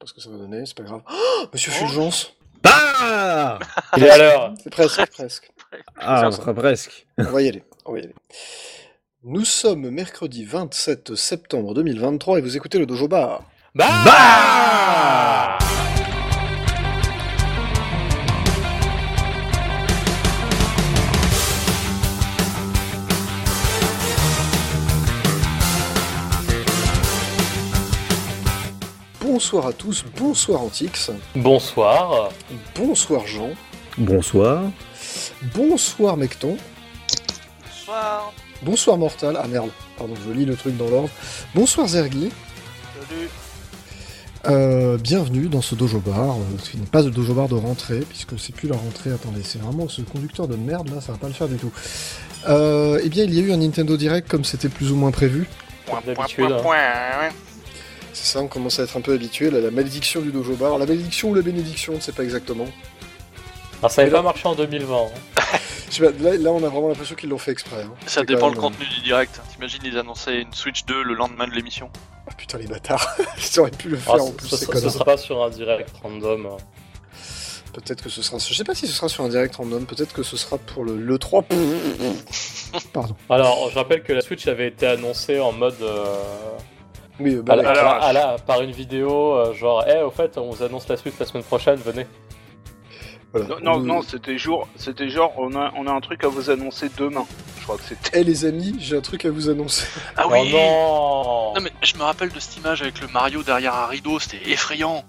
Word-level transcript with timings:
pas 0.00 0.06
ce 0.06 0.14
que 0.14 0.20
ça 0.22 0.30
va 0.30 0.38
donner, 0.38 0.64
c'est 0.64 0.76
pas 0.76 0.82
grave. 0.82 1.02
Oh, 1.12 1.44
Monsieur 1.52 1.70
Fulgence 1.72 2.34
Bah 2.62 3.58
Et 3.98 4.08
alors 4.08 4.54
C'est 4.62 4.70
presque, 4.70 5.06
presque. 5.10 5.50
Ah, 5.98 6.30
Ça, 6.32 6.54
presque. 6.54 7.06
On 7.18 7.24
va 7.24 7.42
y 7.42 7.48
aller, 7.48 7.62
on 7.84 7.92
va 7.92 7.98
y 7.98 8.02
aller. 8.04 8.14
Nous 9.22 9.44
sommes 9.44 9.90
mercredi 9.90 10.44
27 10.46 11.14
septembre 11.14 11.74
2023 11.74 12.38
et 12.38 12.40
vous 12.40 12.56
écoutez 12.56 12.78
le 12.78 12.86
Dojo 12.86 13.08
Bar. 13.08 13.42
Bah, 13.74 13.88
Bah 14.06 15.58
Bonsoir 29.40 29.68
à 29.68 29.72
tous, 29.72 30.04
bonsoir 30.18 30.60
Antix, 30.60 31.10
Bonsoir. 31.34 32.28
bonsoir 32.76 33.26
Jean, 33.26 33.48
Bonsoir. 33.96 34.64
bonsoir 35.56 36.18
Mecton, 36.18 36.58
Bonsoir. 37.64 38.32
bonsoir 38.62 38.98
Mortal, 38.98 39.38
ah 39.42 39.48
merde, 39.48 39.70
pardon, 39.96 40.12
je 40.26 40.30
lis 40.30 40.44
le 40.44 40.56
truc 40.56 40.76
dans 40.76 40.90
l'ordre, 40.90 41.08
bonsoir 41.54 41.88
Zergi, 41.88 42.28
Salut. 43.08 43.30
Euh, 44.46 44.98
bienvenue 44.98 45.48
dans 45.48 45.62
ce 45.62 45.74
Dojo 45.74 46.00
Bar, 46.00 46.36
euh, 46.36 46.58
ce 46.62 46.72
qui 46.72 46.76
n'est 46.76 46.84
pas 46.84 47.00
le 47.00 47.10
Dojo 47.10 47.32
Bar 47.32 47.48
de 47.48 47.54
rentrée, 47.54 48.00
puisque 48.00 48.38
c'est 48.38 48.54
plus 48.54 48.68
la 48.68 48.76
rentrée, 48.76 49.10
attendez, 49.10 49.40
c'est 49.42 49.62
vraiment 49.62 49.88
ce 49.88 50.02
conducteur 50.02 50.48
de 50.48 50.56
merde 50.56 50.90
là, 50.94 51.00
ça 51.00 51.12
va 51.12 51.18
pas 51.18 51.28
le 51.28 51.32
faire 51.32 51.48
du 51.48 51.56
tout. 51.56 51.72
Euh, 52.46 53.00
eh 53.02 53.08
bien, 53.08 53.24
il 53.24 53.32
y 53.32 53.38
a 53.38 53.42
eu 53.42 53.52
un 53.52 53.56
Nintendo 53.56 53.96
Direct 53.96 54.28
comme 54.28 54.44
c'était 54.44 54.68
plus 54.68 54.92
ou 54.92 54.96
moins 54.96 55.12
prévu. 55.12 55.48
Point, 55.86 56.02
point, 56.02 56.14
d'habitude, 56.14 56.56
point, 56.62 56.76
hein. 56.76 57.30
C'est 58.12 58.32
ça, 58.32 58.40
on 58.40 58.48
commence 58.48 58.78
à 58.80 58.82
être 58.84 58.96
un 58.96 59.00
peu 59.00 59.12
habitué, 59.14 59.50
là, 59.50 59.60
la 59.60 59.70
malédiction 59.70 60.20
du 60.20 60.30
Dojo 60.32 60.54
Bar, 60.54 60.78
la 60.78 60.86
malédiction 60.86 61.30
ou 61.30 61.34
la 61.34 61.42
bénédiction, 61.42 61.92
on 61.94 61.96
ne 61.96 62.00
sait 62.00 62.12
pas 62.12 62.24
exactement. 62.24 62.66
Alors 63.80 63.90
ça 63.90 64.02
n'avait 64.02 64.12
pas 64.14 64.22
marché 64.22 64.46
en 64.46 64.54
2020. 64.54 64.96
hein. 64.96 65.08
Là, 66.00 66.10
là, 66.36 66.50
on 66.52 66.62
a 66.62 66.68
vraiment 66.68 66.86
l'impression 66.88 67.16
qu'ils 67.16 67.30
l'ont 67.30 67.38
fait 67.38 67.50
exprès. 67.50 67.82
hein. 67.82 67.92
Ça 68.06 68.22
dépend 68.22 68.42
quand 68.42 68.46
le 68.46 68.52
même, 68.52 68.60
contenu 68.60 68.86
du 68.86 69.00
direct. 69.00 69.40
T'imagines, 69.52 69.80
ils 69.84 69.98
annonçaient 69.98 70.40
une 70.40 70.52
Switch 70.52 70.84
2 70.84 71.02
le 71.02 71.14
lendemain 71.14 71.48
de 71.48 71.52
l'émission. 71.52 71.90
ah, 72.28 72.32
putain, 72.36 72.58
les 72.58 72.68
bâtards, 72.68 73.16
ils 73.38 73.58
auraient 73.60 73.72
pu 73.72 73.88
le 73.88 73.96
faire 73.96 74.14
Ah, 74.18 74.22
en 74.22 74.26
ce, 74.28 74.32
plus, 74.32 74.48
ce- 74.48 74.88
sera 74.88 75.04
pas 75.04 75.16
sur 75.16 75.42
un 75.42 75.50
direct 75.50 75.90
random. 76.00 76.48
Peut-être 77.72 78.02
que 78.04 78.08
ce 78.08 78.22
sera. 78.22 78.38
Je 78.38 78.54
sais 78.54 78.62
pas 78.62 78.74
si 78.76 78.86
ce 78.86 78.92
sera 78.92 79.08
sur 79.08 79.24
un 79.24 79.28
direct 79.28 79.56
random, 79.56 79.84
peut-être 79.84 80.12
que 80.12 80.22
ce 80.22 80.36
sera 80.36 80.58
pour 80.58 80.84
le, 80.84 80.96
le 80.96 81.18
3. 81.18 81.44
Pardon. 82.92 83.16
Alors, 83.28 83.68
je 83.70 83.74
rappelle 83.76 84.02
que 84.04 84.12
la 84.12 84.20
Switch 84.20 84.46
avait 84.46 84.68
été 84.68 84.86
annoncée 84.86 85.40
en 85.40 85.50
mode. 85.52 85.74
euh, 85.82 86.04
Oui, 87.20 87.34
euh, 87.36 87.42
bah, 87.42 87.52
à 87.52 87.56
la- 87.56 87.70
à 87.70 87.74
la- 87.74 87.90
à 87.90 88.12
la- 88.12 88.36
par 88.38 88.62
une 88.62 88.72
vidéo, 88.72 89.34
euh, 89.34 89.52
genre, 89.54 89.84
eh, 89.86 90.02
au 90.02 90.10
fait, 90.10 90.36
on 90.38 90.50
vous 90.50 90.62
annonce 90.62 90.88
la 90.88 90.96
Switch 90.96 91.14
la 91.20 91.26
semaine 91.26 91.42
prochaine, 91.44 91.76
venez. 91.76 92.06
voilà. 93.32 93.46
Non, 93.48 93.58
non, 93.62 93.78
non, 93.80 94.02
c'était 94.02 94.38
jour, 94.38 94.66
c'était 94.76 95.08
genre, 95.08 95.32
on 95.38 95.54
a, 95.54 95.70
on 95.76 95.86
a 95.86 95.92
un 95.92 96.00
truc 96.00 96.24
à 96.24 96.28
vous 96.28 96.50
annoncer 96.50 96.88
demain. 96.96 97.26
Je 97.58 97.62
crois 97.64 97.76
que 97.76 97.82
c'était. 97.84 98.18
Eh 98.20 98.24
les 98.24 98.44
amis, 98.44 98.74
j'ai 98.80 98.96
un 98.96 99.00
truc 99.02 99.24
à 99.24 99.30
vous 99.30 99.48
annoncer. 99.48 99.86
Ah 100.16 100.24
Oh 100.26 100.30
oui 100.32 100.50
non 100.52 101.54
Non 101.54 101.60
mais 101.60 101.70
je 101.82 101.94
me 101.96 102.02
rappelle 102.02 102.30
de 102.30 102.40
cette 102.40 102.56
image 102.56 102.82
avec 102.82 103.00
le 103.00 103.06
Mario 103.08 103.42
derrière 103.42 103.74
un 103.74 103.86
rideau, 103.86 104.18
c'était 104.18 104.50
effrayant. 104.50 105.04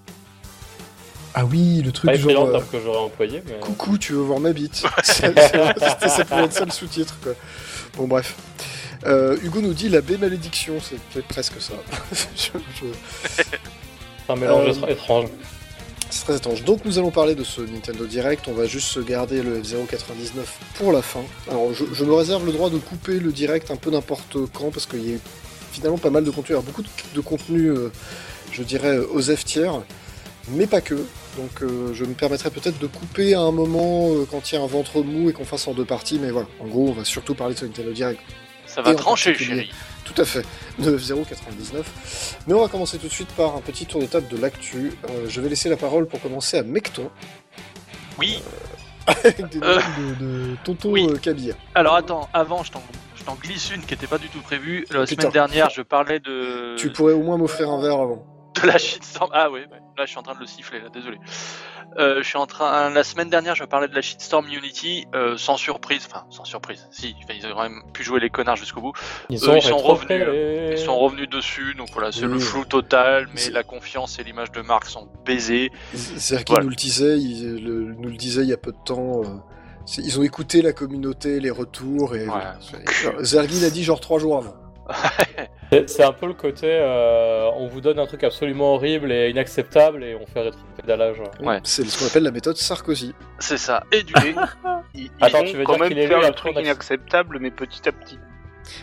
Ah 1.34 1.46
oui, 1.46 1.80
le 1.82 1.92
truc 1.92 2.10
Pas 2.10 2.16
genre. 2.18 2.46
euh, 2.46 2.60
que 2.70 2.78
j'aurais 2.78 2.98
employé, 2.98 3.42
mais. 3.46 3.58
Coucou, 3.58 3.96
tu 3.96 4.12
veux 4.12 4.20
voir 4.20 4.38
ma 4.38 4.52
bite 4.52 4.84
C'est- 5.02 5.02
c'est- 5.02 5.32
C'était 5.88 6.08
ça 6.08 6.24
pouvait 6.26 6.44
être 6.44 6.52
ça 6.52 6.64
le 6.66 6.70
sous-titre 6.70 7.16
quoi. 7.22 7.32
Bon 7.96 8.06
bref. 8.06 8.36
Euh, 9.06 9.36
Hugo 9.42 9.60
nous 9.60 9.74
dit 9.74 9.88
la 9.88 10.00
baie 10.00 10.16
malédiction, 10.18 10.74
c'est 10.80 10.98
peut-être 11.12 11.28
presque 11.28 11.60
ça. 11.60 11.74
Je- 12.36 12.58
je- 12.80 12.86
C'est 13.36 14.32
un 14.32 14.36
mélange 14.36 14.76
Euh, 14.82 14.86
étrange. 14.88 15.28
C'est 16.10 16.24
très 16.24 16.36
étrange. 16.36 16.62
Donc 16.64 16.84
nous 16.84 16.98
allons 16.98 17.10
parler 17.10 17.34
de 17.34 17.42
ce 17.42 17.62
Nintendo 17.62 18.06
Direct, 18.06 18.44
on 18.46 18.52
va 18.52 18.66
juste 18.66 18.88
se 18.88 19.00
garder 19.00 19.42
le 19.42 19.60
F099 19.60 20.44
pour 20.74 20.92
la 20.92 21.02
fin. 21.02 21.22
Alors 21.50 21.72
je, 21.74 21.84
je 21.92 22.04
me 22.04 22.12
réserve 22.12 22.44
le 22.46 22.52
droit 22.52 22.70
de 22.70 22.78
couper 22.78 23.18
le 23.18 23.32
Direct 23.32 23.70
un 23.70 23.76
peu 23.76 23.90
n'importe 23.90 24.36
quand 24.52 24.70
parce 24.70 24.86
qu'il 24.86 25.10
y 25.10 25.14
a 25.14 25.18
finalement 25.72 25.98
pas 25.98 26.10
mal 26.10 26.22
de 26.22 26.30
contenu, 26.30 26.54
il 26.54 26.58
y 26.58 26.60
a 26.60 26.62
beaucoup 26.62 26.82
de, 26.82 26.88
de 27.14 27.20
contenu, 27.20 27.68
euh, 27.70 27.90
je 28.52 28.62
dirais, 28.62 28.98
aux 28.98 29.22
F 29.22 29.44
tiers, 29.44 29.80
mais 30.50 30.66
pas 30.66 30.82
que. 30.82 30.94
Donc 31.38 31.62
euh, 31.62 31.94
je 31.94 32.04
me 32.04 32.12
permettrai 32.12 32.50
peut-être 32.50 32.78
de 32.78 32.86
couper 32.86 33.32
à 33.34 33.40
un 33.40 33.52
moment 33.52 34.10
quand 34.30 34.52
il 34.52 34.54
y 34.54 34.58
a 34.58 34.60
un 34.62 34.66
ventre 34.66 35.00
mou 35.02 35.30
et 35.30 35.32
qu'on 35.32 35.46
fasse 35.46 35.66
en 35.66 35.72
deux 35.72 35.86
parties, 35.86 36.18
mais 36.22 36.30
voilà, 36.30 36.46
en 36.60 36.66
gros 36.66 36.88
on 36.90 36.92
va 36.92 37.04
surtout 37.04 37.34
parler 37.34 37.54
de 37.54 37.58
ce 37.60 37.64
Nintendo 37.64 37.90
Direct. 37.90 38.20
Ça 38.74 38.82
va 38.82 38.94
trancher, 38.94 39.34
chérie. 39.34 39.70
Tout 40.04 40.20
à 40.20 40.24
fait, 40.24 40.44
de 40.78 40.96
F099. 40.98 41.82
Mais 42.46 42.54
on 42.54 42.60
va 42.60 42.68
commencer 42.68 42.98
tout 42.98 43.06
de 43.08 43.12
suite 43.12 43.28
par 43.36 43.54
un 43.56 43.60
petit 43.60 43.86
tour 43.86 44.00
de 44.00 44.06
table 44.06 44.28
de 44.28 44.36
l'actu. 44.36 44.92
Euh, 45.10 45.26
je 45.28 45.40
vais 45.40 45.48
laisser 45.48 45.68
la 45.68 45.76
parole 45.76 46.06
pour 46.06 46.20
commencer 46.20 46.58
à 46.58 46.62
Mecton, 46.62 47.10
Oui. 48.18 48.42
avec 49.06 49.48
des 49.48 49.58
Euh, 49.62 49.74
nouvelles 49.76 50.18
de, 50.18 50.24
de 50.24 50.56
Tonton 50.64 50.90
oui. 50.92 51.06
euh, 51.10 51.16
Kabir. 51.18 51.54
Alors 51.74 51.94
attends, 51.96 52.28
avant 52.32 52.62
je 52.62 52.70
t'en 52.72 52.82
je 53.16 53.24
t'en 53.24 53.34
glisse 53.34 53.70
une 53.74 53.82
qui 53.82 53.94
était 53.94 54.06
pas 54.06 54.18
du 54.18 54.28
tout 54.28 54.40
prévue. 54.40 54.84
La 54.90 55.04
Putain. 55.04 55.22
semaine 55.22 55.32
dernière, 55.32 55.70
je 55.70 55.82
parlais 55.82 56.18
de 56.20 56.74
Tu 56.76 56.90
pourrais 56.90 57.12
au 57.12 57.22
moins 57.22 57.36
m'offrir 57.36 57.70
un 57.70 57.80
verre 57.80 58.00
avant. 58.00 58.24
de 58.62 58.66
la 58.66 58.78
shitstorm. 58.78 59.30
Ah 59.32 59.50
ouais, 59.50 59.60
ouais. 59.60 59.80
là 59.96 60.04
je 60.04 60.10
suis 60.10 60.18
en 60.18 60.22
train 60.22 60.34
de 60.34 60.40
le 60.40 60.46
siffler, 60.46 60.80
là, 60.80 60.88
désolé. 60.88 61.18
Euh, 61.98 62.22
je 62.22 62.26
suis 62.28 62.38
en 62.38 62.46
train. 62.46 62.90
La 62.90 63.04
semaine 63.04 63.28
dernière, 63.28 63.54
je 63.54 63.64
parlais 63.64 63.88
de 63.88 63.94
la 63.94 64.00
shitstorm 64.02 64.46
Unity, 64.48 65.06
euh, 65.14 65.36
sans 65.36 65.56
surprise. 65.56 66.06
Enfin, 66.10 66.24
sans 66.30 66.44
surprise. 66.44 66.88
Si, 66.90 67.14
ils 67.28 67.46
auraient 67.52 67.68
même 67.68 67.82
pu 67.92 68.02
jouer 68.02 68.18
les 68.20 68.30
connards 68.30 68.56
jusqu'au 68.56 68.80
bout. 68.80 68.92
Ils, 69.28 69.36
eux, 69.44 69.56
ils 69.56 69.62
sont 69.62 69.76
revenus, 69.78 70.24
Ils 70.72 70.78
sont 70.78 70.98
revenus 70.98 71.28
dessus, 71.28 71.74
donc 71.74 71.88
voilà, 71.92 72.10
c'est 72.12 72.24
Oui. 72.26 72.32
le 72.32 72.38
flou 72.38 72.64
total, 72.64 73.28
mais 73.34 73.50
la 73.50 73.62
confiance 73.62 74.18
et 74.18 74.24
l'image 74.24 74.52
de 74.52 74.62
marque 74.62 74.86
sont 74.86 75.08
baisés. 75.26 75.70
Zergi 75.94 76.44
Voilà. 76.48 76.64
nous 76.64 76.70
le 76.70 76.76
disait, 76.76 77.18
il 77.18 77.62
le- 77.62 77.94
nous 77.94 78.08
le 78.08 78.16
disait 78.16 78.42
il 78.42 78.48
y 78.48 78.54
a 78.54 78.58
peu 78.58 78.72
de 78.72 78.78
temps. 78.84 79.22
euh, 79.22 79.26
ils 79.98 80.18
ont 80.18 80.22
écouté 80.22 80.62
la 80.62 80.72
communauté, 80.72 81.40
les 81.40 81.50
retours, 81.50 82.14
et 82.16 82.24
voilà. 82.26 82.56
cul. 82.86 83.08
Zergi 83.20 83.60
l'a 83.60 83.70
dit 83.70 83.82
genre 83.84 84.00
trois 84.00 84.18
jours 84.18 84.36
avant. 84.38 84.54
C'est 85.86 86.02
un 86.04 86.12
peu 86.12 86.26
le 86.26 86.34
côté, 86.34 86.66
euh, 86.70 87.48
on 87.56 87.66
vous 87.66 87.80
donne 87.80 87.98
un 87.98 88.06
truc 88.06 88.24
absolument 88.24 88.74
horrible 88.74 89.10
et 89.10 89.30
inacceptable 89.30 90.04
et 90.04 90.14
on 90.14 90.26
fait 90.26 90.42
rétropédalage. 90.42 91.16
Ouais. 91.40 91.60
C'est 91.64 91.84
ce 91.86 91.98
qu'on 91.98 92.06
appelle 92.06 92.24
la 92.24 92.30
méthode 92.30 92.56
Sarkozy. 92.58 93.14
C'est 93.38 93.56
ça. 93.56 93.82
Et 93.90 94.02
du 94.02 94.12
Ils, 94.94 95.10
Attends, 95.22 95.42
tu 95.44 95.56
veux 95.56 95.64
quand 95.64 95.72
dire 95.72 95.80
même 95.80 95.88
qu'il 95.88 95.98
est 95.98 96.06
faire 96.06 96.18
lui, 96.18 96.24
le 96.24 96.30
après, 96.30 96.52
truc 96.52 96.64
inacceptable, 96.64 97.38
mais 97.40 97.50
petit 97.50 97.88
à 97.88 97.92
petit. 97.92 98.18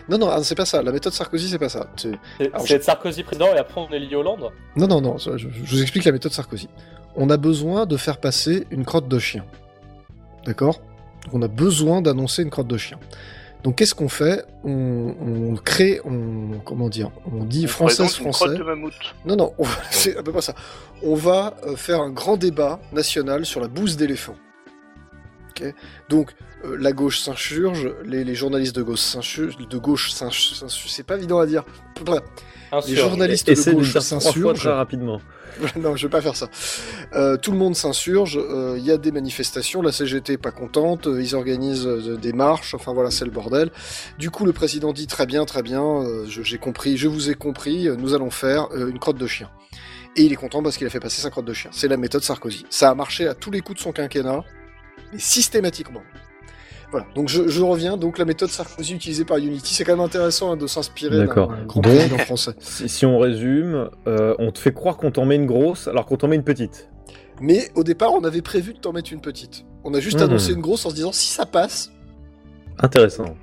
Non, 0.10 0.18
non, 0.18 0.30
ah, 0.30 0.42
c'est 0.44 0.56
pas 0.56 0.66
ça. 0.66 0.82
La 0.82 0.92
méthode 0.92 1.14
Sarkozy, 1.14 1.50
c'est 1.50 1.60
pas 1.60 1.70
ça. 1.70 1.88
C'est- 1.96 2.20
c'est 2.66 2.84
Sarkozy 2.84 3.24
président 3.24 3.54
et 3.54 3.60
après 3.60 3.80
on 3.82 3.90
est 3.94 4.00
lié 4.00 4.16
Hollande 4.16 4.50
Non, 4.76 4.88
non, 4.88 5.00
non, 5.00 5.18
je, 5.18 5.38
je 5.38 5.48
vous 5.48 5.82
explique 5.82 6.06
la 6.06 6.12
méthode 6.12 6.32
Sarkozy. 6.32 6.70
On 7.16 7.30
a 7.30 7.38
besoin 7.38 7.86
de 7.86 7.98
faire 7.98 8.18
passer 8.18 8.66
une 8.72 8.84
crotte 8.84 9.08
de 9.08 9.20
chien. 9.20 9.46
D'accord? 10.46 10.82
On 11.34 11.42
a 11.44 11.48
besoin 11.48 12.02
d'annoncer 12.02 12.42
une 12.42 12.50
crotte 12.50 12.68
de 12.68 12.78
chien. 12.78 12.98
Donc 13.64 13.76
qu'est-ce 13.76 13.94
qu'on 13.94 14.08
fait? 14.10 14.46
On, 14.64 15.14
on 15.22 15.56
crée, 15.56 16.00
on 16.06 16.60
comment 16.66 16.88
dire 16.88 17.12
On 17.32 17.44
dit 17.44 17.66
On 17.66 17.68
française 17.68 18.16
français. 18.16 18.48
de. 18.58 18.64
Non, 19.26 19.36
non, 19.36 19.54
on- 19.58 19.66
c'est 19.92 20.16
à 20.18 20.24
peu 20.24 20.32
près 20.32 20.42
ça. 20.42 20.56
On 21.04 21.14
va 21.16 21.58
euh, 21.66 21.76
faire 21.76 22.00
un 22.02 22.10
grand 22.10 22.38
débat 22.38 22.80
national 22.94 23.46
sur 23.46 23.60
la 23.60 23.68
bouse 23.68 23.98
d'éléphant. 23.98 24.36
Ok? 25.50 25.74
Donc 26.08 26.34
euh, 26.64 26.78
la 26.80 26.94
gauche 26.94 27.20
s'insurge, 27.20 27.90
les, 28.06 28.24
les 28.24 28.36
journalistes 28.36 28.76
de 28.76 28.82
gauche 28.84 29.00
s'insurgent, 29.02 29.58
de 29.58 29.78
gauche 29.78 30.12
s'insurgent, 30.12 30.72
c'est 30.88 31.04
pas 31.04 31.18
évident 31.18 31.40
à 31.40 31.46
dire. 31.46 31.64
Bref, 32.04 32.22
les 32.88 32.96
journalistes 32.96 33.50
de 33.50 33.72
gauche 33.74 33.98
s'insurgent. 34.00 34.60
très 34.60 34.72
rapidement. 34.74 35.20
non, 35.76 35.96
je 35.96 36.08
vais 36.08 36.12
pas 36.12 36.22
faire 36.22 36.36
ça. 36.36 36.50
Euh, 37.14 37.38
tout 37.38 37.52
le 37.52 37.58
monde 37.58 37.76
s'insurge, 37.76 38.38
euh, 38.38 38.76
il 38.78 38.86
y 38.86 38.92
a 38.92 38.98
des 38.98 39.12
manifestations, 39.12 39.82
la 39.82 39.92
CGT 39.92 40.34
est 40.34 40.38
pas 40.38 40.52
contente, 40.52 41.08
euh, 41.08 41.22
ils 41.22 41.36
organisent 41.36 41.88
euh, 41.88 42.18
des 42.18 42.34
marches, 42.34 42.74
enfin 42.74 42.94
voilà, 42.94 43.12
c'est 43.12 43.26
le 43.26 43.32
bordel. 43.32 43.72
Du 44.18 44.30
coup, 44.30 44.46
le 44.46 44.54
président 44.54 44.94
dit 44.94 45.08
très 45.08 45.26
bien, 45.26 45.46
très 45.46 45.64
bien, 45.64 45.84
euh, 45.84 46.26
j'ai 46.28 46.58
compris, 46.58 46.98
je 46.98 47.08
vous 47.08 47.30
ai 47.30 47.36
compris, 47.36 47.88
euh, 47.88 47.96
nous 47.96 48.14
allons 48.14 48.30
faire 48.30 48.68
euh, 48.74 48.90
une 48.90 49.00
crotte 49.00 49.18
de 49.18 49.28
chien. 49.28 49.50
Et 50.16 50.24
il 50.24 50.34
est 50.34 50.38
content 50.38 50.64
parce 50.64 50.78
qu'il 50.78 50.88
a 50.88 50.90
fait 50.90 51.00
passer 51.00 51.22
sa 51.22 51.30
crotte 51.30 51.46
de 51.46 51.54
chien. 51.54 51.70
C'est 51.74 51.88
la 51.88 51.98
méthode 51.98 52.24
Sarkozy. 52.24 52.66
Ça 52.70 52.90
a 52.90 52.96
marché 52.96 53.28
à 53.28 53.36
tous 53.36 53.52
les 53.52 53.62
coups 53.62 53.78
de 53.78 53.84
son 53.84 53.92
quinquennat, 53.92 54.44
mais 55.14 55.20
systématiquement. 55.20 56.02
Voilà, 56.92 57.06
donc 57.14 57.30
je, 57.30 57.48
je 57.48 57.62
reviens, 57.62 57.98
donc 57.98 58.18
la 58.18 58.26
méthode 58.26 58.50
Sarkozy 58.50 58.96
utilisée 58.96 59.24
par 59.24 59.38
Unity, 59.38 59.76
c'est 59.76 59.84
quand 59.84 59.92
même 59.96 60.04
intéressant 60.06 60.52
hein, 60.54 60.58
de 60.58 60.66
s'inspirer 60.66 61.18
d'un 61.18 61.26
D'accord. 61.28 61.50
d'un 61.50 61.66
grand 61.66 61.82
Donc- 61.82 61.94
président 61.94 62.18
français. 62.18 62.54
Si, 62.60 62.90
si 62.90 63.06
on 63.06 63.20
résume, 63.20 63.90
euh, 64.08 64.34
on 64.40 64.52
te 64.52 64.58
fait 64.58 64.74
croire 64.74 64.98
qu'on 64.98 65.12
t'en 65.12 65.26
met 65.26 65.36
une 65.36 65.46
grosse 65.46 65.88
alors 65.88 66.06
qu'on 66.08 66.18
t'en 66.18 66.28
met 66.28 66.36
une 66.36 66.44
petite. 66.44 66.90
Mais 67.42 67.70
au 67.76 67.84
départ, 67.84 68.12
on 68.14 68.24
avait 68.24 68.42
prévu 68.42 68.74
de 68.74 68.80
t'en 68.80 68.92
mettre 68.92 69.14
une 69.14 69.22
petite. 69.22 69.66
On 69.84 69.94
a 69.94 70.00
juste 70.00 70.18
Mhm. 70.18 70.24
annoncé 70.30 70.52
une 70.54 70.62
grosse 70.62 70.84
en 70.86 70.90
se 70.90 70.96
disant 70.96 71.12
si 71.12 71.28
ça 71.28 71.46
passe. 71.46 71.92
Intéressant. 72.80 73.36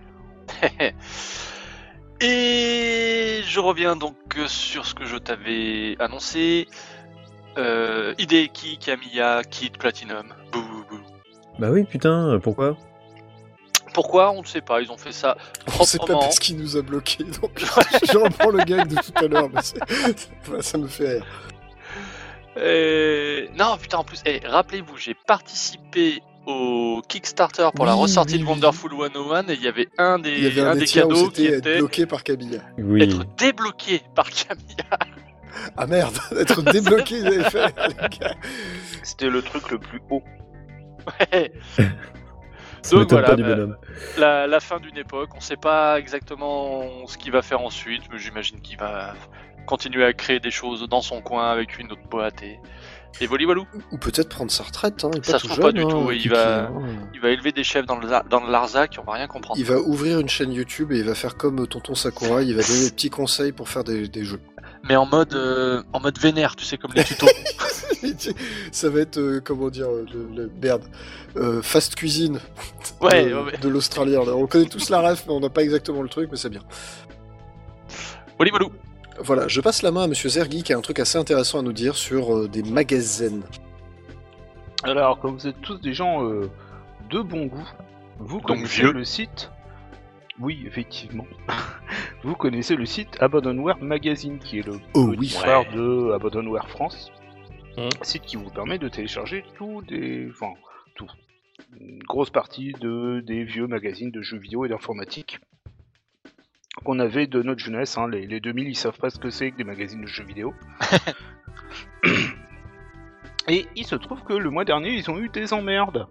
Et 2.20 3.40
je 3.46 3.60
reviens 3.60 3.96
donc 3.96 4.14
sur 4.46 4.86
ce 4.86 4.94
que 4.94 5.04
je 5.04 5.16
t'avais 5.16 5.96
annoncé. 6.00 6.66
Euh, 7.58 8.14
Hideki 8.18 8.78
Kamiya 8.78 9.42
quitte 9.44 9.78
Platinum. 9.78 10.26
Bouh, 10.52 10.60
bouh. 10.90 10.98
Bah 11.58 11.68
oui, 11.70 11.84
putain, 11.84 12.38
pourquoi? 12.42 12.76
Pourquoi 13.96 14.30
On 14.32 14.42
ne 14.42 14.46
sait 14.46 14.60
pas. 14.60 14.82
Ils 14.82 14.90
ont 14.90 14.98
fait 14.98 15.10
ça 15.10 15.38
On 15.80 15.84
sait 15.84 15.96
pas 15.96 16.18
parce 16.18 16.38
qu'il 16.38 16.58
nous 16.58 16.76
a 16.76 16.82
bloqué. 16.82 17.24
Donc 17.24 17.52
je 18.12 18.18
reprends 18.18 18.50
le 18.50 18.62
gag 18.62 18.88
de 18.88 18.94
tout 18.96 19.24
à 19.24 19.26
l'heure. 19.26 19.48
mais 19.50 19.62
c'est- 19.62 20.60
ça 20.60 20.76
me 20.76 20.86
fait 20.86 21.08
rire. 21.14 21.26
Et... 22.62 23.48
Non, 23.58 23.78
putain, 23.78 23.96
en 23.96 24.04
plus, 24.04 24.20
eh, 24.26 24.42
rappelez-vous, 24.44 24.98
j'ai 24.98 25.14
participé 25.14 26.20
au 26.46 27.00
Kickstarter 27.08 27.70
pour 27.74 27.86
la 27.86 27.94
ressortie 27.94 28.34
oui, 28.34 28.40
de 28.40 28.44
oui. 28.44 28.50
Wonderful 28.50 28.90
101 29.14 29.48
et 29.48 29.54
il 29.54 29.62
y 29.62 29.66
avait 29.66 29.88
un 29.96 30.18
des, 30.18 30.32
Il 30.32 30.42
y 30.42 30.46
avait 30.46 30.60
un, 30.60 30.72
un 30.72 30.74
des 30.74 30.80
des 30.80 30.86
tiers 30.86 31.06
où 31.06 31.12
cadeaux 31.14 31.30
qui 31.30 31.46
être 31.46 31.54
était 31.66 31.78
bloqué 31.78 32.04
par 32.04 32.22
Camilla. 32.22 32.60
Oui. 32.76 33.02
être 33.02 33.24
débloqué 33.38 34.02
par 34.14 34.28
Camilla. 34.28 34.98
Ah 35.78 35.86
merde, 35.86 36.18
être 36.38 36.60
débloqué, 36.60 37.16
ils 37.20 37.26
avaient 37.28 37.50
fait, 37.50 37.74
les 37.88 38.18
gars. 38.18 38.34
C'était 39.02 39.30
le 39.30 39.40
truc 39.40 39.70
le 39.70 39.78
plus 39.78 40.02
haut. 40.10 40.22
Ouais. 41.32 41.50
Donc 42.92 43.10
voilà, 43.10 43.28
pas 43.28 43.36
du 43.36 43.42
bah, 43.42 43.48
bonhomme. 43.54 43.76
la, 44.18 44.46
la 44.46 44.60
fin 44.60 44.78
d'une 44.78 44.96
époque, 44.96 45.30
on 45.36 45.40
sait 45.40 45.56
pas 45.56 45.98
exactement 45.98 47.06
ce 47.06 47.16
qu'il 47.18 47.32
va 47.32 47.42
faire 47.42 47.60
ensuite, 47.60 48.02
mais 48.12 48.18
j'imagine 48.18 48.60
qu'il 48.60 48.78
va 48.78 49.14
continuer 49.66 50.04
à 50.04 50.12
créer 50.12 50.40
des 50.40 50.50
choses 50.50 50.88
dans 50.88 51.02
son 51.02 51.20
coin 51.20 51.50
avec 51.50 51.78
une 51.78 51.90
autre 51.92 52.06
boîte 52.08 52.42
et, 52.42 52.58
et. 53.20 53.26
Ou 53.28 53.98
peut-être 53.98 54.28
prendre 54.28 54.50
sa 54.50 54.62
retraite, 54.64 55.04
hein, 55.04 55.10
il 55.16 55.24
Ça 55.24 55.32
pas 55.32 55.38
se 55.38 55.46
trouve 55.46 55.60
pas 55.60 55.72
du 55.72 55.82
hein, 55.82 55.88
tout, 55.88 56.10
et 56.10 56.16
il 56.16 56.22
Kiki, 56.22 56.28
va- 56.34 56.64
hein. 56.66 56.82
Il 57.14 57.20
va 57.20 57.30
élever 57.30 57.50
des 57.52 57.64
chefs 57.64 57.86
dans 57.86 57.98
le, 57.98 58.06
dans 58.28 58.44
le 58.44 58.50
Larzac, 58.52 58.96
on 59.00 59.04
va 59.04 59.14
rien 59.14 59.26
comprendre. 59.26 59.58
Il 59.58 59.64
va 59.64 59.78
ouvrir 59.78 60.20
une 60.20 60.28
chaîne 60.28 60.52
YouTube 60.52 60.92
et 60.92 60.98
il 60.98 61.04
va 61.04 61.14
faire 61.14 61.36
comme 61.36 61.66
Tonton 61.66 61.94
Sakura, 61.94 62.42
il 62.42 62.54
va 62.54 62.62
donner 62.62 62.84
des 62.84 62.90
petits 62.90 63.10
conseils 63.10 63.52
pour 63.52 63.68
faire 63.68 63.84
des, 63.84 64.06
des 64.08 64.24
jeux. 64.24 64.40
Mais 64.88 64.94
en 64.96 65.06
mode, 65.06 65.34
euh, 65.34 65.82
en 65.92 66.00
mode 66.00 66.18
vénère, 66.18 66.54
tu 66.54 66.64
sais, 66.64 66.76
comme 66.78 66.92
les 66.94 67.02
tutos. 67.02 67.26
Ça 68.72 68.88
va 68.90 69.00
être, 69.00 69.18
euh, 69.18 69.40
comment 69.44 69.68
dire, 69.70 69.86
euh, 69.88 70.04
le, 70.12 70.28
le- 70.42 70.50
merde, 70.62 70.82
euh, 71.36 71.62
fast 71.62 71.94
cuisine 71.94 72.40
Ouais, 73.00 73.26
de, 73.28 73.34
ouais, 73.34 73.42
ouais. 73.42 73.58
de 73.58 73.68
l'Australien. 73.68 74.24
là. 74.24 74.34
On 74.36 74.46
connaît 74.46 74.66
tous 74.66 74.90
la 74.90 75.00
ref, 75.00 75.24
mais 75.26 75.32
on 75.32 75.40
n'a 75.40 75.48
pas 75.50 75.62
exactement 75.62 76.02
le 76.02 76.08
truc, 76.08 76.28
mais 76.30 76.36
c'est 76.36 76.50
bien. 76.50 76.62
Woli 78.38 78.50
walou. 78.50 78.70
Voilà, 79.18 79.48
je 79.48 79.60
passe 79.62 79.82
la 79.82 79.90
main 79.90 80.02
à 80.02 80.06
Monsieur 80.08 80.28
Zergi 80.28 80.62
qui 80.62 80.72
a 80.74 80.76
un 80.78 80.82
truc 80.82 80.98
assez 80.98 81.16
intéressant 81.16 81.58
à 81.60 81.62
nous 81.62 81.72
dire 81.72 81.96
sur 81.96 82.36
euh, 82.36 82.48
des 82.48 82.62
magasins. 82.62 83.40
Alors, 84.82 85.18
comme 85.20 85.36
vous 85.38 85.46
êtes 85.46 85.60
tous 85.62 85.78
des 85.80 85.94
gens 85.94 86.22
euh, 86.28 86.50
de 87.10 87.20
bon 87.22 87.46
goût, 87.46 87.66
vous 88.18 88.38
Donc 88.38 88.46
connaissez 88.46 88.82
vieux. 88.82 88.92
le 88.92 89.04
site 89.04 89.50
Oui, 90.38 90.64
effectivement. 90.66 91.26
vous 92.24 92.34
connaissez 92.34 92.76
le 92.76 92.84
site 92.84 93.16
Abandonware 93.20 93.78
Magazine, 93.80 94.38
qui 94.38 94.58
est 94.58 94.66
le 94.66 94.74
Oh 94.94 95.06
petit 95.08 95.18
oui. 95.18 95.28
frère 95.30 95.64
de 95.72 96.12
Abandonware 96.14 96.68
France. 96.68 97.10
Mhm. 97.76 97.90
Site 98.02 98.22
qui 98.22 98.36
vous 98.36 98.50
permet 98.50 98.78
de 98.78 98.88
télécharger 98.88 99.44
tout 99.56 99.82
des... 99.82 100.28
Enfin, 100.30 100.52
tout. 100.94 101.10
Une 101.78 102.02
grosse 102.02 102.30
partie 102.30 102.72
de, 102.72 103.20
des 103.20 103.44
vieux 103.44 103.66
magazines 103.66 104.10
de 104.10 104.22
jeux 104.22 104.38
vidéo 104.38 104.64
et 104.64 104.68
d'informatique 104.68 105.40
qu'on 106.84 106.98
avait 106.98 107.26
de 107.26 107.42
notre 107.42 107.60
jeunesse. 107.60 107.96
hein. 107.98 108.08
Les, 108.08 108.26
les 108.26 108.40
2000, 108.40 108.68
ils 108.68 108.76
savent 108.76 108.98
pas 108.98 109.10
ce 109.10 109.18
que 109.18 109.30
c'est 109.30 109.50
que 109.50 109.56
des 109.56 109.64
magazines 109.64 110.02
de 110.02 110.06
jeux 110.06 110.24
vidéo. 110.24 110.54
Et 113.48 113.66
il 113.76 113.84
se 113.84 113.94
trouve 113.94 114.22
que 114.24 114.32
le 114.32 114.50
mois 114.50 114.64
dernier, 114.64 114.90
ils 114.90 115.08
ont 115.10 115.18
eu 115.18 115.28
des 115.28 115.52
emmerdes. 115.52 116.08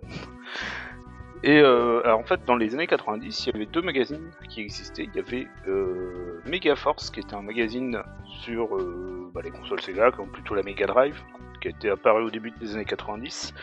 Et 1.43 1.59
euh, 1.59 2.01
alors, 2.05 2.19
en 2.19 2.23
fait, 2.23 2.43
dans 2.45 2.55
les 2.55 2.73
années 2.73 2.87
90, 2.87 3.45
il 3.45 3.53
y 3.53 3.55
avait 3.55 3.65
deux 3.65 3.81
magazines 3.81 4.31
qui 4.49 4.61
existaient. 4.61 5.03
Il 5.03 5.15
y 5.15 5.19
avait 5.19 5.47
euh, 5.67 6.41
Megaforce, 6.45 7.11
qui 7.11 7.19
était 7.19 7.35
un 7.35 7.41
magazine 7.41 8.01
sur 8.25 8.75
euh, 8.77 9.29
bah, 9.33 9.41
les 9.43 9.51
consoles 9.51 9.81
Sega, 9.81 10.11
comme 10.11 10.31
plutôt 10.31 10.55
la 10.55 10.63
Mega 10.63 10.87
Drive, 10.87 11.21
qui 11.65 11.77
été 11.77 11.89
apparu 11.89 12.23
au 12.23 12.29
début 12.29 12.51
des 12.51 12.75
années 12.75 12.85
90. 12.85 13.53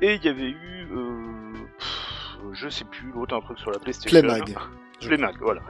Et 0.00 0.14
il 0.14 0.24
y 0.24 0.28
avait 0.28 0.50
eu, 0.50 0.86
euh, 0.92 1.52
pff, 1.78 2.36
je 2.52 2.68
sais 2.68 2.84
plus, 2.84 3.10
l'autre 3.12 3.34
un 3.34 3.40
truc 3.40 3.58
sur 3.58 3.70
la 3.70 3.78
PlayStation. 3.78 4.20
Playmag. 4.20 4.56
Playmag, 5.00 5.36
voilà. 5.40 5.62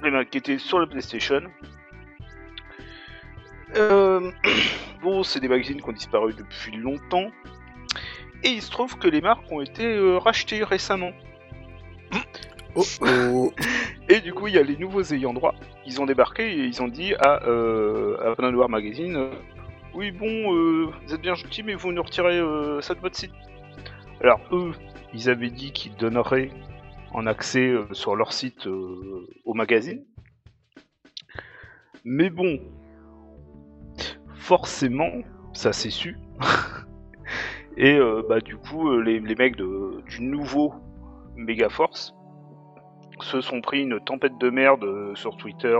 Playmag 0.00 0.28
qui 0.28 0.38
était 0.38 0.58
sur 0.58 0.78
la 0.78 0.86
PlayStation. 0.86 1.42
Euh, 3.76 4.30
bon, 5.02 5.22
c'est 5.22 5.40
des 5.40 5.48
magazines 5.48 5.80
qui 5.80 5.88
ont 5.88 5.92
disparu 5.92 6.34
depuis 6.34 6.76
longtemps. 6.76 7.30
Et 8.44 8.48
il 8.48 8.62
se 8.62 8.70
trouve 8.70 8.98
que 8.98 9.08
les 9.08 9.20
marques 9.20 9.50
ont 9.50 9.60
été 9.60 9.86
euh, 9.86 10.18
rachetées 10.18 10.64
récemment. 10.64 11.12
Oh 12.74 12.82
oh 13.00 13.52
Et 14.08 14.20
du 14.20 14.34
coup, 14.34 14.48
il 14.48 14.54
y 14.54 14.58
a 14.58 14.62
les 14.62 14.76
nouveaux 14.76 15.02
ayants 15.02 15.32
droit. 15.32 15.54
Ils 15.86 16.00
ont 16.00 16.06
débarqué 16.06 16.52
et 16.52 16.64
ils 16.64 16.82
ont 16.82 16.88
dit 16.88 17.14
à, 17.14 17.42
euh, 17.46 18.34
à 18.34 18.68
Magazine 18.68 19.30
Oui, 19.94 20.10
bon, 20.10 20.54
euh, 20.54 20.86
vous 21.04 21.14
êtes 21.14 21.20
bien 21.20 21.34
gentil, 21.34 21.62
mais 21.62 21.74
vous 21.74 21.92
nous 21.92 22.02
retirez 22.02 22.38
euh, 22.38 22.80
ça 22.80 22.94
de 22.94 23.00
votre 23.00 23.16
site. 23.16 23.32
Alors, 24.22 24.40
eux, 24.50 24.72
ils 25.12 25.28
avaient 25.28 25.50
dit 25.50 25.72
qu'ils 25.72 25.94
donneraient 25.96 26.48
en 27.12 27.26
accès 27.26 27.68
euh, 27.68 27.84
sur 27.92 28.16
leur 28.16 28.32
site 28.32 28.66
euh, 28.66 29.26
au 29.44 29.52
magazine. 29.52 30.02
Mais 32.04 32.30
bon, 32.30 32.58
forcément, 34.34 35.10
ça 35.52 35.74
s'est 35.74 35.90
su. 35.90 36.16
et 37.76 37.98
bah, 38.28 38.40
du 38.40 38.56
coup, 38.56 38.98
les, 38.98 39.20
mecs 39.20 39.56
de, 39.56 40.02
du 40.08 40.22
nouveau 40.22 40.74
Megaforce 41.36 42.14
se 43.20 43.40
sont 43.40 43.60
pris 43.60 43.82
une 43.82 44.00
tempête 44.00 44.38
de 44.38 44.50
merde 44.50 45.14
sur 45.14 45.36
Twitter 45.36 45.78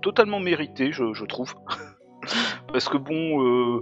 totalement 0.00 0.40
méritée, 0.40 0.92
je 0.92 1.24
trouve. 1.24 1.54
Parce 2.72 2.88
que 2.88 2.96
bon, 2.96 3.42
euh, 3.44 3.80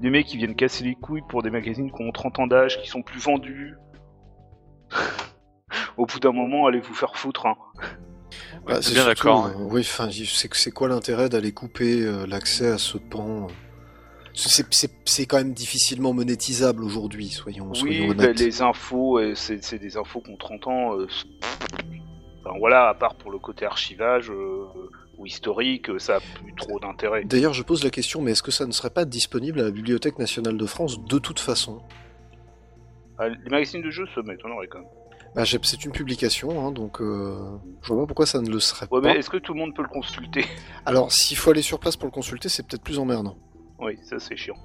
des 0.00 0.10
mecs 0.10 0.26
qui 0.26 0.36
viennent 0.36 0.54
casser 0.56 0.84
les 0.84 0.94
couilles 0.94 1.22
pour 1.28 1.42
des 1.42 1.50
magazines 1.50 1.90
qui 1.92 2.02
ont 2.02 2.12
30 2.12 2.38
ans 2.40 2.46
d'âge, 2.46 2.80
qui 2.82 2.88
sont 2.88 3.02
plus 3.02 3.20
vendus. 3.20 3.74
Au 5.96 6.06
bout 6.06 6.20
d'un 6.20 6.32
moment, 6.32 6.66
allez 6.66 6.80
vous 6.80 6.94
faire 6.94 7.16
foutre. 7.16 7.46
Hein. 7.46 7.56
Bah, 8.66 8.82
c'est 8.82 8.92
bien 8.94 9.06
d'accord, 9.06 9.46
euh, 9.46 9.52
oui, 9.70 9.80
enfin, 9.82 10.08
c'est 10.10 10.52
c'est 10.54 10.70
quoi 10.72 10.88
l'intérêt 10.88 11.28
d'aller 11.28 11.52
couper 11.52 12.02
euh, 12.02 12.26
l'accès 12.26 12.68
à 12.68 12.78
ce 12.78 12.98
pan 12.98 13.44
euh, 13.44 13.52
c'est- 14.34 15.26
quand 15.26 15.36
même 15.38 15.54
difficilement 15.54 16.12
monétisable 16.12 16.82
aujourd'hui, 16.84 17.28
soyons, 17.28 17.72
soyons 17.74 18.08
Oui, 18.08 18.14
bah, 18.14 18.24
honnêtes. 18.24 18.38
les 18.40 18.60
infos, 18.62 19.18
euh, 19.18 19.34
c'est 19.34 19.78
des 19.78 19.96
infos 19.96 20.20
qui 20.20 20.30
ont 20.30 20.36
30 20.36 20.66
ans. 20.66 20.98
euh, 20.98 21.06
enfin, 22.44 22.58
voilà, 22.58 22.88
à 22.88 22.94
part 22.94 23.14
pour 23.14 23.30
le 23.30 23.38
côté 23.38 23.64
archivage 23.64 24.30
euh, 24.30 24.66
ou 25.18 25.26
historique, 25.26 25.88
euh, 25.90 25.98
ça 25.98 26.16
a 26.16 26.20
plus 26.20 26.54
trop 26.54 26.78
d'intérêt. 26.78 27.24
D'ailleurs, 27.24 27.54
je 27.54 27.62
pose 27.62 27.82
la 27.84 27.90
question, 27.90 28.20
mais 28.22 28.32
est-ce 28.32 28.42
que 28.42 28.50
ça 28.50 28.66
ne 28.66 28.72
serait 28.72 28.90
pas 28.90 29.04
disponible 29.04 29.60
à 29.60 29.64
la 29.64 29.70
Bibliothèque 29.70 30.18
nationale 30.18 30.56
de 30.56 30.66
France 30.66 31.02
de 31.04 31.18
toute 31.18 31.40
façon? 31.40 31.80
Ah, 33.18 33.28
Les 33.28 33.50
magazines 33.50 33.82
de 33.82 33.90
jeux, 33.90 34.06
ça 34.14 34.20
m'étonnerait 34.22 34.66
quand 34.68 34.78
même. 34.80 34.88
bah, 35.34 35.44
C'est 35.46 35.84
une 35.84 35.92
publication, 35.92 36.66
hein, 36.66 36.70
donc 36.70 37.00
euh, 37.00 37.56
je 37.82 37.92
vois 37.92 38.02
pas 38.02 38.06
pourquoi 38.08 38.26
ça 38.26 38.40
ne 38.42 38.50
le 38.50 38.60
serait 38.60 38.86
Ouais, 38.90 39.00
pas. 39.00 39.08
mais 39.14 39.18
est-ce 39.18 39.30
que 39.30 39.38
tout 39.38 39.54
le 39.54 39.60
monde 39.60 39.74
peut 39.74 39.82
le 39.82 39.88
consulter? 39.88 40.44
Alors, 40.84 41.10
s'il 41.10 41.36
faut 41.38 41.50
aller 41.50 41.62
sur 41.62 41.78
place 41.80 41.96
pour 41.96 42.06
le 42.06 42.12
consulter, 42.12 42.48
c'est 42.50 42.66
peut-être 42.66 42.82
plus 42.84 42.98
emmerdant. 42.98 43.36
Oui, 43.78 43.98
ça 44.02 44.18
c'est 44.18 44.36
chiant. 44.36 44.56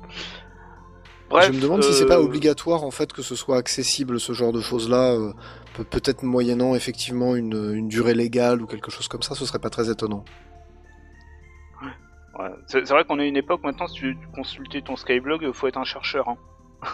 je 1.30 1.52
me 1.52 1.62
demande 1.62 1.82
si 1.84 1.94
c'est 1.94 2.06
pas 2.06 2.18
euh, 2.20 2.24
obligatoire 2.24 2.84
en 2.84 2.92
fait 2.92 3.14
que 3.14 3.22
ce 3.22 3.36
soit 3.36 3.58
accessible 3.58 4.20
ce 4.20 4.34
genre 4.34 4.52
de 4.52 4.60
choses-là, 4.62 5.14
euh, 5.14 5.32
peut- 5.76 5.84
peut-être 5.86 6.24
moyennant 6.24 6.76
effectivement 6.76 7.36
une, 7.38 7.74
une 7.74 7.88
durée 7.88 8.14
légale 8.14 8.62
ou 8.62 8.68
quelque 8.68 8.92
chose 8.92 9.08
comme 9.08 9.22
ça, 9.24 9.34
ce 9.36 9.46
serait 9.46 9.60
pas 9.60 9.70
très 9.70 9.90
étonnant. 9.90 10.26
Ouais. 12.44 12.50
C'est 12.68 12.90
vrai 12.90 13.04
qu'on 13.06 13.20
est 13.20 13.24
à 13.24 13.26
une 13.28 13.38
époque 13.38 13.64
maintenant, 13.64 13.88
si 13.88 13.94
tu 13.96 14.14
veux 14.14 14.18
consulter 14.36 14.82
ton 14.82 14.96
Skyblog, 14.96 15.52
faut 15.54 15.68
être 15.68 15.78
un 15.78 15.84
chercheur. 15.84 16.30
hein. 16.30 16.38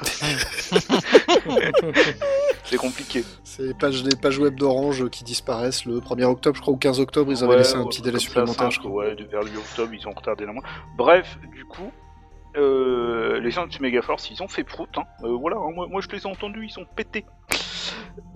c'est 2.63 2.77
compliqué. 2.77 3.23
C'est 3.43 3.63
les 3.63 3.73
pages, 3.73 4.03
les 4.03 4.15
pages 4.15 4.37
web 4.39 4.55
d'Orange 4.55 5.09
qui 5.09 5.23
disparaissent 5.23 5.85
le 5.85 5.99
1er 5.99 6.25
octobre, 6.25 6.55
je 6.57 6.61
crois, 6.61 6.73
ou 6.73 6.77
15 6.77 6.99
octobre, 6.99 7.31
ils 7.31 7.43
avaient 7.43 7.53
Ouais, 7.53 7.57
laissé 7.59 7.75
un 7.75 7.81
ouais, 7.83 7.89
petit 7.89 8.01
délai 8.01 8.19
supplémentaire, 8.19 8.71
je 8.71 8.79
crois. 8.79 8.91
Ouais, 8.91 9.15
de 9.15 9.23
vers 9.25 9.41
le 9.41 9.49
8 9.49 9.57
octobre, 9.57 9.93
ils 9.93 10.07
ont 10.07 10.11
retardé 10.11 10.45
d'un 10.45 10.53
mois. 10.53 10.63
Bref, 10.97 11.37
du 11.53 11.63
coup, 11.65 11.91
euh, 12.57 13.39
les 13.39 13.51
gens 13.51 13.65
de 13.67 13.71
chez 13.71 13.79
Megaforce, 13.79 14.29
ils 14.29 14.41
ont 14.43 14.47
fait 14.47 14.63
prout. 14.63 14.89
Hein. 14.97 15.03
Euh, 15.23 15.37
voilà, 15.39 15.57
hein, 15.57 15.71
moi, 15.73 15.87
moi 15.89 16.01
je 16.01 16.09
les 16.09 16.21
ai 16.23 16.25
entendus, 16.25 16.65
ils 16.65 16.71
sont 16.71 16.85
pétés. 16.95 17.25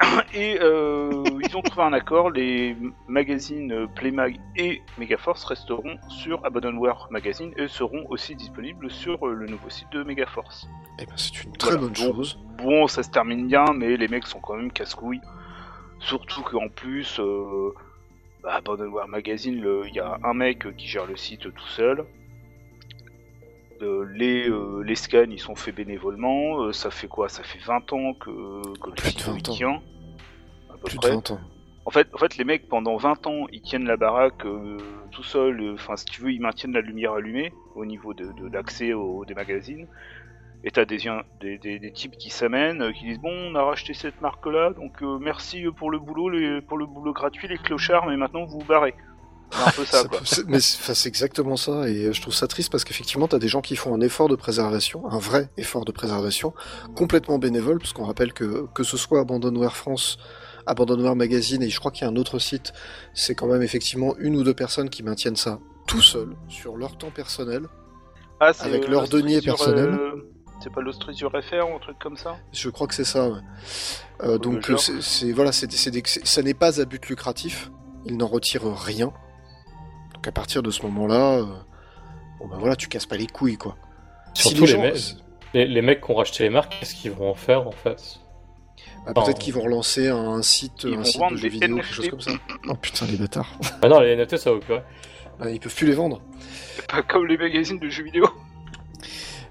Et 0.33 0.57
euh, 0.61 1.23
ils 1.43 1.55
ont 1.55 1.61
trouvé 1.61 1.83
un 1.83 1.93
accord, 1.93 2.31
les 2.31 2.75
magazines 3.07 3.71
euh, 3.71 3.87
Playmag 3.87 4.39
et 4.55 4.81
Megaforce 4.97 5.43
resteront 5.45 5.97
sur 6.09 6.43
Abandonware 6.45 7.07
Magazine 7.11 7.53
et 7.57 7.67
seront 7.67 8.05
aussi 8.09 8.35
disponibles 8.35 8.89
sur 8.89 9.27
euh, 9.27 9.33
le 9.33 9.45
nouveau 9.47 9.69
site 9.69 9.91
de 9.91 10.03
Megaforce. 10.03 10.67
Eh 10.99 11.05
ben, 11.05 11.13
c'est 11.15 11.43
une 11.43 11.53
très 11.57 11.71
Voilà. 11.71 11.83
bonne 11.87 11.93
Bon, 11.93 12.13
chose. 12.15 12.39
Bon, 12.57 12.87
ça 12.87 13.03
se 13.03 13.09
termine 13.11 13.47
bien, 13.47 13.65
mais 13.75 13.95
les 13.97 14.07
mecs 14.07 14.25
sont 14.27 14.39
quand 14.39 14.55
même 14.55 14.71
casse-couilles. 14.71 15.21
Surtout 15.99 16.41
qu'en 16.41 16.67
plus, 16.67 17.19
euh, 17.19 17.73
Abandonware 18.43 19.07
Magazine, 19.07 19.63
il 19.87 19.93
y 19.93 19.99
a 19.99 20.17
un 20.23 20.33
mec 20.33 20.75
qui 20.75 20.87
gère 20.87 21.05
le 21.05 21.15
site 21.15 21.53
tout 21.53 21.67
seul. 21.67 22.05
Euh, 23.81 24.05
les, 24.13 24.47
euh, 24.49 24.81
les 24.83 24.95
scans, 24.95 25.25
ils 25.29 25.39
sont 25.39 25.55
faits 25.55 25.75
bénévolement. 25.75 26.63
Euh, 26.63 26.71
ça 26.73 26.91
fait 26.91 27.07
quoi? 27.07 27.29
Ça 27.29 27.43
fait 27.43 27.59
20 27.59 27.93
ans 27.93 28.13
que, 28.13 28.29
que 28.79 28.89
le 28.89 28.95
Plus 28.95 29.15
de 29.15 29.19
site 29.19 29.27
20 29.27 29.33
il 29.37 29.49
ans. 29.49 29.53
tient. 29.53 29.81
À 30.69 30.73
peu 30.77 30.83
Plus 30.85 30.95
de 30.97 30.99
près. 31.01 31.11
20 31.11 31.31
ans. 31.31 31.39
En 31.85 31.89
fait, 31.89 32.07
en 32.13 32.17
fait, 32.19 32.37
les 32.37 32.43
mecs, 32.43 32.67
pendant 32.69 32.95
20 32.97 33.25
ans, 33.25 33.47
ils 33.51 33.61
tiennent 33.61 33.85
la 33.87 33.97
baraque 33.97 34.45
euh, 34.45 34.77
tout 35.11 35.23
seuls. 35.23 35.59
euh, 35.61 35.73
Enfin, 35.73 35.95
si 35.95 36.05
tu 36.05 36.21
veux, 36.21 36.31
ils 36.31 36.41
maintiennent 36.41 36.73
la 36.73 36.81
lumière 36.81 37.13
allumée 37.13 37.51
au 37.75 37.85
niveau 37.85 38.13
de, 38.13 38.25
de 38.25 38.53
l'accès 38.53 38.93
aux 38.93 39.25
des 39.25 39.33
magazines. 39.33 39.87
Et 40.63 40.69
t'as 40.69 40.85
des, 40.85 40.99
des, 41.39 41.57
des, 41.57 41.79
des 41.79 41.91
types 41.91 42.15
qui 42.17 42.29
s'amènent, 42.29 42.93
qui 42.93 43.05
disent 43.05 43.19
bon, 43.19 43.31
on 43.33 43.55
a 43.55 43.63
racheté 43.63 43.95
cette 43.95 44.21
marque-là, 44.21 44.69
donc 44.73 45.01
merci 45.01 45.65
pour 45.75 45.89
le 45.89 45.97
boulot, 45.97 46.29
les, 46.29 46.61
pour 46.61 46.77
le 46.77 46.85
boulot 46.85 47.13
gratuit, 47.13 47.47
les 47.47 47.57
clochards, 47.57 48.05
mais 48.05 48.15
maintenant 48.15 48.45
vous 48.45 48.59
vous 48.59 48.65
barrez. 48.67 48.93
C'est 49.51 49.61
un 49.67 49.71
peu 49.71 49.85
ça, 49.85 50.01
Ça 50.03 50.07
quoi. 50.07 50.19
peut- 50.19 50.25
c'est- 50.25 50.47
mais 50.47 50.59
c'est 50.59 51.07
exactement 51.09 51.57
ça, 51.57 51.89
et 51.89 52.05
euh, 52.05 52.13
je 52.13 52.21
trouve 52.21 52.33
ça 52.33 52.47
triste 52.47 52.71
parce 52.71 52.83
qu'effectivement, 52.83 53.27
t'as 53.27 53.39
des 53.39 53.47
gens 53.47 53.61
qui 53.61 53.75
font 53.75 53.93
un 53.93 54.01
effort 54.01 54.29
de 54.29 54.35
préservation, 54.35 55.05
un 55.11 55.19
vrai 55.19 55.49
effort 55.57 55.85
de 55.85 55.91
préservation, 55.91 56.53
complètement 56.95 57.37
bénévole, 57.37 57.79
parce 57.79 57.93
qu'on 57.93 58.05
rappelle 58.05 58.33
que 58.33 58.67
que 58.73 58.83
ce 58.83 58.97
soit 58.97 59.19
Abandonware 59.19 59.75
France, 59.75 60.17
Abandonware 60.67 61.15
Magazine, 61.15 61.63
et 61.63 61.69
je 61.69 61.79
crois 61.79 61.91
qu'il 61.91 62.03
y 62.03 62.07
a 62.07 62.11
un 62.11 62.15
autre 62.15 62.39
site, 62.39 62.71
c'est 63.13 63.35
quand 63.35 63.47
même 63.47 63.61
effectivement 63.63 64.15
une 64.19 64.35
ou 64.35 64.43
deux 64.43 64.53
personnes 64.53 64.89
qui 64.89 65.03
maintiennent 65.03 65.35
ça 65.35 65.59
tout 65.87 66.01
seuls, 66.01 66.35
sur 66.47 66.77
leur 66.77 66.97
temps 66.97 67.11
personnel. 67.11 67.63
Ah, 68.39 68.51
Avec 68.61 68.87
euh, 68.89 69.05
deniers 69.07 69.41
sur, 69.41 69.55
personnels. 69.55 69.89
euh, 69.93 70.29
C'est 70.63 70.71
pas 70.71 70.81
l'Austrie 70.81 71.15
sur 71.15 71.31
FR 71.31 71.69
ou 71.71 71.75
un 71.75 71.79
truc 71.79 71.97
comme 71.99 72.15
ça? 72.17 72.37
Je 72.53 72.69
crois 72.69 72.87
que 72.87 72.93
c'est 72.95 73.03
ça. 73.03 73.27
Ouais. 73.29 73.39
Euh, 74.23 74.37
donc 74.37 74.71
c'est 75.01 75.31
voilà, 75.31 75.51
c'est- 75.51 75.71
ça 75.71 76.41
n'est 76.43 76.53
pas 76.53 76.79
à 76.79 76.85
but 76.85 77.05
lucratif. 77.07 77.71
Ils 78.05 78.17
n'en 78.17 78.27
retirent 78.27 78.75
rien. 78.83 79.11
Donc 80.21 80.27
à 80.27 80.31
partir 80.31 80.61
de 80.61 80.69
ce 80.69 80.83
moment-là, 80.83 81.37
euh, 81.39 81.45
bon 82.39 82.47
ben 82.47 82.57
voilà, 82.59 82.75
tu 82.75 82.87
casses 82.87 83.07
pas 83.07 83.17
les 83.17 83.25
couilles 83.25 83.57
quoi. 83.57 83.75
Surtout 84.35 84.65
les 84.65 84.77
mecs. 84.77 85.15
Les, 85.55 85.65
les 85.65 85.81
mecs 85.81 85.99
qui 86.05 86.11
ont 86.11 86.15
racheté 86.15 86.43
les 86.43 86.51
marques, 86.51 86.75
qu'est-ce 86.79 86.93
qu'ils 86.93 87.11
vont 87.11 87.31
en 87.31 87.33
faire 87.33 87.67
en 87.67 87.71
fait? 87.71 88.19
Bah, 89.07 89.13
peut-être 89.15 89.39
qu'ils 89.39 89.53
vont 89.55 89.61
relancer 89.63 90.07
un 90.09 90.41
site, 90.43 90.85
un 90.85 91.03
site 91.03 91.21
de 91.31 91.35
jeux 91.37 91.49
vidéo, 91.49 91.69
NFT. 91.75 91.81
quelque 91.81 91.93
chose 91.95 92.09
comme 92.09 92.21
ça. 92.21 92.31
Oh 92.69 92.75
putain 92.75 93.07
les 93.07 93.17
bâtards. 93.17 93.51
Ah 93.81 93.89
non, 93.89 93.99
les 93.99 94.15
NFT 94.15 94.37
ça 94.37 94.51
va 94.53 94.59
plus. 94.59 94.75
Bah, 95.39 95.49
ils 95.49 95.59
peuvent 95.59 95.73
plus 95.73 95.87
les 95.87 95.93
vendre. 95.95 96.21
C'est 96.75 96.85
pas 96.87 97.01
comme 97.01 97.25
les 97.25 97.37
magazines 97.37 97.79
de 97.79 97.89
jeux 97.89 98.03
vidéo. 98.03 98.25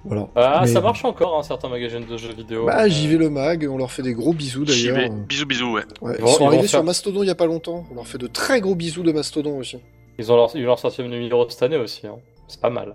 Voilà. 0.04 0.28
Ah, 0.36 0.60
Mais- 0.62 0.68
ça 0.72 0.80
marche 0.80 1.04
encore, 1.04 1.36
hein, 1.38 1.42
certains 1.42 1.68
magazines 1.68 2.06
de 2.06 2.16
jeux 2.16 2.32
vidéo. 2.32 2.64
Bah 2.66 2.84
Euh, 2.84 2.88
j'y 2.88 3.08
vais 3.08 3.16
le 3.18 3.28
mag, 3.28 3.66
on 3.70 3.76
leur 3.76 3.90
fait 3.90 4.02
des 4.02 4.14
gros 4.14 4.32
bisous 4.32 4.64
J'y 4.66 4.86
d'ailleurs. 4.92 5.10
vais. 5.10 5.16
Bisous, 5.26 5.46
bisous, 5.46 5.72
ouais. 5.72 5.82
Ouais, 6.00 6.16
Ils 6.20 6.28
sont 6.28 6.46
arrivés 6.46 6.62
faire- 6.62 6.70
sur 6.70 6.84
Mastodon 6.84 7.22
il 7.24 7.26
y 7.26 7.30
a 7.30 7.34
pas 7.34 7.46
longtemps. 7.46 7.84
On 7.90 7.96
leur 7.96 8.06
fait 8.06 8.16
de 8.18 8.28
très 8.28 8.60
gros 8.62 8.74
bisous 8.76 9.02
de 9.02 9.10
Mastodon 9.12 9.58
aussi. 9.58 9.76
Ils 10.20 10.30
ont 10.30 10.36
leur, 10.36 10.50
ils 10.54 10.62
ont 10.64 10.66
leur 10.66 10.78
sorti 10.78 11.02
numéro 11.02 11.48
cette 11.48 11.62
année 11.62 11.76
aussi. 11.78 12.06
Hein. 12.06 12.18
C'est 12.46 12.60
pas 12.60 12.68
mal. 12.68 12.94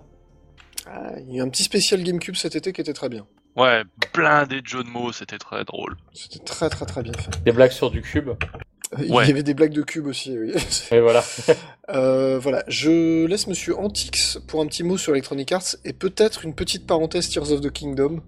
Ah, 0.86 1.10
il 1.18 1.32
y 1.34 1.34
a 1.34 1.38
eu 1.38 1.40
un 1.42 1.48
petit 1.48 1.64
spécial 1.64 2.02
GameCube 2.04 2.36
cet 2.36 2.54
été 2.54 2.72
qui 2.72 2.80
était 2.80 2.92
très 2.92 3.08
bien. 3.08 3.26
Ouais, 3.56 3.82
blindé 4.14 4.60
de 4.62 4.66
jeux 4.66 4.84
de 4.84 4.88
mots, 4.88 5.10
c'était 5.12 5.38
très 5.38 5.64
drôle. 5.64 5.96
C'était 6.12 6.38
très 6.44 6.68
très 6.70 6.86
très 6.86 7.02
bien 7.02 7.12
fait. 7.14 7.42
Des 7.42 7.50
blagues 7.52 7.72
sur 7.72 7.90
du 7.90 8.00
cube. 8.02 8.30
Il 9.02 9.10
Ouais. 9.12 9.26
y 9.26 9.30
avait 9.32 9.42
des 9.42 9.54
blagues 9.54 9.72
de 9.72 9.82
cube 9.82 10.06
aussi, 10.06 10.38
oui. 10.38 10.52
Et 10.92 11.00
voilà. 11.00 11.22
Euh, 11.88 12.40
voilà, 12.40 12.64
je 12.66 13.26
laisse 13.26 13.46
Monsieur 13.46 13.78
Antix 13.78 14.38
pour 14.48 14.60
un 14.60 14.66
petit 14.66 14.82
mot 14.82 14.98
sur 14.98 15.12
Electronic 15.12 15.52
Arts 15.52 15.76
et 15.84 15.92
peut-être 15.92 16.44
une 16.44 16.52
petite 16.52 16.84
parenthèse 16.84 17.28
Tears 17.28 17.52
of 17.52 17.60
the 17.60 17.70
Kingdom. 17.70 18.22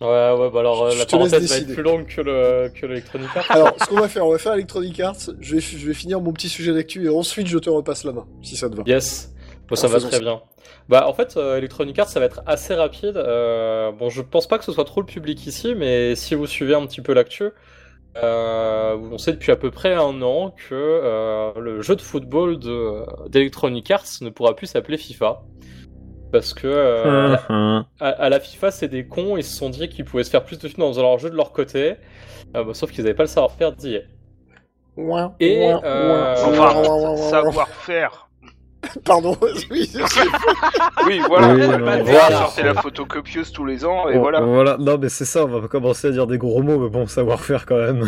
Ouais, 0.00 0.08
ouais, 0.08 0.50
bah 0.50 0.60
alors 0.60 0.84
euh, 0.84 0.90
Je 0.90 0.98
la 0.98 1.06
parenthèse 1.06 1.48
va 1.48 1.56
être 1.56 1.72
plus 1.72 1.82
longue 1.82 2.06
que 2.06 2.20
le 2.20 2.68
que 2.68 2.84
l'Electronic 2.84 3.28
Arts. 3.36 3.46
Alors, 3.50 3.72
ce 3.80 3.86
qu'on 3.86 4.00
va 4.00 4.08
faire, 4.08 4.26
on 4.26 4.32
va 4.32 4.38
faire 4.38 4.54
Electronic 4.54 4.98
Arts. 5.00 5.30
Je 5.40 5.54
vais, 5.54 5.60
je 5.60 5.86
vais 5.86 5.94
finir 5.94 6.20
mon 6.20 6.32
petit 6.32 6.48
sujet 6.48 6.72
d'actu 6.74 7.04
et 7.04 7.08
ensuite 7.08 7.46
je 7.46 7.58
te 7.58 7.70
repasse 7.70 8.04
la 8.04 8.12
main, 8.12 8.26
si 8.42 8.56
ça 8.56 8.68
te 8.68 8.74
va. 8.76 8.82
Yes. 8.86 9.32
Bon, 9.68 9.76
ça 9.76 9.86
va 9.88 10.00
très 10.00 10.10
ça. 10.10 10.18
bien. 10.18 10.42
Bah, 10.88 11.06
en 11.08 11.14
fait, 11.14 11.36
euh, 11.36 11.56
Electronic 11.56 11.98
Arts, 11.98 12.08
ça 12.08 12.20
va 12.20 12.26
être 12.26 12.42
assez 12.44 12.74
rapide. 12.74 13.16
Euh, 13.16 13.92
bon, 13.92 14.10
je 14.10 14.20
pense 14.20 14.46
pas 14.48 14.58
que 14.58 14.64
ce 14.64 14.72
soit 14.72 14.84
trop 14.84 15.00
le 15.00 15.06
public 15.06 15.46
ici, 15.46 15.74
mais 15.74 16.14
si 16.16 16.34
vous 16.34 16.46
suivez 16.46 16.74
un 16.74 16.84
petit 16.86 17.00
peu 17.00 17.14
l'actu, 17.14 17.50
euh, 18.22 18.96
on 19.10 19.16
sait 19.16 19.32
depuis 19.32 19.52
à 19.52 19.56
peu 19.56 19.70
près 19.70 19.94
un 19.94 20.20
an 20.22 20.54
que 20.68 21.52
le 21.58 21.80
jeu 21.82 21.96
de 21.96 22.02
football 22.02 22.58
de- 22.58 23.04
d'Electronic 23.28 23.90
Arts 23.90 24.04
ne 24.20 24.28
pourra 24.30 24.54
plus 24.54 24.66
s'appeler 24.66 24.98
FIFA. 24.98 25.42
Parce 26.34 26.52
que 26.52 26.66
euh, 26.66 27.36
à, 28.00 28.08
à 28.08 28.28
la 28.28 28.40
FIFA, 28.40 28.72
c'est 28.72 28.88
des 28.88 29.06
cons, 29.06 29.36
ils 29.36 29.44
se 29.44 29.56
sont 29.56 29.70
dit 29.70 29.88
qu'ils 29.88 30.04
pouvaient 30.04 30.24
se 30.24 30.30
faire 30.30 30.42
plus 30.44 30.58
de 30.58 30.66
thunes 30.66 30.82
en 30.82 30.88
faisant 30.88 31.02
leur 31.02 31.18
jeu 31.20 31.30
de 31.30 31.36
leur 31.36 31.52
côté. 31.52 31.94
Euh, 32.56 32.64
bah, 32.64 32.74
sauf 32.74 32.90
qu'ils 32.90 33.04
n'avaient 33.04 33.14
pas 33.14 33.22
le 33.22 33.28
savoir-faire. 33.28 33.72
Ouin, 34.96 35.32
Et, 35.38 35.60
ouin, 35.64 35.80
euh, 35.84 36.34
Enfin, 36.44 37.30
savoir-faire. 37.30 38.28
Pardon, 39.04 39.36
oui, 39.70 39.86
c'est- 39.86 40.00
Oui, 41.06 41.20
voilà. 41.28 41.54
Oui, 41.54 41.60
le 41.60 41.76
non, 41.78 42.02
voilà. 42.04 42.30
sortez 42.36 42.64
la 42.64 42.74
photocopieuse 42.74 43.52
tous 43.52 43.64
les 43.64 43.84
ans 43.84 44.08
et 44.08 44.14
Bon, 44.14 44.22
voilà. 44.22 44.40
Voilà, 44.40 44.76
non 44.78 44.98
mais 44.98 45.08
c'est 45.08 45.24
ça, 45.24 45.44
on 45.44 45.48
va 45.48 45.60
pas 45.60 45.68
commencer 45.68 46.08
à 46.08 46.10
dire 46.10 46.26
des 46.26 46.36
gros 46.36 46.62
mots, 46.62 46.78
mais 46.80 46.90
bon, 46.90 47.06
savoir-faire 47.06 47.64
quand 47.64 47.76
même. 47.78 48.04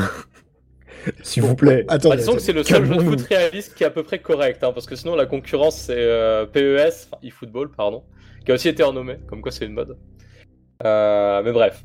S'il 1.23 1.43
vous 1.43 1.55
plaît. 1.57 1.85
Attends, 1.89 2.11
Bah, 2.11 2.17
disons 2.17 2.35
que 2.35 2.41
c'est 2.41 2.53
le 2.53 2.63
seul 2.63 2.85
jeu 2.85 2.97
de 2.97 3.03
foot 3.03 3.21
réaliste 3.23 3.75
qui 3.75 3.83
est 3.83 3.87
à 3.87 3.91
peu 3.91 4.03
près 4.03 4.19
correct, 4.19 4.63
hein, 4.63 4.73
parce 4.73 4.87
que 4.87 4.97
sinon 4.97 5.15
la 5.17 5.27
concurrence 5.27 5.77
c'est 5.77 5.95
euh, 5.97 6.47
PES, 6.47 7.09
enfin 7.11 7.19
eFootball, 7.23 7.71
pardon, 7.71 8.03
qui 8.45 8.53
a 8.53 8.55
aussi 8.55 8.69
été 8.69 8.83
renommé, 8.83 9.17
comme 9.29 9.43
quoi 9.43 9.53
c'est 9.53 9.65
une 9.67 9.73
mode. 9.73 9.97
Euh, 10.85 11.43
mais 11.45 11.53
bref. 11.53 11.85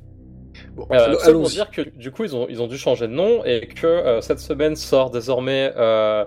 Bon, 0.73 0.85
Euh, 0.91 1.17
ça 1.17 1.31
pour 1.31 1.47
dire 1.47 1.71
que 1.71 1.81
du 1.81 2.11
coup 2.11 2.23
ils 2.23 2.35
ont, 2.35 2.47
ils 2.49 2.61
ont 2.61 2.67
dû 2.67 2.77
changer 2.77 3.07
de 3.07 3.13
nom 3.13 3.43
et 3.45 3.67
que 3.67 3.87
euh, 3.87 4.21
cette 4.21 4.39
semaine 4.39 4.75
sort 4.75 5.09
désormais. 5.09 5.71
Euh, 5.77 6.25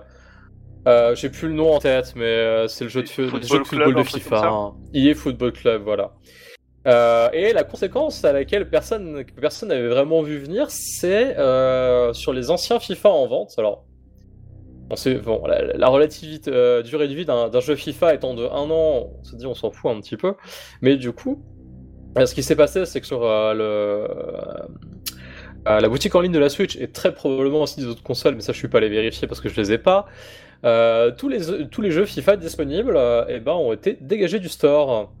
euh, 0.87 1.15
J'ai 1.15 1.29
plus 1.29 1.47
le 1.47 1.55
nom 1.55 1.73
en 1.73 1.79
tête, 1.79 2.13
mais 2.15 2.25
euh, 2.25 2.67
c'est 2.67 2.83
le 2.83 2.89
jeu 2.89 3.01
de, 3.01 3.07
Football 3.07 3.39
le 3.41 3.47
jeu 3.47 3.59
de 3.59 3.63
Club, 3.63 3.83
football 3.85 4.03
de 4.03 4.07
FIFA. 4.07 4.39
ça 4.39 4.47
hein. 4.49 4.73
EA 4.93 5.15
Football 5.15 5.51
Club, 5.51 5.81
voilà. 5.83 6.13
Euh, 6.87 7.29
et 7.33 7.53
la 7.53 7.63
conséquence 7.63 8.23
à 8.25 8.33
laquelle 8.33 8.69
personne 8.69 9.23
personne 9.39 9.69
n'avait 9.69 9.87
vraiment 9.87 10.21
vu 10.21 10.37
venir, 10.37 10.67
c'est 10.69 11.35
euh, 11.37 12.13
sur 12.13 12.31
les 12.31 12.51
anciens 12.51 12.79
FIFA 12.79 13.09
en 13.09 13.27
vente. 13.27 13.53
Alors, 13.57 13.85
la, 14.91 14.95
euh, 16.47 16.83
durée 16.83 17.07
de 17.07 17.15
vie 17.15 17.25
d'un 17.25 17.59
jeu 17.59 17.75
FIFA 17.75 18.13
étant 18.13 18.35
de 18.35 18.43
un 18.43 18.69
an, 18.69 19.09
on 19.19 19.23
se 19.23 19.35
dit 19.35 19.47
on 19.47 19.55
s'en 19.55 19.71
fout 19.71 19.91
un 19.91 19.99
petit 19.99 20.15
peu. 20.15 20.35
Mais 20.81 20.95
du 20.95 21.11
coup, 21.11 21.43
ce 22.23 22.35
qui 22.35 22.43
s'est 22.43 22.55
passé, 22.55 22.85
c'est 22.85 23.01
que 23.01 23.07
sur 23.07 23.21
la 23.23 23.57
boutique 25.89 26.13
en 26.13 26.21
ligne 26.21 26.33
de 26.33 26.39
la 26.39 26.49
Switch 26.49 26.75
et 26.77 26.87
très 26.87 27.15
probablement 27.15 27.63
aussi 27.63 27.79
des 27.79 27.87
autres 27.87 28.03
consoles, 28.03 28.35
mais 28.35 28.41
ça 28.41 28.53
je 28.53 28.59
suis 28.59 28.67
pas 28.67 28.77
allé 28.77 28.89
vérifier 28.89 29.27
parce 29.27 29.41
que 29.41 29.49
je 29.49 29.59
les 29.59 29.71
ai 29.71 29.79
pas. 29.79 30.05
tous 31.17 31.29
les 31.29 31.67
tous 31.71 31.81
les 31.81 31.89
jeux 31.89 32.05
FIFA 32.05 32.37
disponibles, 32.37 32.99
eh 33.27 33.39
ben, 33.39 33.53
ont 33.53 33.73
été 33.73 33.97
dégagés 33.99 34.39
du 34.39 34.49
store. 34.49 35.11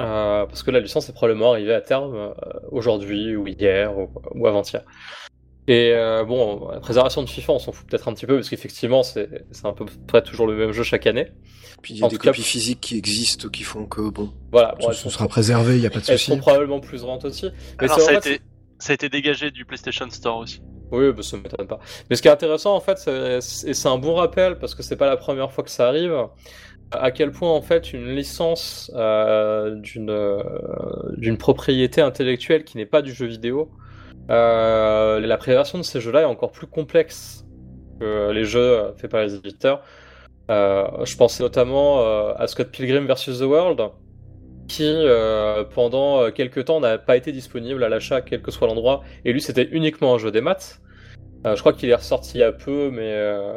Euh, 0.00 0.46
parce 0.46 0.62
que 0.62 0.70
la 0.70 0.80
licence 0.80 1.08
est 1.08 1.12
probablement 1.12 1.52
arrivée 1.52 1.74
à 1.74 1.80
terme 1.80 2.14
euh, 2.16 2.32
aujourd'hui 2.70 3.36
ou 3.36 3.46
hier 3.46 3.96
ou, 3.96 4.10
ou 4.34 4.46
avant-hier. 4.46 4.82
Et 5.66 5.92
euh, 5.94 6.24
bon, 6.24 6.68
la 6.70 6.80
préservation 6.80 7.22
de 7.22 7.28
FIFA, 7.28 7.54
on 7.54 7.58
s'en 7.58 7.72
fout 7.72 7.86
peut-être 7.88 8.08
un 8.08 8.12
petit 8.12 8.26
peu 8.26 8.34
parce 8.34 8.50
qu'effectivement, 8.50 9.02
c'est 9.02 9.46
c'est 9.50 9.66
à 9.66 9.72
peu 9.72 9.86
près 10.06 10.22
toujours 10.22 10.46
le 10.46 10.54
même 10.56 10.72
jeu 10.72 10.82
chaque 10.82 11.06
année. 11.06 11.28
Puis 11.80 11.94
il 11.94 12.00
y 12.00 12.02
a 12.02 12.06
en 12.06 12.08
des 12.08 12.16
tout 12.16 12.22
cas- 12.22 12.30
copies 12.30 12.42
physiques 12.42 12.80
qui 12.80 12.98
existent 12.98 13.48
qui 13.48 13.62
font 13.62 13.86
que 13.86 14.02
bon, 14.10 14.30
Voilà, 14.52 14.74
bon, 14.78 14.90
ce, 14.92 15.06
elles 15.06 15.12
sera 15.12 15.26
préservé, 15.28 15.76
il 15.76 15.82
y 15.82 15.86
a 15.86 15.90
pas 15.90 16.00
de 16.00 16.04
elles 16.08 16.18
souci. 16.18 16.30
sont 16.32 16.38
probablement 16.38 16.80
plus 16.80 17.02
rentes 17.02 17.24
aussi. 17.24 17.46
Mais 17.80 17.84
Alors 17.86 18.00
ça 18.00 18.10
a, 18.10 18.14
été, 18.14 18.40
ça 18.78 18.90
a 18.92 18.94
été 18.94 19.08
dégagé 19.08 19.50
du 19.50 19.64
PlayStation 19.64 20.08
Store 20.10 20.38
aussi. 20.38 20.60
Oui, 20.90 21.10
bah, 21.12 21.22
ça 21.22 21.38
m'étonne 21.38 21.66
pas. 21.66 21.78
Mais 22.10 22.16
ce 22.16 22.22
qui 22.22 22.28
est 22.28 22.30
intéressant, 22.30 22.74
en 22.76 22.80
fait, 22.80 22.98
c'est- 22.98 23.66
et 23.68 23.74
c'est 23.74 23.88
un 23.88 23.98
bon 23.98 24.14
rappel, 24.14 24.58
parce 24.58 24.74
que 24.74 24.82
c'est 24.82 24.96
pas 24.96 25.06
la 25.06 25.16
première 25.16 25.50
fois 25.50 25.64
que 25.64 25.70
ça 25.70 25.88
arrive, 25.88 26.14
à 27.00 27.10
quel 27.10 27.30
point, 27.30 27.50
en 27.50 27.62
fait, 27.62 27.92
une 27.92 28.14
licence 28.14 28.90
euh, 28.94 29.74
d'une 29.76 30.10
euh, 30.10 30.42
d'une 31.16 31.36
propriété 31.36 32.00
intellectuelle 32.00 32.64
qui 32.64 32.76
n'est 32.76 32.86
pas 32.86 33.02
du 33.02 33.12
jeu 33.12 33.26
vidéo, 33.26 33.70
euh, 34.30 35.20
la 35.20 35.36
préservation 35.36 35.78
de 35.78 35.82
ces 35.82 36.00
jeux-là 36.00 36.22
est 36.22 36.26
encore 36.26 36.52
plus 36.52 36.66
complexe 36.66 37.46
que 38.00 38.30
les 38.32 38.44
jeux 38.44 38.94
faits 38.96 39.10
par 39.10 39.22
les 39.22 39.34
éditeurs. 39.34 39.82
Euh, 40.50 40.86
je 41.04 41.16
pensais 41.16 41.42
notamment 41.42 42.00
à 42.34 42.46
Scott 42.46 42.70
Pilgrim 42.70 43.06
vs. 43.06 43.38
The 43.38 43.42
World, 43.42 43.80
qui 44.68 44.94
pendant 45.74 46.30
quelques 46.30 46.64
temps 46.66 46.80
n'a 46.80 46.98
pas 46.98 47.16
été 47.16 47.32
disponible 47.32 47.84
à 47.84 47.88
l'achat 47.88 48.20
quel 48.20 48.42
que 48.42 48.50
soit 48.50 48.66
l'endroit 48.66 49.02
et 49.24 49.32
lui 49.32 49.42
c'était 49.42 49.68
uniquement 49.72 50.14
un 50.14 50.18
jeu 50.18 50.30
des 50.30 50.40
maths 50.40 50.80
je 51.44 51.60
crois 51.60 51.74
qu'il 51.74 51.90
est 51.90 51.94
ressorti 51.94 52.38
il 52.38 52.40
y 52.40 52.44
a 52.44 52.52
peu 52.52 52.90
mais 52.90 53.14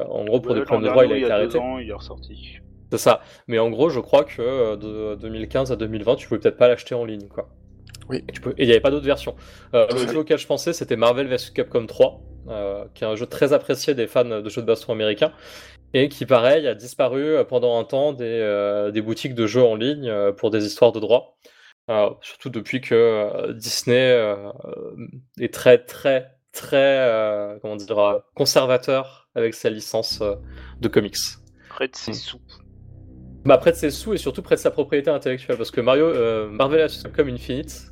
en 0.09 0.25
gros 0.25 0.41
pour 0.41 0.53
des 0.53 0.63
problèmes 0.63 0.83
de 0.83 0.89
droit 0.89 1.05
il 1.05 1.13
a 1.13 1.17
été 1.17 1.31
arrêté 1.31 1.57
ans, 1.59 1.77
il 1.77 1.89
est 1.89 1.93
ressorti. 1.93 2.59
C'est 2.91 2.97
ça 2.97 3.21
mais 3.47 3.59
en 3.59 3.69
gros 3.69 3.89
je 3.89 3.99
crois 3.99 4.23
que 4.23 4.41
euh, 4.41 4.75
de 4.75 5.15
2015 5.21 5.71
à 5.71 5.75
2020 5.75 6.15
tu 6.15 6.27
pouvais 6.27 6.39
peut-être 6.39 6.57
pas 6.57 6.67
l'acheter 6.67 6.95
en 6.95 7.05
ligne 7.05 7.27
quoi 7.27 7.49
Oui. 8.09 8.23
et 8.27 8.39
peux- 8.39 8.53
il 8.57 8.65
n'y 8.65 8.71
avait 8.71 8.79
pas 8.81 8.91
d'autres 8.91 9.05
versions 9.05 9.35
Euh, 9.73 9.87
le 9.91 10.07
jeu 10.07 10.17
auquel 10.19 10.37
je 10.37 10.47
pensais 10.47 10.73
c'était 10.73 10.95
Marvel 10.95 11.27
vs 11.27 11.51
Capcom 11.53 11.85
3 11.85 12.21
euh, 12.49 12.85
qui 12.93 13.03
est 13.03 13.07
un 13.07 13.15
jeu 13.15 13.25
très 13.25 13.51
apprécié 13.53 13.93
des 13.93 14.07
fans 14.07 14.23
de 14.23 14.49
jeux 14.49 14.61
de 14.61 14.67
baston 14.67 14.93
américains 14.93 15.33
et 15.93 16.07
qui 16.09 16.25
pareil 16.25 16.67
a 16.67 16.75
disparu 16.75 17.21
euh, 17.23 17.43
pendant 17.43 17.79
un 17.79 17.83
temps 17.83 18.13
des, 18.13 18.25
euh, 18.25 18.91
des 18.91 19.01
boutiques 19.01 19.35
de 19.35 19.47
jeux 19.47 19.63
en 19.63 19.75
ligne 19.75 20.09
euh, 20.09 20.31
pour 20.31 20.49
des 20.51 20.65
histoires 20.65 20.91
de 20.91 20.99
droit. 20.99 21.37
Euh, 21.89 22.09
surtout 22.21 22.49
depuis 22.49 22.81
que 22.81 22.93
euh, 22.95 23.53
Disney 23.53 24.11
euh, 24.11 24.35
est 25.39 25.53
très 25.53 25.77
très 25.85 26.27
très 26.51 26.75
euh, 26.99 27.57
comment 27.61 27.77
dire 27.77 28.21
conservateur 28.35 29.29
avec 29.35 29.53
sa 29.53 29.69
licence 29.69 30.19
euh, 30.21 30.35
de 30.81 30.87
comics. 30.89 31.15
Près 31.69 31.87
de 31.87 31.95
ses 31.95 32.11
sous. 32.13 32.39
Bah 33.47 33.57
près 33.57 33.71
de 33.71 33.77
ses 33.77 33.89
sous 33.91 34.13
et 34.13 34.17
surtout 34.17 34.41
près 34.41 34.55
de 34.55 34.59
sa 34.61 34.71
propriété 34.71 35.09
intellectuelle 35.09 35.57
parce 35.57 35.71
que 35.71 35.81
Mario 35.81 36.05
euh, 36.05 36.49
Marvel 36.49 36.87
Capcom 37.01 37.27
Infinite 37.27 37.87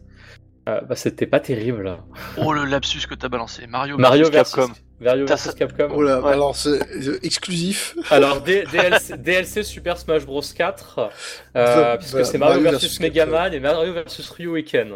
euh, 0.68 0.82
bah, 0.82 0.96
c'était 0.96 1.28
pas 1.28 1.40
terrible. 1.40 1.96
Oh 2.38 2.52
le 2.52 2.66
lapsus 2.66 3.06
que 3.08 3.14
t'as 3.14 3.30
balancé. 3.30 3.68
Mario, 3.68 3.98
Mario 4.00 4.30
versus 4.32 4.56
Capcom. 4.56 4.74
Mario 5.00 5.26
versus 5.28 5.54
Capcom. 5.54 5.90
Oh 5.94 6.02
là, 6.02 6.20
Ouais. 6.22 6.32
alors 6.34 6.56
c'est 6.56 6.82
euh, 7.08 7.20
exclusif. 7.22 7.96
Alors 8.10 8.42
D- 8.42 8.64
DLC, 8.72 9.16
DLC 9.18 9.62
Super 9.64 9.98
Smash 10.00 10.26
Bros 10.26 10.42
4, 10.42 11.12
euh, 11.56 11.98
puisque 11.98 12.16
bah, 12.16 12.24
c'est 12.24 12.38
Mario, 12.40 12.56
Mario 12.56 12.72
versus 12.72 12.82
versus 12.90 13.00
Mega. 13.00 13.26
Man 13.28 13.54
et 13.54 13.60
Mario 13.60 13.94
versus 13.94 14.28
Ryu 14.32 14.58
et 14.58 14.64
Ken. 14.64 14.94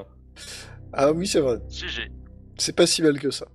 Ah 0.91 1.11
oui, 1.11 1.27
c'est 1.27 1.39
vrai. 1.39 1.57
GG. 1.69 2.09
C'est 2.57 2.75
pas 2.75 2.87
si 2.87 3.03
mal 3.03 3.19
que 3.19 3.29
ça. 3.29 3.45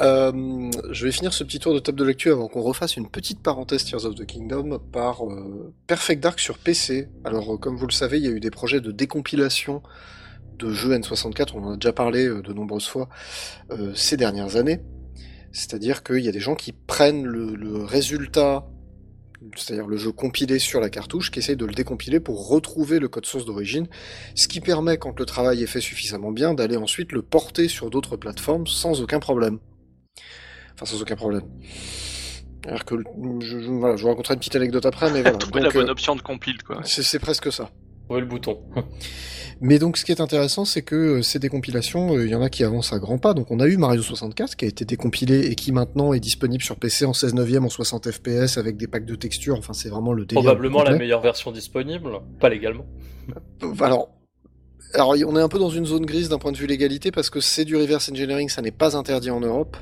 Euh, 0.00 0.70
je 0.90 1.04
vais 1.04 1.12
finir 1.12 1.32
ce 1.32 1.44
petit 1.44 1.58
tour 1.58 1.74
de 1.74 1.78
table 1.78 1.98
de 1.98 2.04
lecture 2.04 2.32
avant 2.32 2.48
qu'on 2.48 2.62
refasse 2.62 2.96
une 2.96 3.08
petite 3.08 3.40
parenthèse 3.40 3.84
Tears 3.84 4.06
of 4.06 4.14
the 4.14 4.24
Kingdom 4.24 4.78
par 4.90 5.26
euh, 5.26 5.72
Perfect 5.86 6.22
Dark 6.22 6.40
sur 6.40 6.58
PC. 6.58 7.08
Alors, 7.24 7.54
euh, 7.54 7.58
comme 7.58 7.76
vous 7.76 7.86
le 7.86 7.92
savez, 7.92 8.18
il 8.18 8.24
y 8.24 8.28
a 8.28 8.30
eu 8.30 8.40
des 8.40 8.50
projets 8.50 8.80
de 8.80 8.90
décompilation 8.90 9.82
de 10.58 10.72
jeux 10.72 10.96
N64, 10.96 11.52
on 11.54 11.64
en 11.64 11.72
a 11.72 11.74
déjà 11.76 11.92
parlé 11.92 12.26
de 12.26 12.52
nombreuses 12.52 12.86
fois 12.86 13.08
ces 13.94 14.16
dernières 14.16 14.56
années. 14.56 14.80
C'est-à-dire 15.50 16.04
qu'il 16.04 16.20
y 16.20 16.28
a 16.28 16.32
des 16.32 16.40
gens 16.40 16.54
qui 16.54 16.72
prennent 16.72 17.24
le, 17.24 17.56
le 17.56 17.82
résultat, 17.82 18.68
c'est-à-dire 19.56 19.88
le 19.88 19.96
jeu 19.96 20.12
compilé 20.12 20.58
sur 20.60 20.78
la 20.80 20.88
cartouche, 20.88 21.30
qui 21.30 21.40
essayent 21.40 21.56
de 21.56 21.64
le 21.64 21.74
décompiler 21.74 22.20
pour 22.20 22.48
retrouver 22.48 23.00
le 23.00 23.08
code 23.08 23.26
source 23.26 23.44
d'origine, 23.44 23.88
ce 24.36 24.46
qui 24.46 24.60
permet, 24.60 24.98
quand 24.98 25.18
le 25.18 25.26
travail 25.26 25.62
est 25.62 25.66
fait 25.66 25.80
suffisamment 25.80 26.30
bien, 26.30 26.54
d'aller 26.54 26.76
ensuite 26.76 27.10
le 27.10 27.22
porter 27.22 27.66
sur 27.66 27.90
d'autres 27.90 28.16
plateformes 28.16 28.66
sans 28.66 29.00
aucun 29.00 29.18
problème. 29.18 29.58
Enfin, 30.74 30.86
sans 30.86 31.00
aucun 31.00 31.16
problème. 31.16 31.42
Alors 32.66 32.84
que 32.84 32.94
je, 33.40 33.60
je- 33.60 33.70
voilà, 33.70 33.96
je 33.96 34.02
vous 34.02 34.08
raconterai 34.08 34.34
une 34.34 34.40
petite 34.40 34.56
anecdote 34.56 34.86
après, 34.86 35.10
mais 35.12 35.22
voilà. 35.22 35.36
Trouver 35.38 35.60
la 35.62 35.70
bonne 35.70 35.88
euh, 35.88 35.92
option 35.92 36.14
de 36.16 36.22
compile, 36.22 36.62
quoi. 36.62 36.80
c'est 36.84 37.02
c'est 37.02 37.18
presque 37.18 37.52
ça. 37.52 37.70
Trouvez 38.06 38.20
le 38.20 38.26
bouton. 38.26 38.60
Mais 39.64 39.78
donc, 39.78 39.96
ce 39.96 40.04
qui 40.04 40.10
est 40.10 40.20
intéressant, 40.20 40.64
c'est 40.64 40.82
que 40.82 40.96
euh, 40.96 41.22
ces 41.22 41.38
décompilations, 41.38 42.16
euh, 42.16 42.24
il 42.24 42.30
y 42.32 42.34
en 42.34 42.42
a 42.42 42.50
qui 42.50 42.64
avancent 42.64 42.92
à 42.92 42.98
grands 42.98 43.18
pas. 43.18 43.32
Donc, 43.32 43.52
on 43.52 43.60
a 43.60 43.66
eu 43.68 43.76
Mario 43.76 44.02
64 44.02 44.56
qui 44.56 44.64
a 44.64 44.68
été 44.68 44.84
décompilé 44.84 45.46
et 45.46 45.54
qui 45.54 45.70
maintenant 45.70 46.12
est 46.12 46.18
disponible 46.18 46.64
sur 46.64 46.74
PC 46.76 47.04
en 47.04 47.12
16 47.12 47.34
neuvième, 47.34 47.64
en 47.64 47.68
60 47.68 48.10
FPS 48.10 48.58
avec 48.58 48.76
des 48.76 48.88
packs 48.88 49.04
de 49.06 49.14
textures. 49.14 49.56
Enfin, 49.56 49.72
c'est 49.72 49.88
vraiment 49.88 50.12
le 50.14 50.24
délire. 50.26 50.42
Probablement 50.42 50.82
la 50.82 50.96
meilleure 50.98 51.20
version 51.20 51.52
disponible, 51.52 52.10
pas 52.40 52.48
légalement. 52.48 52.86
Alors, 53.80 54.08
alors, 54.94 55.14
on 55.28 55.36
est 55.36 55.40
un 55.42 55.48
peu 55.48 55.60
dans 55.60 55.70
une 55.70 55.86
zone 55.86 56.06
grise 56.06 56.28
d'un 56.28 56.38
point 56.38 56.50
de 56.50 56.56
vue 56.56 56.66
légalité 56.66 57.12
parce 57.12 57.30
que 57.30 57.38
c'est 57.38 57.64
du 57.64 57.76
reverse 57.76 58.10
engineering, 58.10 58.48
ça 58.48 58.62
n'est 58.62 58.72
pas 58.72 58.96
interdit 58.96 59.30
en 59.30 59.40
Europe. 59.40 59.76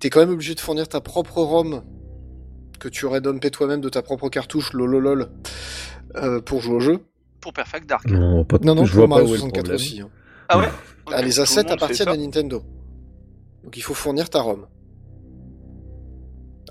T'es 0.00 0.10
quand 0.10 0.20
même 0.20 0.30
obligé 0.30 0.54
de 0.54 0.60
fournir 0.60 0.88
ta 0.88 1.00
propre 1.00 1.42
ROM 1.42 1.82
que 2.78 2.88
tu 2.88 3.04
aurais 3.04 3.20
dumpé 3.20 3.50
toi-même 3.50 3.80
de 3.82 3.88
ta 3.90 4.00
propre 4.02 4.28
cartouche, 4.30 4.72
lololol, 4.72 5.30
euh, 6.16 6.40
pour 6.40 6.62
jouer 6.62 6.74
au 6.76 6.80
jeu. 6.80 7.00
Pour 7.40 7.52
Perfect 7.52 7.86
Dark. 7.88 8.06
Non, 8.06 8.44
pas 8.44 8.56
Non, 8.62 8.74
non, 8.74 8.84
je 8.86 8.92
pour 8.92 9.06
vois 9.06 9.08
pas 9.16 9.22
Mario 9.22 9.28
est 9.28 9.32
le 9.32 9.38
64 9.38 9.52
problème. 9.62 9.74
aussi. 9.76 10.00
hein. 10.00 10.08
Ah 10.48 10.58
ouais 10.58 10.68
Ah, 11.12 11.22
les 11.22 11.38
assets 11.40 11.70
appartiennent 11.70 12.08
à 12.08 12.16
Nintendo. 12.16 12.62
Donc 13.62 13.76
il 13.76 13.82
faut 13.82 13.94
fournir 13.94 14.28
ta 14.30 14.40
ROM. 14.40 14.66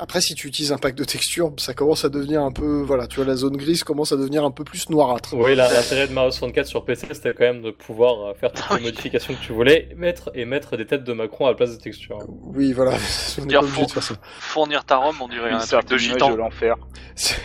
Après, 0.02 0.22
si 0.22 0.34
tu 0.34 0.48
utilises 0.48 0.72
un 0.72 0.78
pack 0.78 0.96
de 0.96 1.04
textures, 1.04 1.52
ça 1.58 1.74
commence 1.74 2.06
à 2.06 2.10
devenir 2.10 2.42
un 2.42 2.52
peu, 2.52 2.82
voilà, 2.82 3.06
tu 3.06 3.18
vois, 3.18 3.26
la 3.26 3.36
zone 3.36 3.58
grise 3.58 3.84
commence 3.84 4.14
à 4.14 4.16
devenir 4.16 4.46
un 4.46 4.52
peu 4.52 4.64
plus 4.64 4.90
noirâtre. 4.90 5.34
Oui, 5.34 5.56
l'intérêt 5.56 6.08
de 6.08 6.14
Mario 6.14 6.32
64 6.32 6.68
sur 6.68 6.86
PC, 6.86 7.08
c'était 7.12 7.34
quand 7.34 7.44
même 7.44 7.62
de 7.62 7.72
pouvoir 7.72 8.30
euh, 8.30 8.34
faire 8.34 8.54
toutes 8.54 8.78
les 8.78 8.84
modifications 8.86 9.34
que 9.36 9.42
tu 9.42 9.52
voulais, 9.52 9.90
mettre 9.98 10.32
et 10.36 10.46
mettre 10.46 10.78
des 10.78 10.86
têtes 10.86 11.04
de 11.04 11.12
Macron 11.12 11.48
à 11.48 11.50
la 11.50 11.56
place 11.56 11.72
des 11.72 11.84
textures. 11.84 12.18
Oui, 12.28 12.72
voilà, 12.72 12.94
on 13.42 13.46
Dire 13.46 13.62
de 13.62 13.68
ça. 14.00 14.16
Fournir 14.40 14.86
ta 14.86 14.96
ROM, 14.96 15.16
on 15.20 15.28
dirait 15.28 15.52
un 15.52 15.60
truc 15.60 15.90
de 15.90 15.98
gitan. 15.98 16.32
de 16.32 16.36
l'enfer. 16.36 16.78
C'est 17.16 17.36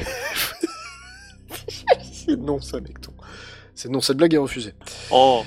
c'est 2.27 2.37
non, 2.37 2.61
ça, 2.61 2.81
mec. 2.81 2.97
C'est 3.75 3.89
non, 3.89 4.01
cette 4.01 4.17
blague 4.17 4.35
est 4.35 4.39
refusée. 4.39 4.75
Oh, 5.11 5.43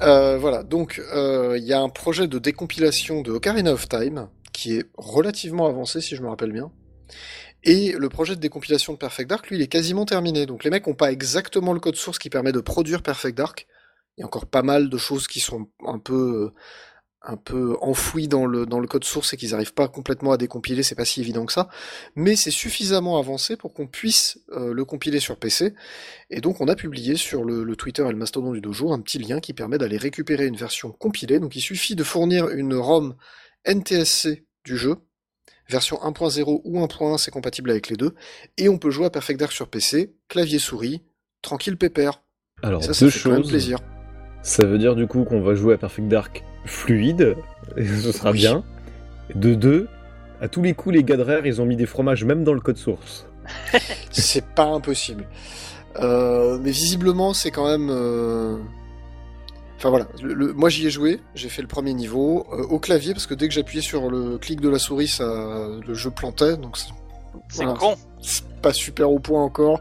Euh, 0.00 0.38
voilà, 0.38 0.62
donc 0.62 1.00
euh, 1.12 1.56
il 1.58 1.64
y 1.64 1.72
a 1.72 1.80
un 1.80 1.88
projet 1.88 2.28
de 2.28 2.38
décompilation 2.38 3.22
de 3.22 3.32
Ocarina 3.32 3.72
of 3.72 3.88
Time 3.88 4.28
qui 4.52 4.76
est 4.76 4.84
relativement 4.96 5.66
avancé 5.66 6.00
si 6.00 6.16
je 6.16 6.22
me 6.22 6.28
rappelle 6.28 6.52
bien. 6.52 6.72
Et 7.64 7.92
le 7.92 8.08
projet 8.08 8.34
de 8.34 8.40
décompilation 8.40 8.92
de 8.92 8.98
Perfect 8.98 9.30
Dark, 9.30 9.48
lui, 9.48 9.56
il 9.56 9.62
est 9.62 9.68
quasiment 9.68 10.04
terminé. 10.04 10.46
Donc 10.46 10.64
les 10.64 10.70
mecs 10.70 10.86
n'ont 10.86 10.94
pas 10.94 11.12
exactement 11.12 11.72
le 11.72 11.80
code 11.80 11.96
source 11.96 12.18
qui 12.18 12.30
permet 12.30 12.52
de 12.52 12.60
produire 12.60 13.02
Perfect 13.02 13.36
Dark. 13.36 13.68
Il 14.16 14.20
y 14.20 14.24
a 14.24 14.26
encore 14.26 14.46
pas 14.46 14.62
mal 14.62 14.88
de 14.88 14.98
choses 14.98 15.26
qui 15.26 15.40
sont 15.40 15.68
un 15.86 15.98
peu, 15.98 16.52
un 17.24 17.38
enfouies 17.80 18.26
dans 18.26 18.46
le, 18.46 18.66
dans 18.66 18.80
le 18.80 18.88
code 18.88 19.04
source 19.04 19.32
et 19.32 19.36
qu'ils 19.36 19.50
n'arrivent 19.50 19.74
pas 19.74 19.86
complètement 19.86 20.32
à 20.32 20.36
décompiler. 20.36 20.82
C'est 20.82 20.96
pas 20.96 21.04
si 21.04 21.20
évident 21.20 21.46
que 21.46 21.52
ça. 21.52 21.68
Mais 22.16 22.34
c'est 22.34 22.50
suffisamment 22.50 23.18
avancé 23.18 23.56
pour 23.56 23.72
qu'on 23.74 23.86
puisse 23.86 24.40
euh, 24.50 24.72
le 24.74 24.84
compiler 24.84 25.20
sur 25.20 25.36
PC. 25.36 25.74
Et 26.30 26.40
donc 26.40 26.60
on 26.60 26.66
a 26.66 26.74
publié 26.74 27.16
sur 27.16 27.44
le, 27.44 27.62
le 27.62 27.76
Twitter 27.76 28.02
et 28.02 28.10
le 28.10 28.16
Mastodon 28.16 28.52
du 28.52 28.60
Dojo 28.60 28.92
un 28.92 29.00
petit 29.00 29.18
lien 29.18 29.38
qui 29.38 29.52
permet 29.52 29.78
d'aller 29.78 29.98
récupérer 29.98 30.46
une 30.46 30.56
version 30.56 30.90
compilée. 30.90 31.38
Donc 31.38 31.54
il 31.54 31.60
suffit 31.60 31.94
de 31.94 32.02
fournir 32.02 32.48
une 32.48 32.74
ROM 32.74 33.14
NTSC 33.66 34.44
du 34.64 34.76
jeu, 34.76 34.96
version 35.68 35.96
1.0 35.98 36.60
ou 36.64 36.78
1.1, 36.80 37.18
c'est 37.18 37.30
compatible 37.30 37.70
avec 37.70 37.88
les 37.88 37.96
deux, 37.96 38.14
et 38.58 38.68
on 38.68 38.78
peut 38.78 38.90
jouer 38.90 39.06
à 39.06 39.10
Perfect 39.10 39.38
Dark 39.40 39.52
sur 39.52 39.68
PC, 39.68 40.12
clavier 40.28 40.58
souris, 40.58 41.02
tranquille 41.42 41.76
pépère. 41.76 42.22
Alors, 42.62 42.82
ça, 42.84 42.94
ça 42.94 43.04
deux 43.06 43.10
fait 43.10 43.20
quand 43.22 43.30
même 43.30 43.38
choses. 43.42 43.50
plaisir. 43.50 43.78
Ça 44.42 44.66
veut 44.66 44.78
dire 44.78 44.96
du 44.96 45.06
coup 45.06 45.24
qu'on 45.24 45.40
va 45.40 45.54
jouer 45.54 45.74
à 45.74 45.78
Perfect 45.78 46.08
Dark 46.08 46.44
fluide, 46.64 47.36
et 47.76 47.86
ce 47.86 48.12
sera 48.12 48.30
Oui. 48.32 48.38
bien. 48.38 48.64
De 49.34 49.54
deux, 49.54 49.88
à 50.40 50.48
tous 50.48 50.62
les 50.62 50.74
coups, 50.74 50.94
les 50.96 51.04
gars 51.04 51.16
de 51.16 51.22
Rare, 51.22 51.46
ils 51.46 51.60
ont 51.60 51.66
mis 51.66 51.76
des 51.76 51.86
fromages 51.86 52.24
même 52.24 52.44
dans 52.44 52.52
le 52.54 52.60
code 52.60 52.76
source. 52.76 53.26
c'est 54.10 54.44
pas 54.54 54.66
impossible. 54.66 55.26
Euh, 56.00 56.58
mais 56.62 56.70
visiblement, 56.70 57.34
c'est 57.34 57.50
quand 57.50 57.66
même. 57.66 57.88
euh, 57.90 58.56
Enfin 59.82 59.90
voilà, 59.90 60.06
le- 60.22 60.34
le- 60.34 60.52
moi 60.52 60.68
j'y 60.68 60.86
ai 60.86 60.90
joué, 60.90 61.20
j'ai 61.34 61.48
fait 61.48 61.60
le 61.60 61.66
premier 61.66 61.92
niveau 61.92 62.46
euh, 62.52 62.62
au 62.70 62.78
clavier 62.78 63.14
parce 63.14 63.26
que 63.26 63.34
dès 63.34 63.48
que 63.48 63.54
j'appuyais 63.54 63.82
sur 63.82 64.08
le 64.08 64.38
clic 64.38 64.60
de 64.60 64.68
la 64.68 64.78
souris, 64.78 65.08
ça, 65.08 65.24
le 65.84 65.92
jeu 65.94 66.10
plantait, 66.10 66.56
donc 66.56 66.76
c'est- 66.78 66.92
Voilà. 67.56 67.72
con. 67.74 67.96
c'est 68.22 68.44
pas 68.62 68.72
super 68.72 69.10
au 69.10 69.18
point 69.18 69.42
encore. 69.42 69.80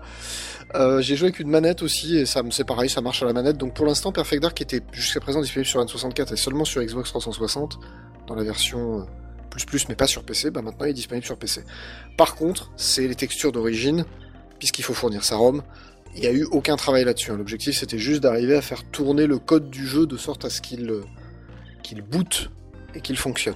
Euh, 0.74 1.02
j'ai 1.02 1.16
joué 1.16 1.28
avec 1.28 1.40
une 1.40 1.50
manette 1.50 1.84
aussi 1.84 2.18
et 2.18 2.26
ça, 2.26 2.42
c'est 2.50 2.64
pareil, 2.64 2.90
ça 2.90 3.02
marche 3.02 3.22
à 3.22 3.28
la 3.28 3.34
manette. 3.34 3.58
Donc 3.58 3.76
pour 3.76 3.86
l'instant, 3.86 4.12
Perfect 4.12 4.42
Dark 4.42 4.60
était 4.60 4.82
jusqu'à 4.92 5.20
présent 5.20 5.40
disponible 5.40 5.68
sur 5.68 5.80
N64 5.86 6.34
et 6.34 6.36
seulement 6.36 6.66
sur 6.66 6.82
Xbox 6.82 7.10
360 7.10 7.78
dans 8.26 8.34
la 8.34 8.44
version 8.44 9.02
euh, 9.02 9.04
plus 9.52 9.66
plus, 9.66 9.88
mais 9.88 9.94
pas 9.96 10.08
sur 10.08 10.24
PC. 10.24 10.50
Bah 10.50 10.64
maintenant, 10.64 10.86
il 10.88 10.90
est 10.90 10.94
disponible 10.94 11.26
sur 11.28 11.38
PC. 11.38 11.62
Par 12.18 12.34
contre, 12.36 12.72
c'est 12.76 13.08
les 13.08 13.14
textures 13.16 13.52
d'origine 13.52 14.04
puisqu'il 14.58 14.84
faut 14.84 14.94
fournir 14.96 15.24
sa 15.24 15.36
ROM. 15.36 15.62
Il 16.16 16.22
n'y 16.22 16.28
a 16.28 16.32
eu 16.34 16.44
aucun 16.52 16.76
travail 16.76 17.06
là-dessus. 17.06 17.32
hein. 17.32 17.38
L'objectif, 17.38 17.78
c'était 17.78 17.98
juste 17.98 18.22
d'arriver 18.22 18.56
à 18.56 18.62
faire 18.62 18.84
tourner 18.84 19.28
le 19.28 19.38
code 19.40 19.70
du 19.70 19.86
jeu 19.88 20.06
de 20.06 20.18
sorte 20.18 20.44
à 20.46 20.50
ce 20.50 20.62
qu'il 20.62 20.90
euh, 20.90 21.04
qu'il 21.84 22.02
boot 22.02 22.50
et 22.96 23.02
qu'il 23.02 23.18
fonctionne. 23.18 23.56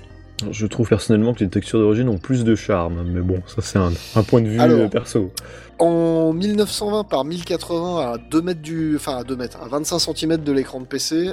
Je 0.51 0.65
trouve 0.65 0.89
personnellement 0.89 1.33
que 1.33 1.43
les 1.43 1.49
textures 1.49 1.79
d'origine 1.79 2.09
ont 2.09 2.17
plus 2.17 2.43
de 2.43 2.55
charme, 2.55 3.03
mais 3.09 3.21
bon, 3.21 3.41
ça 3.47 3.61
c'est 3.61 3.77
un, 3.77 3.91
un 4.15 4.23
point 4.23 4.41
de 4.41 4.49
vue 4.49 4.59
Alors. 4.59 4.89
perso. 4.89 5.31
En 5.79 6.33
1920 6.33 7.03
par 7.05 7.23
1080 7.25 7.99
à 8.13 8.17
2 8.17 8.41
mètres 8.41 8.61
du, 8.61 8.95
enfin 8.97 9.17
à 9.17 9.23
2 9.23 9.35
mètres, 9.35 9.57
à 9.61 9.67
25 9.67 9.99
cm 9.99 10.37
de 10.37 10.51
l'écran 10.51 10.79
de 10.81 10.85
PC, 10.85 11.31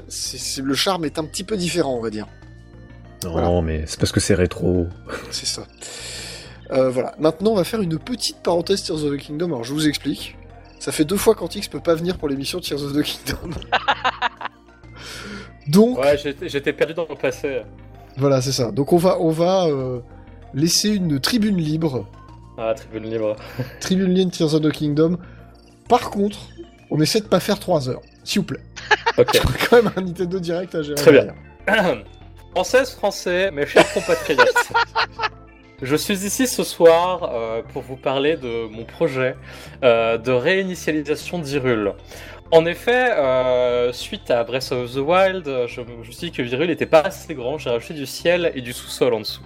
le 0.63 0.75
charme 0.75 1.05
est 1.05 1.19
un 1.19 1.25
petit 1.25 1.43
peu 1.45 1.57
différent, 1.57 1.97
on 1.97 2.01
va 2.03 2.11
dire. 2.11 2.27
Non, 3.25 3.31
Voilà. 3.33 3.63
mais 3.63 3.85
c'est 3.87 3.99
parce 4.01 4.11
que 4.13 4.21
c'est 4.21 4.35
rétro. 4.35 4.87
C'est 5.31 5.47
ça. 5.47 5.67
Euh, 6.73 6.91
voilà. 6.91 7.15
Maintenant, 7.21 7.53
on 7.53 7.57
va 7.57 7.65
faire 7.65 7.81
une 7.83 7.99
petite 7.99 8.39
parenthèse 8.43 8.83
Tears 8.83 9.05
of 9.05 9.13
the 9.13 9.17
Kingdom. 9.19 9.47
Alors, 9.47 9.65
je 9.65 9.73
vous 9.73 9.87
explique. 9.87 10.37
Ça 10.83 10.91
fait 10.91 11.05
deux 11.05 11.17
fois 11.17 11.37
qu'Antix 11.37 11.69
peut 11.69 11.79
pas 11.79 11.95
venir 11.95 12.19
pour 12.19 12.29
l'émission 12.29 12.59
Tears 12.59 12.83
of 12.83 12.93
the 12.93 13.03
Kingdom. 13.05 13.51
Donc, 15.69 15.97
Ouais, 16.01 16.19
j'étais 16.43 16.73
perdu 16.73 16.93
dans 16.93 17.07
le 17.09 17.15
passé. 17.15 17.63
voilà, 18.17 18.43
c'est 18.43 18.51
ça. 18.51 18.73
Donc, 18.73 18.93
on 18.93 18.97
va, 18.97 19.17
on 19.21 19.31
va 19.31 19.67
euh, 19.67 20.01
laisser 20.55 20.89
une 20.89 21.21
tribune 21.21 21.57
libre, 21.57 22.09
Ah, 22.59 22.75
tribune 22.75 23.09
libre. 23.09 23.37
tribune 23.81 24.13
libre 24.13 24.33
Tears 24.33 24.55
of 24.55 24.63
the 24.63 24.73
Kingdom. 24.73 25.19
Par 25.89 26.11
contre, 26.11 26.39
on 26.91 27.01
essaie 27.01 27.21
de 27.21 27.29
pas 27.29 27.39
faire 27.39 27.61
3 27.61 27.89
heures, 27.89 28.03
s'il 28.25 28.41
vous 28.41 28.47
plaît. 28.49 28.65
Ok. 29.19 29.41
Quand 29.71 29.85
même 29.85 29.93
un 29.95 30.01
Nintendo 30.01 30.41
Direct 30.41 30.75
à 30.75 30.83
gérer. 30.83 30.97
Très 30.97 31.13
bien. 31.13 31.29
derrière. 31.69 32.03
Françaises, 32.57 32.91
Français, 32.91 33.53
mes 33.53 33.67
chers 33.67 33.89
compatriotes. 33.95 34.73
Je 35.83 35.97
suis 35.97 36.25
ici 36.25 36.47
ce 36.47 36.63
soir 36.63 37.33
euh, 37.35 37.61
pour 37.73 37.83
vous 37.83 37.97
parler 37.97 38.37
de 38.37 38.69
mon 38.69 38.85
projet 38.85 39.35
euh, 39.83 40.17
de 40.17 40.31
réinitialisation 40.31 41.41
d'Hyrule. 41.41 41.95
En 42.53 42.65
effet, 42.67 43.11
euh, 43.11 43.93
suite 43.93 44.31
à 44.31 44.45
Breath 44.45 44.71
of 44.71 44.95
the 44.95 44.99
Wild, 44.99 45.45
je, 45.67 45.81
me 45.81 46.05
suis 46.05 46.31
dit 46.31 46.31
que 46.31 46.43
Hyrule 46.43 46.69
n'était 46.69 46.87
pas 46.87 47.01
assez 47.01 47.35
grand, 47.35 47.59
j'ai 47.59 47.71
rajouté 47.71 47.95
du 47.95 48.07
ciel 48.07 48.53
et 48.55 48.61
du 48.61 48.73
sous-sol 48.73 49.13
en 49.13 49.21
dessous. 49.21 49.43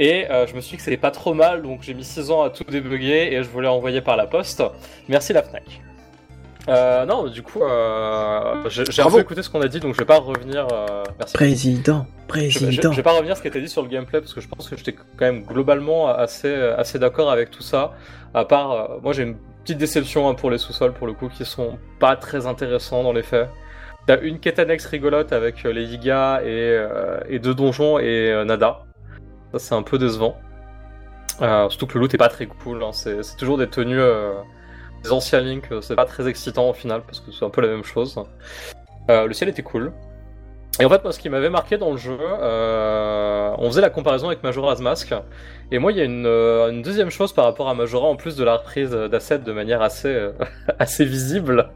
Et 0.00 0.26
je 0.28 0.54
me 0.54 0.60
suis 0.60 0.72
dit 0.72 0.76
que 0.78 0.82
c'était 0.82 0.96
pas 0.96 1.10
trop 1.10 1.34
mal, 1.34 1.62
donc 1.62 1.82
j'ai 1.82 1.94
mis 1.94 2.04
6 2.04 2.30
ans 2.30 2.42
à 2.42 2.50
tout 2.50 2.64
débugger 2.64 3.32
et 3.34 3.42
je 3.42 3.48
voulais 3.48 3.68
envoyer 3.68 4.00
par 4.00 4.16
la 4.16 4.26
poste. 4.26 4.62
Merci 5.08 5.32
la 5.32 5.42
FNAC. 5.42 5.82
Euh, 6.68 7.06
non, 7.06 7.26
du 7.28 7.42
coup, 7.42 7.62
euh, 7.62 8.68
j'ai 8.68 8.82
un 9.02 9.04
peu 9.06 9.20
écouté 9.20 9.42
ce 9.42 9.48
qu'on 9.50 9.60
a 9.62 9.68
dit, 9.68 9.80
donc 9.80 9.94
je 9.94 9.98
vais 9.98 10.04
pas 10.04 10.18
revenir. 10.18 10.66
euh, 10.72 11.02
merci. 11.18 11.32
Président, 12.26 12.66
Je, 12.66 12.88
je- 12.90 12.92
je 12.92 12.96
vais 12.96 13.02
pas 13.02 13.12
revenir 13.16 13.36
ce 13.36 13.42
qui 13.42 13.48
était 13.48 13.60
dit 13.60 13.68
sur 13.70 13.82
le 13.82 13.88
gameplay 13.88 14.20
parce 14.20 14.34
que 14.34 14.40
je 14.42 14.48
pense 14.48 14.68
que 14.68 14.76
j'étais 14.76 14.92
quand 14.92 15.24
même 15.24 15.44
globalement 15.44 16.08
assez, 16.08 16.54
assez 16.54 16.98
d'accord 16.98 17.30
avec 17.30 17.50
tout 17.50 17.62
ça. 17.62 17.92
À 18.34 18.44
part, 18.44 18.72
euh, 18.72 18.86
moi 19.02 19.14
j'ai 19.14 19.22
une 19.22 19.36
petite 19.64 19.78
déception 19.78 20.28
hein, 20.28 20.34
pour 20.34 20.50
les 20.50 20.58
sous-sols 20.58 20.92
pour 20.92 21.06
le 21.06 21.14
coup 21.14 21.28
qui 21.28 21.44
sont 21.46 21.78
pas 22.00 22.16
très 22.16 22.46
intéressants 22.46 23.02
dans 23.02 23.12
les 23.14 23.22
faits. 23.22 23.48
T'as 24.06 24.20
une 24.20 24.38
quête 24.40 24.58
annexe 24.58 24.84
rigolote 24.86 25.32
avec 25.32 25.62
les 25.64 25.84
Yiga 25.84 26.42
et, 26.44 26.86
et 27.28 27.38
deux 27.38 27.54
donjons 27.54 27.98
et 27.98 28.42
nada. 28.46 28.80
Ça 29.52 29.58
c'est 29.58 29.74
un 29.74 29.82
peu 29.82 29.96
décevant. 29.98 30.36
Surtout 31.38 31.86
que 31.86 31.94
le 31.94 32.00
loot 32.00 32.14
est 32.14 32.18
pas 32.18 32.28
très 32.28 32.46
cool. 32.46 32.82
hein. 32.82 32.90
C'est 32.92 33.20
toujours 33.38 33.58
des 33.58 33.68
tenues 33.68 34.00
des 35.02 35.12
anciens 35.12 35.40
Link. 35.40 35.64
euh, 35.70 35.80
C'est 35.80 35.96
pas 35.96 36.04
très 36.04 36.28
excitant 36.28 36.70
au 36.70 36.72
final 36.72 37.02
parce 37.02 37.20
que 37.20 37.32
c'est 37.32 37.44
un 37.44 37.50
peu 37.50 37.60
la 37.60 37.68
même 37.68 37.84
chose. 37.84 38.20
Euh, 39.10 39.26
le 39.26 39.32
ciel 39.32 39.48
était 39.48 39.62
cool. 39.62 39.92
Et 40.80 40.84
en 40.84 40.88
fait, 40.88 41.02
moi, 41.02 41.12
ce 41.12 41.18
qui 41.18 41.28
m'avait 41.28 41.50
marqué 41.50 41.76
dans 41.76 41.90
le 41.90 41.96
jeu, 41.96 42.16
euh, 42.20 43.52
on 43.58 43.66
faisait 43.68 43.80
la 43.80 43.90
comparaison 43.90 44.28
avec 44.28 44.44
Majora's 44.44 44.80
Mask. 44.80 45.12
Et 45.72 45.78
moi, 45.78 45.90
il 45.90 45.98
y 45.98 46.00
a 46.00 46.04
une, 46.04 46.82
deuxième 46.82 47.10
chose 47.10 47.32
par 47.32 47.46
rapport 47.46 47.68
à 47.68 47.74
Majora, 47.74 48.06
en 48.06 48.14
plus 48.14 48.36
de 48.36 48.44
la 48.44 48.56
reprise 48.56 48.90
d'assets 48.90 49.40
de 49.40 49.52
manière 49.52 49.82
assez, 49.82 50.28
assez 50.78 51.04
visible 51.04 51.70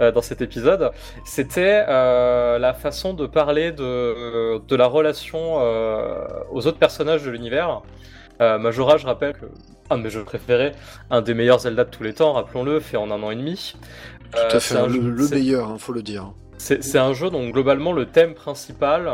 dans 0.00 0.22
cet 0.22 0.42
épisode, 0.42 0.90
c'était 1.24 1.86
la 1.86 2.74
façon 2.74 3.14
de 3.14 3.26
parler 3.28 3.70
de, 3.70 4.58
de 4.58 4.76
la 4.76 4.86
relation 4.86 5.54
aux 6.50 6.66
autres 6.66 6.78
personnages 6.78 7.22
de 7.22 7.30
l'univers. 7.30 7.82
Euh, 8.40 8.58
Majora, 8.58 8.96
je 8.96 9.06
rappelle 9.06 9.34
que 9.34 9.46
un 9.90 9.98
de 9.98 10.02
mes 10.02 10.10
jeux 10.10 10.24
préférés, 10.24 10.72
un 11.10 11.20
des 11.22 11.34
meilleurs 11.34 11.60
Zelda 11.60 11.84
de 11.84 11.90
tous 11.90 12.02
les 12.02 12.14
temps, 12.14 12.32
rappelons-le, 12.32 12.80
fait 12.80 12.96
en 12.96 13.10
un 13.10 13.22
an 13.22 13.30
et 13.30 13.36
demi. 13.36 13.74
Tout 14.32 14.38
à 14.38 14.54
Euh, 14.56 14.60
fait, 14.60 14.76
un 14.76 14.86
le, 14.86 14.92
jeu- 14.94 15.00
le 15.10 15.26
c'est- 15.26 15.34
meilleur, 15.36 15.68
hein, 15.70 15.76
faut 15.78 15.92
le 15.92 16.02
dire. 16.02 16.32
c'est 16.58 16.98
un 16.98 17.12
jeu 17.12 17.30
dont 17.30 17.48
globalement 17.50 17.92
le 17.92 18.06
thème 18.06 18.34
principal, 18.34 19.08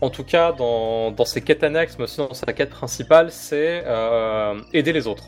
en 0.00 0.10
tout 0.10 0.22
cas 0.24 0.52
dans, 0.52 1.10
dans 1.10 1.24
ses 1.24 1.40
quêtes 1.42 1.64
annexes, 1.64 1.96
mais 1.98 2.04
aussi 2.04 2.18
dans 2.18 2.32
sa 2.32 2.52
quête 2.52 2.70
principale, 2.70 3.30
c'est 3.32 3.82
euh, 3.86 4.54
aider 4.72 4.92
les 4.92 5.06
autres. 5.08 5.24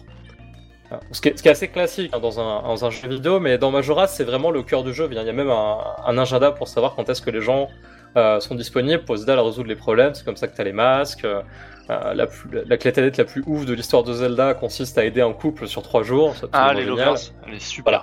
Ce 1.12 1.20
qui, 1.20 1.28
est, 1.28 1.36
ce 1.36 1.42
qui 1.42 1.48
est 1.48 1.52
assez 1.52 1.68
classique 1.68 2.10
hein, 2.14 2.18
dans, 2.18 2.40
un, 2.40 2.62
dans 2.62 2.84
un 2.84 2.90
jeu 2.90 3.08
vidéo, 3.08 3.38
mais 3.38 3.58
dans 3.58 3.70
Majora, 3.70 4.08
c'est 4.08 4.24
vraiment 4.24 4.50
le 4.50 4.62
cœur 4.64 4.82
du 4.82 4.92
jeu. 4.92 5.06
Il 5.10 5.16
y 5.16 5.20
a 5.20 5.32
même 5.32 5.48
un, 5.50 5.78
un 6.04 6.18
agenda 6.18 6.50
pour 6.50 6.66
savoir 6.66 6.94
quand 6.96 7.08
est-ce 7.08 7.22
que 7.22 7.30
les 7.30 7.40
gens 7.40 7.68
euh, 8.16 8.40
sont 8.40 8.56
disponibles 8.56 9.04
pour 9.04 9.14
aider 9.16 9.30
à 9.30 9.40
résoudre 9.40 9.68
les 9.68 9.76
problèmes. 9.76 10.14
C'est 10.14 10.24
comme 10.24 10.36
ça 10.36 10.48
que 10.48 10.54
tu 10.56 10.60
as 10.60 10.64
les 10.64 10.72
masques. 10.72 11.24
Euh, 11.90 12.14
la, 12.14 12.26
plus, 12.26 12.48
la 12.66 12.76
clé 12.76 12.92
tablette 12.92 13.16
la 13.16 13.24
plus 13.24 13.42
ouf 13.46 13.66
de 13.66 13.74
l'histoire 13.74 14.02
de 14.04 14.12
Zelda 14.12 14.54
consiste 14.54 14.96
à 14.98 15.04
aider 15.04 15.20
un 15.20 15.32
couple 15.32 15.66
sur 15.66 15.82
trois 15.82 16.02
jours. 16.02 16.34
Ah, 16.52 16.72
les 16.74 16.84
lovers. 16.84 17.14
Elle 17.46 17.54
est 17.54 17.60
super, 17.60 18.02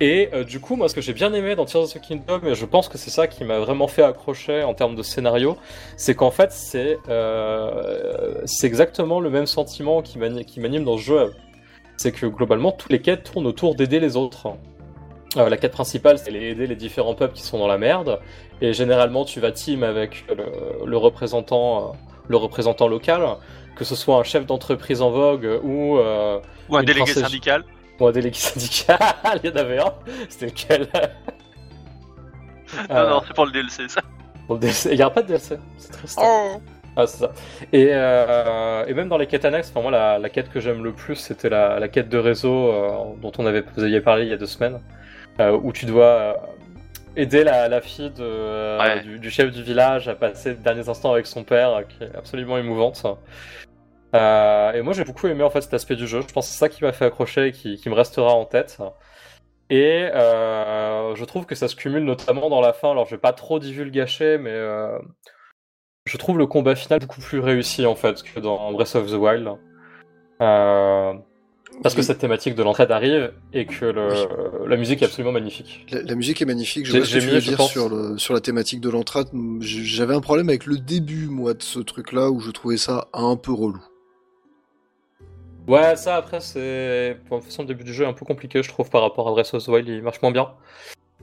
Et 0.00 0.28
euh, 0.34 0.44
du 0.44 0.60
coup, 0.60 0.76
moi, 0.76 0.88
ce 0.88 0.94
que 0.94 1.00
j'ai 1.00 1.14
bien 1.14 1.32
aimé 1.32 1.54
dans 1.56 1.64
Tears 1.64 1.82
of 1.84 1.92
the 1.94 2.00
Kingdom, 2.00 2.40
et 2.46 2.54
je 2.54 2.66
pense 2.66 2.88
que 2.88 2.98
c'est 2.98 3.10
ça 3.10 3.26
qui 3.26 3.44
m'a 3.44 3.58
vraiment 3.58 3.88
fait 3.88 4.02
accrocher 4.02 4.62
en 4.62 4.74
termes 4.74 4.94
de 4.94 5.02
scénario, 5.02 5.56
c'est 5.96 6.14
qu'en 6.14 6.30
fait, 6.30 6.52
c'est 6.52 6.98
euh, 7.08 8.42
c'est 8.44 8.66
exactement 8.66 9.20
le 9.20 9.30
même 9.30 9.46
sentiment 9.46 10.02
qui 10.02 10.18
m'ani- 10.18 10.44
qui 10.44 10.60
m'anime 10.60 10.84
dans 10.84 10.96
ce 10.96 11.02
jeu. 11.02 11.32
C'est 11.96 12.12
que 12.12 12.26
globalement, 12.26 12.72
toutes 12.72 12.92
les 12.92 13.00
quêtes 13.00 13.22
tournent 13.32 13.46
autour 13.46 13.74
d'aider 13.74 14.00
les 14.00 14.16
autres. 14.16 14.48
Euh, 15.36 15.48
la 15.48 15.56
quête 15.56 15.72
principale, 15.72 16.18
c'est 16.18 16.32
aider 16.32 16.66
les 16.66 16.76
différents 16.76 17.14
peuples 17.14 17.34
qui 17.34 17.42
sont 17.42 17.58
dans 17.58 17.66
la 17.66 17.78
merde, 17.78 18.20
et 18.60 18.72
généralement, 18.72 19.24
tu 19.24 19.40
vas 19.40 19.52
team 19.52 19.82
avec 19.82 20.24
le, 20.28 20.86
le 20.86 20.96
représentant, 20.96 21.78
euh, 21.78 21.92
le 22.28 22.36
représentant 22.36 22.88
local, 22.88 23.22
que 23.76 23.84
ce 23.84 23.94
soit 23.94 24.16
un 24.16 24.22
chef 24.22 24.46
d'entreprise 24.46 25.02
en 25.02 25.10
vogue 25.10 25.60
ou 25.62 25.98
euh, 25.98 26.38
Ou 26.70 26.76
un 26.76 26.82
délégué 26.82 27.00
princesse- 27.12 27.22
syndical. 27.24 27.64
ou 28.00 28.06
un 28.06 28.12
délégué 28.12 28.38
syndical. 28.38 28.98
Il 29.44 29.50
y 29.50 29.52
en 29.52 29.56
avait 29.56 29.78
un. 29.78 29.92
C'était 30.28 30.46
lequel? 30.46 30.88
Non, 32.90 32.96
Euh, 32.96 33.10
non, 33.10 33.22
c'est 33.26 33.34
pour 33.34 33.46
le 33.46 33.52
DLC, 33.52 33.88
ça. 33.88 34.00
DLC. 34.50 34.90
Il 34.90 34.96
n'y 34.96 35.02
a 35.02 35.10
pas 35.10 35.22
de 35.22 35.28
DLC. 35.28 35.56
C'est 35.78 35.92
triste. 35.92 36.18
Oh 36.20 36.60
Ah, 36.96 37.06
c'est 37.06 37.18
ça. 37.18 37.32
Et, 37.72 37.88
euh, 37.92 38.84
et 38.86 38.92
même 38.94 39.08
dans 39.08 39.18
les 39.18 39.26
quêtes 39.26 39.44
annexes, 39.44 39.70
enfin, 39.70 39.82
moi, 39.82 39.90
la, 39.92 40.18
la 40.18 40.28
quête 40.28 40.50
que 40.50 40.60
j'aime 40.60 40.82
le 40.82 40.92
plus, 40.92 41.14
c'était 41.16 41.48
la, 41.48 41.78
la 41.78 41.88
quête 41.88 42.08
de 42.08 42.18
réseau 42.18 42.70
euh, 42.72 42.90
dont 43.22 43.32
on 43.38 43.46
avait, 43.46 43.62
vous 43.76 43.82
aviez 43.84 44.00
parlé 44.00 44.24
il 44.24 44.30
y 44.30 44.32
a 44.32 44.36
deux 44.36 44.46
semaines, 44.46 44.74
euh, 44.74 44.95
où 45.38 45.72
tu 45.72 45.86
dois 45.86 46.04
euh, 46.04 46.34
aider 47.16 47.44
la, 47.44 47.68
la 47.68 47.80
fille 47.80 48.10
de, 48.10 48.22
euh, 48.22 48.78
Ouais. 48.78 49.02
du, 49.02 49.18
du 49.18 49.30
chef 49.30 49.50
du 49.50 49.62
village 49.62 50.08
à 50.08 50.14
passer 50.14 50.50
les 50.50 50.56
derniers 50.56 50.88
instants 50.88 51.12
avec 51.12 51.26
son 51.26 51.44
père, 51.44 51.70
euh, 51.74 51.82
qui 51.82 52.04
est 52.04 52.14
absolument 52.16 52.58
émouvante. 52.58 53.04
Euh, 54.14 54.72
et 54.72 54.82
moi, 54.82 54.92
j'ai 54.92 55.04
beaucoup 55.04 55.26
aimé 55.26 55.42
en 55.42 55.50
fait 55.50 55.60
cet 55.62 55.74
aspect 55.74 55.96
du 55.96 56.06
jeu. 56.06 56.20
Je 56.26 56.32
pense 56.32 56.46
que 56.46 56.52
c'est 56.52 56.58
ça 56.58 56.68
qui 56.68 56.82
m'a 56.84 56.92
fait 56.92 57.04
accrocher 57.04 57.48
et 57.48 57.52
qui, 57.52 57.76
qui 57.76 57.88
me 57.90 57.94
restera 57.94 58.32
en 58.32 58.44
tête. 58.44 58.78
Et 59.68 60.08
euh, 60.14 61.14
je 61.16 61.24
trouve 61.24 61.44
que 61.44 61.54
ça 61.56 61.68
se 61.68 61.74
cumule 61.76 62.04
notamment 62.04 62.48
dans 62.48 62.60
la 62.60 62.72
fin. 62.72 62.90
Alors, 62.92 63.04
je 63.06 63.10
vais 63.16 63.20
pas 63.20 63.32
trop 63.32 63.58
divulgacher, 63.58 64.38
mais 64.38 64.52
euh, 64.52 64.96
je 66.06 66.16
trouve 66.16 66.38
le 66.38 66.46
combat 66.46 66.76
final 66.76 67.00
beaucoup 67.00 67.20
plus 67.20 67.40
réussi 67.40 67.84
en 67.84 67.96
fait 67.96 68.22
que 68.22 68.38
dans 68.40 68.72
Breath 68.72 68.94
of 68.94 69.10
the 69.10 69.14
Wild. 69.14 69.48
Euh, 70.40 71.14
parce 71.82 71.94
que 71.94 72.02
cette 72.02 72.18
thématique 72.18 72.54
de 72.54 72.62
l'entraide 72.62 72.90
arrive 72.90 73.32
et 73.52 73.66
que 73.66 73.84
le, 73.84 74.66
la 74.68 74.76
musique 74.76 75.02
est 75.02 75.04
absolument 75.04 75.32
magnifique. 75.32 75.86
La, 75.92 76.02
la 76.02 76.14
musique 76.14 76.40
est 76.42 76.46
magnifique. 76.46 76.86
Je 76.86 76.92
J'ai- 76.92 76.98
vois 76.98 77.06
ce 77.06 77.14
que 77.14 77.20
tu 77.20 77.26
veux 77.26 77.40
dire 77.40 77.56
pense- 77.56 77.70
sur, 77.70 77.88
le, 77.88 78.18
sur 78.18 78.34
la 78.34 78.40
thématique 78.40 78.80
de 78.80 78.88
l'entrade. 78.90 79.28
J- 79.60 79.84
J'avais 79.84 80.14
un 80.14 80.20
problème 80.20 80.48
avec 80.48 80.66
le 80.66 80.78
début, 80.78 81.28
moi, 81.28 81.54
de 81.54 81.62
ce 81.62 81.78
truc-là, 81.78 82.30
où 82.30 82.40
je 82.40 82.50
trouvais 82.50 82.76
ça 82.76 83.08
un 83.12 83.36
peu 83.36 83.52
relou. 83.52 83.82
Ouais, 85.68 85.96
ça 85.96 86.14
après 86.16 86.40
c'est 86.40 87.14
de 87.14 87.28
toute 87.28 87.42
façon 87.42 87.62
le 87.62 87.68
début 87.68 87.82
du 87.82 87.92
jeu 87.92 88.04
est 88.04 88.06
un 88.06 88.12
peu 88.12 88.24
compliqué 88.24 88.62
je 88.62 88.68
trouve 88.68 88.88
par 88.88 89.02
rapport 89.02 89.26
à 89.26 89.32
Breath 89.32 89.52
of 89.52 89.64
the 89.64 89.68
Wild, 89.68 89.88
il 89.88 90.00
marche 90.00 90.22
moins 90.22 90.30
bien. 90.30 90.50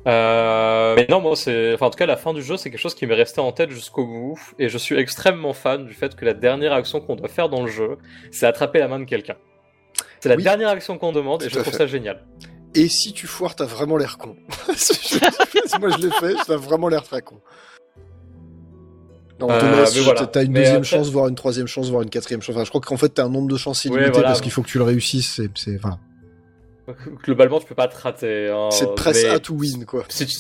Euh, 0.05 0.95
mais 0.97 1.07
non, 1.09 1.21
moi 1.21 1.37
c'est, 1.37 1.73
enfin 1.75 1.85
en 1.85 1.89
tout 1.89 1.97
cas 1.97 2.05
la 2.05 2.17
fin 2.17 2.33
du 2.33 2.41
jeu 2.41 2.57
c'est 2.57 2.69
quelque 2.69 2.79
chose 2.81 2.93
qui 2.93 3.07
m'est 3.07 3.15
resté 3.15 3.39
en 3.39 3.53
tête 3.53 3.69
jusqu'au 3.69 4.05
bout 4.05 4.37
et 4.59 4.67
je 4.67 4.77
suis 4.77 4.97
extrêmement 4.97 5.53
fan 5.53 5.85
du 5.85 5.93
fait 5.93 6.13
que 6.13 6.25
la 6.25 6.33
dernière 6.33 6.73
action 6.73 6.99
qu'on 6.99 7.15
doit 7.15 7.29
faire 7.29 7.47
dans 7.47 7.61
le 7.63 7.69
jeu, 7.71 7.97
c'est 8.31 8.45
attraper 8.45 8.79
la 8.79 8.89
main 8.89 8.99
de 8.99 9.05
quelqu'un. 9.05 9.37
C'est 10.23 10.29
la 10.29 10.35
Oui. 10.37 10.43
dernière 10.43 10.69
action 10.69 10.97
qu'on 10.97 11.11
demande 11.11 11.43
et 11.43 11.49
je 11.49 11.59
trouve 11.59 11.65
fait. 11.73 11.79
ça 11.79 11.85
génial. 11.85 12.23
Et 12.75 12.87
si 12.87 13.11
tu 13.11 13.27
foires, 13.27 13.55
t'as 13.57 13.65
vraiment 13.65 13.97
l'air 13.97 14.17
con. 14.17 14.37
moi, 15.81 15.89
je 15.89 15.97
l'ai 15.97 16.11
fait, 16.11 16.35
t'as 16.47 16.55
vraiment 16.55 16.87
l'air 16.87 17.03
très 17.03 17.21
con. 17.21 17.41
Non, 19.41 19.49
Euh, 19.51 19.83
voilà. 20.03 20.25
t'as 20.27 20.43
une 20.45 20.53
Mais 20.53 20.61
deuxième 20.61 20.85
chance, 20.85 21.09
voire 21.09 21.27
une 21.27 21.35
troisième 21.35 21.67
chance, 21.67 21.89
voire 21.89 22.03
une 22.03 22.09
quatrième 22.09 22.41
chance. 22.41 22.55
Enfin, 22.55 22.63
je 22.63 22.69
crois 22.69 22.79
qu'en 22.79 22.95
fait, 22.95 23.09
t'as 23.09 23.25
un 23.25 23.29
nombre 23.29 23.49
de 23.49 23.57
chances 23.57 23.83
Ouais, 23.83 23.91
illimité 23.91 24.11
voilà. 24.11 24.29
parce 24.29 24.39
qu'il 24.39 24.51
faut 24.53 24.61
que 24.61 24.69
tu 24.69 24.77
le 24.77 24.85
réussisses. 24.85 25.33
C'est, 25.35 25.49
c'est, 25.55 25.75
voilà. 25.75 25.99
Globalement 27.25 27.59
tu 27.59 27.65
peux 27.65 27.75
pas 27.75 27.89
te 27.89 27.97
rater. 28.01 28.49
hein, 28.49 28.69
c'est 28.71 28.95
press 28.95 29.23
mais- 29.23 29.29
à 29.29 29.39
to 29.39 29.55
win, 29.55 29.83
quoi. 29.85 30.05
si 30.07 30.25
tu, 30.25 30.37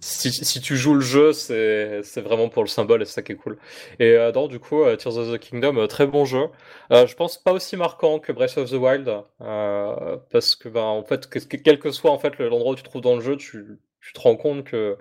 si, 0.00 0.60
tu 0.60 0.76
joues 0.76 0.94
le 0.94 1.00
jeu, 1.00 1.32
c'est 1.32 2.20
vraiment 2.20 2.48
pour 2.48 2.62
le 2.62 2.68
symbole 2.68 3.02
et 3.02 3.04
c'est 3.04 3.12
ça 3.14 3.22
qui 3.22 3.32
est 3.32 3.36
cool. 3.36 3.58
Et 3.98 4.12
euh, 4.16 4.32
du 4.48 4.58
coup, 4.58 4.82
euh, 4.82 4.96
Tears 4.96 5.16
of 5.18 5.32
the 5.32 5.38
Kingdom, 5.38 5.76
euh, 5.76 5.86
très 5.86 6.06
bon 6.06 6.24
jeu. 6.24 6.46
Euh, 6.92 7.06
je 7.06 7.14
pense 7.14 7.36
pas 7.38 7.52
aussi 7.52 7.76
marquant 7.76 8.18
que 8.18 8.32
Breath 8.32 8.56
of 8.58 8.70
the 8.70 8.74
Wild, 8.74 9.10
parce 10.30 10.56
que 10.56 10.68
ben 10.68 10.82
en 10.82 11.04
fait, 11.04 11.28
que- 11.28 11.38
que- 11.38 11.56
quel 11.56 11.78
que 11.78 11.90
soit 11.90 12.10
en 12.10 12.18
fait 12.18 12.38
le- 12.38 12.48
l'endroit 12.48 12.72
où 12.72 12.76
tu 12.76 12.82
te 12.82 12.88
trouves 12.88 13.02
dans 13.02 13.14
le 13.14 13.20
jeu, 13.20 13.36
tu, 13.36 13.78
te 14.14 14.20
rends 14.20 14.36
compte 14.36 14.64
que 14.64 14.96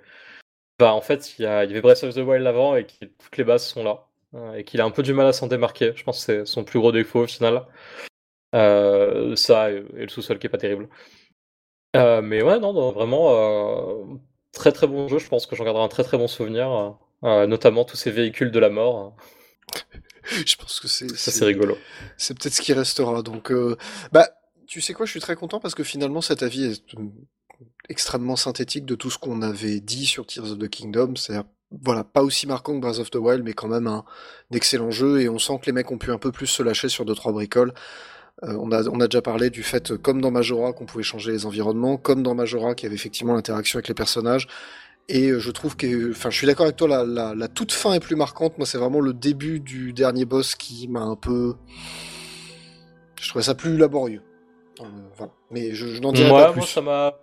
ben 0.80 0.92
en 0.92 1.02
fait 1.02 1.40
il 1.40 1.44
y, 1.44 1.46
y 1.46 1.48
avait 1.48 1.82
Breath 1.82 2.04
of 2.04 2.16
the 2.16 2.20
Wild 2.20 2.46
avant 2.48 2.76
et 2.76 2.86
que 2.86 3.06
toutes 3.06 3.38
les 3.38 3.44
bases 3.44 3.66
sont 3.66 3.84
là 3.84 4.06
et 4.56 4.64
qu'il 4.64 4.82
a 4.82 4.86
un 4.86 4.92
peu 4.92 5.04
du 5.04 5.14
mal 5.14 5.28
à 5.28 5.34
s'en 5.34 5.48
démarquer. 5.48 5.94
Je 5.96 6.04
pense 6.04 6.20
que 6.20 6.44
c'est 6.44 6.46
son 6.46 6.64
plus 6.64 6.80
gros 6.80 6.92
défaut 6.92 7.22
au 7.24 7.28
final. 7.28 7.66
Ça 8.54 9.72
et, 9.72 9.84
le 9.94 10.08
sous-sol 10.10 10.40
qui 10.40 10.48
est 10.48 10.50
pas 10.50 10.58
terrible. 10.58 10.90
Mais 11.96 12.42
ouais, 12.44 12.60
non, 12.60 12.92
vraiment 12.92 14.20
très 14.54 14.72
très 14.72 14.88
bon 14.88 15.08
jeu. 15.08 15.20
Je 15.20 15.28
pense 15.28 15.46
que 15.46 15.56
j'en 15.56 15.64
garderai 15.64 15.84
un 15.84 15.90
très 15.90 16.04
très 16.04 16.18
bon 16.18 16.28
souvenir, 16.28 16.98
euh, 17.24 17.48
notamment 17.48 17.86
tous 17.86 17.98
ces 17.98 18.12
véhicules 18.12 18.52
de 18.52 18.60
la 18.60 18.70
mort. 18.70 19.16
Je 20.46 20.56
pense 20.56 20.80
que 20.80 20.88
c'est, 20.88 21.10
Ça 21.16 21.32
c'est 21.32 21.46
rigolo. 21.46 21.78
c'est 22.18 22.38
peut-être 22.38 22.54
ce 22.54 22.62
qui 22.62 22.74
restera. 22.74 23.24
Donc, 23.24 23.52
euh, 23.52 23.78
bah, 24.12 24.30
tu 24.68 24.80
sais 24.80 24.94
quoi, 24.94 25.08
je 25.08 25.12
suis 25.12 25.20
très 25.20 25.36
content 25.36 25.60
parce 25.60 25.74
que 25.74 25.84
finalement, 25.84 26.22
cet 26.22 26.44
avis 26.44 26.66
est 26.66 26.96
euh, 26.96 27.08
extrêmement 27.90 28.36
synthétique 28.36 28.86
de 28.86 28.94
tout 28.94 29.10
ce 29.10 29.18
qu'on 29.18 29.42
avait 29.42 29.80
dit 29.80 30.06
sur 30.06 30.28
Tears 30.28 30.52
of 30.52 30.60
the 30.60 30.70
Kingdom. 30.70 31.16
C'est 31.16 31.40
voilà, 31.72 32.04
pas 32.04 32.24
aussi 32.24 32.48
marquant 32.48 32.74
que 32.76 32.80
Breath 32.80 33.00
of 33.00 33.12
the 33.12 33.16
Wild, 33.16 33.44
mais 33.44 33.54
quand 33.54 33.68
même 33.68 33.88
un, 33.88 34.06
excellent 34.52 34.92
jeu. 34.92 35.22
Et 35.22 35.30
on 35.30 35.40
sent 35.40 35.60
que 35.60 35.66
les 35.68 35.72
mecs 35.72 35.92
ont 35.92 35.98
pu 35.98 36.12
un 36.12 36.18
peu 36.18 36.32
plus 36.32 36.48
se 36.48 36.64
lâcher 36.64 36.90
sur 36.90 37.06
deux 37.06 37.16
trois 37.16 37.32
bricoles. 37.32 37.74
Euh, 38.44 38.56
on, 38.60 38.72
a, 38.72 38.88
on 38.88 39.00
a 39.02 39.08
déjà 39.08 39.22
parlé 39.22 39.50
du 39.50 39.64
fait, 39.64 39.92
euh, 39.92 39.98
comme 39.98 40.22
dans 40.22 40.32
Majora, 40.32 40.72
qu'on 40.74 40.86
pouvait 40.86 41.04
changer 41.04 41.32
les 41.32 41.46
environnements, 41.46 41.98
comme 41.98 42.24
dans 42.24 42.36
Majora, 42.36 42.74
qu'il 42.76 42.86
y 42.86 42.88
avait 42.88 42.96
effectivement 42.96 43.34
l'interaction 43.34 43.78
avec 43.78 43.88
les 43.90 43.94
personnages. 43.94 44.48
Et 45.10 45.30
euh, 45.30 45.40
je 45.40 45.52
trouve 45.52 45.76
que, 45.76 46.12
enfin, 46.12 46.30
je 46.30 46.38
suis 46.38 46.48
d'accord 46.48 46.66
avec 46.66 46.78
toi, 46.78 46.88
la, 46.88 47.04
la, 47.04 47.36
la 47.36 47.48
toute 47.48 47.72
fin 47.74 47.94
est 47.94 48.00
plus 48.00 48.16
marquante. 48.16 48.58
Moi, 48.58 48.66
c'est 48.66 48.78
vraiment 48.78 49.02
le 49.02 49.12
début 49.14 49.60
du 49.60 49.92
dernier 49.92 50.24
boss 50.26 50.56
qui 50.56 50.88
m'a 50.88 51.02
un 51.02 51.16
peu. 51.16 51.56
Je 53.20 53.28
trouvais 53.30 53.44
ça 53.44 53.56
plus 53.56 53.78
laborieux. 53.78 54.22
Euh, 54.80 54.84
voilà. 55.18 55.34
Mais 55.52 55.74
je, 55.74 55.88
je 55.88 56.00
n'en 56.02 56.14
dirai 56.14 56.30
Moi, 56.30 56.46
pas 56.46 56.52
plus. 56.52 56.60
moi, 56.60 56.68
ça 56.68 56.82
m'a 56.82 57.14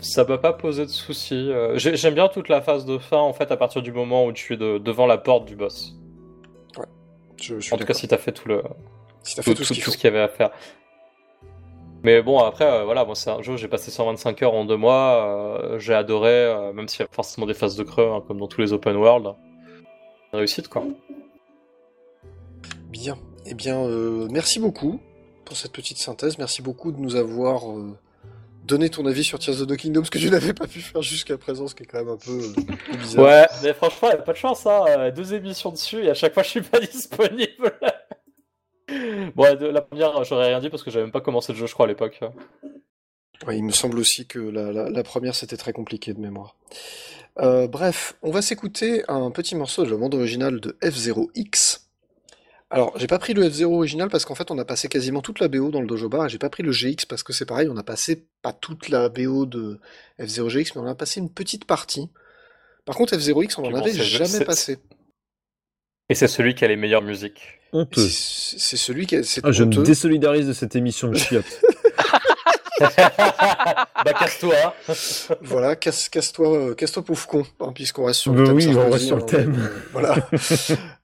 ça 0.00 0.24
m'a 0.24 0.36
pas 0.36 0.52
posé 0.52 0.84
de 0.84 0.90
soucis. 0.90 1.50
Euh, 1.50 1.78
j'ai- 1.78 1.96
J'aime 1.96 2.14
bien 2.14 2.28
toute 2.28 2.48
la 2.50 2.60
phase 2.60 2.84
de 2.84 2.98
fin 2.98 3.16
en 3.16 3.32
fait 3.32 3.50
à 3.50 3.56
partir 3.56 3.80
du 3.80 3.92
moment 3.92 4.26
où 4.26 4.32
tu 4.32 4.52
es 4.52 4.56
de- 4.58 4.76
devant 4.76 5.06
la 5.06 5.16
porte 5.16 5.46
du 5.46 5.56
boss. 5.56 5.94
Je, 7.40 7.54
je 7.54 7.60
suis 7.60 7.72
En 7.74 7.78
tout 7.78 7.84
cas, 7.86 7.94
si 7.94 8.06
t'as 8.06 8.18
fait 8.18 8.32
tout 8.32 8.48
le 8.48 8.62
si 9.24 9.34
t'as 9.34 9.42
tout, 9.42 9.50
fait 9.50 9.54
tout, 9.56 9.64
ce 9.64 9.74
tout- 9.74 9.90
ce 9.90 9.96
qu'il 9.96 10.04
y 10.04 10.08
avait 10.08 10.20
à 10.22 10.28
faire. 10.28 10.50
Mais 12.04 12.20
bon, 12.22 12.38
après, 12.38 12.66
euh, 12.70 12.84
voilà, 12.84 13.04
moi 13.04 13.14
c'est 13.14 13.30
un 13.30 13.40
jeu, 13.42 13.56
j'ai 13.56 13.66
passé 13.66 13.90
125 13.90 14.42
heures 14.42 14.52
en 14.54 14.64
deux 14.66 14.76
mois, 14.76 15.24
euh, 15.64 15.78
j'ai 15.78 15.94
adoré, 15.94 16.28
euh, 16.30 16.72
même 16.74 16.86
s'il 16.86 17.00
y 17.00 17.02
a 17.04 17.08
forcément 17.10 17.46
des 17.46 17.54
phases 17.54 17.76
de 17.76 17.82
creux, 17.82 18.10
hein, 18.12 18.22
comme 18.28 18.38
dans 18.38 18.46
tous 18.46 18.60
les 18.60 18.72
open 18.74 18.94
world. 18.96 19.28
Réussite, 20.32 20.68
quoi. 20.68 20.84
Bien. 22.90 23.16
Eh 23.46 23.54
bien, 23.54 23.86
merci 24.30 24.58
beaucoup 24.58 25.00
pour 25.44 25.56
cette 25.56 25.72
petite 25.72 25.98
synthèse. 25.98 26.38
Merci 26.38 26.62
beaucoup 26.62 26.92
de 26.92 26.98
nous 26.98 27.14
avoir 27.16 27.62
donné 28.64 28.88
ton 28.88 29.04
avis 29.04 29.22
sur 29.24 29.38
Tears 29.38 29.60
of 29.60 29.66
the 29.66 29.76
Kingdom, 29.76 30.02
ce 30.04 30.10
que 30.10 30.18
tu 30.18 30.30
n'avais 30.30 30.54
pas 30.54 30.66
pu 30.66 30.80
faire 30.80 31.02
jusqu'à 31.02 31.36
présent, 31.36 31.68
ce 31.68 31.74
qui 31.74 31.82
est 31.82 31.86
quand 31.86 31.98
même 31.98 32.08
un 32.08 32.16
peu, 32.16 32.30
euh, 32.32 32.96
bizarre. 32.96 33.24
Ouais, 33.24 33.46
mais 33.62 33.74
franchement, 33.74 34.08
il 34.10 34.14
a 34.14 34.22
pas 34.22 34.32
de 34.32 34.38
chance, 34.38 34.66
hein. 34.66 35.10
Deux 35.14 35.34
émissions 35.34 35.70
dessus 35.70 36.04
et 36.04 36.10
à 36.10 36.14
chaque 36.14 36.32
fois, 36.32 36.42
je 36.42 36.48
suis 36.48 36.62
pas 36.62 36.80
disponible. 36.92 37.72
Bon, 39.34 39.56
de- 39.56 39.66
la 39.66 39.80
première, 39.82 40.24
j'aurais 40.24 40.46
rien 40.48 40.60
dit 40.60 40.70
parce 40.70 40.82
que 40.82 40.90
j'avais 40.90 41.04
même 41.04 41.12
pas 41.12 41.20
commencé 41.20 41.52
le 41.52 41.58
jeu, 41.58 41.66
je 41.66 41.72
crois, 41.74 41.86
à 41.86 41.88
l'époque. 41.88 42.20
Ouais, 43.46 43.58
il 43.58 43.64
me 43.64 43.72
semble 43.72 43.98
aussi 43.98 44.26
que 44.26 44.38
la, 44.38 44.72
la- 44.72 44.90
la 44.90 45.02
première, 45.02 45.34
c'était 45.34 45.56
très 45.56 45.72
compliqué 45.72 46.12
de 46.14 46.20
mémoire. 46.20 46.56
Euh, 47.40 47.66
bref, 47.66 48.14
on 48.22 48.30
va 48.30 48.42
s'écouter 48.42 49.02
un 49.08 49.30
petit 49.30 49.56
morceau 49.56 49.84
de 49.84 49.90
la 49.90 49.96
bande 49.96 50.14
originale 50.14 50.60
de 50.60 50.76
F0X. 50.82 51.80
Alors, 52.70 52.92
j'ai 52.98 53.06
pas 53.06 53.18
pris 53.18 53.34
le 53.34 53.44
F0 53.48 53.72
original 53.74 54.08
parce 54.08 54.24
qu'en 54.24 54.34
fait, 54.34 54.50
on 54.50 54.58
a 54.58 54.64
passé 54.64 54.88
quasiment 54.88 55.20
toute 55.20 55.40
la 55.40 55.48
BO 55.48 55.70
dans 55.70 55.80
le 55.80 55.86
Dojo 55.86 56.08
Bar 56.08 56.26
et 56.26 56.28
j'ai 56.28 56.38
pas 56.38 56.48
pris 56.48 56.62
le 56.62 56.72
GX 56.72 57.06
parce 57.08 57.22
que 57.22 57.32
c'est 57.32 57.44
pareil, 57.44 57.68
on 57.70 57.76
a 57.76 57.82
passé 57.84 58.26
pas 58.42 58.52
toute 58.52 58.88
la 58.88 59.08
BO 59.08 59.46
de 59.46 59.78
F0 60.20 60.48
GX, 60.48 60.72
mais 60.74 60.82
on 60.82 60.86
a 60.86 60.94
passé 60.94 61.20
une 61.20 61.30
petite 61.30 61.66
partie. 61.66 62.08
Par 62.84 62.96
contre, 62.96 63.14
F0X, 63.16 63.54
on 63.58 63.64
en 63.64 63.70
bon, 63.70 63.78
avait 63.80 63.92
jamais 63.92 64.44
passé. 64.44 64.78
Et 66.10 66.14
c'est 66.14 66.28
celui 66.28 66.54
qui 66.54 66.64
a 66.64 66.68
les 66.68 66.76
meilleures 66.76 67.02
musiques. 67.02 67.60
Honteux. 67.72 68.00
C'est 68.06 68.58
c'est 68.58 68.76
celui 68.76 69.06
qui 69.06 69.24
c'est 69.24 69.40
Ah, 69.44 69.50
je 69.52 69.64
me 69.64 69.82
désolidarise 69.82 70.46
de 70.46 70.52
cette 70.52 70.76
émission 70.76 71.08
de 71.08 71.16
chiottes. 71.16 71.60
bah 72.80 74.12
casse-toi. 74.18 74.74
Voilà, 75.42 75.76
casse- 75.76 76.08
casse-toi, 76.08 76.48
euh, 76.70 76.74
casse-toi 76.74 77.04
pauvre 77.04 77.26
con, 77.26 77.42
hein, 77.60 77.72
puisqu'on 77.74 78.04
reste 78.04 78.20
sur 78.20 78.32
Bah 78.32 78.40
le 78.40 78.46
thème. 78.46 78.56
oui, 78.56 78.68
on 78.76 78.90
reste 78.90 79.06
sur 79.06 79.16
le 79.16 79.22
hein, 79.22 79.26
thème. 79.26 79.52
donc, 79.52 79.60
euh, 79.62 79.78
voilà. 79.92 80.14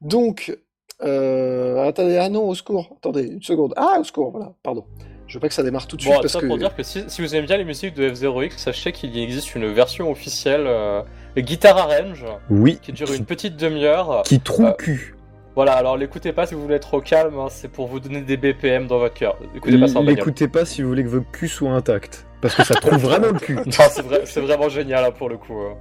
Donc, 0.01 0.59
euh, 1.03 1.89
attendez, 1.89 2.17
ah 2.19 2.29
non, 2.29 2.49
au 2.49 2.55
secours. 2.55 2.95
Attendez, 2.99 3.23
une 3.23 3.43
seconde. 3.43 3.73
Ah, 3.77 3.97
au 4.01 4.05
secours, 4.05 4.31
voilà, 4.31 4.53
pardon. 4.63 4.85
Je 5.31 5.37
veux 5.37 5.41
pas 5.41 5.47
que 5.49 5.55
ça 5.55 5.63
démarre 5.63 5.87
tout 5.87 5.97
de 5.97 6.03
suite 6.03 6.13
Bon, 6.13 6.21
parce 6.21 6.33
ça 6.33 6.41
que. 6.41 6.47
pour 6.47 6.59
dire 6.59 6.75
que 6.75 6.83
si, 6.83 7.05
si 7.07 7.23
vous 7.23 7.37
aimez 7.37 7.47
bien 7.47 7.57
les 7.57 7.65
musiques 7.65 7.95
de 7.95 8.11
F0X, 8.11 8.59
sachez 8.59 8.91
qu'il 8.91 9.17
existe 9.17 9.55
une 9.55 9.73
version 9.73 10.11
officielle 10.11 10.65
euh, 10.67 11.03
Guitar 11.37 11.79
Arrange 11.79 12.25
Oui. 12.51 12.81
qui 12.83 12.91
dure 12.93 13.13
une 13.13 13.25
petite 13.25 13.57
demi-heure. 13.57 14.23
Qui 14.25 14.41
trouve 14.41 14.67
Euh, 14.67 14.73
cul. 14.73 15.15
Voilà, 15.55 15.75
alors 15.75 15.97
l'écoutez 15.97 16.33
pas 16.33 16.47
si 16.47 16.55
vous 16.55 16.63
voulez 16.63 16.75
être 16.75 16.95
au 16.95 17.01
calme, 17.01 17.39
hein, 17.39 17.47
c'est 17.49 17.69
pour 17.69 17.87
vous 17.87 18.01
donner 18.01 18.23
des 18.23 18.37
BPM 18.37 18.89
dans 18.89 18.99
votre 18.99 19.15
cœur. 19.15 19.37
Écoutez 19.55 19.79
pas 19.79 19.87
ça. 19.87 20.01
L'écoutez 20.01 20.49
pas 20.49 20.65
si 20.65 20.83
vous 20.83 20.89
voulez 20.89 21.05
que 21.05 21.09
votre 21.09 21.31
cul 21.31 21.47
soit 21.49 21.71
intact. 21.71 22.27
Parce 22.41 22.57
que 22.57 22.65
ça 22.65 22.75
trouve 22.75 22.99
vraiment 22.99 23.29
le 23.29 23.39
cul. 23.39 23.55
Non, 23.67 23.71
c'est 23.89 24.03
vrai- 24.03 24.23
c'est 24.25 24.41
vraiment 24.41 24.69
génial 24.69 25.05
hein, 25.05 25.11
pour 25.13 25.29
le 25.29 25.37
coup. 25.39 25.61
euh. 25.61 25.75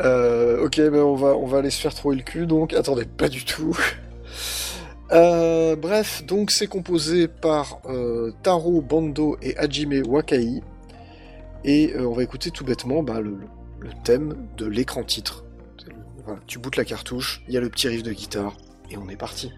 Euh, 0.00 0.64
ok, 0.64 0.78
mais 0.78 0.98
on 0.98 1.14
va, 1.14 1.28
on 1.36 1.46
va 1.46 1.58
aller 1.58 1.70
se 1.70 1.80
faire 1.80 1.94
trouver 1.94 2.16
le 2.16 2.22
cul, 2.22 2.46
donc 2.46 2.72
attendez, 2.74 3.04
pas 3.04 3.28
du 3.28 3.44
tout. 3.44 3.76
Euh, 5.12 5.76
bref, 5.76 6.24
donc 6.24 6.50
c'est 6.50 6.66
composé 6.66 7.28
par 7.28 7.80
euh, 7.86 8.32
Taro 8.42 8.80
Bando 8.80 9.36
et 9.42 9.56
Hajime 9.58 10.02
Wakai. 10.06 10.62
Et 11.64 11.92
euh, 11.94 12.06
on 12.06 12.12
va 12.12 12.22
écouter 12.22 12.50
tout 12.50 12.64
bêtement 12.64 13.02
bah, 13.02 13.20
le, 13.20 13.38
thème 14.04 14.48
de 14.56 14.66
l'écran 14.66 15.02
titre. 15.02 15.44
Tu 16.46 16.58
bootes 16.58 16.76
la 16.76 16.84
cartouche, 16.84 17.42
il 17.48 17.54
y 17.54 17.56
a 17.56 17.60
le 17.60 17.68
petit 17.68 17.88
riff 17.88 18.02
de 18.02 18.12
guitare, 18.12 18.56
et 18.90 18.96
on 18.96 19.08
est 19.08 19.16
parti. 19.16 19.52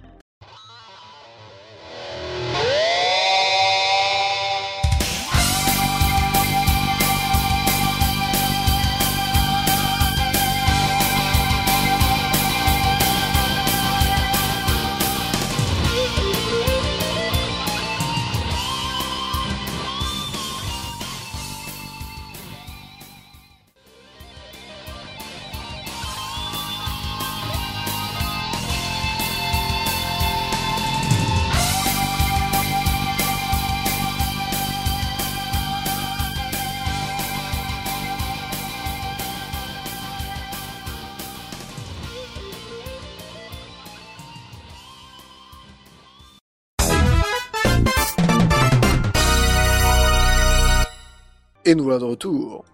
Et 51.75 51.77
nous 51.77 51.83
voilà 51.83 51.99
de 51.99 52.05
retour. 52.05 52.65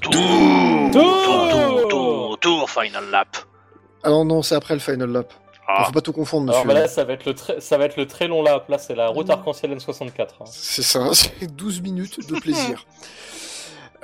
Tour, 0.00 0.12
Tour 0.90 0.90
tour, 0.90 1.88
tour, 1.90 2.38
tour, 2.40 2.70
final 2.70 3.04
lap. 3.10 3.36
Alors 4.02 4.24
non, 4.24 4.40
c'est 4.40 4.54
après 4.54 4.72
le 4.72 4.80
Final 4.80 5.10
Lap. 5.10 5.34
Ah. 5.68 5.84
Faut 5.84 5.92
pas 5.92 6.00
tout 6.00 6.14
confondre, 6.14 6.48
Alors 6.50 6.64
monsieur. 6.64 6.74
bah 6.74 6.80
là, 6.80 6.88
ça 6.88 7.04
va 7.04 7.12
être 7.12 7.26
le 7.26 7.34
très, 7.34 7.60
ça 7.60 7.76
va 7.76 7.84
être 7.84 7.98
le 7.98 8.06
très 8.06 8.28
long 8.28 8.42
lap. 8.42 8.66
Là, 8.70 8.78
c'est 8.78 8.94
la 8.94 9.08
route 9.08 9.28
arc-en-ciel 9.28 9.76
N64. 9.76 10.20
hein. 10.40 10.44
C'est 10.46 10.80
ça, 10.82 11.06
c'est 11.12 11.54
12 11.54 11.82
minutes 11.82 12.26
de 12.26 12.40
plaisir. 12.40 12.86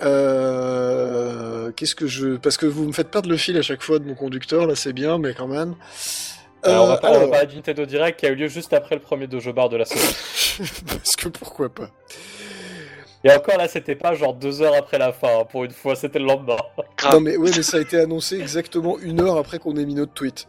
Euh, 0.03 1.71
Qu'est-ce 1.77 1.95
que 1.95 2.07
je... 2.09 2.37
Parce 2.37 2.57
que 2.57 2.67
vous 2.67 2.85
me 2.87 2.93
faites 2.93 3.09
perdre 3.11 3.29
le 3.29 3.37
fil 3.37 3.57
à 3.57 3.63
chaque 3.63 3.83
fois 3.83 3.99
de 4.01 4.05
mon 4.05 4.15
conducteur, 4.15 4.67
là 4.67 4.75
c'est 4.75 4.93
bien, 4.95 5.19
mais 5.19 5.33
quand 5.33 5.47
même. 5.47 5.77
Alors, 6.65 6.85
on 6.85 6.89
va 6.89 6.95
Euh, 6.95 6.97
va 7.01 7.09
alors, 7.09 7.31
parler 7.31 7.47
du 7.47 7.57
Nintendo 7.57 7.85
Direct 7.85 8.19
qui 8.19 8.27
a 8.27 8.31
eu 8.31 8.35
lieu 8.35 8.49
juste 8.49 8.73
après 8.73 8.97
le 8.97 9.01
premier 9.01 9.29
Dojo 9.29 9.53
Bar 9.53 9.69
de 9.69 9.77
la 9.77 9.85
saison. 9.85 10.13
parce 10.87 11.15
que 11.17 11.29
pourquoi 11.29 11.69
pas. 11.69 11.91
Et 13.25 13.31
encore 13.33 13.57
là, 13.57 13.69
c'était 13.69 13.95
pas 13.95 14.15
genre 14.15 14.35
deux 14.35 14.63
heures 14.63 14.75
après 14.77 14.99
la 14.99 15.13
fin, 15.13 15.29
hein, 15.41 15.45
pour 15.45 15.65
une 15.65 15.71
fois, 15.71 15.95
c'était 15.95 16.19
le 16.19 16.25
lendemain. 16.27 16.57
Non 17.13 17.21
mais 17.21 17.37
ouais, 17.37 17.51
mais 17.57 17.63
ça 17.63 17.79
a 17.79 17.81
été 17.81 17.99
annoncé 17.99 18.39
exactement 18.41 18.97
une 19.01 19.21
heure 19.21 19.37
après 19.37 19.59
qu'on 19.59 19.77
ait 19.77 19.85
mis 19.85 19.95
notre 19.95 20.13
tweet. 20.13 20.47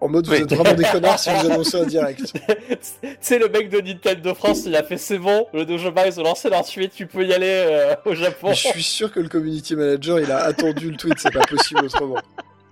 En 0.00 0.08
mode, 0.08 0.26
vous 0.26 0.32
Oui. 0.32 0.38
êtes 0.42 0.52
vraiment 0.52 0.74
des 0.74 0.84
connards 0.84 1.18
si 1.18 1.30
vous 1.30 1.46
annoncez 1.50 1.76
en 1.78 1.84
direct. 1.84 2.32
tu 2.32 3.08
sais, 3.20 3.38
le 3.38 3.48
mec 3.48 3.70
de 3.70 3.80
Nintendo 3.80 4.34
France, 4.34 4.64
il 4.66 4.76
a 4.76 4.82
fait 4.82 4.98
c'est 4.98 5.18
bon, 5.18 5.46
le 5.52 5.64
Dojo 5.64 5.90
Bar, 5.90 6.06
ils 6.06 6.20
ont 6.20 6.24
lancé 6.24 6.48
leur 6.50 6.64
suite, 6.64 6.92
tu 6.94 7.06
peux 7.06 7.24
y 7.24 7.32
aller 7.32 7.46
euh, 7.66 7.94
au 8.04 8.14
Japon. 8.14 8.48
Mais 8.48 8.54
je 8.54 8.68
suis 8.68 8.82
sûr 8.82 9.10
que 9.12 9.18
le 9.20 9.28
community 9.28 9.74
manager, 9.74 10.20
il 10.20 10.30
a 10.30 10.38
attendu 10.44 10.90
le 10.90 10.96
tweet, 10.96 11.14
c'est 11.18 11.32
pas 11.32 11.46
possible 11.46 11.84
autrement. 11.84 12.18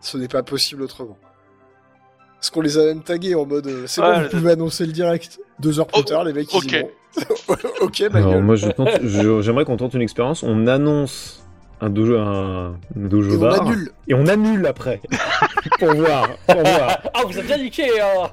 Ce 0.00 0.16
n'est 0.18 0.28
pas 0.28 0.42
possible 0.42 0.82
autrement. 0.82 1.16
Parce 2.36 2.50
qu'on 2.50 2.60
les 2.60 2.76
a 2.76 2.84
même 2.86 3.02
tagués 3.02 3.34
en 3.34 3.46
mode, 3.46 3.66
euh, 3.68 3.84
c'est 3.86 4.00
Ouais, 4.00 4.14
bon, 4.14 4.22
vous 4.22 4.28
pouvez 4.28 4.52
annoncer 4.52 4.84
le 4.84 4.92
direct. 4.92 5.38
Deux 5.60 5.78
heures 5.80 5.86
plus 5.86 6.00
Oh, 6.00 6.04
tard, 6.04 6.24
les 6.24 6.32
mecs, 6.32 6.52
ils 6.52 6.56
ok. 6.56 6.72
y 6.72 6.80
vont. 6.82 6.90
ok, 7.80 8.02
ma 8.10 8.18
Alors, 8.18 8.40
moi, 8.42 8.54
je 8.56 8.68
tente- 8.68 9.02
je- 9.02 9.40
j'aimerais 9.42 9.64
qu'on 9.64 9.76
tente 9.76 9.94
une 9.94 10.02
expérience. 10.02 10.42
On 10.42 10.66
annonce 10.66 11.44
un 11.80 11.90
dojo, 11.90 12.16
un, 12.18 12.68
un 12.72 12.74
dojo 12.94 13.32
Et 13.32 13.36
on 13.36 13.50
annule. 13.52 13.92
Et 14.08 14.14
on 14.14 14.26
annule 14.26 14.66
après. 14.66 15.00
pour 15.78 15.92
voir. 15.94 16.28
Pour 16.46 16.60
voir. 16.60 16.98
Ah, 17.14 17.22
vous 17.26 17.38
êtes 17.38 17.46
bien 17.46 17.58
niqué, 17.58 18.00
hein 18.00 18.30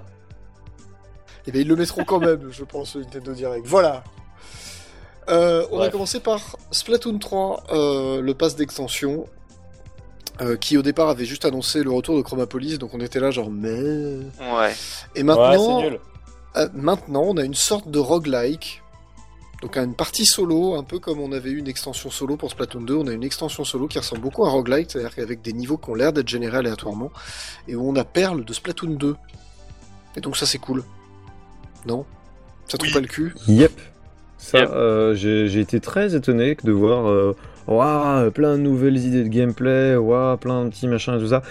Et 1.48 1.52
bien, 1.52 1.62
ils 1.62 1.68
le 1.68 1.76
mettront 1.76 2.04
quand 2.04 2.20
même, 2.20 2.48
je 2.52 2.64
pense, 2.64 2.96
au 2.96 3.00
Nintendo 3.00 3.34
Direct. 3.34 3.66
Voilà. 3.68 4.04
Euh, 5.30 5.64
on 5.72 5.76
va 5.76 5.82
Bref. 5.84 5.92
commencer 5.92 6.20
par 6.20 6.40
Splatoon 6.72 7.20
3, 7.20 7.64
euh, 7.72 8.22
le 8.22 8.34
pass 8.34 8.56
d'extension, 8.56 9.28
euh, 10.42 10.56
qui 10.58 10.76
au 10.78 10.82
départ 10.82 11.10
avait 11.10 11.26
juste 11.26 11.46
annoncé 11.46 11.84
le 11.84 11.92
retour 11.92 12.18
de 12.18 12.24
Chromapolis, 12.24 12.80
donc 12.80 12.94
on 12.96 13.00
était 13.00 13.20
là 13.20 13.30
genre 13.30 13.52
mais. 13.52 13.70
Ouais. 13.80 14.74
Et 15.16 15.20
Ouais, 15.20 15.24
maintenant, 15.24 15.80
c'est 15.82 15.90
nul. 15.90 16.00
Euh, 16.58 16.68
maintenant, 16.74 17.24
on 17.28 17.38
a 17.38 17.44
une 17.44 17.54
sorte 17.56 17.90
de 17.90 18.00
roguelike. 18.00 18.82
Donc 19.62 19.76
une 19.76 19.94
partie 19.94 20.26
solo, 20.26 20.76
un 20.76 20.84
peu 20.84 21.00
comme 21.00 21.20
on 21.20 21.34
avait 21.34 21.50
eu 21.50 21.58
une 21.58 21.68
extension 21.68 22.10
solo 22.10 22.38
pour 22.38 22.50
Splatoon 22.50 22.80
2, 22.82 22.96
on 22.96 23.08
a 23.08 23.12
une 23.12 23.26
extension 23.26 23.66
solo 23.66 23.88
qui 23.88 24.00
ressemble 24.00 24.22
beaucoup 24.22 24.46
à 24.46 24.48
un 24.48 24.52
roguelike, 24.52 24.90
c'est-à-dire 24.90 25.14
qu'avec 25.14 25.42
des 25.42 25.52
niveaux 25.52 25.76
qui 25.78 25.90
ont 25.90 25.96
l'air 25.96 26.14
d'être 26.14 26.30
générés 26.30 26.60
aléatoirement, 26.60 27.12
et 27.68 27.76
où 27.76 27.90
on 27.90 27.94
a 27.98 28.06
Perle 28.06 28.46
de 28.46 28.54
Splatoon 28.54 28.92
2. 28.92 29.16
Et 30.16 30.22
donc 30.22 30.38
ça 30.38 30.46
c'est 30.46 30.60
cool. 30.60 30.84
Non? 31.86 32.06
Ça 32.68 32.78
trouve 32.78 32.88
Oui. 32.88 32.94
pas 32.94 33.02
le 33.02 33.08
cul? 33.08 33.34
Yep. 33.48 33.72
Ça, 34.38 34.60
Yep. 34.60 34.70
euh, 34.72 35.14
j'ai 35.16 35.60
été 35.60 35.82
très 35.82 36.16
étonné 36.16 36.56
de 36.64 36.72
voir 36.72 37.08
euh, 37.08 38.30
plein 38.30 38.56
de 38.56 38.62
nouvelles 38.62 38.98
idées 38.98 39.24
de 39.26 39.28
gameplay, 39.30 39.98
ouah, 39.98 40.38
plein 40.40 40.64
de 40.64 40.70
petits 40.70 40.88
machins 40.88 41.16
et 41.16 41.20
tout 41.20 41.28
ça. 41.28 41.42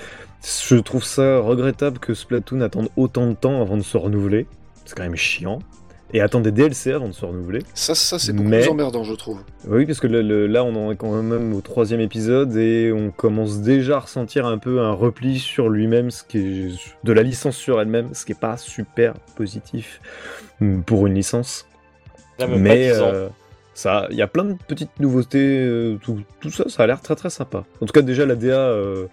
Je 0.43 0.77
trouve 0.77 1.05
ça 1.05 1.41
regrettable 1.41 1.99
que 1.99 2.15
Splatoon 2.15 2.63
attende 2.63 2.89
autant 2.97 3.27
de 3.27 3.35
temps 3.35 3.61
avant 3.61 3.77
de 3.77 3.83
se 3.83 3.99
renouveler. 3.99 4.47
C'est 4.89 4.97
quand 4.97 5.03
même 5.03 5.17
chiant. 5.17 5.59
Et 6.15 6.23
attendre 6.23 6.45
des 6.45 6.53
DLC 6.53 6.93
avant 6.93 7.09
de 7.09 7.13
se 7.13 7.23
renouveler. 7.27 7.61
Ça, 7.75 7.95
ça 7.95 8.19
c'est 8.19 8.33
beaucoup 8.33 8.49
Mais- 8.49 8.61
plus 8.63 8.71
emmerdant, 8.71 9.05
je 9.05 9.13
trouve. 9.13 9.41
Oui, 9.67 9.85
parce 9.85 10.01
que 10.01 10.07
le- 10.07 10.23
le- 10.23 10.47
là, 10.47 10.65
on 10.65 10.75
en 10.75 10.91
est 10.91 10.97
quand 10.97 11.13
même 11.21 11.53
au 11.53 11.61
troisième 11.61 12.01
épisode 12.01 12.57
et 12.57 12.91
on 12.95 13.11
commence 13.11 13.59
déjà 13.61 13.97
à 13.97 14.01
ressentir 14.01 14.47
un 14.47 14.57
peu 14.57 14.81
un 14.81 14.93
repli 14.93 15.39
sur 15.39 15.69
lui-même, 15.69 16.11
ce 16.11 16.25
qui 16.25 16.39
est 16.39 16.71
de 17.05 17.13
la 17.13 17.23
licence 17.23 17.57
sur 17.59 17.79
elle-même, 17.79 18.09
ce 18.15 18.25
qui 18.25 18.33
est 18.33 18.41
pas 18.41 18.57
super 18.57 19.13
positif 19.37 20.01
pour 20.87 21.07
une 21.07 21.13
licence. 21.15 21.67
Même 22.39 22.59
Mais 22.59 22.89
pas 22.89 22.95
10 22.95 23.01
ans. 23.03 23.11
euh, 23.13 23.29
ça, 23.75 24.07
il 24.11 24.17
y 24.17 24.23
a 24.23 24.27
plein 24.29 24.45
de 24.45 24.55
petites 24.67 24.99
nouveautés, 25.01 25.59
euh, 25.59 25.99
tout, 26.01 26.23
tout 26.41 26.51
ça, 26.51 26.65
ça 26.71 26.85
a 26.85 26.87
l'air 26.87 27.03
très 27.03 27.17
très 27.17 27.29
sympa. 27.29 27.65
En 27.83 27.87
tout 27.87 27.93
cas, 27.93 28.01
déjà 28.01 28.25
la 28.25 28.35
DA. 28.35 28.57
euh, 28.57 29.07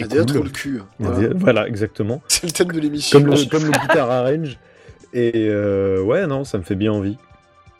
La 0.00 0.06
DA 0.06 0.24
cool. 0.24 0.44
le 0.44 0.48
cul. 0.48 0.80
Voilà. 0.98 1.28
DA 1.28 1.34
voilà, 1.36 1.68
exactement. 1.68 2.22
C'est 2.26 2.46
le 2.46 2.52
thème 2.52 2.72
de 2.72 2.80
l'émission. 2.80 3.20
Comme 3.20 3.28
le, 3.30 3.50
comme 3.50 3.64
le 3.66 3.72
guitar 3.72 4.10
arrange. 4.10 4.58
Et 5.14 5.32
euh, 5.48 6.00
ouais, 6.02 6.26
non, 6.26 6.44
ça 6.44 6.58
me 6.58 6.62
fait 6.62 6.74
bien 6.74 6.92
envie. 6.92 7.18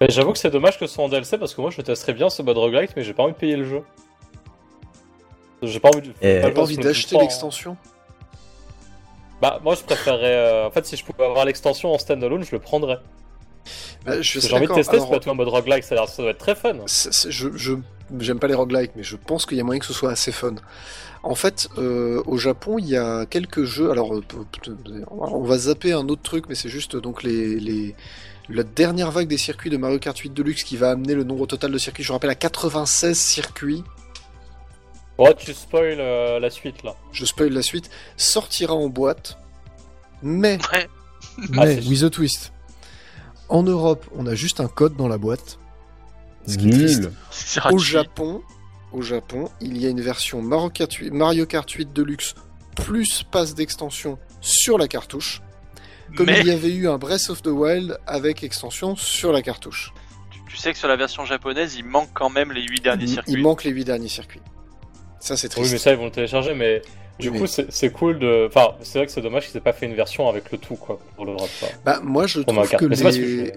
Mais 0.00 0.08
J'avoue 0.10 0.32
que 0.32 0.38
c'est 0.38 0.50
dommage 0.50 0.78
que 0.78 0.86
ce 0.86 0.94
soit 0.94 1.04
en 1.04 1.08
DLC 1.08 1.38
parce 1.38 1.54
que 1.54 1.60
moi 1.60 1.70
je 1.70 1.80
testerais 1.80 2.12
bien 2.12 2.28
ce 2.28 2.42
mode 2.42 2.58
roguelite, 2.58 2.90
mais 2.96 3.02
j'ai 3.04 3.14
pas 3.14 3.22
envie 3.22 3.32
de 3.32 3.38
payer 3.38 3.56
le 3.56 3.64
jeu. 3.64 3.82
J'ai 5.62 5.78
pas 5.80 5.90
envie 5.90 6.08
de. 6.08 6.12
Eh, 6.20 6.40
pas 6.50 6.60
envie 6.62 6.76
d'acheter 6.76 7.10
3, 7.10 7.20
hein. 7.20 7.24
l'extension? 7.24 7.76
Bah, 9.40 9.60
moi 9.62 9.74
je 9.76 9.82
préférerais. 9.82 10.34
euh, 10.36 10.66
En 10.66 10.70
fait, 10.70 10.84
si 10.86 10.96
je 10.96 11.04
pouvais 11.04 11.24
avoir 11.24 11.44
l'extension 11.44 11.92
en 11.92 11.98
standalone, 11.98 12.44
je 12.44 12.52
le 12.52 12.58
prendrais. 12.58 12.98
Bah, 14.04 14.20
J'ai 14.20 14.38
envie 14.54 14.66
de 14.66 14.72
tester 14.74 14.96
Alors, 14.96 15.20
en 15.28 15.34
mode 15.36 15.48
roguelike, 15.48 15.84
ça, 15.84 15.94
a 15.94 15.98
l'air- 15.98 16.08
ça 16.08 16.22
doit 16.22 16.32
être 16.32 16.38
très 16.38 16.56
fun. 16.56 16.74
je- 16.86 17.76
j'aime 18.18 18.38
pas 18.40 18.48
les 18.48 18.54
roguelikes, 18.54 18.90
mais 18.96 19.04
je 19.04 19.14
pense 19.16 19.46
qu'il 19.46 19.56
y 19.56 19.60
a 19.60 19.64
moyen 19.64 19.78
que 19.78 19.86
ce 19.86 19.92
soit 19.92 20.10
assez 20.10 20.32
fun. 20.32 20.54
En 21.22 21.34
fait, 21.36 21.68
euh, 21.78 22.22
au 22.26 22.36
Japon, 22.36 22.78
il 22.78 22.86
y 22.86 22.96
a 22.96 23.26
quelques 23.26 23.64
jeux. 23.64 23.90
Alors, 23.90 24.14
euh, 24.14 25.04
on 25.10 25.44
va 25.44 25.56
zapper 25.58 25.92
un 25.92 26.08
autre 26.08 26.22
truc, 26.22 26.46
mais 26.48 26.54
c'est 26.54 26.68
juste 26.68 26.96
donc 26.96 27.22
les, 27.22 27.60
les 27.60 27.94
la 28.48 28.64
dernière 28.64 29.10
vague 29.10 29.28
des 29.28 29.38
circuits 29.38 29.70
de 29.70 29.76
Mario 29.76 29.98
Kart 29.98 30.18
8 30.18 30.30
Deluxe 30.30 30.64
qui 30.64 30.76
va 30.76 30.90
amener 30.90 31.14
le 31.14 31.24
nombre 31.24 31.46
total 31.46 31.70
de 31.70 31.78
circuits. 31.78 32.02
Je 32.02 32.12
rappelle 32.12 32.30
à 32.30 32.34
96 32.34 33.16
circuits. 33.16 33.84
Oh, 35.18 35.28
tu 35.36 35.52
spoil 35.54 36.00
euh, 36.00 36.40
la 36.40 36.50
suite 36.50 36.82
là. 36.82 36.96
Je 37.12 37.24
spoil 37.24 37.52
la 37.52 37.62
suite. 37.62 37.90
Sortira 38.16 38.74
en 38.74 38.88
boîte, 38.88 39.38
mais 40.22 40.58
Ouais. 40.72 40.88
Ah, 41.56 41.64
mais 41.66 41.80
with 41.86 42.02
a 42.02 42.10
twist. 42.10 42.52
En 43.48 43.62
Europe, 43.62 44.04
on 44.16 44.26
a 44.26 44.34
juste 44.34 44.60
un 44.60 44.68
code 44.68 44.96
dans 44.96 45.08
la 45.08 45.18
boîte. 45.18 45.58
Ce 46.46 46.56
qui 46.58 46.68
est 46.68 46.72
triste. 46.72 47.10
Au. 47.70 47.78
Japon, 47.78 48.42
au 48.92 49.02
Japon, 49.02 49.48
il 49.60 49.78
y 49.78 49.86
a 49.86 49.90
une 49.90 50.00
version 50.00 50.42
Mario 50.42 50.70
Kart 50.70 50.92
8, 50.92 51.10
Mario 51.12 51.46
Kart 51.46 51.68
8 51.70 51.92
Deluxe 51.92 52.34
plus 52.76 53.22
passe 53.30 53.54
d'extension 53.54 54.18
sur 54.40 54.78
la 54.78 54.88
cartouche, 54.88 55.40
comme 56.16 56.26
Mais 56.26 56.40
il 56.40 56.46
y 56.46 56.50
avait 56.50 56.72
eu 56.72 56.88
un 56.88 56.98
Breath 56.98 57.30
of 57.30 57.42
the 57.42 57.48
Wild 57.48 57.98
avec 58.06 58.42
extension 58.42 58.96
sur 58.96 59.32
la 59.32 59.42
cartouche. 59.42 59.92
tu, 60.30 60.40
tu 60.48 60.56
sais 60.56 60.72
que 60.72 60.78
sur 60.78 60.88
la 60.88 60.96
version 60.96 61.24
japonaise, 61.24 61.74
il 61.76 61.84
manque 61.84 62.10
quand 62.14 62.30
même 62.30 62.52
les 62.52 62.62
8 62.62 62.82
derniers 62.82 63.04
Il, 63.04 63.08
circuits. 63.08 63.32
il 63.32 63.42
manque 63.42 63.64
les 63.64 63.70
8 63.70 63.84
derniers 63.84 64.08
circuits. 64.08 64.40
Ça, 65.20 65.36
c'est 65.36 65.48
Oui, 65.48 65.54
triste. 65.60 65.72
mais 65.72 65.78
ça, 65.78 65.92
ils 65.92 65.96
vont 65.98 66.06
le 66.06 66.10
télécharger, 66.10 66.54
mais 66.54 66.82
du 67.20 67.28
Oui, 67.28 67.38
coup, 67.38 67.44
mais- 67.58 67.66
c'est 67.68 67.90
cool 67.92 68.18
de. 68.18 68.46
Enfin, 68.48 68.74
c'est 68.82 68.98
vrai 68.98 69.06
que 69.06 69.12
c'est 69.12 69.20
dommage 69.22 69.46
qu'ils 69.46 69.56
aient 69.56 69.60
pas 69.60 69.72
fait 69.72 69.86
une 69.86 69.94
version 69.94 70.28
avec 70.28 70.50
le 70.50 70.58
tout, 70.58 70.74
quoi, 70.76 70.98
pour 71.14 71.24
l'Europe. 71.26 71.48
quoi. 71.60 71.68
Bah, 71.84 72.00
moi, 72.02 72.26
je 72.26 72.40
Pour 72.40 72.54
trouve 72.54 72.68
que 72.68 72.84
Mais 72.86 72.96
c'est 72.96 73.04
pas 73.04 73.12
ce 73.12 73.18
que 73.18 73.22
les... 73.22 73.46
je 73.46 73.52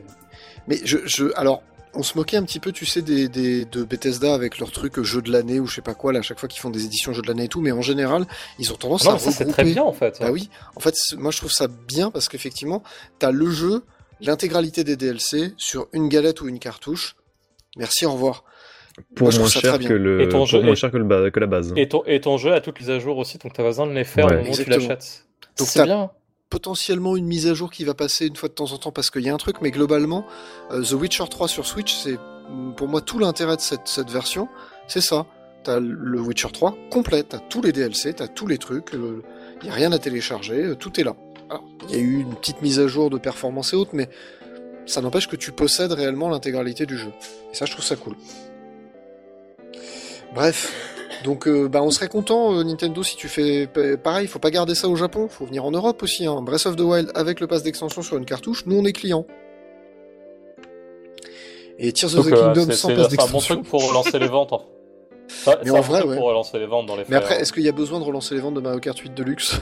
Mais 0.68 0.80
je, 0.84 0.98
je, 1.06 1.26
alors, 1.36 1.64
on 1.96 2.04
se 2.04 2.18
moquait 2.18 2.38
un 2.38 2.44
petit 2.44 2.60
peu, 2.60 2.72
tu 2.72 2.86
sais, 2.86 3.02
des, 3.02 3.28
des, 3.30 3.66
de 3.66 3.84
Bethesda 3.84 4.34
avec 4.34 4.60
leur 4.60 4.72
truc 4.72 5.00
euh, 5.00 5.04
jeu 5.04 5.22
de 5.22 5.32
l'année 5.32 5.60
ou 5.60 5.66
je 5.68 5.76
sais 5.76 5.82
pas 5.82 5.94
quoi, 5.94 6.14
là, 6.14 6.20
à 6.20 6.22
chaque 6.22 6.40
fois 6.40 6.48
qu'ils 6.50 6.62
font 6.62 6.70
des 6.70 6.86
éditions 6.86 7.14
jeu 7.14 7.22
de 7.22 7.28
l'année 7.28 7.46
et 7.46 7.48
tout, 7.48 7.62
mais 7.62 7.72
en 7.72 7.82
général, 7.82 8.26
ils 8.60 8.72
ont 8.72 8.76
tendance 8.76 9.06
Non, 9.06 9.16
à 9.16 9.20
ça, 9.20 9.32
c'est 9.32 9.46
très 9.46 9.64
bien 9.64 9.84
en 9.84 9.94
fait. 9.94 10.18
Bah 10.20 10.32
oui, 10.32 10.50
en 10.76 10.80
fait, 10.80 10.96
moi 11.18 11.32
je 11.32 11.38
trouve 11.38 11.52
ça 11.52 11.68
bien 11.68 12.12
parce 12.12 12.28
qu'effectivement, 12.30 12.84
t'as 13.20 13.32
le 13.32 13.50
jeu, 13.50 13.84
l'intégralité 14.22 14.84
des 14.84 14.96
DLC 14.96 15.54
sur 15.58 15.88
une 15.94 16.10
galette 16.10 16.42
ou 16.42 16.48
une 16.48 16.60
cartouche. 16.60 17.16
Merci, 17.78 18.06
au 18.06 18.12
revoir. 18.14 18.44
Pour 19.16 19.30
Moi, 19.30 19.40
moins 19.40 19.50
cher 19.50 19.78
que 19.78 19.92
le, 19.94 20.22
Et 20.22 20.30
ton 20.30 20.38
pour 20.38 20.46
jeu 20.48 20.62
moins 20.62 20.76
cher 20.76 20.90
que, 20.90 20.96
le 20.98 21.04
ba- 21.04 21.30
que 21.30 21.40
la 21.42 21.48
base. 21.48 21.74
Et 21.76 21.90
ton, 21.90 22.04
et 22.06 22.22
ton 22.22 22.38
jeu 22.38 22.54
a 22.54 22.62
toutes 22.62 22.80
les 22.80 22.90
à 22.92 23.00
jour 23.00 23.18
aussi, 23.18 23.38
donc 23.38 23.52
t'as 23.54 23.64
besoin 23.64 23.88
de 23.88 23.92
les 23.92 24.06
faire 24.06 24.26
Ouais. 24.28 24.36
au 24.36 24.38
moment 24.40 24.52
où 24.52 24.56
tu 24.56 24.70
l'achètes. 24.70 25.26
Donc 25.58 25.68
C'est 25.68 25.84
bien. 25.84 26.12
Potentiellement 26.56 27.18
une 27.18 27.26
mise 27.26 27.48
à 27.48 27.54
jour 27.54 27.70
qui 27.70 27.84
va 27.84 27.94
passer 27.94 28.28
une 28.28 28.38
fois 28.38 28.48
de 28.48 28.54
temps 28.54 28.72
en 28.72 28.78
temps 28.78 28.94
parce 28.94 29.12
qu'il 29.12 29.24
y 29.24 29.30
a 29.30 29.34
un 29.34 29.38
truc, 29.38 29.58
mais 29.60 29.72
globalement, 29.72 30.26
euh, 30.72 30.82
The 30.84 30.94
Witcher 30.94 31.26
3 31.30 31.50
sur 31.50 31.66
Switch, 31.66 31.94
c'est 31.94 32.18
mm, 32.50 32.76
pour 32.78 32.88
moi 32.88 33.02
tout 33.02 33.20
l'intérêt 33.20 33.58
de 33.58 33.62
cette, 33.62 33.90
cette 33.90 34.10
version, 34.10 34.48
c'est 34.88 35.02
ça. 35.02 35.26
T'as 35.66 35.82
le 35.82 36.18
Witcher 36.22 36.48
3 36.54 36.78
complet, 36.90 37.24
t'as 37.24 37.40
tous 37.40 37.62
les 37.62 37.74
DLC, 37.74 38.14
t'as 38.14 38.30
tous 38.30 38.48
les 38.48 38.58
trucs, 38.58 38.92
il 38.94 39.68
y 39.68 39.70
a 39.70 39.74
rien 39.74 39.92
à 39.92 40.00
télécharger, 40.00 40.64
euh, 40.64 40.76
tout 40.76 40.98
est 40.98 41.04
là. 41.04 41.18
Il 41.90 41.94
y 41.94 41.98
a 41.98 42.02
eu 42.02 42.22
une 42.22 42.34
petite 42.36 42.62
mise 42.62 42.80
à 42.80 42.88
jour 42.88 43.10
de 43.10 43.18
performance 43.18 43.74
et 43.74 43.76
autres, 43.76 43.92
mais 43.94 44.08
ça 44.86 45.02
n'empêche 45.02 45.28
que 45.28 45.36
tu 45.36 45.52
possèdes 45.52 45.92
réellement 45.92 46.30
l'intégralité 46.30 46.86
du 46.86 46.98
jeu. 46.98 47.12
Et 47.52 47.56
ça, 47.56 47.66
je 47.66 47.74
trouve 47.74 47.84
ça 47.84 47.98
cool. 47.98 48.16
Bref, 50.34 50.95
donc 51.26 51.48
euh, 51.48 51.68
bah, 51.68 51.82
on 51.84 51.90
serait 51.92 52.08
content, 52.08 52.54
euh, 52.54 52.64
Nintendo, 52.64 53.02
si 53.04 53.16
tu 53.18 53.28
fais 53.28 53.68
pa- 53.68 53.98
pareil, 53.98 54.28
faut 54.28 54.40
pas 54.40 54.52
garder 54.52 54.76
ça 54.76 54.88
au 54.88 54.96
Japon, 54.96 55.28
faut 55.28 55.46
venir 55.46 55.66
en 55.66 55.72
Europe 55.72 56.02
aussi. 56.04 56.26
Hein. 56.26 56.42
Breath 56.42 56.66
of 56.68 56.76
the 56.78 56.82
Wild 56.82 57.12
avec 57.16 57.40
le 57.40 57.48
pass 57.48 57.64
d'extension 57.64 58.02
sur 58.02 58.16
une 58.18 58.26
cartouche, 58.26 58.66
nous 58.68 58.78
on 58.80 58.86
est 58.86 58.94
clients. 58.94 59.26
Et 61.78 61.92
Tears 61.92 62.16
of 62.18 62.28
the 62.28 62.32
euh, 62.32 62.54
Kingdom 62.54 62.72
sans 62.72 62.72
pass 62.72 62.78
c'est 62.80 62.92
un 62.94 62.96
bon 63.04 63.08
d'extension. 63.10 63.56
truc 63.56 63.68
pour 63.68 63.88
relancer 63.90 64.18
les 64.20 64.28
ventes. 64.28 64.54
En... 64.54 64.62
Ça- 65.28 65.60
Mais 65.66 65.72
en 65.72 65.82
vrai, 65.82 66.04
ouais. 66.04 66.16
pour 66.16 66.26
relancer 66.28 66.58
les 66.60 66.68
ventes 66.68 66.86
dans 66.86 66.96
les 66.96 67.02
faits. 67.02 67.10
Mais 67.10 67.16
après, 67.18 67.36
hein. 67.36 67.40
est-ce 67.40 67.52
qu'il 67.52 67.64
y 67.64 67.70
a 67.70 67.74
besoin 67.74 68.00
de 68.00 68.06
relancer 68.06 68.36
les 68.36 68.42
ventes 68.42 68.54
de 68.54 68.62
Mario 68.62 68.80
Kart 68.80 68.98
8 68.98 69.14
Deluxe? 69.14 69.60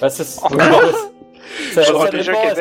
Bah, 0.00 0.10
c'est- 0.10 0.40
Oh, 0.44 0.48
ça- 1.72 1.82
ça 1.92 2.10
déjà 2.10 2.32
dépend, 2.32 2.54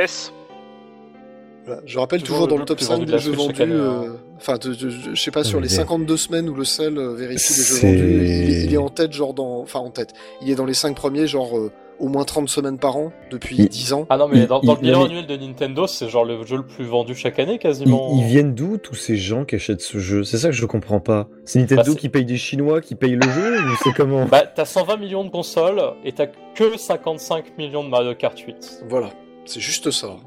Voilà, 1.66 1.82
Je 1.86 1.98
rappelle 1.98 2.22
Toujours 2.24 2.48
dans 2.48 2.58
le 2.58 2.66
top 2.66 2.78
plus 2.78 2.86
5 2.86 2.94
vendu 2.96 3.06
de 3.06 3.12
des 3.14 3.20
jeux 3.20 3.32
vendus. 3.32 3.62
année, 3.62 3.74
euh, 3.74 3.90
hein. 3.90 4.16
Enfin, 4.38 4.58
de- 4.58 4.74
de- 4.74 4.90
je 5.14 5.22
sais 5.22 5.32
pas, 5.32 5.44
sur 5.46 5.60
les 5.62 5.70
Mais- 5.70 5.74
52 5.74 6.18
semaines 6.18 6.50
où 6.50 6.56
le 6.56 6.66
sel 6.66 6.98
euh, 6.98 7.14
vérifie 7.16 7.54
les 7.58 7.64
jeux 7.64 7.76
vendus, 7.88 8.18
il 8.26 8.52
est, 8.52 8.64
il 8.66 8.74
est 8.74 8.78
en 8.78 8.90
tête, 8.90 9.14
genre 9.14 9.34
dans. 9.34 9.60
Enfin, 9.62 9.80
en 9.80 9.90
tête. 9.90 10.10
Il 10.42 10.50
est 10.50 10.56
dans 10.56 10.66
les 10.66 10.74
5 10.74 10.94
premiers, 10.96 11.26
genre 11.26 11.58
euh, 11.58 11.72
au 12.00 12.10
moins 12.10 12.26
30 12.26 12.50
semaines 12.50 12.78
par 12.80 12.98
an 12.98 13.14
depuis 13.32 13.56
Il- 13.58 13.70
10 13.70 13.94
ans. 13.94 14.06
Ah 14.10 14.18
non, 14.18 14.28
mais 14.28 14.40
Il- 14.40 14.48
dans, 14.48 14.60
dans 14.60 14.74
le 14.74 14.80
il- 14.80 14.88
bilan 14.88 15.06
annuel 15.06 15.26
de 15.26 15.38
Nintendo, 15.38 15.88
c'est 15.88 16.10
genre 16.10 16.26
le 16.26 16.44
jeu 16.46 16.58
le 16.58 16.66
plus 16.66 16.84
vendu 16.84 17.16
chaque 17.16 17.40
année 17.40 17.58
quasiment. 17.60 18.10
ils 18.18 18.26
viennent 18.26 18.54
d'où 18.56 18.76
tous 18.78 18.96
ces 18.96 19.16
gens 19.16 19.46
qui 19.46 19.56
achètent 19.56 19.80
ce 19.82 20.00
jeu? 20.00 20.26
C'est 20.26 20.40
ça 20.40 20.50
que 20.50 20.56
je 20.56 20.66
comprends 20.66 21.00
pas. 21.00 21.30
C'est 21.46 21.60
Nintendo 21.60 21.82
Bah, 21.84 21.90
c'est- 21.92 21.98
qui 21.98 22.10
paye 22.10 22.26
des 22.26 22.36
Chinois 22.36 22.82
qui 22.82 22.96
payent 22.96 23.16
le 23.16 23.30
jeu 23.32 23.58
ou 23.62 23.76
c'est 23.82 23.94
comment? 23.94 24.26
Bah, 24.26 24.44
t'as 24.54 24.66
120 24.66 24.98
millions 24.98 25.24
de 25.24 25.30
consoles 25.30 25.82
et 26.04 26.12
t'as 26.12 26.28
que 26.56 26.78
55 26.78 27.58
millions 27.58 27.86
de 27.86 27.90
Mario 27.90 28.14
Kart 28.16 28.38
8. 28.38 28.84
Voilà, 28.90 29.12
c'est 29.46 29.62
juste 29.62 29.90
ça. 29.92 30.18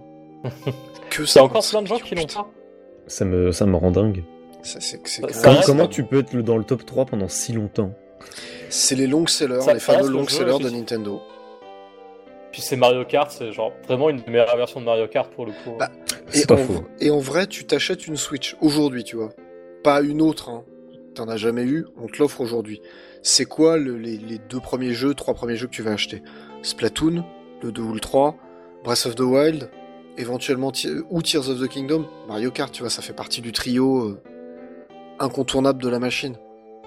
que 1.11 1.23
Il 1.23 1.25
y 1.25 1.29
ça. 1.29 1.41
a 1.41 1.43
encore 1.45 1.65
plein 1.69 1.83
de 1.83 1.87
gens 1.87 1.99
qui 1.99 2.15
l'ont 2.15 2.27
pas. 2.27 2.49
Ça 3.07 3.25
me, 3.25 3.53
ça 3.53 3.67
me 3.67 3.77
rend 3.77 3.91
dingue. 3.91 4.25
ça, 4.63 4.81
c'est- 4.81 5.01
Ça 5.07 5.27
reste- 5.51 5.67
comment 5.67 5.87
tu 5.87 6.03
peux 6.05 6.19
être 6.21 6.37
dans 6.43 6.57
le 6.59 6.65
top 6.65 6.85
3 6.85 7.05
pendant 7.07 7.29
si 7.29 7.53
longtemps? 7.53 7.93
C'est 8.69 8.97
les 8.97 9.07
long 9.07 9.27
sellers, 9.27 9.61
Ça- 9.61 9.75
les 9.75 9.79
ça 9.81 9.93
fameux 9.95 10.09
long 10.11 10.27
sellers 10.27 10.59
de. 10.59 10.71
Nintendo. 10.71 11.21
Puis 12.53 12.63
c'est 12.63 12.77
Mario 12.77 13.05
Kart, 13.05 13.31
c'est 13.31 13.53
genre 13.53 13.73
vraiment 13.87 14.09
une 14.11 14.17
des 14.19 14.31
meilleures 14.31 14.57
versions 14.57 14.81
de 14.81 14.87
Mario 14.87 15.07
Kart 15.09 15.31
pour 15.33 15.47
le 15.47 15.53
coup. 15.53 15.73
Bah, 15.79 15.91
Et 16.33 16.39
C'est 16.39 16.49
pas 16.49 16.55
en, 16.55 16.59
faux. 16.59 16.85
et 17.01 17.11
en 17.11 17.19
vrai, 17.19 17.47
tu 17.47 17.65
t'achètes 17.67 18.07
une 18.09 18.17
Switch 18.17 18.57
aujourd'hui, 18.61 19.05
tu 19.05 19.15
vois. 19.17 19.31
Pas 19.85 20.01
une 20.01 20.21
autre, 20.23 20.49
hein. 20.49 20.65
T'en 21.15 21.29
as 21.29 21.37
jamais 21.37 21.63
eu, 21.63 21.87
on 22.03 22.07
te 22.09 22.19
l'offre 22.19 22.41
aujourd'hui. 22.41 22.81
C'est 23.23 23.45
quoi 23.45 23.77
le- 23.77 23.97
les, 23.99 24.17
les 24.17 24.39
deux 24.39 24.59
premiers 24.61 24.93
jeux, 24.95 25.15
trois 25.15 25.35
premiers 25.35 25.57
jeux 25.57 25.67
que 25.69 25.73
tu 25.73 25.83
vas 25.83 25.93
acheter? 25.93 26.23
Splatoon, 26.63 27.25
le 27.63 27.71
2 27.73 27.83
ou 27.83 27.93
le 27.93 28.01
3, 28.01 28.37
Breath 28.85 29.07
of 29.07 29.15
the 29.15 29.21
Wild, 29.21 29.71
éventuellement 30.19 30.73
ou 31.11 31.23
Tears 31.23 31.49
of 31.51 31.61
the 31.61 31.69
Kingdom, 31.69 32.07
Mario 32.29 32.51
Kart, 32.51 32.73
tu 32.73 32.83
vois, 32.83 32.91
ça 32.91 33.03
fait 33.03 33.13
partie 33.13 33.41
du 33.41 33.53
trio 33.53 34.05
euh, 34.09 34.23
incontournable 35.19 35.83
de 35.83 35.89
la 35.89 35.99
machine. 35.99 36.37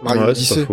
Mario 0.01 0.21
Ouais, 0.25 0.35
c'est 0.35 0.61
Odyssey. 0.61 0.67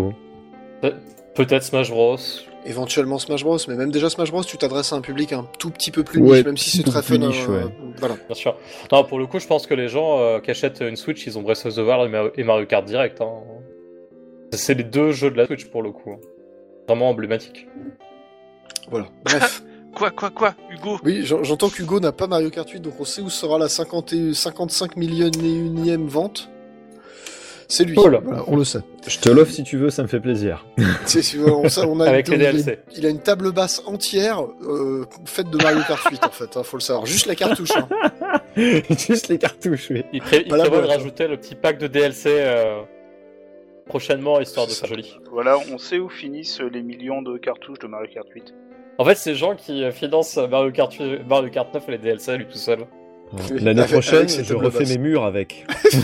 Pe- 0.82 0.94
Peut-être 1.34 1.64
Smash 1.64 1.90
Bros. 1.90 2.16
éventuellement 2.64 3.18
Smash 3.18 3.44
Bros, 3.44 3.58
mais 3.68 3.74
même 3.74 3.90
déjà 3.90 4.08
Smash 4.08 4.30
Bros, 4.30 4.42
tu 4.42 4.56
t'adresses 4.56 4.92
à 4.92 4.96
un 4.96 5.00
public 5.02 5.32
un 5.34 5.46
tout 5.58 5.70
petit 5.70 5.90
peu 5.90 6.02
plus 6.02 6.20
Ouais, 6.20 6.36
niche, 6.38 6.46
même 6.46 6.56
si 6.56 6.70
c'est 6.78 6.82
très 6.82 7.02
fun. 7.02 7.18
niche, 7.18 7.44
euh, 7.48 7.64
ouais. 7.66 7.72
Voilà. 7.98 8.16
Bien 8.26 8.34
sûr. 8.34 8.56
Non, 8.90 9.04
pour 9.04 9.18
le 9.18 9.26
coup, 9.26 9.38
je 9.38 9.46
pense 9.46 9.66
que 9.66 9.74
les 9.74 9.88
gens 9.88 10.18
euh, 10.20 10.40
qui 10.40 10.50
achètent 10.50 10.80
une 10.80 10.96
Switch, 10.96 11.26
ils 11.26 11.38
ont 11.38 11.42
Breath 11.42 11.66
of 11.66 11.74
the 11.74 11.78
Wild 11.78 12.32
et 12.36 12.42
Mario- 12.44 12.66
Kart 12.66 12.84
direct. 12.86 13.20
hein. 13.20 13.42
C'est 14.52 14.74
les 14.74 14.84
deux 14.84 15.12
jeux 15.12 15.30
de 15.30 15.36
la 15.36 15.44
Switch 15.46 15.66
pour 15.66 15.82
le 15.82 15.90
coup. 15.92 16.12
hein. 16.12 16.18
Vraiment 16.88 17.10
emblématique. 17.10 17.66
Voilà. 18.90 19.08
Bref. 19.24 19.62
Quoi, 19.96 20.10
quoi, 20.10 20.28
quoi, 20.30 20.54
Hugo 20.70 20.98
Oui, 21.04 21.22
j'en- 21.24 21.42
j'entends 21.42 21.70
qu'Hugo 21.70 22.00
n'a 22.00 22.12
pas 22.12 22.26
Mario 22.26 22.50
Kart 22.50 22.68
8, 22.68 22.80
donc 22.80 22.94
on 23.00 23.04
sait 23.06 23.22
où 23.22 23.30
sera 23.30 23.58
la 23.58 23.68
50 23.70 24.12
et- 24.12 24.34
55 24.34 24.96
million 24.96 25.28
et 25.28 25.48
unième 25.48 26.06
vente. 26.06 26.50
C'est 27.68 27.82
lui. 27.84 27.94
Oh 27.98 28.06
là. 28.06 28.20
Voilà, 28.22 28.44
on 28.46 28.56
le 28.56 28.62
sait. 28.64 28.80
Je 29.08 29.18
te 29.18 29.28
l'offre 29.30 29.50
si 29.52 29.64
tu 29.64 29.76
veux, 29.78 29.88
ça 29.90 30.02
me 30.02 30.06
fait 30.08 30.20
plaisir. 30.20 30.64
C'est- 31.06 31.36
on, 31.40 31.98
a 32.00 32.04
Avec 32.08 32.28
une- 32.28 32.34
les 32.34 32.40
il 32.44 32.46
a- 32.46 32.52
DLC. 32.52 32.78
Il 32.96 33.06
a 33.06 33.08
une 33.08 33.20
table 33.20 33.50
basse 33.52 33.82
entière 33.86 34.42
euh, 34.62 35.04
faite 35.24 35.48
de 35.50 35.56
Mario 35.56 35.80
Kart 35.88 36.06
8 36.10 36.24
en 36.26 36.30
fait, 36.30 36.56
hein, 36.56 36.62
faut 36.62 36.76
le 36.76 36.82
savoir. 36.82 37.06
Juste 37.06 37.24
la 37.26 37.34
cartouche. 37.34 37.70
Hein. 37.74 37.88
Juste 38.90 39.28
les 39.28 39.38
cartouches, 39.38 39.88
oui. 39.90 40.04
Il, 40.12 40.20
pré- 40.20 40.44
prévoit 40.44 40.82
de 40.82 40.86
rajouter 40.86 41.26
le 41.26 41.38
petit 41.38 41.54
pack 41.54 41.78
de 41.78 41.86
DLC 41.88 42.28
euh, 42.30 42.82
prochainement, 43.86 44.40
histoire 44.40 44.66
de 44.66 44.72
faire 44.72 44.80
ça. 44.82 44.94
joli. 44.94 45.16
Voilà, 45.32 45.56
on 45.72 45.78
sait 45.78 45.98
où 45.98 46.08
finissent 46.08 46.60
les 46.60 46.82
millions 46.82 47.22
de 47.22 47.36
cartouches 47.38 47.78
de 47.78 47.86
Mario 47.86 48.08
Kart 48.12 48.28
8. 48.32 48.54
En 48.98 49.04
fait, 49.04 49.14
c'est 49.16 49.34
gens 49.34 49.54
qui 49.54 49.84
euh, 49.84 49.92
financent 49.92 50.36
Mario 50.36 50.70
Kart, 50.72 50.92
8 50.92 51.20
Mario 51.28 51.50
Kart 51.50 51.72
9 51.74 51.84
et 51.88 51.92
les 51.92 51.98
DLC 51.98 52.30
à 52.32 52.36
lui 52.36 52.46
tout 52.46 52.58
seul. 52.58 52.86
L'année 53.50 53.84
prochaine, 53.84 54.28
je 54.28 54.54
refais 54.54 54.84
mes 54.84 54.98
murs 54.98 55.24
avec. 55.24 55.66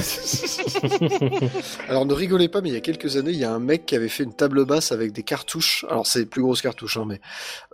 Alors 1.88 2.06
ne 2.06 2.14
rigolez 2.14 2.48
pas, 2.48 2.60
mais 2.60 2.70
il 2.70 2.74
y 2.74 2.76
a 2.76 2.80
quelques 2.80 3.16
années, 3.16 3.30
il 3.30 3.38
y 3.38 3.44
a 3.44 3.52
un 3.52 3.58
mec 3.60 3.86
qui 3.86 3.94
avait 3.94 4.08
fait 4.08 4.24
une 4.24 4.34
table 4.34 4.64
basse 4.64 4.92
avec 4.92 5.12
des 5.12 5.22
cartouches. 5.22 5.84
Alors 5.88 6.06
c'est 6.06 6.20
les 6.20 6.26
plus 6.26 6.42
grosses 6.42 6.62
cartouches, 6.62 6.96
hein, 6.96 7.04
mais 7.06 7.20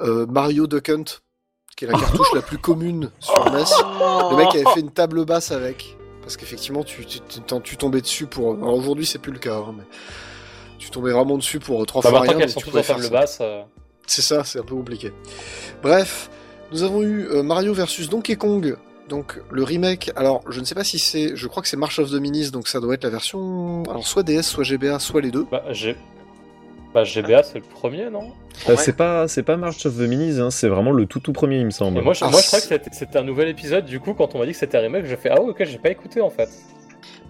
euh, 0.00 0.26
Mario 0.26 0.66
Duck 0.66 0.88
Hunt, 0.90 1.04
qui 1.76 1.84
est 1.84 1.88
la 1.88 1.98
cartouche 1.98 2.32
la 2.34 2.42
plus 2.42 2.58
commune 2.58 3.10
sur 3.20 3.42
NES. 3.52 3.64
Le 4.30 4.36
mec 4.36 4.48
avait 4.54 4.70
fait 4.74 4.80
une 4.80 4.90
table 4.92 5.24
basse 5.24 5.50
avec. 5.50 5.96
Parce 6.20 6.36
qu'effectivement, 6.36 6.84
tu, 6.84 7.06
tu, 7.06 7.20
tu- 7.20 7.60
tu 7.62 7.76
tombais 7.78 8.02
dessus 8.02 8.26
pour. 8.26 8.52
Alors 8.54 8.74
aujourd'hui, 8.74 9.06
c'est 9.06 9.18
plus 9.18 9.32
le 9.32 9.38
cas, 9.38 9.56
hein, 9.56 9.74
mais 9.76 9.84
tu 10.78 10.90
tombais 10.90 11.12
vraiment 11.12 11.38
dessus 11.38 11.58
pour 11.58 11.82
euh, 11.82 11.86
trois 11.86 12.02
Bah, 12.02 12.10
fois 12.10 12.18
maintenant 12.20 12.32
rien. 12.34 12.40
qu'elles 12.40 12.50
sont 12.50 12.60
tu 12.60 12.66
toutes 12.66 12.76
en 12.76 12.82
table 12.82 13.08
basse, 13.08 13.38
euh, 13.40 13.62
C'est 14.08 14.22
ça, 14.22 14.42
c'est 14.44 14.58
un 14.58 14.62
peu 14.64 14.74
compliqué. 14.74 15.12
Bref, 15.82 16.30
nous 16.72 16.82
avons 16.82 17.02
eu 17.02 17.26
euh, 17.28 17.42
Mario 17.42 17.72
versus 17.74 18.08
Donkey 18.08 18.34
Kong. 18.36 18.76
Donc 19.08 19.40
le 19.50 19.62
remake, 19.62 20.10
alors 20.16 20.42
je 20.50 20.60
ne 20.60 20.64
sais 20.66 20.74
pas 20.74 20.84
si 20.84 20.98
c'est, 20.98 21.34
je 21.34 21.46
crois 21.46 21.62
que 21.62 21.68
c'est 21.68 21.78
March 21.78 21.98
of 21.98 22.10
the 22.10 22.20
Minis, 22.20 22.50
donc 22.50 22.68
ça 22.68 22.78
doit 22.80 22.92
être 22.94 23.04
la 23.04 23.10
version, 23.10 23.82
alors 23.84 24.06
soit 24.06 24.22
DS, 24.22 24.42
soit 24.42 24.64
GBA, 24.64 24.98
soit 24.98 25.20
les 25.22 25.30
deux. 25.30 25.46
bah, 25.50 25.62
j'ai. 25.70 25.96
Bah, 26.92 27.04
GBA, 27.04 27.42
c'est 27.42 27.58
le 27.58 27.64
premier, 27.64 28.10
non? 28.10 28.32
Euh, 28.68 28.70
Ouais. 28.72 28.76
C'est 28.76 28.94
pas, 28.96 29.28
c'est 29.28 29.42
pas 29.44 29.56
March 29.56 29.86
of 29.86 29.94
the 29.96 30.00
Minis, 30.00 30.40
hein, 30.40 30.50
c'est 30.50 30.68
vraiment 30.68 30.90
le 30.90 31.06
tout 31.06 31.20
tout 31.20 31.32
premier, 31.32 31.58
il 31.60 31.66
me 31.66 31.70
semble. 31.70 31.98
Et 31.98 32.00
moi, 32.02 32.12
je, 32.12 32.24
Ah, 32.24 32.28
moi, 32.30 32.40
je 32.40 32.46
crois 32.48 32.58
que 32.60 32.66
c'est- 32.66 32.74
c'était- 32.84 32.90
c'était 32.92 33.18
un 33.18 33.22
nouvel 33.22 33.48
épisode. 33.48 33.84
Du 33.84 34.00
coup, 34.00 34.14
quand 34.14 34.34
on 34.34 34.38
m'a 34.38 34.46
dit 34.46 34.52
que 34.52 34.58
c'était 34.58 34.76
un 34.78 34.80
remake, 34.80 35.04
j'ai 35.06 35.16
fait 35.16 35.28
Ah, 35.30 35.40
ouais, 35.40 35.50
ok, 35.50 35.64
j'ai 35.64 35.78
pas 35.78 35.90
écouté 35.90 36.20
en 36.20 36.30
fait. 36.30 36.48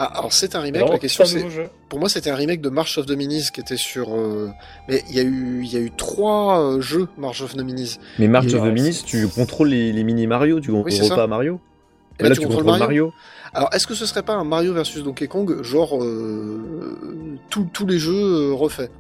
Ah, 0.01 0.05
alors 0.19 0.33
c'est 0.33 0.55
un 0.55 0.61
remake, 0.61 0.89
la 0.89 0.99
question 0.99 1.25
c'est... 1.25 1.45
Pour 1.89 1.99
moi 1.99 2.09
c'était 2.09 2.31
un 2.31 2.37
remake 2.37 2.61
de 2.61 2.69
March 2.69 2.97
of 2.99 3.07
the 3.07 3.17
Minis 3.17 3.49
qui 3.53 3.61
était 3.61 3.77
sur... 3.77 4.15
euh, 4.15 4.49
Mais 4.89 5.03
il 5.11 5.17
y, 5.17 5.19
a 5.19 5.23
eu... 5.25 5.61
il 5.65 5.73
y 5.73 5.77
a 5.77 5.81
eu 5.81 5.91
trois 5.91 6.61
euh, 6.63 6.81
jeux 6.81 7.09
March 7.17 7.41
of 7.43 7.55
the 7.57 7.63
Minis. 7.63 7.99
Mais 8.19 8.29
March 8.29 8.47
of 8.55 8.63
the 8.63 8.73
Minis, 8.73 9.03
tu 9.05 9.27
contrôles 9.27 9.69
les, 9.71 9.93
les 9.93 10.05
mini 10.05 10.27
Mario, 10.29 10.61
tu 10.61 10.71
contrôles 10.71 10.93
c'est 10.93 11.05
ça. 11.05 11.17
pas 11.17 11.27
Mario. 11.27 11.59
Et 12.21 12.23
là, 12.23 12.29
là, 12.29 12.35
tu 12.37 12.41
tu 12.43 12.47
contrôles 12.47 12.65
contrôles 12.65 12.81
Mario. 12.81 13.05
Mario. 13.07 13.15
Alors 13.55 13.71
est-ce 13.73 13.87
que 13.87 13.95
ce 13.95 14.07
serait 14.07 14.23
pas 14.23 14.35
un 14.35 14.45
Mario 14.45 14.73
versus 14.75 15.03
Donkey 15.03 15.27
Kong, 15.27 15.63
genre 15.63 16.03
euh, 16.03 16.99
tous- 17.51 17.69
tous 17.73 17.87
les 17.87 17.99
jeux 17.99 18.13
euh, 18.51 18.53
refaits? 18.55 18.91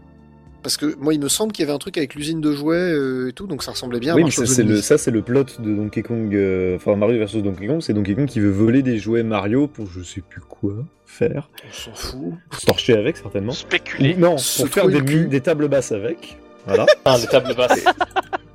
Parce 0.63 0.77
que 0.77 0.97
moi 0.97 1.15
il 1.15 1.21
me 1.21 1.29
semble 1.29 1.53
qu'il 1.53 1.63
y 1.65 1.69
avait 1.69 1.75
un 1.75 1.79
truc 1.79 1.97
avec 1.99 2.15
l'usine 2.15 2.41
de 2.41 2.53
jouets 2.53 2.77
euh, 2.77 3.29
et 3.29 3.33
tout, 3.33 3.47
donc 3.47 3.63
ça 3.63 3.71
ressemblait 3.71 4.01
bien 4.01 4.13
à 4.13 4.17
Oui, 4.17 4.23
mais 4.23 4.25
March 4.27 4.35
ça 4.37 4.47
c'est 4.47 4.65
le, 4.65 4.81
ça 4.83 4.99
c'est 4.99 5.11
le 5.13 5.23
plot 5.23 5.45
de 5.61 5.75
Donkey 5.75 6.03
Kong, 6.03 6.35
euh, 6.35 6.77
enfin 6.77 6.97
Mario 6.97 7.19
versus 7.19 7.43
Donkey 7.43 7.67
Kong, 7.67 7.81
c'est 7.81 7.95
Donkey 7.95 8.15
Kong 8.15 8.27
qui 8.27 8.41
veut 8.41 8.51
voler 8.51 8.83
des 8.83 8.99
jouets 8.99 9.23
Mario 9.23 9.69
pour 9.69 9.87
je 9.87 10.03
sais 10.03 10.21
plus 10.21 10.41
quoi 10.41 10.75
faire, 11.07 11.49
On 11.69 11.73
s'en 11.73 11.95
fout. 11.95 12.35
se 12.59 12.67
torcher 12.67 12.95
avec 12.95 13.17
certainement. 13.17 13.53
Spéculer. 13.53 14.15
Ou- 14.17 14.21
non, 14.21 14.37
Se 14.37 14.63
pour 14.63 14.71
faire 14.73 14.89
des, 14.89 15.01
des 15.01 15.41
tables 15.41 15.69
basses 15.69 15.93
avec. 15.93 16.39
Voilà. 16.67 16.87
Ah, 17.05 17.17
les 17.19 17.27
tables 17.29 17.55
basses. 17.57 17.85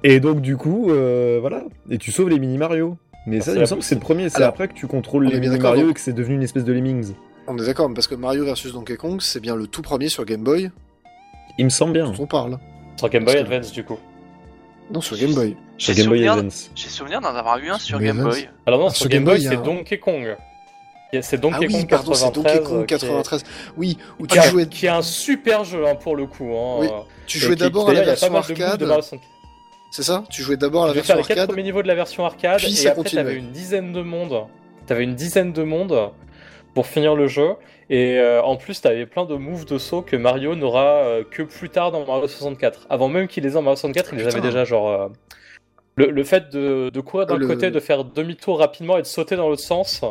Et 0.04 0.20
donc 0.20 0.42
du 0.42 0.58
coup, 0.58 0.92
euh, 0.92 1.38
voilà, 1.40 1.64
et 1.90 1.98
tu 1.98 2.12
sauves 2.12 2.30
les 2.30 2.38
mini 2.40 2.58
Mario. 2.58 2.98
Mais 3.26 3.40
ça, 3.40 3.54
il 3.54 3.60
me 3.62 3.66
semble 3.66 3.80
que 3.80 3.88
c'est 3.88 3.96
le 3.96 4.02
premier, 4.02 4.28
c'est 4.28 4.36
Alors, 4.38 4.50
après 4.50 4.68
que 4.68 4.74
tu 4.74 4.86
contrôles 4.88 5.26
on 5.28 5.30
les 5.30 5.40
mini 5.40 5.58
Mario 5.58 5.84
donc. 5.84 5.92
et 5.92 5.94
que 5.94 6.00
c'est 6.02 6.12
devenu 6.12 6.36
une 6.36 6.44
espèce 6.44 6.66
de 6.66 6.74
Lemmings. 6.74 7.14
On 7.48 7.58
est 7.58 7.66
d'accord, 7.66 7.90
parce 7.94 8.08
que 8.08 8.16
Mario 8.16 8.44
versus 8.44 8.74
Donkey 8.74 8.98
Kong 8.98 9.20
c'est 9.22 9.40
bien 9.40 9.56
le 9.56 9.66
tout 9.68 9.82
premier 9.82 10.10
sur 10.10 10.26
Game 10.26 10.44
Boy 10.44 10.70
Il 11.58 11.66
me 11.66 11.70
semble 11.70 11.94
bien. 11.94 12.12
on 12.18 12.26
parle. 12.28 12.58
Sur 12.98 13.10
Game 13.10 13.26
Boy 13.26 13.38
Advance, 13.38 13.72
du 13.72 13.84
coup. 13.84 14.00
Non, 14.92 15.02
sur 15.02 15.18
Game 15.18 15.34
Boy. 15.34 15.56
Sur 15.78 15.94
J'ai 15.94 16.02
Game 16.02 16.10
Boy 16.10 16.18
souvenir, 16.20 16.34
Advance. 16.34 16.72
j'ai 16.76 16.90
souvenir 16.90 17.22
d'en 17.22 17.36
avoir 17.36 17.58
eu 17.58 17.70
un 17.70 17.80
sur 17.80 18.00
Game 18.00 18.18
Game 18.18 18.30
Boy. 18.30 18.50
Alors, 18.66 18.80
non, 18.80 18.88
Ah, 18.88 18.90
sur, 18.90 18.98
sur 19.00 19.10
Game 19.10 19.24
Game 19.26 19.36
Boy, 19.36 19.42
c'est 19.44 19.56
un- 19.56 19.62
Donkey 19.62 19.98
Kong. 20.00 20.36
C'est 21.22 21.40
Donkey 21.40 21.58
ah 21.62 21.66
oui, 21.68 21.74
Kong 21.74 21.90
pardon, 21.90 22.14
c'est 22.16 22.26
93. 22.26 22.34
Donkey 22.56 22.68
Kong 22.68 22.82
euh, 22.82 22.86
qui 22.86 22.94
est- 22.96 22.98
93. 23.00 23.44
Oui, 23.78 23.98
où 24.20 24.26
tu 24.26 24.34
Qui, 24.40 24.46
est- 24.46 24.50
jouais, 24.50 24.66
qui 24.68 24.86
est 24.88 24.90
un 24.90 25.04
super 25.04 25.64
jeu 25.64 25.86
hein, 25.88 25.94
pour 25.96 26.16
le 26.16 26.26
coup. 26.26 26.52
Hein, 26.56 26.78
Oui. 26.80 26.88
euh, 26.92 27.02
tu 27.28 27.38
jouais 27.40 27.56
d'abord 27.56 27.90
à 27.90 27.94
la 27.94 28.02
version 28.02 28.36
arcade. 28.36 28.82
Mario 28.82 29.02
64. 29.02 29.22
C'est 29.92 30.02
ça 30.04 30.24
Tu 30.32 30.42
jouais 30.42 30.58
d'abord 30.58 30.86
à 30.86 30.88
la 30.88 30.94
Tu 30.94 30.98
devais 30.98 31.06
faire 31.06 31.16
version 31.18 31.30
les 31.30 31.36
quatre 31.36 31.38
arcade. 31.44 31.50
premiers 31.50 31.64
niveaux 31.64 31.84
de 31.84 31.88
la 31.88 31.94
version 31.96 32.26
arcade 32.26 32.58
Puis 32.58 32.72
et 32.74 32.76
ça 32.76 32.92
après 32.92 33.04
t'avais 33.12 33.36
une 33.36 33.52
dizaine 33.52 33.94
de 33.94 34.02
mondes. 34.02 34.46
T'avais 34.88 35.04
une 35.04 35.14
dizaine 35.14 35.54
de 35.54 35.62
mondes 35.64 36.10
pour 36.74 36.88
finir 36.88 37.16
le 37.16 37.28
jeu 37.28 37.52
et 37.90 38.18
euh, 38.20 38.42
en 38.42 38.56
plus 38.56 38.82
t'avais 38.82 39.06
plein 39.06 39.26
de 39.26 39.36
moves 39.36 39.66
de 39.66 39.78
saut 39.78 40.02
que 40.02 40.16
Mario 40.16 40.56
n'aura 40.56 40.86
euh, 41.04 41.24
que 41.30 41.44
plus 41.44 41.70
tard 41.70 41.92
dans 41.92 42.06
Mario 42.06 42.28
64. 42.28 42.88
Avant 42.90 43.08
même 43.10 43.28
qu'il 43.28 43.44
les 43.44 43.54
ait 43.54 43.58
en 43.58 43.62
Mario 43.62 43.76
64, 43.76 44.10
il 44.14 44.20
les 44.20 44.28
avait 44.28 44.42
déjà 44.42 44.64
genre 44.66 44.90
euh, 44.90 45.08
le, 45.96 46.08
le 46.10 46.24
fait 46.24 46.50
de, 46.50 46.90
de 46.90 47.02
courir 47.02 47.28
d'un 47.28 47.38
Le- 47.38 47.46
côté, 47.48 47.70
de 47.70 47.80
faire 47.80 48.04
demi-tour 48.04 48.58
rapidement 48.60 48.98
et 48.98 49.02
de 49.02 49.08
sauter 49.08 49.36
dans 49.36 49.48
l'autre 49.50 49.62
sens 49.62 50.02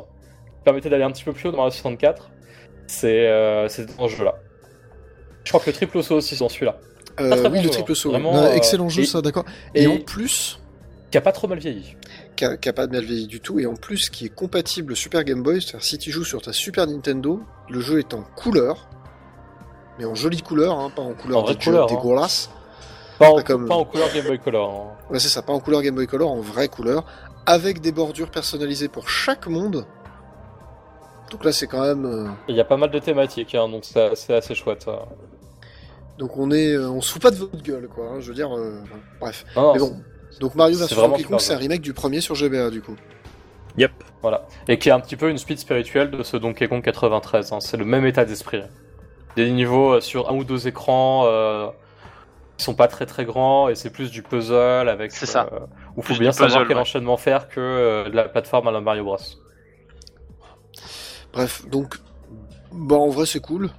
permettait 0.65 0.89
d'aller 0.91 1.03
un 1.03 1.11
petit 1.11 1.25
peu 1.25 1.33
plus 1.33 1.49
haut 1.49 1.53
dans 1.53 1.59
Mario 1.59 1.73
64. 1.73 2.31
C'est 2.87 3.27
euh, 3.29 3.69
c'est 3.69 3.97
dans 3.97 4.09
ce 4.09 4.15
jeu 4.17 4.25
là. 4.25 4.35
Je 5.45 5.51
crois 5.51 5.61
que 5.61 5.71
le 5.71 5.73
triple 5.73 6.03
saut 6.03 6.17
aussi 6.17 6.37
c'est 6.37 6.45
dans 6.45 6.49
celui-là. 6.49 6.77
Euh, 7.21 7.35
oui, 7.37 7.43
bon 7.43 7.51
le 7.57 7.63
jeu, 7.63 7.71
triple 7.71 7.95
saut. 7.97 8.11
Vraiment, 8.11 8.33
Non, 8.33 8.45
euh, 8.45 8.53
excellent 8.55 8.89
jeu, 8.89 9.03
et- 9.03 9.07
ça, 9.07 9.21
d'accord. 9.21 9.45
Et, 9.75 9.83
et- 9.83 9.87
en 9.87 9.99
plus, 9.99 10.61
Qui 11.11 11.19
a 11.19 11.21
pas 11.21 11.33
trop 11.33 11.47
mal 11.49 11.59
vieilli. 11.59 11.97
Qui 12.37 12.45
a, 12.45 12.57
qui 12.57 12.69
a 12.69 12.73
pas 12.73 12.87
de 12.87 12.93
mal 12.93 13.05
vieilli 13.05 13.27
du 13.27 13.41
tout, 13.41 13.59
et 13.61 13.67
en 13.67 13.75
plus, 13.75 14.09
qui 14.11 14.27
est 14.27 14.35
compatible 14.35 14.97
Super 14.97 15.25
Game 15.25 15.43
Boy, 15.43 15.61
c'est-à-dire 15.61 15.85
si 15.85 15.99
tu 15.99 16.11
joues 16.11 16.25
sur 16.25 16.43
ta 16.43 16.53
Super 16.53 16.87
Nintendo, 16.87 17.41
le 17.69 17.81
jeu 17.81 17.99
est 17.99 18.15
en 18.15 18.23
couleur, 18.23 18.89
mais 19.99 20.05
en 20.05 20.15
jolie 20.15 20.43
couleur, 20.43 20.79
hein, 20.79 20.91
pas 20.95 21.03
en 21.03 21.13
couleur 21.15 21.45
En 21.49 21.55
couleur, 21.55 21.85
hein. 21.91 21.95
dégueulasse. 21.95 22.51
Pas 23.19 23.29
en, 23.31 23.37
Pas 23.37 23.43
comme- 23.43 23.69
pas 23.69 23.75
en 23.75 23.85
couleur 23.85 24.09
Game 24.13 24.25
Boy 24.27 24.39
Color. 24.39 24.71
hein. 24.71 25.13
Ouais, 25.13 25.19
c'est 25.21 25.29
ça, 25.29 25.43
pas 25.43 25.53
en 25.53 25.61
couleur 25.61 25.83
Game 25.83 25.95
Boy 25.95 26.07
Color, 26.07 26.31
en 26.31 26.41
vraie 26.41 26.69
couleur, 26.69 27.05
avec 27.47 27.81
des 27.81 27.93
bordures 27.93 28.31
personnalisées 28.31 28.89
pour 28.89 29.09
chaque 29.09 29.47
monde. 29.47 29.85
Donc 31.31 31.45
là, 31.45 31.53
c'est 31.53 31.67
quand 31.67 31.83
même. 31.83 32.05
euh, 32.05 32.29
Il 32.49 32.57
y 32.57 32.61
a 32.61 32.65
pas 32.65 32.77
mal 32.77 32.91
de 32.91 32.99
thématiques, 32.99 33.55
hein, 33.55 33.69
donc 33.69 33.85
c'est 33.85 34.35
assez 34.35 34.55
chouette. 34.55 34.87
Donc 36.19 36.37
on 36.37 36.51
est, 36.51 36.73
euh, 36.75 36.91
on 36.91 37.01
se 37.01 37.13
fout 37.13 37.23
pas 37.23 37.31
de 37.31 37.37
votre 37.37 37.63
gueule, 37.63 37.89
quoi. 37.89 38.05
hein, 38.13 38.21
je 38.21 38.29
veux 38.29 38.35
dire, 38.35 38.55
euh, 38.57 38.83
bref. 39.21 39.45
Mais 39.57 39.79
bon, 39.79 39.97
donc 40.41 40.55
Mario 40.55 40.77
vs 40.79 40.95
Donkey 40.95 41.25
Kong, 41.25 41.41
c'est 41.41 41.55
un 41.55 41.59
remake 41.59 41.81
du 41.83 41.93
premier 41.93 42.21
sur 42.21 42.35
GBA, 42.35 42.71
du 42.71 42.83
coup. 42.83 42.97
Yep. 43.77 43.93
Voilà. 44.21 44.47
Et 44.69 44.79
qui 44.79 44.89
est 44.89 44.93
un 44.93 45.01
petit 45.01 45.17
peu 45.17 45.31
une 45.31 45.39
suite 45.39 45.59
spirituelle 45.59 46.11
de 46.11 46.23
ce 46.23 46.37
Donkey 46.37 46.69
Kong 46.69 46.83
93. 46.83 47.53
hein. 47.53 47.61
C'est 47.61 47.77
le 47.77 47.85
même 47.85 48.05
état 48.07 48.25
d'esprit. 48.25 48.63
Des 49.37 49.51
niveaux 49.51 49.95
euh, 49.95 50.01
sur 50.01 50.29
un 50.31 50.35
ou 50.35 50.45
deux 50.45 50.69
écrans 50.69 51.25
euh, 51.27 51.69
qui 52.59 52.65
sont 52.65 52.75
pas 52.75 52.87
très 52.87 53.07
très 53.07 53.25
grands 53.25 53.69
et 53.71 53.75
c'est 53.75 53.91
plus 53.91 54.11
du 54.11 54.23
puzzle 54.23 54.89
avec. 54.89 55.11
C'est 55.13 55.27
ça. 55.27 55.49
euh, 55.53 55.61
où 55.97 56.03
faut 56.03 56.13
Plus 56.15 56.19
bien 56.21 56.33
savoir 56.33 56.51
puzzle, 56.51 56.69
quel 56.69 56.77
ouais. 56.77 56.83
enchaînement 56.83 57.17
faire 57.17 57.49
que 57.49 57.61
euh, 57.61 58.11
de 58.11 58.15
la 58.15 58.29
plateforme 58.29 58.69
à 58.69 58.71
la 58.71 58.81
Mario 58.81 59.05
Bros. 59.05 59.17
Bref, 61.33 61.67
donc, 61.69 61.97
bon, 62.71 63.01
en 63.01 63.09
vrai, 63.09 63.25
c'est 63.27 63.41
cool. 63.41 63.71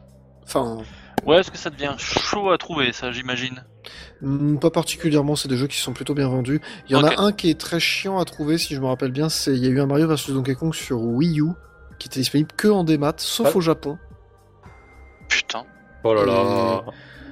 Enfin, 0.44 0.80
Ouais, 1.26 1.38
est-ce 1.40 1.52
que 1.52 1.58
ça 1.58 1.70
devient 1.70 1.94
chaud 1.98 2.50
à 2.52 2.58
trouver, 2.58 2.92
ça, 2.92 3.12
j'imagine? 3.12 3.64
Pas 4.62 4.70
particulièrement, 4.70 5.36
c'est 5.36 5.48
des 5.48 5.58
jeux 5.58 5.68
qui 5.68 5.78
sont 5.78 5.94
plutôt 5.94 6.14
bien 6.14 6.28
vendus. 6.28 6.62
Il 6.88 6.94
y 6.94 6.96
en 6.96 7.04
a 7.04 7.22
un 7.22 7.32
qui 7.32 7.50
est 7.50 7.60
très 7.60 7.80
chiant 7.80 8.20
à 8.20 8.26
trouver, 8.26 8.58
si 8.58 8.76
je 8.76 8.80
me 8.82 8.88
rappelle 8.88 9.12
bien, 9.12 9.30
c'est 9.30 9.54
il 9.54 9.64
y 9.64 9.68
a 9.68 9.70
eu 9.70 9.80
un 9.80 9.86
Mario 9.86 10.08
vs 10.08 10.32
Donkey 10.32 10.56
Kong 10.56 10.74
sur 10.74 11.02
Wii 11.02 11.42
U, 11.42 11.52
qui 12.00 12.08
était 12.08 12.20
disponible 12.20 12.52
que 12.56 12.68
en 12.68 12.84
démat, 12.84 13.16
sauf 13.18 13.56
au 13.56 13.62
Japon. 13.62 13.98
Putain. 15.30 15.66
Oh 16.04 16.14
là 16.14 16.26
là. 16.26 16.84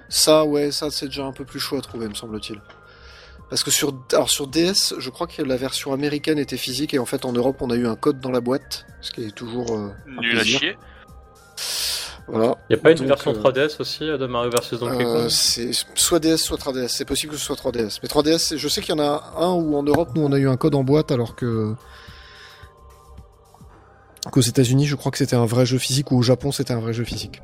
Ça, 0.09 0.43
ouais, 0.45 0.71
ça, 0.71 0.91
c'est 0.91 1.05
déjà 1.05 1.25
un 1.25 1.31
peu 1.31 1.45
plus 1.45 1.59
chaud 1.59 1.77
à 1.77 1.81
trouver, 1.81 2.07
me 2.07 2.13
semble-t-il. 2.13 2.61
Parce 3.49 3.63
que 3.63 3.71
sur, 3.71 3.93
alors 4.13 4.29
sur 4.29 4.47
DS, 4.47 4.93
je 4.97 5.09
crois 5.09 5.27
que 5.27 5.41
la 5.41 5.57
version 5.57 5.91
américaine 5.91 6.39
était 6.39 6.55
physique 6.55 6.93
et 6.93 6.99
en 6.99 7.05
fait 7.05 7.25
en 7.25 7.33
Europe 7.33 7.57
on 7.59 7.69
a 7.69 7.75
eu 7.75 7.85
un 7.85 7.97
code 7.97 8.21
dans 8.21 8.31
la 8.31 8.39
boîte, 8.39 8.85
ce 9.01 9.11
qui 9.11 9.25
est 9.25 9.35
toujours 9.35 9.75
euh, 9.75 9.89
un 10.17 10.21
Nul 10.21 10.37
à 10.37 10.41
plaisir. 10.41 10.59
chier. 10.59 10.77
Voilà. 12.28 12.55
Y 12.69 12.74
a 12.76 12.78
pas 12.78 12.91
une 12.91 12.97
Donc, 12.97 13.07
version 13.07 13.32
euh, 13.32 13.41
3DS 13.41 13.82
aussi 13.82 14.03
euh, 14.09 14.17
de 14.17 14.26
Mario 14.26 14.51
vs 14.51 14.80
Donkey 14.80 15.03
Euh, 15.05 15.22
Kong 15.24 15.30
c'est 15.30 15.72
soit 15.95 16.19
DS, 16.19 16.38
soit 16.38 16.57
3DS. 16.57 16.88
C'est 16.89 17.05
possible 17.05 17.34
que 17.34 17.38
ce 17.39 17.45
soit 17.45 17.55
3DS. 17.57 17.99
Mais 18.01 18.07
3DS, 18.09 18.38
c'est- 18.38 18.57
je 18.57 18.67
sais 18.67 18.82
qu'il 18.82 18.95
y 18.95 18.99
en 18.99 19.03
a 19.03 19.34
un 19.38 19.51
où 19.53 19.76
en 19.76 19.84
Europe, 19.84 20.09
nous, 20.15 20.22
on 20.24 20.32
a 20.32 20.38
eu 20.38 20.47
un 20.47 20.55
code 20.57 20.76
en 20.76 20.84
boîte, 20.84 21.11
alors 21.11 21.36
que 21.36 21.76
qu'aux 24.32 24.41
États-Unis, 24.41 24.86
je 24.86 24.95
crois 24.95 25.11
que 25.11 25.17
c'était 25.17 25.36
un 25.36 25.45
vrai 25.45 25.65
jeu 25.65 25.78
physique, 25.78 26.11
ou 26.11 26.17
au 26.17 26.22
Japon, 26.22 26.51
c'était 26.51 26.74
un 26.74 26.80
vrai 26.80 26.93
jeu 26.93 27.03
physique. 27.03 27.41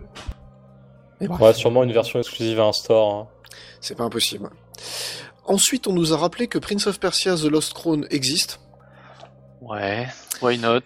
Et 1.19 1.27
Ouais, 1.27 1.53
sûrement 1.53 1.83
une 1.83 1.91
version 1.91 2.19
exclusive 2.19 2.59
à 2.59 2.65
un 2.65 2.73
store. 2.73 3.13
hein. 3.15 3.27
c'est 3.81 3.95
pas 3.95 4.03
impossible. 4.03 4.49
Ensuite, 5.45 5.87
on 5.87 5.93
nous 5.93 6.13
a 6.13 6.17
rappelé 6.17 6.47
que 6.47 6.59
Prince 6.59 6.85
of 6.87 6.99
Persia: 6.99 7.35
The 7.35 7.45
Lost 7.45 7.73
Crown 7.73 8.05
existe. 8.11 8.59
Ouais, 9.61 10.07
why 10.41 10.57
not? 10.59 10.81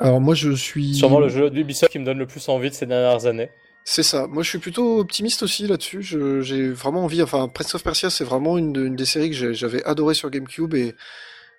Alors 0.00 0.20
moi, 0.20 0.34
je 0.34 0.50
suis 0.52 0.94
Sûrement 0.94 1.20
le 1.20 1.28
jeu 1.28 1.50
d'Ubisoft 1.50 1.92
qui 1.92 1.98
me 1.98 2.04
donne 2.04 2.18
le 2.18 2.26
plus 2.26 2.48
envie 2.48 2.70
de 2.70 2.74
ces 2.74 2.86
dernières 2.86 3.26
années. 3.26 3.50
C'est 3.84 4.02
ça. 4.02 4.26
Moi, 4.26 4.42
je 4.42 4.48
suis 4.48 4.58
plutôt 4.58 4.98
optimiste 5.00 5.42
aussi 5.42 5.66
là-dessus. 5.66 6.02
J'ai 6.02 6.70
vraiment 6.70 7.04
envie. 7.04 7.22
Enfin, 7.22 7.48
Prince 7.48 7.74
of 7.74 7.82
Persia, 7.84 8.10
c'est 8.10 8.24
vraiment 8.24 8.56
une, 8.58 8.72
de- 8.72 8.84
une 8.84 8.96
des 8.96 9.04
séries 9.04 9.30
que 9.30 9.52
j'avais 9.52 9.84
adoré 9.84 10.14
sur 10.14 10.30
GameCube 10.30 10.74
et 10.74 10.94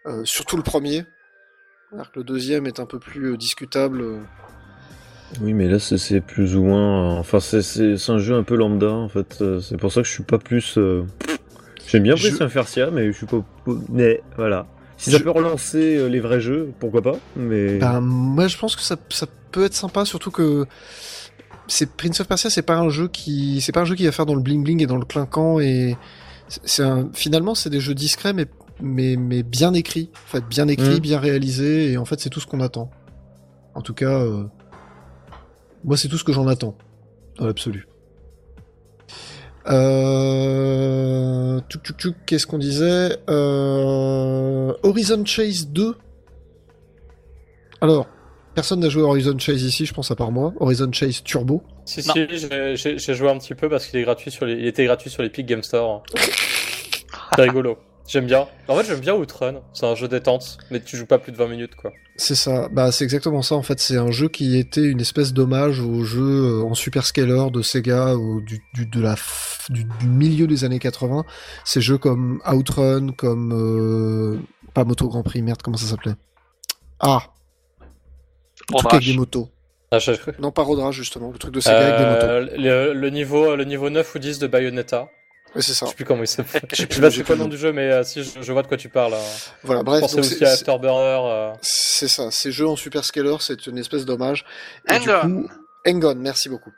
euh, 0.07 0.21
surtout 0.25 0.57
le 0.57 0.63
premier. 0.63 1.03
Alors 1.93 2.11
que 2.11 2.19
le 2.19 2.23
deuxième 2.23 2.65
est 2.67 2.79
un 2.79 2.85
peu 2.85 2.99
plus 2.99 3.33
euh, 3.33 3.37
discutable. 3.37 4.03
Oui, 5.41 5.53
mais 5.53 5.67
là, 5.67 5.79
c'est- 5.79 6.21
plus 6.21 6.55
ou 6.55 6.63
moins. 6.63 7.17
Enfin, 7.19 7.39
c'est- 7.39 8.09
un 8.09 8.19
jeu 8.19 8.35
un 8.35 8.43
peu 8.43 8.55
lambda, 8.55 8.91
en 8.91 9.09
fait. 9.09 9.37
euh, 9.41 9.59
C'est 9.61 9.77
pour 9.77 9.91
ça 9.91 10.01
que 10.01 10.07
je 10.07 10.13
suis 10.13 10.23
pas 10.23 10.37
plus. 10.39 10.77
euh, 10.77 11.03
J'aime 11.87 12.03
bien 12.03 12.15
Prince 12.15 12.39
of 12.41 12.53
Persia, 12.53 12.89
mais 12.91 13.07
je 13.07 13.17
suis 13.17 13.25
pas. 13.25 13.43
Mais 13.89 14.21
voilà. 14.37 14.67
Si 15.01 15.09
ça 15.11 15.17
Je- 15.17 15.23
peut 15.23 15.31
relancer 15.31 15.97
euh, 15.97 16.07
les 16.07 16.19
vrais 16.19 16.39
jeux, 16.39 16.71
pourquoi 16.79 17.01
pas 17.01 17.15
Mais. 17.35 17.77
Ben, 17.79 17.99
moi, 18.01 18.47
je 18.47 18.57
pense 18.57 18.75
que 18.75 18.81
ça, 18.83 18.95
ça 19.09 19.25
peut 19.51 19.65
être 19.65 19.73
sympa, 19.73 20.05
surtout 20.05 20.29
que 20.31 20.65
c'est 21.67 21.89
Prince 21.97 22.19
of 22.19 22.27
Persia, 22.27 22.49
c'est 22.49 22.61
pas 22.61 22.75
un 22.77 22.89
jeu 22.89 23.07
qui, 23.07 23.61
c'est 23.61 23.71
pas 23.71 23.81
un 23.81 23.85
jeu 23.85 23.95
qui 23.95 24.05
va 24.05 24.11
faire 24.11 24.25
dans 24.27 24.35
le 24.35 24.41
bling 24.41 24.63
bling 24.63 24.81
et 24.83 24.85
dans 24.85 24.97
le 24.97 25.05
clinquant 25.05 25.59
et 25.59 25.97
c'est- 26.47 26.83
un, 26.83 27.09
finalement, 27.13 27.55
c'est 27.55 27.69
des 27.71 27.79
jeux 27.79 27.95
discrets 27.95 28.33
mais 28.33 28.45
mais 28.83 29.15
mais 29.15 29.43
bien 29.43 29.73
écrits, 29.73 30.09
en 30.13 30.27
fait, 30.27 30.43
bien 30.47 30.67
écrits, 30.67 30.97
Mm. 30.97 30.99
bien 30.99 31.19
réalisés 31.19 31.91
et 31.91 31.97
en 31.97 32.05
fait, 32.05 32.19
c'est 32.19 32.29
tout 32.29 32.39
ce 32.39 32.47
qu'on 32.47 32.61
attend. 32.61 32.89
En 33.75 33.81
tout 33.81 33.93
cas, 33.93 34.19
euh, 34.21 34.43
moi, 35.83 35.97
c'est 35.97 36.07
tout 36.09 36.17
ce 36.17 36.23
que 36.23 36.33
j'en 36.33 36.47
attends 36.47 36.75
dans 37.37 37.45
l'absolu. 37.47 37.87
Euh... 39.67 41.59
Qu'est-ce 42.25 42.47
qu'on 42.47 42.57
disait 42.57 43.17
euh... 43.29 44.73
Horizon 44.83 45.23
Chase 45.25 45.67
2 45.67 45.95
alors, 47.83 48.07
personne 48.53 48.79
n'a 48.79 48.89
joué 48.89 49.01
à 49.01 49.05
Horizon 49.05 49.37
Chase 49.39 49.63
ici, 49.63 49.87
je 49.87 49.93
pense 49.93 50.11
à 50.11 50.15
part 50.15 50.31
moi. 50.31 50.53
Horizon 50.59 50.91
Chase 50.91 51.23
Turbo. 51.23 51.63
Si, 51.83 52.07
Non. 52.07 52.13
si, 52.13 52.27
j'ai- 52.97 53.13
joué 53.15 53.27
un 53.27 53.39
petit 53.39 53.55
peu 53.55 53.69
parce 53.69 53.87
qu'il 53.87 53.99
est 53.99 54.03
gratuit 54.03 54.29
sur 54.29 54.45
les... 54.45 54.53
il 54.53 54.67
était 54.67 54.85
gratuit 54.85 55.09
sur 55.09 55.23
l'Epic 55.23 55.47
Game 55.47 55.63
Store. 55.63 56.03
C'est 57.35 57.41
rigolo. 57.41 57.79
J'aime 58.11 58.25
bien. 58.25 58.45
En 58.67 58.75
fait, 58.75 58.85
j'aime 58.85 58.99
bien 58.99 59.15
Outrun. 59.15 59.61
C'est 59.73 59.85
un 59.85 59.95
jeu 59.95 60.09
détente, 60.09 60.57
mais 60.69 60.81
tu 60.81 60.97
joues 60.97 61.05
pas 61.05 61.17
plus 61.17 61.31
de 61.31 61.37
20 61.37 61.47
minutes, 61.47 61.75
quoi. 61.75 61.91
C'est 62.17 62.35
ça, 62.35 62.67
bah 62.69 62.91
c'est 62.91 63.05
exactement 63.05 63.41
ça 63.41 63.55
en 63.55 63.61
fait. 63.63 63.79
C'est 63.79 63.95
un 63.97 64.11
jeu 64.11 64.27
qui 64.27 64.57
était 64.57 64.83
une 64.83 64.99
espèce 64.99 65.31
d'hommage 65.33 65.79
au 65.79 66.03
jeu 66.03 66.21
euh, 66.59 66.63
en 66.63 66.73
super 66.75 67.05
scaler 67.05 67.47
de 67.51 67.61
Sega 67.61 68.15
au, 68.15 68.41
du, 68.41 68.61
du, 68.73 68.85
de 68.85 68.99
la 69.01 69.15
f- 69.15 69.71
du, 69.71 69.85
du 69.85 70.05
milieu 70.07 70.45
des 70.45 70.65
années 70.65 70.77
80. 70.77 71.23
Ces 71.63 71.79
jeux 71.79 71.97
comme 71.97 72.41
Outrun, 72.45 73.13
comme 73.13 73.53
euh, 73.53 74.39
pas 74.73 74.83
Moto 74.83 75.07
Grand 75.07 75.23
Prix, 75.23 75.41
merde, 75.41 75.61
comment 75.63 75.77
ça 75.77 75.87
s'appelait? 75.87 76.15
Ah, 76.99 77.21
le 77.79 78.75
truc 78.77 78.93
avec 78.93 79.05
des 79.07 79.15
motos. 79.17 79.49
Ah, 79.91 79.99
je- 79.99 80.11
Non, 80.39 80.51
pas 80.51 80.61
Road 80.63 80.79
Rage 80.79 80.95
justement, 80.95 81.31
le 81.31 81.37
truc 81.39 81.53
de 81.53 81.59
Sega 81.61 81.77
avec 81.77 81.97
des 81.97 82.05
motos. 82.05 82.25
Euh, 82.27 82.89
le, 82.93 82.93
le 82.93 83.09
niveau, 83.09 83.55
le 83.55 83.63
niveau 83.63 83.89
9 83.89 84.15
ou 84.15 84.19
10 84.19 84.37
de 84.37 84.47
Bayonetta. 84.47 85.07
Ouais, 85.55 85.61
c'est 85.61 85.73
ça. 85.73 85.85
Je 85.85 85.89
sais 85.91 85.95
plus 85.95 86.05
comment 86.05 86.23
il 86.23 86.27
s'appelle. 86.27 86.61
Je 86.71 86.75
sais 86.77 86.85
plus, 86.87 87.01
pas 87.01 87.09
quoi 87.11 87.23
plus 87.23 87.33
le 87.33 87.39
nom 87.39 87.47
du 87.49 87.57
jeu, 87.57 87.73
mais 87.73 87.91
euh, 87.91 88.03
si 88.03 88.23
je, 88.23 88.41
je 88.41 88.51
vois 88.53 88.61
de 88.63 88.67
quoi 88.67 88.77
tu 88.77 88.87
parles. 88.89 89.13
hein. 89.13 89.51
Voilà, 89.63 89.83
bref, 89.83 90.01
donc 90.01 90.19
aussi 90.19 90.35
c'est- 90.37 90.45
à 90.45 90.51
Afterburner. 90.51 91.19
euh. 91.25 91.51
C'est 91.61 92.07
ça, 92.07 92.31
ces 92.31 92.51
jeux 92.51 92.67
en 92.67 92.75
super 92.77 93.03
scaler, 93.03 93.35
c'est 93.41 93.67
une 93.67 93.77
espèce 93.77 94.05
d'hommage. 94.05 94.45
Et 94.89 94.97
du 94.99 95.09
Hang-On. 95.09 95.41
coup, 95.43 95.49
Hang-On, 95.85 96.15
merci 96.15 96.47
beaucoup. 96.47 96.71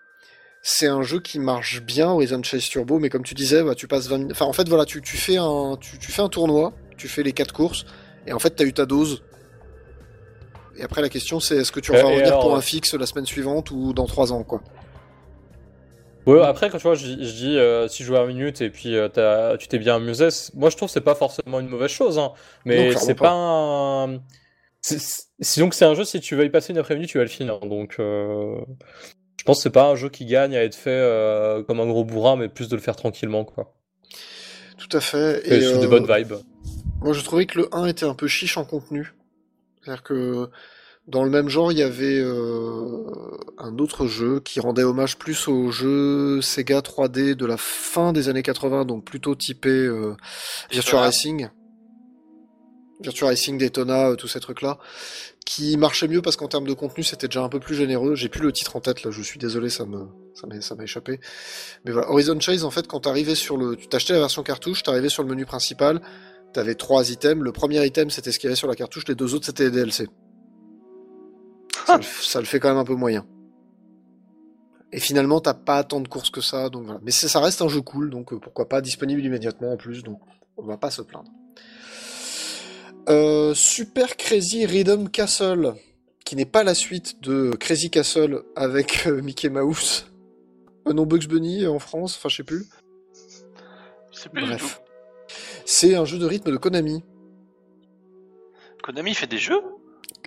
C'est 0.64 0.88
un 0.88 1.02
jeu 1.04 1.20
qui 1.20 1.40
marche 1.40 1.82
bien, 1.82 2.08
Horizon 2.10 2.42
Chase 2.42 2.64
Turbo, 2.70 2.98
mais 2.98 3.10
comme 3.10 3.24
tu 3.24 3.34
disais, 3.36 3.62
bah, 3.64 3.76
tu 3.76 3.88
passes 3.88 4.08
20 4.08 4.18
minutes. 4.18 4.32
Enfin, 4.32 4.46
en 4.46 4.54
fait, 4.54 4.68
voilà, 4.70 4.86
tu, 4.86 5.02
tu, 5.02 5.18
fais 5.18 5.38
un, 5.38 5.78
tu, 5.80 6.00
tu 6.00 6.12
fais 6.12 6.22
un 6.22 6.30
tournoi, 6.30 6.74
tu 6.98 7.08
fais 7.10 7.22
les 7.22 7.34
quatre 7.34 7.54
courses, 7.54 7.86
et 8.26 8.34
en 8.34 8.40
fait, 8.40 8.52
t'as 8.52 8.64
eu 8.64 8.74
ta 8.74 8.86
dose. 8.86 9.24
Et 10.78 10.84
après, 10.84 11.02
la 11.02 11.10
question, 11.10 11.40
c'est 11.40 11.58
est-ce 11.58 11.72
que 11.72 11.80
tu 11.80 11.92
Euh, 11.92 11.96
vas 11.96 12.00
et 12.00 12.04
revenir 12.14 12.28
alors, 12.30 12.40
pour 12.42 12.56
euh, 12.56 12.58
un 12.58 12.62
fixe 12.62 12.94
la 12.96 13.06
semaine 13.06 13.26
suivante 13.26 13.70
ou 13.72 13.94
dans 13.94 14.06
trois 14.08 14.32
ans, 14.34 14.44
quoi? 14.44 14.62
Ouais, 16.26 16.42
après, 16.42 16.70
quand 16.70 16.78
tu 16.78 16.84
vois, 16.84 16.96
je, 16.96 17.06
dis- 17.06 17.26
je 17.28 17.34
dis 17.34 17.58
euh, 17.58 17.88
si 17.88 18.04
je 18.04 18.08
joue 18.08 18.16
à 18.16 18.22
1 18.22 18.28
minute 18.28 18.62
et 18.62 18.70
puis 18.70 18.96
euh, 18.96 19.58
tu 19.58 19.68
t'es 19.68 19.78
bien 19.80 19.96
amusé, 19.98 20.30
moi 20.54 20.70
je 20.70 20.78
trouve 20.78 20.88
que 20.88 20.94
c'est 20.94 21.02
pas 21.02 21.16
forcément 21.16 21.60
une 21.60 21.68
mauvaise 21.68 21.92
chose, 21.92 22.18
hein, 22.18 22.32
mais 22.66 22.94
c'est 22.96 23.16
pas. 23.16 23.30
pas 23.30 23.34
un. 23.34 24.20
c'est- 24.82 25.00
c'est- 25.00 25.28
c'est- 25.72 25.86
un 25.86 25.96
jeu, 25.96 26.06
si 26.06 26.22
tu 26.22 26.36
veux 26.36 26.46
y 26.46 26.50
passer 26.50 26.72
une 26.72 26.80
après-midi, 26.80 27.08
tu 27.08 27.18
vas 27.18 27.24
le 27.26 27.30
finir. 27.30 27.60
Donc 27.60 27.96
euh, 28.00 28.56
je 29.38 29.44
pense 29.44 29.58
que 29.58 29.64
c'est 29.64 29.70
pas 29.70 29.90
un 29.90 29.96
jeu 29.96 30.10
qui 30.10 30.26
gagne 30.26 30.56
à 30.56 30.64
être 30.64 30.76
fait 30.76 30.90
euh, 30.92 31.62
comme 31.64 31.80
un 31.82 31.86
gros 31.88 32.06
bourrin, 32.06 32.38
mais 32.38 32.48
plus 32.48 32.70
de 32.70 32.76
le 32.76 32.82
faire 32.82 32.96
tranquillement, 32.96 33.44
quoi. 33.44 33.74
Tout 34.78 34.98
à 34.98 35.02
fait. 35.02 35.42
Et, 35.48 35.56
Et, 35.58 35.62
sous 35.62 35.80
de 35.80 35.86
euh, 35.86 35.88
bonnes 35.90 36.08
vibes. 36.18 36.34
Moi, 37.02 37.14
je 37.14 37.22
trouvais 37.22 37.46
que 37.46 37.60
le 37.60 37.70
1 37.76 37.86
était 37.88 38.06
un 38.06 38.14
peu 38.16 38.28
chiche 38.28 38.58
en 38.58 38.64
contenu. 38.64 39.14
C'est-à-dire 39.82 40.04
que 40.04 40.50
dans 41.08 41.24
le 41.24 41.30
même 41.30 41.49
genre, 41.49 41.72
il 41.72 41.78
y 41.78 41.82
avait 41.82 42.20
euh, 42.20 43.04
un 43.58 43.78
autre 43.78 44.08
jeu 44.08 44.39
qui 44.39 44.60
rendait 44.60 44.84
hommage 44.84 45.18
plus 45.18 45.47
au 45.47 45.70
jeu 45.70 46.41
Sega 46.41 46.80
3D 46.80 47.36
de 47.36 47.45
la 47.45 47.58
fin 47.58 48.14
des 48.14 48.30
années 48.30 48.43
80, 48.43 48.86
donc 48.86 49.04
plutôt 49.04 49.36
typé 49.36 49.70
euh, 49.70 50.16
Virtua. 50.72 51.01
Racing. 51.01 51.49
Virtua 53.01 53.28
Racing, 53.28 53.58
Daytona, 53.58 54.12
euh, 54.12 54.16
tous 54.16 54.30
ces 54.30 54.39
trucs-là, 54.39 54.80
qui 55.45 55.76
marchaient 55.76 56.08
mieux 56.08 56.22
parce 56.22 56.38
qu'en 56.38 56.47
termes 56.47 56.68
de 56.68 56.74
contenu, 56.74 57.04
c'était 57.04 57.28
déjà 57.28 57.43
un 57.43 57.49
peu 57.49 57.60
plus 57.60 57.76
généreux. 57.76 58.16
J'ai 58.16 58.30
plus 58.30 58.41
le 58.41 58.54
titre 58.54 58.78
en 58.78 58.80
tête, 58.80 59.04
là, 59.04 59.12
je 59.12 59.22
suis 59.22 59.39
désolé, 59.39 59.70
ça 59.70 59.86
me, 59.86 60.08
ça 60.36 60.47
m'a, 60.47 60.62
ça 60.62 60.76
m'a 60.76 60.84
échappé. 60.84 61.20
Mais 61.84 61.91
voilà, 61.91 62.10
Horizon 62.12 62.39
Chase, 62.39 62.64
en 62.64 62.72
fait, 62.72 62.88
quand 62.88 63.01
t'arrivais 63.01 63.36
sur 63.36 63.58
le, 63.58 63.76
tu 63.76 63.88
t'achetais 63.88 64.14
la 64.14 64.20
version 64.20 64.41
cartouche, 64.41 64.84
t'arrivais 64.84 65.10
sur 65.10 65.24
le 65.24 65.30
menu 65.30 65.45
principal, 65.45 66.01
T'avais 66.54 66.76
trois 66.76 67.10
items. 67.10 67.43
Le 67.43 67.51
premier 67.51 67.84
item, 67.84 68.12
c'était 68.12 68.32
ce 68.32 68.38
qu'il 68.38 68.47
y 68.47 68.49
avait 68.49 68.56
sur 68.56 68.68
la 68.68 68.76
cartouche. 68.76 69.06
Les 69.08 69.16
deux 69.16 69.34
autres, 69.34 69.47
c'était 69.47 69.66
les 69.66 69.72
DLC. 69.72 70.08
Ça, 71.86 71.98
le, 71.98 72.04
ça 72.04 72.40
le 72.40 72.46
fait 72.46 72.60
quand 72.60 72.70
même 72.70 72.78
un 72.78 72.86
peu 72.86 72.96
moyen. 72.96 73.26
Et 74.92 75.00
finalement, 75.00 75.40
t'as 75.40 75.56
pas 75.56 75.84
tant 75.84 76.02
de 76.02 76.08
courses 76.08 76.30
que 76.30 76.42
ça. 76.42 76.70
Donc 76.70 76.86
voilà. 76.86 77.00
Mais 77.04 77.12
ça 77.12 77.40
reste 77.40 77.62
un 77.62 77.68
jeu 77.68 77.82
cool. 77.82 78.10
Donc 78.10 78.32
euh, 78.32 78.40
pourquoi 78.40 78.70
pas 78.70 78.82
disponible 78.82 79.24
immédiatement 79.24 79.74
en 79.74 79.78
plus. 79.78 80.04
Donc 80.04 80.20
on 80.58 80.64
va 80.64 80.78
pas 80.78 80.92
se 80.92 81.02
plaindre. 81.02 81.32
Euh, 83.10 83.54
Super 83.54 84.16
Crazy 84.16 84.66
Rhythm 84.66 85.10
Castle, 85.10 85.74
qui 86.24 86.36
n'est 86.36 86.46
pas 86.46 86.64
la 86.64 86.74
suite 86.74 87.22
de 87.22 87.52
Crazy 87.52 87.90
Castle 87.90 88.44
avec 88.56 89.08
euh, 89.08 89.22
Mickey 89.22 89.50
Mouse. 89.50 90.06
Euh, 90.88 90.94
non, 90.94 91.06
Bugs 91.06 91.28
Bunny 91.28 91.68
en 91.68 91.80
France, 91.80 92.16
enfin 92.18 92.30
je 92.30 92.38
sais 92.38 92.44
plus. 92.44 92.66
Bref. 94.34 94.82
C'est 95.66 95.96
un 95.96 96.06
jeu 96.06 96.18
de 96.18 96.26
rythme 96.26 96.52
de 96.52 96.58
Konami. 96.58 97.04
Konami 98.84 99.14
fait 99.14 99.28
des 99.28 99.38
jeux? 99.38 99.62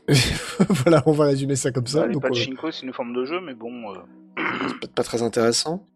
voilà, 0.69 1.03
on 1.07 1.13
va 1.13 1.27
résumer 1.27 1.57
ça 1.57 1.71
comme 1.73 1.87
ça. 1.87 2.03
Ouais, 2.03 2.09
les 2.09 2.15
donc, 2.15 2.25
euh, 2.25 2.29
pachinko, 2.29 2.71
c'est 2.71 2.87
une 2.87 2.93
forme 2.93 3.13
de 3.13 3.25
jeu, 3.25 3.41
mais 3.41 3.55
bon. 3.55 3.93
euh, 3.93 3.99
c'est 4.69 4.79
peut-être 4.79 4.95
pas 4.95 5.03
très 5.03 5.23
intéressant. 5.23 5.87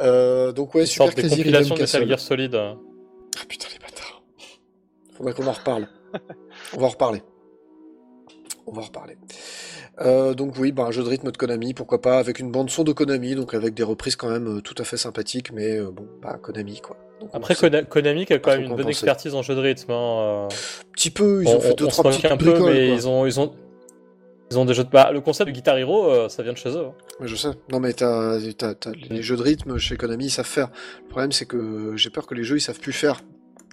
Euh, 0.00 0.52
donc 0.52 0.74
ouais, 0.74 0.82
Une 0.82 0.86
Super 0.86 1.14
Crazy 1.14 1.28
Rhythm 1.28 1.36
compilation 1.42 1.74
de 1.74 1.80
Metal. 1.80 2.08
Gear 2.08 2.20
Solid. 2.20 2.54
Ah 2.54 2.76
putain 3.48 3.68
les 3.72 3.78
bâtards. 3.78 4.22
Faudrait 5.16 5.34
qu'on 5.34 5.46
en 5.46 5.52
reparle. 5.52 5.88
on 6.74 6.78
va 6.78 6.86
en 6.86 6.90
reparler. 6.90 7.22
On 8.66 8.72
va 8.72 8.82
en 8.82 8.84
reparler. 8.84 9.16
Euh, 10.00 10.32
donc 10.34 10.54
oui, 10.58 10.72
bah, 10.72 10.84
un 10.84 10.90
jeu 10.90 11.02
de 11.04 11.08
rythme 11.08 11.30
de 11.30 11.36
Konami, 11.36 11.74
pourquoi 11.74 12.00
pas, 12.00 12.18
avec 12.18 12.38
une 12.38 12.50
bande 12.50 12.70
son 12.70 12.82
de 12.82 12.92
Konami, 12.92 13.34
donc 13.34 13.52
avec 13.54 13.74
des 13.74 13.82
reprises 13.82 14.16
quand 14.16 14.30
même 14.30 14.58
euh, 14.58 14.60
tout 14.62 14.74
à 14.78 14.84
fait 14.84 14.96
sympathiques, 14.96 15.52
mais 15.52 15.76
euh, 15.78 15.90
bon, 15.90 16.06
bah 16.22 16.38
Konami 16.42 16.80
quoi. 16.80 16.96
Donc, 17.20 17.30
Après, 17.34 17.54
Kona- 17.54 17.84
Konami 17.84 18.24
qui 18.26 18.32
a 18.32 18.38
quand 18.38 18.52
même 18.52 18.62
une 18.62 18.68
bonne 18.70 18.78
penser. 18.78 18.88
expertise 18.88 19.34
en 19.34 19.42
jeu 19.42 19.54
de 19.54 19.60
rythme. 19.60 19.92
hein, 19.92 20.48
petit 20.92 21.10
peu, 21.10 21.42
ils 21.42 21.48
on, 21.48 21.56
ont 21.56 21.60
fait 21.60 21.72
on- 21.72 21.74
deux 21.74 21.84
on 21.84 21.88
trois 21.88 22.10
petites 22.10 22.24
un 22.24 22.36
peu, 22.38 22.52
mais 22.54 22.58
quoi. 22.58 22.72
ils 22.72 23.06
ont, 23.06 23.26
ils 23.26 23.38
ont, 23.38 23.52
ils 24.50 24.58
ont 24.58 24.64
des 24.64 24.72
jeux 24.74 24.84
de. 24.84 24.88
Bah, 24.90 25.10
le 25.12 25.20
concept 25.20 25.48
de 25.48 25.54
Guitar 25.54 25.76
Hero, 25.76 26.28
ça 26.30 26.42
vient 26.42 26.52
de 26.52 26.58
chez 26.58 26.70
eux. 26.70 26.86
hein. 26.86 26.94
Je 27.20 27.36
sais. 27.36 27.48
Non, 27.70 27.78
mais 27.78 27.92
t'as, 27.92 28.38
t'as- 28.58 28.90
les 29.10 29.22
jeux 29.22 29.36
de 29.36 29.42
rythme 29.42 29.76
chez 29.78 29.96
Konami, 29.98 30.26
ils 30.26 30.30
savent 30.30 30.46
faire. 30.46 30.70
Le 31.04 31.08
problème, 31.10 31.32
c'est 31.32 31.46
que 31.46 31.92
j'ai 31.96 32.08
peur 32.10 32.26
que 32.26 32.34
les 32.34 32.44
jeux, 32.44 32.56
ils 32.56 32.60
savent 32.62 32.80
plus 32.80 32.92
faire 32.94 33.20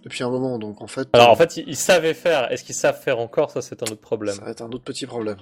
depuis 0.04 0.24
un 0.24 0.30
moment. 0.30 0.60
Donc, 0.60 0.82
en 0.82 0.88
fait, 0.88 1.08
Alors 1.14 1.30
en 1.32 1.36
fait, 1.38 1.58
ils, 1.58 1.64
ils 1.70 1.76
savaient 1.78 2.14
faire. 2.14 2.52
Est-ce 2.52 2.64
qu'ils 2.66 2.76
savent 2.76 3.02
faire 3.02 3.20
encore? 3.20 3.52
Ça, 3.52 3.62
c'est 3.62 3.82
un 3.84 3.92
autre 3.92 4.02
problème. 4.02 4.36
ça 4.36 4.44
va 4.46 4.52
être 4.52 4.62
un 4.62 4.68
autre 4.70 4.84
petit 4.84 5.06
problème. 5.08 5.38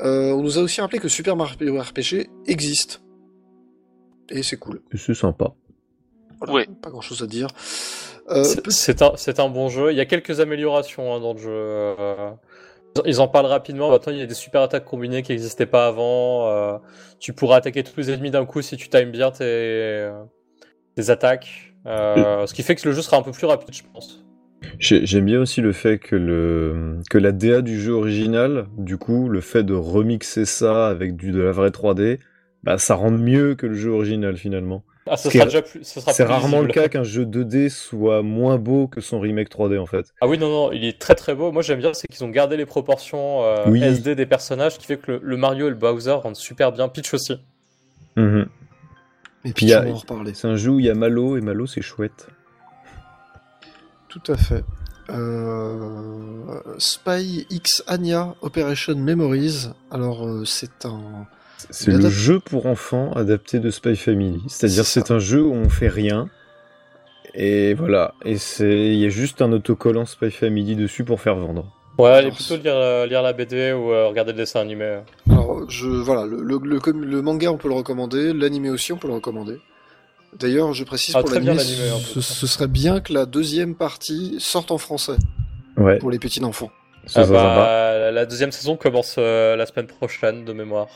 Euh, 0.00 0.32
on 0.32 0.42
nous 0.42 0.58
a 0.58 0.62
aussi 0.62 0.80
rappelé 0.80 0.98
que 0.98 1.08
Super 1.08 1.36
Mario 1.36 1.78
RPG 1.80 2.28
existe. 2.46 3.02
Et 4.30 4.42
c'est 4.42 4.56
cool. 4.58 4.80
C'est 4.96 5.14
sympa. 5.14 5.52
Voilà, 6.38 6.52
Ouais. 6.54 6.66
Pas 6.80 6.90
grand 6.90 7.00
chose 7.00 7.22
à 7.22 7.26
dire. 7.26 7.48
Euh, 8.30 8.44
C'est- 8.68 9.40
un, 9.40 9.48
bon 9.48 9.68
jeu. 9.68 9.90
Il 9.92 9.96
y 9.96 10.00
a 10.00 10.06
quelques 10.06 10.40
améliorations 10.40 11.12
hein, 11.14 11.20
dans 11.20 11.32
le 11.32 11.38
jeu. 11.38 11.50
euh, 11.50 12.30
Ils 13.04 13.20
en 13.20 13.28
parlent 13.28 13.46
rapidement. 13.46 13.90
Maintenant, 13.90 14.12
il 14.12 14.18
y 14.18 14.22
a 14.22 14.26
des 14.26 14.34
super 14.34 14.62
attaques 14.62 14.84
combinées 14.84 15.22
qui 15.22 15.32
n'existaient 15.32 15.66
pas 15.66 15.86
avant. 15.88 16.48
euh, 16.48 16.78
Tu 17.18 17.32
pourras 17.32 17.56
attaquer 17.56 17.82
tous 17.82 17.96
les 17.98 18.10
ennemis 18.10 18.30
d'un 18.30 18.46
coup 18.46 18.62
si 18.62 18.76
tu 18.76 18.88
times 18.88 19.10
bien 19.10 19.30
tes, 19.32 20.10
tes 20.96 21.10
attaques. 21.10 21.74
Euh, 21.86 22.46
Ce 22.46 22.54
qui 22.54 22.62
fait 22.62 22.74
que 22.76 22.88
le 22.88 22.94
jeu 22.94 23.02
sera 23.02 23.16
un 23.16 23.22
peu 23.22 23.32
plus 23.32 23.46
rapide, 23.46 23.74
je 23.74 23.82
pense. 23.92 24.24
J'ai- 24.78 25.06
J'aime 25.06 25.24
bien 25.24 25.40
aussi 25.40 25.60
le 25.60 25.72
fait 25.72 25.98
que, 25.98 26.16
le, 26.16 26.98
que 27.08 27.18
la 27.18 27.32
DA 27.32 27.62
du 27.62 27.80
jeu 27.80 27.92
original, 27.92 28.66
du 28.76 28.96
coup, 28.98 29.28
le 29.28 29.40
fait 29.40 29.62
de 29.62 29.74
remixer 29.74 30.44
ça 30.44 30.88
avec 30.88 31.16
du, 31.16 31.32
de 31.32 31.40
la 31.40 31.52
vraie 31.52 31.70
3D, 31.70 32.18
bah, 32.62 32.76
ça 32.78 32.94
rend 32.94 33.10
mieux 33.10 33.54
que 33.54 33.66
le 33.66 33.74
jeu 33.74 33.90
original 33.90 34.36
finalement. 34.36 34.84
Ah, 35.06 35.16
ce 35.16 35.24
Ce 35.24 35.28
qui 35.30 35.38
sera 35.38 35.44
est- 35.44 35.48
déjà 35.48 35.62
plus. 35.62 35.80
ce 35.82 35.98
sera 36.00 36.12
C'est 36.12 36.24
plus 36.24 36.32
rarement 36.32 36.60
le 36.60 36.66
lisible. 36.66 36.82
cas 36.82 36.88
qu'un 36.88 37.02
jeu 37.02 37.24
2D 37.24 37.68
soit 37.70 38.22
moins 38.22 38.58
beau 38.58 38.86
que 38.86 39.00
son 39.00 39.18
remake 39.18 39.48
3D 39.48 39.78
en 39.78 39.86
fait. 39.86 40.06
Ah 40.20 40.28
oui, 40.28 40.36
non, 40.38 40.48
non, 40.50 40.72
il 40.72 40.84
est 40.84 40.98
très 41.00 41.14
très 41.14 41.34
beau. 41.34 41.50
Moi, 41.52 41.62
j'aime 41.62 41.80
bien, 41.80 41.94
c'est 41.94 42.06
qu'ils 42.06 42.22
ont 42.22 42.28
gardé 42.28 42.56
les 42.58 42.66
proportions 42.66 43.42
euh, 43.42 43.64
Oui. 43.66 43.82
SD 43.82 44.14
des 44.14 44.26
personnages, 44.26 44.72
ce 44.74 44.78
qui 44.78 44.86
fait 44.86 44.98
que 44.98 45.12
le, 45.12 45.20
le 45.22 45.36
Mario 45.38 45.66
et 45.66 45.70
le 45.70 45.74
Bowser 45.76 46.12
rendent 46.12 46.36
super 46.36 46.70
bien. 46.70 46.88
Peach 46.88 47.12
aussi. 47.14 47.40
Mhm. 48.16 48.40
Et 48.42 48.46
Puis 49.44 49.52
puis, 49.54 49.66
il 49.66 49.68
y 49.70 49.74
a- 49.74 49.80
on 49.80 49.84
va 49.86 49.90
en 49.92 49.94
reparler. 49.94 50.34
C'est 50.34 50.48
un 50.48 50.56
jeu 50.56 50.70
où 50.72 50.78
il 50.80 50.84
y 50.84 50.90
a 50.90 50.94
Malo 50.94 51.38
et 51.38 51.40
Malo 51.40 51.66
c'est 51.66 51.80
chouette. 51.82 52.28
Tout 54.10 54.32
à 54.32 54.36
fait. 54.36 54.64
Euh, 55.08 56.60
Spy 56.78 57.46
X 57.50 57.82
Anya 57.86 58.34
Operation 58.42 58.94
Memories. 58.96 59.68
Alors, 59.90 60.26
euh, 60.26 60.44
c'est 60.44 60.84
un. 60.84 61.26
C'est 61.70 61.90
le 61.92 62.08
jeu 62.08 62.40
pour 62.40 62.66
enfants 62.66 63.12
adapté 63.12 63.58
de 63.60 63.70
Spy 63.70 63.94
Family. 63.96 64.40
C'est-à-dire 64.48 64.84
C'est 64.84 65.00
c'est 65.06 65.12
un 65.12 65.18
jeu 65.18 65.42
où 65.42 65.52
on 65.52 65.68
fait 65.68 65.88
rien. 65.88 66.28
Et 67.34 67.74
voilà. 67.74 68.14
Et 68.24 68.38
c'est 68.38 68.86
il 68.92 68.98
y 68.98 69.06
a 69.06 69.10
juste 69.10 69.42
un 69.42 69.52
autocollant 69.52 70.06
Spy 70.06 70.30
Family 70.30 70.74
dessus 70.74 71.04
pour 71.04 71.20
faire 71.20 71.36
vendre. 71.36 71.66
Ouais, 71.98 72.10
allez 72.10 72.30
plutôt 72.30 72.56
lire, 72.56 72.74
euh, 72.76 73.06
lire 73.06 73.20
la 73.20 73.34
BD 73.34 73.72
ou 73.72 73.92
euh, 73.92 74.08
regarder 74.08 74.32
le 74.32 74.38
dessin 74.38 74.60
animé. 74.60 75.00
Alors, 75.28 75.68
je, 75.68 75.86
voilà, 75.86 76.24
le, 76.24 76.40
le, 76.42 76.58
le, 76.62 76.80
com- 76.80 77.04
le 77.04 77.20
manga, 77.20 77.52
on 77.52 77.58
peut 77.58 77.68
le 77.68 77.74
recommander. 77.74 78.32
L'animé 78.32 78.70
aussi, 78.70 78.92
on 78.92 78.96
peut 78.96 79.08
le 79.08 79.14
recommander. 79.14 79.60
D'ailleurs, 80.38 80.72
je 80.74 80.84
précise 80.84 81.14
Ah, 81.16 81.20
pour 81.22 81.30
ce, 81.30 82.20
ce 82.20 82.46
serait 82.46 82.68
bien 82.68 83.00
que 83.00 83.12
la 83.12 83.26
deuxième 83.26 83.74
partie 83.74 84.36
sorte 84.38 84.70
en 84.70 84.78
français 84.78 85.16
Ouais. 85.76 85.98
pour 85.98 86.10
les 86.10 86.18
petits 86.18 86.42
enfants. 86.44 86.70
Ah 87.14 87.24
bah, 87.26 88.10
la 88.10 88.26
deuxième 88.26 88.52
saison 88.52 88.76
commence 88.76 89.16
euh, 89.18 89.56
la 89.56 89.66
semaine 89.66 89.86
prochaine, 89.86 90.44
de 90.44 90.52
mémoire. 90.52 90.88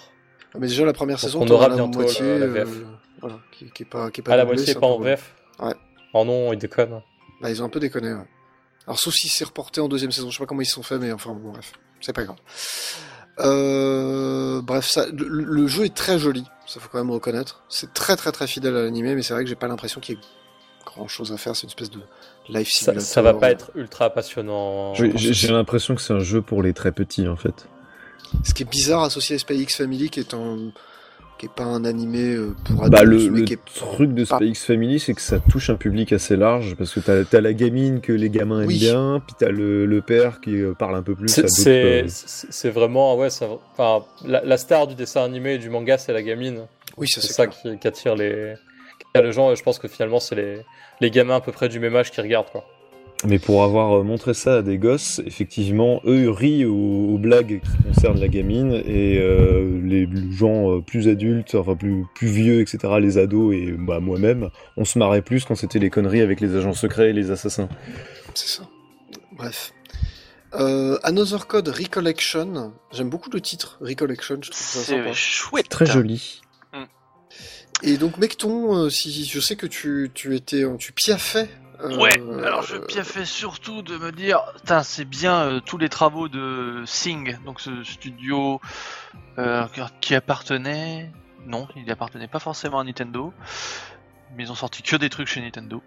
Ah, 0.55 0.59
Mais 0.61 0.69
déjà, 0.69 0.85
la 0.85 0.93
première 0.93 1.17
Donc, 1.17 1.21
saison, 1.25 1.41
on 1.43 1.49
aura 1.49 1.69
la 1.69 1.77
bientôt 1.77 1.99
moitié, 2.01 2.23
le- 2.25 2.39
la 2.39 2.47
VF. 2.65 2.69
euh, 2.69 2.85
voilà, 3.21 3.39
qui, 3.53 3.71
qui 3.71 3.83
est 3.83 3.87
pas, 3.87 4.11
qui 4.11 4.21
est 4.21 4.25
pas 4.25 4.33
Ah, 4.33 4.37
la 4.37 4.43
doublée, 4.45 4.57
moitié 4.59 4.73
est 4.77 4.81
pas 4.81 4.87
en 4.87 4.99
VF 5.01 5.35
Ouais. 5.61 5.75
Oh 6.13 6.25
non, 6.25 6.53
ils 6.53 6.59
déconnent. 6.59 7.01
Bah, 7.41 7.51
ils 7.51 7.61
ont 7.63 7.67
un 7.67 7.69
peu 7.71 7.81
déconné, 7.81 8.13
ouais. 8.13 8.27
Alors, 8.87 8.99
sauf 9.01 9.15
si 9.15 9.29
c'est 9.29 9.45
reporté 9.45 9.81
en 9.81 9.89
deuxième 9.89 10.13
saison, 10.13 10.31
je 10.31 10.37
sais 10.37 10.43
pas 10.43 10.47
comment 10.47 10.61
ils 10.61 10.67
se 10.67 10.75
sont 10.75 10.83
fait, 10.83 10.99
mais 10.99 11.11
enfin, 11.11 11.33
bon, 11.33 11.51
bref, 11.53 11.73
c'est 12.01 12.13
pas 12.13 12.25
grave. 12.25 12.37
Euh, 13.41 14.61
bref, 14.63 14.87
ça, 14.87 15.07
le, 15.13 15.27
le 15.29 15.67
jeu 15.67 15.85
est 15.87 15.95
très 15.95 16.19
joli, 16.19 16.45
ça 16.67 16.81
faut 16.81 16.89
quand 16.91 16.99
même 16.99 17.11
reconnaître. 17.11 17.63
C'est 17.69 17.93
très 17.95 18.17
très 18.17 18.33
très 18.33 18.47
fidèle 18.47 18.77
à 18.77 18.83
l'animé, 18.83 19.15
mais 19.15 19.23
c'est 19.23 19.35
vrai 19.35 19.43
que 19.45 19.49
j'ai 19.49 19.55
pas 19.57 19.69
l'impression 19.69 20.01
qu'il 20.01 20.17
y 20.17 20.19
ait 20.19 20.23
grand 20.85 21.09
chose 21.09 21.33
à 21.33 21.37
faire. 21.37 21.55
C'est 21.57 21.63
une 21.65 21.69
espèce 21.71 21.91
de 21.91 22.01
life 22.49 22.69
Ça, 22.71 22.79
simulator. 22.93 23.03
ça 23.03 23.23
va 23.23 23.35
pas 23.35 23.51
être 23.51 23.71
ultra 23.75 24.11
passionnant. 24.11 24.95
J'ai- 24.95 25.49
l'impression 25.53 25.95
que 25.95 26.01
c'est 26.01 26.13
un 26.15 26.21
jeu 26.21 26.43
pour 26.43 26.63
les 26.63 26.73
très 26.73 26.93
petits 26.93 27.29
en 27.29 27.37
fait. 27.37 27.67
Ce 28.45 28.53
qui 28.55 28.63
est 28.65 28.67
bizarre 28.71 29.03
associé 29.03 29.37
à 29.37 29.39
Spy 29.39 29.55
X 29.61 29.77
Family, 29.77 30.11
qui 30.11 30.21
est 30.21 30.35
un 30.35 30.71
qui 31.45 31.51
est 31.51 31.55
pas 31.55 31.65
un 31.65 31.85
animé 31.85 32.35
euh, 32.35 32.55
pour 32.65 32.85
adultes, 32.85 32.93
Bah, 32.93 33.05
le, 33.05 33.31
mais 33.31 33.41
le 33.41 33.45
qui 33.45 33.53
est 33.53 33.59
truc 33.75 34.15
de 34.15 34.25
pas- 34.25 34.37
Spy 34.37 34.49
X 34.49 34.65
Family, 34.65 34.99
c'est 34.99 35.13
que 35.15 35.21
ça 35.21 35.39
touche 35.39 35.69
un 35.69 35.75
public 35.75 36.13
assez 36.15 36.37
large 36.37 36.75
parce 36.77 36.93
que 36.95 37.01
t'as 37.01 37.37
as 37.37 37.41
la 37.41 37.53
gamine 37.53 38.01
que 38.01 38.13
les 38.13 38.31
gamins 38.31 38.61
aiment 38.63 38.69
Oui. 38.69 38.79
bien, 38.79 39.23
puis 39.27 39.37
t'as 39.39 39.51
le, 39.51 39.85
le 39.85 40.01
père 40.01 40.41
qui 40.41 40.55
euh, 40.61 40.73
parle 40.73 40.97
un 40.97 41.03
peu 41.03 41.15
plus. 41.15 41.29
C'est- 41.29 42.67
euh, 42.67 42.71
vraiment, 42.71 43.17
ouais, 43.17 43.29
ça, 43.31 43.47
enfin, 43.77 44.07
la, 44.25 44.43
la 44.45 44.57
star 44.57 44.87
du 44.87 44.95
dessin 44.95 45.23
animé 45.23 45.55
et 45.55 45.59
du 45.59 45.69
manga, 45.71 45.99
c'est 45.99 46.13
la 46.13 46.23
gamine. 46.23 46.63
oui, 46.97 47.09
ça 47.09 47.21
C'est 47.21 47.33
ça 47.33 47.47
qui, 47.47 47.79
qui 47.79 47.87
attire 47.87 48.15
les, 48.17 48.55
qui 48.99 49.07
attire 49.15 49.27
les 49.27 49.33
gens, 49.33 49.53
et 49.53 49.57
je 49.57 49.63
pense 49.63 49.79
que 49.79 49.89
finalement, 49.89 50.21
c'est 50.21 50.35
les, 50.37 50.59
les 51.01 51.11
gamins 51.11 51.37
à 51.37 51.41
peu 51.41 51.53
près 51.53 51.69
du 51.69 51.79
même 51.79 51.95
âge 51.97 52.11
qui 52.11 52.21
regardent, 52.21 52.51
quoi. 52.51 52.65
Mais 53.27 53.39
pour 53.39 53.65
avoir 53.65 54.01
euh, 54.01 54.03
montré 54.03 54.35
ça 54.35 54.57
à 54.57 54.63
des 54.63 54.77
gosses, 54.77 55.21
effectivement, 55.25 56.03
eux 56.05 56.31
rient 56.31 56.67
aux, 56.67 57.15
aux 57.15 57.19
blagues 57.19 57.61
qui 57.63 57.83
concernent 57.83 58.21
la 58.21 58.29
gamine 58.29 58.73
et 58.73 59.19
euh, 59.19 59.81
les 59.83 60.09
gens 60.31 60.71
euh, 60.71 60.81
plus 60.81 61.09
adultes, 61.09 61.55
enfin 61.55 61.75
plus, 61.75 62.05
plus 62.15 62.29
vieux, 62.29 62.61
etc., 62.61 62.79
les 63.01 63.17
ados 63.17 63.55
et 63.55 63.73
bah, 63.73 64.01
moi-même, 64.01 64.51
on 64.77 64.85
se 64.85 64.99
marrait 64.99 65.23
plus 65.23 65.45
quand 65.45 65.55
c'était 65.55 65.79
les 65.79 65.91
conneries 65.91 66.21
avec 66.21 66.41
les 66.41 66.55
agents 66.55 66.75
secrets 66.75 67.11
et 67.11 67.13
les 67.15 67.31
assassins. 67.31 67.69
C'est 68.35 68.49
ça. 68.49 68.69
Bref. 69.33 69.73
Euh, 70.55 70.99
Another 71.03 71.47
Code 71.47 71.69
Recollection. 71.69 72.75
J'aime 72.93 73.09
beaucoup 73.09 73.31
le 73.31 73.41
titre 73.41 73.79
Recollection. 73.81 74.37
Je 74.41 74.51
trouve 74.51 74.67
ça 74.67 74.81
sympa. 74.81 75.09
C'est 75.09 75.15
chouette. 75.15 75.69
Très 75.69 75.87
joli. 75.87 76.41
Et 77.83 77.97
donc, 77.97 78.19
Mecton, 78.19 78.75
euh, 78.77 78.89
si 78.89 79.25
je 79.25 79.41
sais 79.41 79.57
que 79.57 79.67
tu, 79.67 80.11
tu 80.15 80.35
étais, 80.37 80.63
tu 80.79 80.93
piaffais. 80.93 81.49
Euh, 81.85 81.97
Ouais, 81.97 82.13
alors 82.45 82.63
je 82.63 82.77
euh, 82.77 82.81
piaffais 82.81 83.25
surtout 83.25 83.83
de 83.83 83.97
me 83.97 84.13
dire, 84.13 84.41
c'est 84.83 85.05
bien 85.05 85.43
euh, 85.43 85.61
tous 85.61 85.79
les 85.79 85.89
travaux 85.89 86.29
de 86.29 86.83
Sing, 86.87 87.39
donc 87.45 87.61
ce 87.61 87.85
studio 87.85 88.61
euh, 89.39 89.67
qui 90.01 90.15
appartenait, 90.15 91.13
non, 91.47 91.69
il 91.77 91.91
appartenait 91.91 92.29
pas 92.29 92.39
forcément 92.39 92.81
à 92.81 92.85
Nintendo, 92.85 93.33
mais 94.37 94.45
ils 94.45 94.53
ont 94.53 94.57
sorti 94.57 94.83
que 94.83 94.97
des 94.97 95.11
trucs 95.11 95.29
chez 95.29 95.41
Nintendo, 95.41 95.83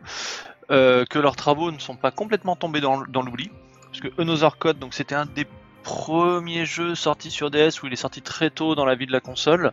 euh, 0.71 1.05
que 1.05 1.19
leurs 1.19 1.35
travaux 1.35 1.71
ne 1.71 1.79
sont 1.79 1.95
pas 1.95 2.11
complètement 2.11 2.55
tombés 2.55 2.81
dans, 2.81 3.01
dans 3.07 3.21
l'oubli, 3.21 3.51
parce 3.85 4.01
que 4.01 4.21
Another 4.21 4.57
Code, 4.57 4.79
donc 4.79 4.93
c'était 4.93 5.15
un 5.15 5.25
des 5.25 5.47
premiers 5.83 6.65
jeux 6.65 6.95
sortis 6.95 7.31
sur 7.31 7.49
DS 7.49 7.81
où 7.81 7.87
il 7.87 7.93
est 7.93 7.97
sorti 7.97 8.21
très 8.21 8.49
tôt 8.49 8.75
dans 8.75 8.85
la 8.85 8.95
vie 8.95 9.07
de 9.07 9.11
la 9.11 9.21
console, 9.21 9.71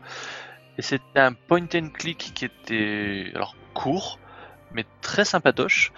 et 0.79 0.83
c'était 0.83 1.21
un 1.21 1.33
point 1.33 1.67
and 1.75 1.91
click 1.93 2.33
qui 2.35 2.45
était 2.45 3.33
alors 3.35 3.57
court, 3.75 4.19
mais 4.75 4.85
très 5.01 5.25
sympatoche. 5.25 5.93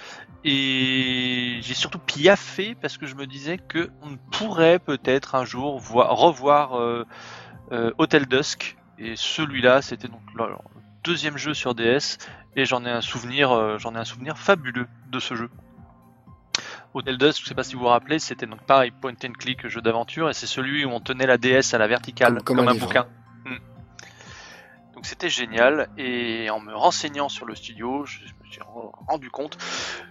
Et 0.45 1.59
j'ai 1.63 1.75
surtout 1.75 1.99
piaffé 1.99 2.77
parce 2.81 2.99
que 2.99 3.07
je 3.07 3.15
me 3.17 3.27
disais 3.27 3.59
que 3.59 3.91
on 4.03 4.17
pourrait 4.31 4.79
peut-être 4.79 5.35
un 5.35 5.45
jour 5.45 5.79
voir, 5.81 6.17
revoir 6.17 6.79
euh, 6.79 7.05
euh, 7.73 7.91
Hotel 7.99 8.27
Dusk. 8.27 8.77
Et 8.99 9.15
celui-là, 9.17 9.83
c'était 9.83 10.09
donc 10.09 10.21
le 10.35 10.45
deuxième 11.03 11.37
jeu 11.37 11.53
sur 11.53 11.75
DS, 11.75 12.19
et 12.55 12.65
j'en 12.65 12.85
ai 12.85 12.91
un 12.91 13.01
souvenir, 13.01 13.51
euh, 13.53 13.79
j'en 13.79 13.95
ai 13.95 13.99
un 13.99 14.05
souvenir 14.05 14.39
fabuleux 14.39 14.87
de 15.11 15.19
ce 15.21 15.35
jeu. 15.35 15.51
Hotel 16.95 17.19
Dusk, 17.19 17.43
je 17.43 17.49
sais 17.49 17.55
pas 17.55 17.63
si 17.63 17.75
vous 17.75 17.81
vous 17.83 17.89
rappelez, 17.89 18.19
c'était 18.19 18.47
donc 18.47 18.63
pareil, 18.63 18.91
point 18.91 19.13
and 19.25 19.33
click, 19.39 19.67
jeu 19.69 19.83
d'aventure, 19.83 20.31
et 20.31 20.33
c'est 20.33 20.47
celui 20.47 20.85
où 20.85 20.91
on 20.91 21.01
tenait 21.01 21.27
la 21.27 21.37
DS 21.37 21.75
à 21.75 21.79
la 21.79 21.87
verticale, 21.87 22.35
Comme- 22.37 22.43
comme, 22.43 22.57
comme 22.57 22.69
un 22.69 22.71
un, 22.71 22.75
livre. 22.75 22.87
bouquin. 22.87 23.07
Donc 25.07 25.11
c'était 25.11 25.31
génial, 25.31 25.89
et 25.97 26.51
en 26.51 26.59
me 26.59 26.75
renseignant 26.75 27.29
sur 27.29 27.47
le 27.47 27.55
studio, 27.55 28.05
je 28.07 28.19
me 28.25 28.51
suis 28.51 28.61
re- 28.61 28.91
rendu 29.07 29.31
compte 29.31 29.57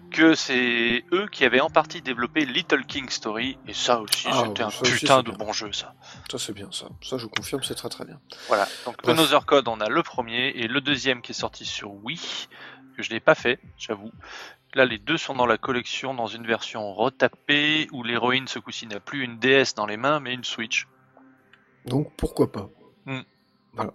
que 0.10 0.36
c'est 0.36 1.04
eux 1.12 1.28
qui 1.30 1.44
avaient 1.44 1.60
en 1.60 1.70
partie 1.70 2.02
développé 2.02 2.46
Little 2.46 2.86
King 2.86 3.10
Story, 3.10 3.58
et 3.68 3.74
ça 3.74 4.00
aussi, 4.00 4.26
Ah, 4.32 4.44
c'était 4.48 4.64
un 4.64 4.70
ça 4.70 4.84
putain 4.84 5.22
de 5.22 5.32
bien. 5.32 5.38
bon 5.38 5.52
jeu, 5.52 5.74
ça. 5.74 5.96
Ça, 6.32 6.38
c'est 6.40 6.54
bien, 6.54 6.70
ça. 6.72 6.86
Ça, 7.02 7.18
je 7.18 7.26
confirme, 7.28 7.62
c'est 7.62 7.76
très 7.76 7.90
très 7.90 8.06
bien. 8.06 8.22
Voilà, 8.48 8.70
donc 8.86 8.96
Bref. 9.04 9.20
Another 9.20 9.46
Code, 9.46 9.68
on 9.68 9.82
a 9.82 9.90
le 9.90 10.02
premier, 10.02 10.52
et 10.52 10.70
le 10.70 10.80
deuxième 10.80 11.22
qui 11.22 11.34
est 11.34 11.36
sorti 11.36 11.66
sur 11.66 11.92
Wii, 12.06 12.48
que 12.96 13.04
je 13.04 13.12
n'ai 13.12 13.20
pas 13.20 13.36
fait, 13.36 13.60
j'avoue. 13.78 14.12
Là, 14.76 14.86
les 14.86 14.98
deux 14.98 15.18
sont 15.18 15.34
dans 15.34 15.46
la 15.46 15.58
collection, 15.58 16.14
dans 16.14 16.28
une 16.28 16.48
version 16.48 16.94
retapée, 16.94 17.90
où 17.92 18.02
l'héroïne, 18.02 18.48
ce 18.48 18.60
coup-ci, 18.60 18.88
n'a 18.88 19.02
plus 19.02 19.24
une 19.26 19.40
DS 19.40 19.74
dans 19.76 19.88
les 19.88 19.98
mains, 19.98 20.22
mais 20.22 20.34
une 20.34 20.46
Switch. 20.46 20.88
Donc, 21.86 22.14
pourquoi 22.16 22.50
pas 22.50 22.70
Hmm. 23.06 23.24
Voilà. 23.74 23.92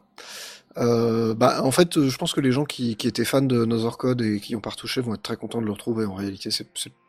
Euh, 0.77 1.35
bah, 1.35 1.63
en 1.65 1.71
fait, 1.71 1.97
euh, 1.97 2.09
je 2.09 2.17
pense 2.17 2.33
que 2.33 2.41
les 2.41 2.53
gens 2.53 2.65
qui, 2.65 2.97
qui 2.97 3.09
étaient 3.09 3.25
fans 3.25 3.43
de 3.43 3.63
Another 3.63 3.99
Code 3.99 4.23
et 4.23 4.41
qui 4.41 4.55
ont 4.55 4.61
pas 4.61 4.71
retouché 4.71 5.01
vont 5.01 5.15
être 5.15 5.23
très 5.23 5.37
contents 5.37 5.61
de 5.61 5.67
le 5.67 5.73
retrouver. 5.73 6.05
En 6.05 6.15
réalité, 6.15 6.51
c'est 6.51 6.67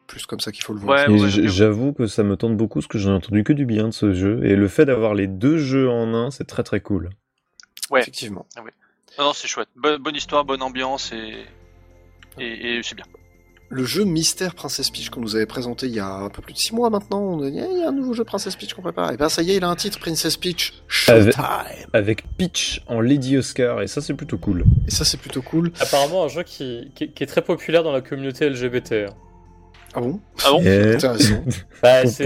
plus 0.07 0.25
comme 0.25 0.39
ça 0.39 0.51
qu'il 0.51 0.63
faut 0.63 0.73
le 0.73 0.79
voir. 0.79 1.07
Ouais, 1.07 1.21
ouais, 1.21 1.29
j'avoue 1.29 1.93
que 1.93 2.07
ça 2.07 2.23
me 2.23 2.35
tente 2.35 2.57
beaucoup 2.57 2.79
parce 2.79 2.87
que 2.87 2.97
j'en 2.97 3.11
ai 3.11 3.15
entendu 3.15 3.43
que 3.43 3.53
du 3.53 3.65
bien 3.65 3.87
de 3.87 3.93
ce 3.93 4.13
jeu. 4.13 4.43
Et 4.43 4.55
le 4.55 4.67
fait 4.67 4.85
d'avoir 4.85 5.13
les 5.13 5.27
deux 5.27 5.57
jeux 5.57 5.89
en 5.89 6.13
un, 6.13 6.31
c'est 6.31 6.45
très 6.45 6.63
très 6.63 6.81
cool. 6.81 7.09
Ouais. 7.91 8.01
Effectivement. 8.01 8.45
Non, 9.19 9.25
non, 9.25 9.33
c'est 9.33 9.47
chouette. 9.47 9.69
Bonne, 9.75 10.01
bonne 10.01 10.15
histoire, 10.15 10.43
bonne 10.43 10.61
ambiance, 10.61 11.11
et, 11.11 11.45
et, 12.39 12.77
et 12.77 12.83
c'est 12.83 12.95
bien. 12.95 13.05
Le 13.73 13.85
jeu 13.85 14.03
Mystère 14.03 14.53
Princess 14.53 14.89
Peach 14.89 15.09
qu'on 15.09 15.21
nous 15.21 15.35
avait 15.37 15.45
présenté 15.45 15.85
il 15.87 15.93
y 15.95 15.99
a 15.99 16.05
un 16.13 16.29
peu 16.29 16.41
plus 16.41 16.53
de 16.53 16.57
6 16.59 16.75
mois 16.75 16.89
maintenant, 16.89 17.21
on 17.21 17.41
a 17.41 17.49
dit, 17.49 17.57
Eh, 17.57 17.67
il 17.71 17.79
y 17.79 17.83
a 17.83 17.87
un 17.87 17.93
nouveau 17.93 18.13
jeu 18.13 18.25
Princess 18.25 18.55
Peach 18.57 18.73
qu'on 18.73 18.81
prépare. 18.81 19.13
Et 19.13 19.17
ben 19.17 19.29
ça 19.29 19.41
y 19.41 19.51
est, 19.51 19.55
il 19.55 19.63
a 19.63 19.69
un 19.69 19.75
titre, 19.75 19.97
Princess 19.99 20.35
Peach 20.35 20.73
Showtime. 20.89 21.41
Avec 21.93 22.23
Peach 22.37 22.81
en 22.87 22.99
Lady 22.99 23.37
Oscar, 23.37 23.81
et 23.81 23.87
ça 23.87 24.01
c'est 24.01 24.13
plutôt 24.13 24.37
cool. 24.37 24.65
Et 24.87 24.91
ça, 24.91 25.05
c'est 25.05 25.17
plutôt 25.17 25.41
cool. 25.41 25.71
Apparemment, 25.79 26.25
un 26.25 26.27
jeu 26.27 26.43
qui, 26.43 26.91
qui, 26.95 27.11
qui 27.11 27.23
est 27.23 27.27
très 27.27 27.41
populaire 27.41 27.83
dans 27.83 27.93
la 27.93 28.01
communauté 28.01 28.49
LGBT. 28.49 29.05
Ah 29.93 29.99
bon? 30.01 30.19
Ah 30.43 30.51
bon? 30.51 30.61
Et- 30.63 30.95
Intéressant. 30.95 31.43
Bah, 31.81 32.05
c'est 32.05 32.25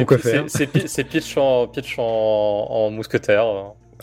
en, 1.38 1.68
en, 1.98 2.68
en 2.72 2.90
mousquetaire. 2.92 3.46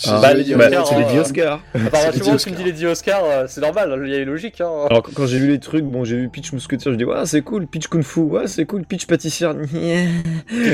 Ah, 0.07 0.21
Bah, 0.23 0.33
les 0.35 0.55
bah, 0.55 0.69
il 0.69 0.73
y 0.73 0.77
a- 0.77 0.85
c'est 0.85 0.95
hein, 0.95 0.99
Lady 1.01 1.17
euh, 1.17 1.21
Oscar. 1.21 1.61
Apparemment, 1.75 2.13
C'est 2.13 2.19
monde 2.19 2.23
qui 2.23 2.31
me 2.31 2.35
Oscar. 2.35 2.55
dit 2.55 2.65
Lady 2.65 2.87
Oscar, 2.87 3.21
euh, 3.25 3.45
c'est 3.47 3.61
normal, 3.61 4.03
il 4.07 4.11
y 4.11 4.15
a 4.15 4.19
une 4.21 4.29
logique. 4.31 4.61
Hein. 4.61 4.71
Alors 4.89 5.03
quand 5.03 5.27
j'ai 5.27 5.39
vu 5.39 5.49
les 5.49 5.59
trucs, 5.59 5.85
bon 5.85 6.05
j'ai 6.05 6.17
vu 6.17 6.29
Peach 6.31 6.53
Mousquetaire, 6.53 6.93
je 6.93 6.97
dis 6.99 7.05
ouais 7.05 7.27
c'est 7.27 7.43
cool, 7.43 7.67
Peach 7.67 7.89
Kung 7.89 8.03
Fu, 8.03 8.21
ouais 8.21 8.47
c'est 8.47 8.65
cool, 8.65 8.85
Peach 8.85 9.07
Pâtissière. 9.07 9.55
nyeh. 9.73 10.09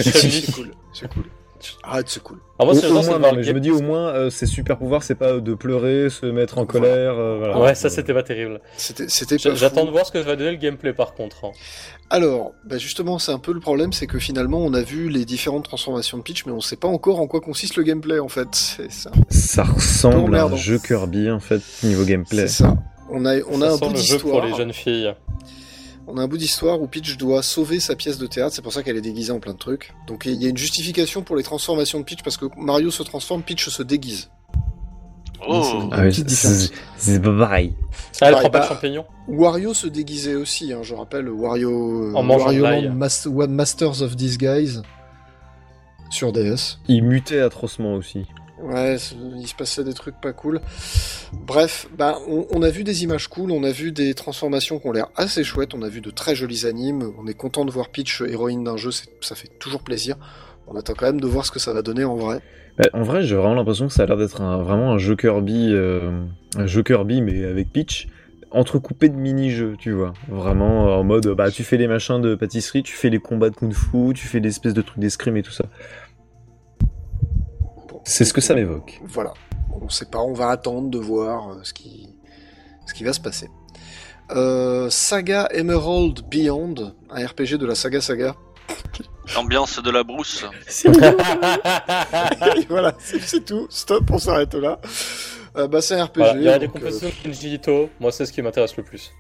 C'est 0.03 0.53
cool. 0.53 0.71
C'est 0.93 1.09
cool. 1.09 1.25
Arrête, 1.83 2.09
c'est 2.09 2.23
cool. 2.23 2.39
Alors, 2.59 2.73
moi, 2.73 2.75
Au, 2.75 2.77
au 2.79 3.03
c'est 3.03 3.09
moins, 3.09 3.19
non, 3.19 3.33
mais 3.37 3.43
je 3.43 3.53
me 3.53 3.61
dis 3.61 3.71
au 3.71 3.81
moins 3.81 4.09
euh, 4.09 4.31
ses 4.31 4.47
super 4.47 4.79
pouvoirs 4.79 5.03
c'est 5.05 5.15
pas 5.15 5.35
de 5.39 5.55
pleurer, 5.55 6.11
se 6.11 6.27
mettre 6.27 6.59
en 6.59 6.65
Voilà. 6.65 6.81
colère. 6.87 7.15
euh, 7.19 7.37
voilà. 7.39 7.61
Ouais, 7.61 7.75
ça 7.75 7.89
c'était 7.89 8.13
pas 8.15 8.23
terrible. 8.25 8.61
C'était, 8.77 9.07
J'attends 9.55 9.85
de 9.85 9.91
voir 9.91 10.07
ce 10.07 10.13
que 10.13 10.19
va 10.19 10.35
donner 10.37 10.51
le 10.51 10.57
gameplay 10.57 10.93
par 10.93 11.15
contre. 11.15 11.45
hein. 11.45 11.51
Alors, 12.11 12.53
bah 12.65 12.79
justement, 12.79 13.19
c'est 13.19 13.33
un 13.33 13.39
peu 13.39 13.53
le 13.53 13.61
problème, 13.61 13.93
c'est 13.93 14.07
que 14.07 14.19
finalement, 14.19 14.59
on 14.59 14.73
a 14.75 14.83
vu 14.83 15.09
les 15.09 15.25
différentes 15.25 15.65
transformations 15.65 16.19
de 16.19 16.23
Peach, 16.23 16.47
mais 16.47 16.53
on 16.53 16.61
sait 16.61 16.77
pas 16.77 16.89
encore 16.89 17.21
en 17.21 17.27
quoi 17.27 17.41
consiste 17.41 17.77
le 17.77 17.83
gameplay, 17.83 18.19
en 18.19 18.29
fait. 18.29 18.49
C'est 18.53 18.91
ça. 18.91 19.11
Ça 19.29 19.63
ressemble 19.65 20.35
à 20.37 20.45
un 20.45 20.57
jeu 20.57 20.79
Kirby 20.79 21.31
en 21.31 21.41
fait 21.41 21.61
niveau 21.83 22.05
gameplay. 22.05 22.49
C'est 22.49 22.63
ça. 22.65 22.77
On 23.11 23.25
a, 23.25 23.37
on 23.51 23.63
a 23.63 23.67
un 23.69 23.71
le 23.93 23.97
jeu 23.97 24.19
pour 24.19 24.33
les 24.41 24.47
d'histoire. 24.49 24.57
jeunes 24.57 24.73
filles. 24.73 25.15
On 26.11 26.17
a 26.17 26.23
un 26.23 26.27
bout 26.27 26.39
d'histoire 26.39 26.81
où 26.81 26.87
Peach 26.87 27.19
doit 27.19 27.43
sauver 27.43 27.81
sa 27.81 27.95
pièce 27.95 28.17
de 28.17 28.27
théâtre, 28.27 28.55
c'est 28.55 28.63
pour 28.63 28.73
ça 28.73 28.83
qu'elle 28.83 28.97
est 28.97 29.03
déguisée 29.03 29.31
en 29.31 29.41
plein 29.41 29.53
de 29.53 29.59
trucs. 29.59 29.93
Donc 30.07 30.25
il 30.25 30.43
y 30.43 30.47
a 30.47 30.49
une 30.49 30.57
justification 30.57 31.23
pour 31.23 31.37
les 31.37 31.43
transformations 31.43 31.99
de 32.01 32.05
Peach, 32.05 32.23
parce 32.23 32.39
que 32.39 32.47
Mario 32.57 32.91
se 32.91 33.03
transforme, 33.03 33.43
Peach 33.43 33.69
se 33.69 33.83
déguise. 33.83 34.31
Oh 35.47 35.89
Ah 35.93 36.05
oui, 36.05 36.25
c'est 36.97 37.23
pas 37.23 37.39
pareil. 37.39 37.75
Ah, 38.21 38.29
elle 38.29 38.33
prend 38.33 38.43
pas 38.45 38.49
bah, 38.49 38.65
de 38.65 38.69
champignons 38.69 39.05
Wario 39.29 39.75
se 39.75 39.87
déguisait 39.87 40.35
aussi, 40.35 40.73
hein, 40.73 40.81
je 40.83 40.95
rappelle, 40.95 41.29
Wario, 41.29 42.17
En 42.17 42.23
mangeant 42.23 42.47
Wario. 42.47 42.65
Land 42.65 42.95
Mas- 42.95 43.27
Masters 43.27 44.03
of 44.03 44.17
Disguise 44.17 44.83
sur 46.11 46.33
DS. 46.33 46.79
Il 46.89 47.05
mutait 47.05 47.41
atrocement 47.41 47.95
aussi. 47.95 48.27
Ouais, 48.63 48.97
il 49.37 49.47
se 49.47 49.55
passait 49.55 49.85
des 49.85 49.95
trucs 49.95 50.21
pas 50.21 50.33
cool. 50.33 50.61
Bref, 51.33 51.89
bah, 51.97 52.19
on, 52.27 52.63
a 52.63 52.71
vu 52.71 52.85
des 52.85 53.05
images 53.05 53.29
cool, 53.29 53.51
on 53.51 53.63
a 53.63 53.71
vu 53.71 53.93
des 53.93 54.15
transformations 54.15 54.79
qui 54.79 54.87
ont 54.87 54.93
l'air 54.93 55.09
assez 55.17 55.45
chouettes, 55.45 55.75
on 55.75 55.83
a 55.83 55.89
vu 55.89 56.01
de 56.01 56.11
très 56.11 56.35
jolis 56.35 56.67
animes, 56.67 57.13
on 57.19 57.27
est 57.27 57.35
content 57.35 57.65
de 57.65 57.71
voir 57.71 57.91
Peach 57.91 58.23
héroïne 58.23 58.65
d'un 58.65 58.77
jeu, 58.77 58.91
ça 58.91 59.35
fait 59.35 59.51
toujours 59.59 59.83
plaisir. 59.83 60.17
On 60.67 60.77
attend 60.77 60.95
quand 60.95 61.07
même 61.07 61.21
de 61.21 61.27
voir 61.27 61.47
ce 61.47 61.51
que 61.51 61.59
ça 61.59 61.73
va 61.73 61.83
donner 61.83 62.05
en 62.05 62.17
vrai. 62.17 62.41
Bah, 62.77 62.89
en 62.93 63.03
vrai, 63.03 63.23
j'ai 63.23 63.37
vraiment 63.37 63.55
l'impression 63.55 63.87
que 63.87 63.93
ça 63.93 64.03
a 64.03 64.07
l'air 64.07 64.17
d'être 64.17 64.41
un- 64.41 64.63
vraiment 64.63 64.93
un 64.93 64.99
jeu 64.99 65.17
Kirby, 65.17 65.75
un 66.57 66.67
jeu 66.67 66.83
Kirby 66.83 67.23
mais 67.23 67.45
avec 67.45 67.73
Peach, 67.73 68.09
entrecoupé 68.51 69.09
de 69.09 69.17
mini-jeux, 69.17 69.77
tu 69.79 69.93
vois. 69.93 70.15
Vraiment 70.29 70.99
en 70.99 71.05
mode, 71.05 71.27
bah 71.29 71.51
tu 71.51 71.65
fais 71.65 71.77
les 71.77 71.89
machins 71.89 72.21
de 72.21 72.35
pâtisserie, 72.35 72.83
tu 72.83 72.95
fais 72.95 73.11
les 73.11 73.19
combats 73.19 73.51
de 73.51 73.55
kung-fu, 73.55 74.15
tu 74.15 74.27
fais 74.27 74.41
des 74.41 74.49
espèces 74.49 74.75
de 74.75 74.83
trucs 74.83 74.99
d'escrime 74.99 75.37
et 75.37 75.43
tout 75.43 75.53
ça. 75.53 75.67
C'est 78.09 78.25
ce 78.25 78.33
que 78.33 78.41
ça 78.41 78.55
m'évoque. 78.55 79.01
Voilà. 79.05 79.35
On 79.83 79.89
sait 79.91 80.07
pas, 80.07 80.21
on 80.21 80.33
va 80.33 80.49
attendre 80.49 80.89
de 80.89 80.99
voir 80.99 81.51
euh, 81.51 81.61
ce 81.63 81.75
qui, 81.75 82.09
ce 82.87 82.95
qui 82.95 83.05
va 83.05 83.13
se 83.13 83.21
passer. 83.21 83.51
Euh, 84.31 84.89
Saga 84.89 85.47
Emerald 85.53 86.23
Beyond, 86.29 86.95
un 87.11 87.27
RPG 87.27 87.59
de 87.59 87.67
la 87.67 87.75
saga 87.75 88.01
Saga. 88.01 88.35
L'ambiance 89.35 89.83
de 89.83 89.91
la 89.91 90.05
brousse. 90.05 90.47
Voilà, 92.69 92.95
c'est 92.99 93.45
tout. 93.45 93.67
Stop, 93.69 94.11
on 94.11 94.19
s'arrête 94.19 94.55
là. 94.55 94.81
Euh, 95.57 95.69
bah, 95.69 95.83
c'est 95.83 95.95
un 95.95 96.07
RPG. 96.07 96.17
Voilà, 96.17 96.35
Il 96.37 96.43
y 96.45 96.49
a 96.49 96.59
des 96.59 96.69
compositions 96.69 97.11
Ito, 97.31 97.91
moi 98.01 98.11
c'est 98.11 98.25
ce 98.25 98.33
qui 98.33 98.41
m'intéresse 98.41 98.77
le 98.77 98.85
plus. 98.85 99.13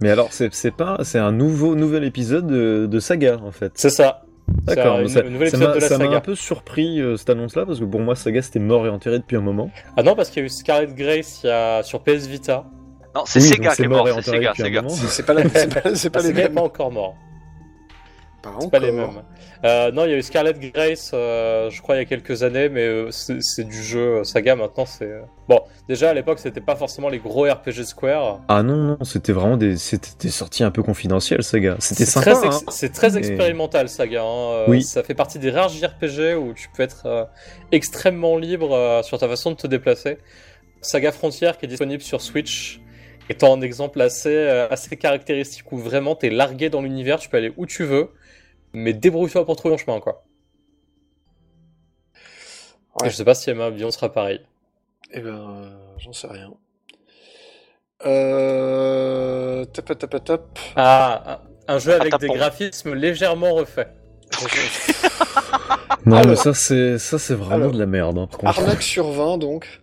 Mais 0.00 0.10
alors, 0.10 0.32
c'est 0.32 0.54
c'est 0.54 0.70
pas, 0.70 0.98
c'est 1.02 1.18
un 1.18 1.32
nouveau 1.32 1.74
nouvel 1.74 2.04
épisode 2.04 2.46
de, 2.46 2.86
de 2.86 3.00
Saga 3.00 3.38
en 3.42 3.50
fait. 3.50 3.72
C'est 3.74 3.90
ça. 3.90 4.22
D'accord, 4.64 4.98
C'est 5.08 5.22
mais 5.24 5.46
un 5.46 5.50
ça 5.50 5.50
ça 5.50 5.58
m'a 5.58 5.66
de 5.74 5.80
la 5.80 5.88
ça 5.88 5.98
m'a 5.98 6.04
saga. 6.04 6.16
un 6.18 6.20
peu 6.20 6.34
surpris 6.34 7.00
euh, 7.00 7.16
cette 7.16 7.30
annonce-là 7.30 7.66
parce 7.66 7.80
que 7.80 7.84
pour 7.84 8.00
moi 8.00 8.14
Saga 8.14 8.42
c'était 8.42 8.58
mort 8.58 8.86
et 8.86 8.90
enterré 8.90 9.18
depuis 9.18 9.36
un 9.36 9.40
moment. 9.40 9.70
Ah 9.96 10.02
non, 10.02 10.14
parce 10.14 10.30
qu'il 10.30 10.40
y 10.40 10.42
a 10.42 10.46
eu 10.46 10.48
Scarlet 10.50 10.86
Grace 10.94 11.40
il 11.44 11.48
y 11.48 11.50
a... 11.50 11.82
sur 11.82 12.02
PS 12.02 12.26
Vita. 12.26 12.64
Non, 13.14 13.22
c'est 13.26 13.40
Oui, 13.40 13.46
Sega 13.48 13.74
qui 13.74 13.82
est 13.82 13.84
et 13.86 13.88
mort, 13.88 14.06
c'est 14.06 14.12
enterré 14.12 14.48
Sega. 14.56 14.82
C'est 14.88 15.26
pas, 15.26 15.34
la- 15.34 15.48
c'est 15.48 15.82
pas, 15.82 15.94
c'est 15.94 16.10
pas 16.10 16.20
Ah, 16.24 16.48
pas 16.48 16.62
encore 16.62 16.92
mort. 16.92 17.14
Pas 18.42 18.54
C'est 18.60 18.70
pas 18.70 18.78
les 18.78 18.90
mêmes. 18.92 19.10
Euh, 19.64 19.92
non, 19.92 20.06
il 20.06 20.10
y 20.12 20.14
a 20.14 20.16
eu 20.16 20.22
Scarlet 20.22 20.54
Grace, 20.54 21.10
euh, 21.12 21.68
je 21.68 21.82
crois, 21.82 21.96
il 21.96 21.98
y 21.98 22.00
a 22.00 22.04
quelques 22.06 22.42
années, 22.42 22.70
mais 22.70 22.86
euh, 22.86 23.10
c'est 23.10 23.64
du 23.64 23.82
jeu 23.82 24.24
Saga 24.24 24.56
maintenant. 24.56 24.86
C'est 24.86 25.10
bon. 25.48 25.60
Déjà 25.88 26.10
à 26.10 26.14
l'époque, 26.14 26.38
c'était 26.38 26.62
pas 26.62 26.74
forcément 26.76 27.10
les 27.10 27.18
gros 27.18 27.42
RPG 27.44 27.84
Square. 27.84 28.40
Ah 28.48 28.62
non 28.62 28.76
non, 28.76 28.98
c'était 29.04 29.32
vraiment 29.32 29.58
des, 29.58 29.76
c'était 29.76 30.08
des 30.18 30.30
sorties 30.30 30.64
un 30.64 30.70
peu 30.70 30.82
confidentielles 30.82 31.42
Saga. 31.42 31.76
C'était 31.80 32.06
C'est 32.06 32.10
sympa. 32.12 32.32
très, 32.34 32.46
ex- 32.46 32.56
hein. 32.56 32.70
c'est 32.70 32.92
très 32.92 33.18
expérimental, 33.18 33.88
Saga. 33.90 34.22
hein. 34.22 34.52
Euh, 34.52 34.64
Oui. 34.68 34.82
Ça 34.82 35.02
fait 35.02 35.14
partie 35.14 35.38
des 35.38 35.50
rares 35.50 35.68
JRPG 35.68 36.34
où 36.36 36.54
tu 36.54 36.68
peux 36.74 36.82
être 36.82 37.02
euh, 37.04 37.24
extrêmement 37.72 38.36
libre 38.38 38.72
euh, 38.72 39.02
sur 39.02 39.18
ta 39.18 39.28
façon 39.28 39.50
de 39.50 39.56
te 39.56 39.66
déplacer. 39.66 40.16
Saga 40.80 41.12
Frontier, 41.12 41.50
qui 41.58 41.66
est 41.66 41.68
disponible 41.68 42.02
sur 42.02 42.22
Switch, 42.22 42.80
étant 43.28 43.54
un 43.54 43.60
exemple 43.60 44.00
assez, 44.00 44.34
euh, 44.34 44.66
assez 44.70 44.96
caractéristique 44.96 45.70
où 45.72 45.76
vraiment 45.78 46.14
t'es 46.14 46.30
largué 46.30 46.70
dans 46.70 46.80
l'univers, 46.80 47.18
tu 47.18 47.28
peux 47.28 47.36
aller 47.36 47.52
où 47.58 47.66
tu 47.66 47.84
veux, 47.84 48.08
mais 48.72 48.92
débrouille-toi 48.92 49.44
pour 49.44 49.56
trouver 49.56 49.76
ton 49.76 49.78
chemin, 49.84 50.00
quoi. 50.00 50.24
Ouais. 53.00 53.06
Et 53.08 53.10
je 53.10 53.16
sais 53.16 53.24
pas 53.24 53.34
si 53.34 53.50
Emma 53.50 53.70
Bion 53.70 53.90
sera 53.90 54.12
pareil. 54.12 54.40
Eh 55.12 55.20
ben, 55.20 55.30
euh, 55.30 55.70
j'en 55.98 56.12
sais 56.12 56.26
rien. 56.28 56.52
Euh... 58.06 59.64
Tap, 59.66 59.98
tap, 59.98 60.24
tap. 60.24 60.58
Ah, 60.76 61.42
un, 61.68 61.78
jeu 61.78 61.94
avec 62.00 62.16
des 62.18 62.28
graphismes 62.28 62.94
légèrement 62.94 63.54
refaits. 63.54 63.88
Non 66.06 66.16
Alors. 66.16 66.30
mais 66.30 66.36
ça 66.36 66.54
c'est 66.54 66.98
ça 66.98 67.18
c'est 67.18 67.34
vraiment 67.34 67.56
Alors. 67.56 67.72
de 67.72 67.78
la 67.78 67.84
merde. 67.86 68.16
hein. 68.18 68.28
Arnaque 68.44 68.82
sur 68.82 69.10
20, 69.10 69.36
donc. 69.38 69.80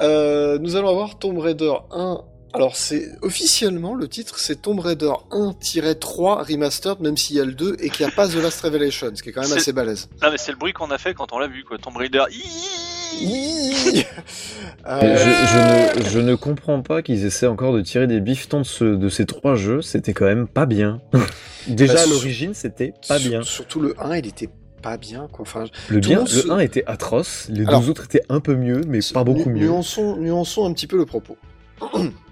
Euh, 0.00 0.58
nous 0.58 0.74
allons 0.76 0.88
avoir 0.88 1.18
Tomb 1.18 1.38
Raider 1.38 1.72
1. 1.90 2.24
Alors, 2.54 2.76
c'est 2.76 3.08
officiellement 3.22 3.94
le 3.94 4.08
titre, 4.08 4.38
c'est 4.38 4.62
Tomb 4.62 4.80
Raider 4.80 5.12
1-3 5.30 6.50
Remastered, 6.50 7.00
même 7.00 7.16
s'il 7.16 7.36
y 7.36 7.40
a 7.40 7.44
le 7.44 7.52
2 7.52 7.76
et 7.80 7.90
qu'il 7.90 8.06
n'y 8.06 8.12
a 8.12 8.14
pas 8.14 8.26
The 8.26 8.36
Last 8.36 8.60
Revelation, 8.62 9.10
ce 9.14 9.22
qui 9.22 9.28
est 9.28 9.32
quand 9.32 9.42
même 9.42 9.52
assez 9.52 9.72
balèze. 9.72 10.08
Non, 10.22 10.30
mais 10.30 10.38
c'est 10.38 10.52
le 10.52 10.56
bruit 10.58 10.72
qu'on 10.72 10.90
a 10.90 10.96
fait 10.98 11.12
quand 11.14 11.32
on 11.32 11.38
l'a 11.38 11.46
vu, 11.48 11.62
quoi. 11.64 11.76
Tomb 11.78 11.96
Raider. 11.96 12.24
Euh, 14.86 15.16
Je, 15.16 15.98
je 15.98 15.98
ne, 16.04 16.08
je 16.10 16.18
ne 16.18 16.34
comprends 16.34 16.80
pas 16.82 17.02
qu'ils 17.02 17.24
essaient 17.26 17.46
encore 17.46 17.72
de 17.74 17.80
tirer 17.82 18.06
des 18.06 18.20
bifetons 18.20 18.60
de, 18.60 18.66
ce- 18.66 18.84
de 18.96 19.08
ces 19.08 19.26
trois 19.26 19.54
jeux. 19.54 19.82
C'était 19.82 20.14
quand 20.14 20.24
même 20.24 20.46
pas 20.46 20.66
bien. 20.66 21.00
Déjà 21.66 21.94
Bah, 21.94 22.02
à 22.02 22.06
l'origine, 22.06 22.54
c'était 22.54 22.94
pas 23.06 23.18
sur- 23.18 23.28
bien. 23.30 23.42
Surtout 23.42 23.80
le 23.80 23.94
1, 24.00 24.16
il 24.16 24.26
était 24.26 24.48
pas 24.82 24.96
bien, 24.96 25.26
quoi. 25.30 25.42
Enfin, 25.42 25.64
Le, 25.88 25.98
bien, 26.00 26.10
le 26.10 26.16
monde 26.20 26.28
le 26.32 26.40
se- 26.42 26.50
1 26.50 26.58
était 26.60 26.84
atroce, 26.86 27.46
les 27.50 27.66
Alors, 27.66 27.80
deux 27.82 27.90
autres 27.90 28.04
étaient 28.04 28.22
un 28.28 28.40
peu 28.40 28.54
mieux, 28.54 28.82
mais 28.86 29.00
pas 29.12 29.24
beaucoup 29.24 29.50
mieux. 29.50 29.66
Nuançons, 29.66 30.16
nuançons 30.16 30.64
un 30.66 30.72
petit 30.72 30.86
peu 30.86 30.96
le 30.96 31.04
propos. 31.06 31.36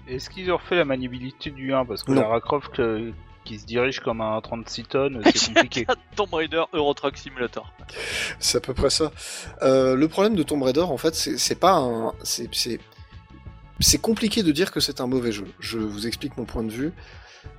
Est-ce 0.07 0.29
qu'ils 0.29 0.51
ont 0.51 0.57
refait 0.57 0.75
la 0.75 0.85
maniabilité 0.85 1.49
du 1.51 1.73
1 1.73 1.85
Parce 1.85 2.03
que 2.03 2.11
Non. 2.11 2.21
Lara 2.21 2.39
Croft 2.41 2.79
euh, 2.79 3.11
qui 3.43 3.59
se 3.59 3.65
dirige 3.65 3.99
comme 3.99 4.21
un 4.21 4.39
36 4.41 4.83
tonnes, 4.85 5.21
c'est 5.35 5.53
compliqué. 5.53 5.85
Tomb 6.15 6.33
Raider 6.33 6.63
Euro 6.73 6.93
Truck 6.93 7.17
Simulator. 7.17 7.71
C'est 8.39 8.57
à 8.57 8.61
peu 8.61 8.73
près 8.73 8.89
ça. 8.89 9.11
Euh, 9.61 9.95
le 9.95 10.07
problème 10.07 10.35
de 10.35 10.43
Tomb 10.43 10.63
Raider, 10.63 10.81
en 10.81 10.97
fait, 10.97 11.15
c'est 11.15 11.59
pas 11.59 11.73
un. 11.75 12.13
C'est 13.79 14.01
compliqué 14.01 14.41
de 14.43 14.51
dire 14.51 14.71
que 14.71 14.79
c'est 14.79 15.01
un 15.01 15.07
mauvais 15.07 15.31
jeu. 15.31 15.45
Je 15.59 15.77
vous 15.77 16.07
explique 16.07 16.35
mon 16.37 16.45
point 16.45 16.63
de 16.63 16.71
vue. 16.71 16.93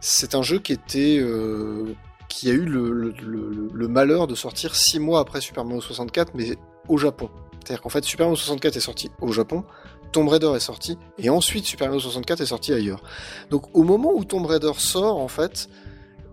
C'est 0.00 0.34
un 0.34 0.42
jeu 0.42 0.58
qui 0.58 0.72
était. 0.72 1.18
euh, 1.20 1.94
qui 2.28 2.50
a 2.50 2.52
eu 2.52 2.64
le, 2.66 2.92
le- 2.92 3.14
le- 3.22 3.70
le 3.72 3.88
malheur 3.88 4.26
de 4.26 4.34
sortir 4.34 4.74
six 4.74 4.98
mois 4.98 5.20
après 5.20 5.40
Super 5.40 5.64
Mario 5.64 5.80
64, 5.80 6.32
mais 6.34 6.56
au 6.86 6.98
Japon. 6.98 7.30
C'est-à-dire 7.64 7.80
qu'en 7.80 7.88
fait, 7.88 8.04
Super 8.04 8.26
Mario 8.26 8.36
64 8.36 8.76
est 8.76 8.80
sorti 8.80 9.10
au 9.22 9.32
Japon, 9.32 9.64
Tomb 10.12 10.28
Raider 10.28 10.52
est 10.56 10.60
sorti, 10.60 10.98
et 11.18 11.30
ensuite 11.30 11.64
Super 11.64 11.88
Mario 11.88 12.00
64 12.00 12.40
est 12.40 12.46
sorti 12.46 12.72
ailleurs. 12.72 13.02
Donc 13.50 13.74
au 13.76 13.82
moment 13.82 14.12
où 14.14 14.24
Tomb 14.24 14.46
Raider 14.46 14.72
sort, 14.76 15.18
en 15.18 15.28
fait, 15.28 15.68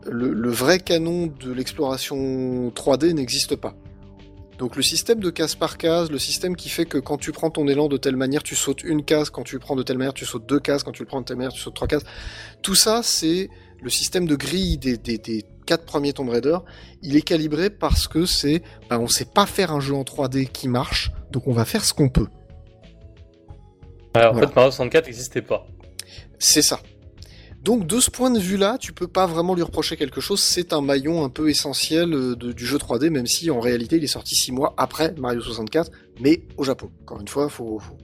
le, 0.09 0.49
vrai 0.49 0.79
canon 0.79 1.27
de 1.27 1.51
l'exploration 1.51 2.69
3D 2.69 3.13
n'existe 3.13 3.55
pas. 3.55 3.75
Donc 4.57 4.77
le 4.77 4.83
système 4.83 5.19
de 5.19 5.29
case 5.29 5.55
par 5.55 5.77
case, 5.77 6.09
le 6.09 6.19
système 6.19 6.55
qui 6.55 6.69
fait 6.69 6.85
que 6.85 6.97
quand 6.97 7.17
tu 7.17 7.31
prends 7.31 7.49
ton 7.49 7.67
élan 7.67 7.87
de 7.87 7.97
telle 7.97 8.15
manière, 8.15 8.41
tu 8.41 8.55
sautes 8.55 8.83
une 8.83 9.03
case, 9.03 9.29
quand 9.29 9.43
tu 9.43 9.55
le 9.55 9.59
prends 9.59 9.75
de 9.75 9.83
telle 9.83 9.97
manière, 9.97 10.13
tu 10.13 10.25
sautes 10.25 10.45
deux 10.45 10.59
cases, 10.59 10.83
quand 10.83 10.93
tu 10.93 11.03
le 11.03 11.07
prends 11.07 11.19
de 11.19 11.25
telle 11.25 11.37
manière, 11.37 11.51
tu 11.51 11.59
sautes 11.59 11.75
trois 11.75 11.87
cases. 11.87 12.05
Tout 12.61 12.75
ça, 12.75 13.01
c'est 13.03 13.49
le 13.81 13.89
système 13.89 14.25
de 14.25 14.35
grille 14.35 14.77
des, 14.77 14.97
quatre 15.65 15.83
premiers 15.83 16.13
Tomb 16.13 16.29
Raider. 16.29 16.57
Il 17.01 17.17
est 17.17 17.21
calibré 17.21 17.69
parce 17.69 18.07
que 18.07 18.25
c'est, 18.25 18.61
ben, 18.89 18.99
on 18.99 19.07
sait 19.07 19.25
pas 19.25 19.45
faire 19.45 19.71
un 19.71 19.79
jeu 19.79 19.95
en 19.95 20.03
3D 20.03 20.47
qui 20.47 20.69
marche, 20.69 21.11
donc 21.31 21.47
on 21.47 21.53
va 21.53 21.65
faire 21.65 21.83
ce 21.83 21.93
qu'on 21.93 22.09
peut. 22.09 22.27
Ouais, 24.15 24.25
en 24.25 24.33
fait, 24.33 24.55
Mario 24.55 24.71
64 24.71 25.05
n'existait 25.05 25.41
pas. 25.41 25.67
C'est 26.39 26.61
ça. 26.61 26.79
Donc 27.61 27.87
de 27.87 27.99
ce 27.99 28.11
point 28.11 28.29
de 28.29 28.39
vue-là, 28.39 28.77
tu 28.79 28.93
peux 28.93 29.07
pas 29.07 29.25
vraiment 29.25 29.55
lui 29.55 29.63
reprocher 29.63 29.97
quelque 29.97 30.21
chose. 30.21 30.39
C'est 30.39 30.71
un 30.73 30.81
maillon 30.81 31.23
un 31.25 31.29
peu 31.29 31.49
essentiel 31.49 32.13
euh, 32.13 32.35
de- 32.35 32.51
du 32.51 32.65
jeu 32.65 32.77
3D, 32.77 33.09
même 33.09 33.25
si 33.25 33.49
en 33.49 33.59
réalité 33.59 33.95
il 33.97 34.03
est 34.03 34.07
sorti 34.07 34.35
six 34.35 34.51
mois 34.51 34.73
après 34.77 35.13
Mario 35.17 35.41
64, 35.41 35.89
mais 36.19 36.43
au 36.57 36.63
Japon. 36.63 36.91
Encore 37.01 37.21
une 37.21 37.27
fois, 37.27 37.49
faut, 37.49 37.79
faut- 37.79 37.97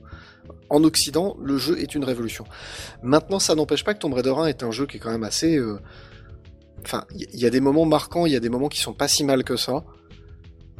en 0.69 0.83
Occident, 0.83 1.37
le 1.43 1.57
jeu 1.57 1.77
est 1.79 1.93
une 1.93 2.03
révolution. 2.03 2.45
Maintenant, 3.03 3.37
ça 3.39 3.53
n'empêche 3.53 3.83
pas 3.83 3.93
que 3.93 3.99
Tomb 3.99 4.13
Raider 4.13 4.33
1 4.35 4.47
est 4.47 4.63
un 4.63 4.71
jeu 4.71 4.87
qui 4.87 4.97
est 4.97 4.99
quand 4.99 5.11
même 5.11 5.23
assez. 5.23 5.57
euh, 5.57 5.77
Enfin, 6.83 7.05
il 7.13 7.27
y, 7.35 7.41
y 7.41 7.45
a 7.45 7.51
des 7.51 7.59
moments 7.61 7.85
marquants, 7.85 8.25
il 8.25 8.31
y 8.33 8.35
a 8.35 8.39
des 8.39 8.49
moments 8.49 8.67
qui 8.69 8.79
sont 8.79 8.93
pas 8.93 9.07
si 9.07 9.23
mal 9.23 9.43
que 9.43 9.55
ça. 9.55 9.83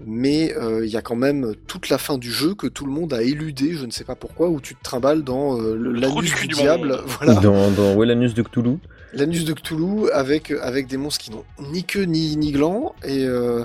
Mais 0.05 0.53
euh, 0.57 0.85
il 0.85 0.91
y 0.91 0.97
a 0.97 1.01
quand 1.01 1.15
même 1.15 1.53
toute 1.67 1.89
la 1.89 1.97
fin 1.97 2.17
du 2.17 2.31
jeu 2.31 2.53
que 2.55 2.67
tout 2.67 2.85
le 2.85 2.91
monde 2.91 3.13
a 3.13 3.21
éludé, 3.21 3.73
je 3.73 3.85
ne 3.85 3.91
sais 3.91 4.03
pas 4.03 4.15
pourquoi, 4.15 4.49
où 4.49 4.59
tu 4.59 4.75
te 4.75 4.83
trimbales 4.83 5.23
dans 5.23 5.59
euh, 5.61 5.75
l'anus 5.75 6.33
du 6.41 6.47
diable, 6.47 6.99
voilà, 7.05 7.35
Dans, 7.35 7.71
dans 7.71 7.95
Wellanus 7.97 8.33
de 8.33 8.41
Cthulhu. 8.43 8.77
l'anus 9.13 9.45
de 9.45 9.53
Cthulhu 9.53 10.09
avec 10.11 10.51
avec 10.51 10.87
des 10.87 10.97
monstres 10.97 11.23
qui 11.25 11.31
n'ont 11.31 11.43
ni 11.71 11.83
queue 11.83 12.03
ni 12.03 12.35
ni 12.37 12.51
gland 12.51 12.95
et 13.03 13.25
euh, 13.25 13.63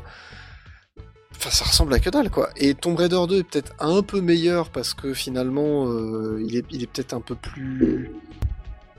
enfin 1.37 1.51
ça 1.51 1.65
ressemble 1.65 1.95
à 1.95 1.99
que 2.01 2.11
dalle 2.11 2.31
quoi. 2.31 2.51
Et 2.57 2.75
Tomb 2.75 2.97
Raider 2.97 3.21
2 3.29 3.39
est 3.39 3.43
peut-être 3.45 3.73
un 3.79 4.03
peu 4.03 4.21
meilleur 4.21 4.71
parce 4.71 4.95
que 4.95 5.15
finalement 5.15 5.87
euh, 5.89 6.43
il 6.47 6.57
est 6.57 6.65
il 6.71 6.83
est 6.83 6.87
peut-être 6.87 7.15
un 7.15 7.21
peu 7.21 7.35
plus 7.35 8.11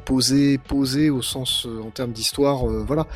posé 0.05 0.57
posé 0.57 1.09
au 1.09 1.21
sens 1.21 1.65
euh, 1.67 1.81
en 1.81 1.89
termes 1.89 2.13
d'histoire 2.13 2.69
euh, 2.69 2.83
voilà 2.87 3.07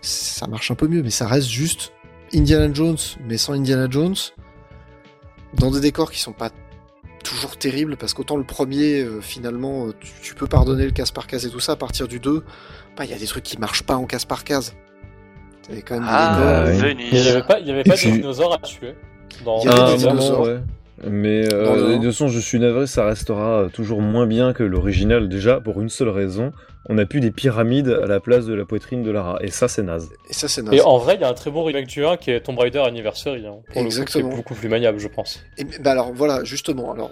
ça 0.00 0.46
marche 0.46 0.70
un 0.70 0.76
peu 0.76 0.86
mieux 0.86 1.02
mais 1.02 1.10
ça 1.10 1.26
reste 1.26 1.48
juste 1.48 1.90
Indiana 2.34 2.72
Jones 2.72 2.96
mais 3.28 3.36
sans 3.36 3.52
Indiana 3.54 3.86
Jones 3.90 4.14
dans 5.54 5.70
des 5.70 5.80
décors 5.80 6.10
qui 6.10 6.20
sont 6.20 6.32
pas 6.32 6.50
toujours 7.24 7.56
terribles 7.56 7.96
parce 7.96 8.14
qu'autant 8.14 8.36
le 8.36 8.44
premier 8.44 9.00
euh, 9.00 9.20
finalement 9.20 9.86
euh, 9.86 9.92
tu, 10.00 10.10
tu 10.22 10.34
peux 10.34 10.46
pardonner 10.46 10.84
le 10.84 10.92
casse 10.92 11.10
par 11.10 11.26
case 11.26 11.44
et 11.46 11.50
tout 11.50 11.60
ça 11.60 11.72
à 11.72 11.76
partir 11.76 12.06
du 12.08 12.20
2 12.20 12.44
bah, 12.96 13.04
il 13.04 13.10
y 13.10 13.14
a 13.14 13.18
des 13.18 13.26
trucs 13.26 13.44
qui 13.44 13.58
marchent 13.58 13.82
pas 13.82 13.96
en 13.96 14.04
casse 14.06 14.24
par 14.24 14.44
case 14.44 14.74
c'est 15.68 15.82
quand 15.82 15.94
même 15.94 16.04
des 16.04 16.08
Ah, 16.12 16.64
décors, 16.68 16.84
Ah, 16.84 16.94
oui. 16.94 17.08
Il 17.10 17.20
n'y 17.22 17.28
avait 17.28 17.42
pas, 17.42 17.58
il 17.58 17.66
y 17.66 17.70
avait 17.72 17.82
pas 17.82 17.96
de 17.96 18.00
dinosaures 18.00 18.54
à 18.54 18.58
tuer. 18.58 18.94
Dans 19.44 19.58
Il 19.62 19.64
y 19.64 19.68
avait 19.68 19.80
Ah, 19.80 19.90
des 19.90 19.96
vraiment, 19.96 20.20
dinosaures. 20.20 20.42
ouais. 20.42 20.60
Mais 21.10 21.52
euh, 21.52 21.64
Non, 21.64 21.76
non. 21.76 21.88
de 21.88 21.94
toute 21.96 22.04
façon, 22.04 22.28
je 22.28 22.38
suis 22.38 22.60
navré, 22.60 22.86
ça 22.86 23.04
restera 23.04 23.62
euh, 23.62 23.68
toujours 23.68 24.00
moins 24.00 24.28
bien 24.28 24.52
que 24.52 24.62
l'original, 24.62 25.28
déjà 25.28 25.60
pour 25.60 25.80
une 25.80 25.88
seule 25.88 26.10
raison. 26.10 26.52
On 26.88 26.98
a 26.98 27.04
plus 27.06 27.18
des 27.20 27.32
pyramides 27.32 27.88
à 27.88 28.06
la 28.06 28.20
place 28.20 28.46
de 28.46 28.54
la 28.54 28.64
poitrine 28.64 29.02
de 29.02 29.10
Lara, 29.10 29.38
et 29.40 29.50
ça 29.50 29.66
c'est 29.66 29.82
naze. 29.82 30.10
et 30.30 30.32
ça 30.32 30.46
c'est 30.46 30.62
naze 30.62 30.72
Et 30.74 30.80
en 30.80 30.98
vrai, 30.98 31.16
il 31.16 31.20
y 31.20 31.24
a 31.24 31.28
un 31.28 31.34
très 31.34 31.50
bon 31.50 31.64
remake 31.64 31.88
du 31.88 32.04
1 32.06 32.16
qui 32.16 32.30
est 32.30 32.40
Tomb 32.40 32.56
Raider 32.58 32.78
Anniversary. 32.78 33.44
Hein, 33.46 33.56
pour 33.72 33.74
le 33.74 33.80
coup, 33.80 33.86
Exactement. 33.86 34.28
qui 34.28 34.32
est 34.34 34.36
beaucoup 34.36 34.54
plus 34.54 34.68
maniable, 34.68 34.98
je 35.00 35.08
pense. 35.08 35.40
Et, 35.58 35.64
bah 35.80 35.90
alors 35.90 36.12
voilà, 36.12 36.44
justement, 36.44 36.92
alors 36.92 37.10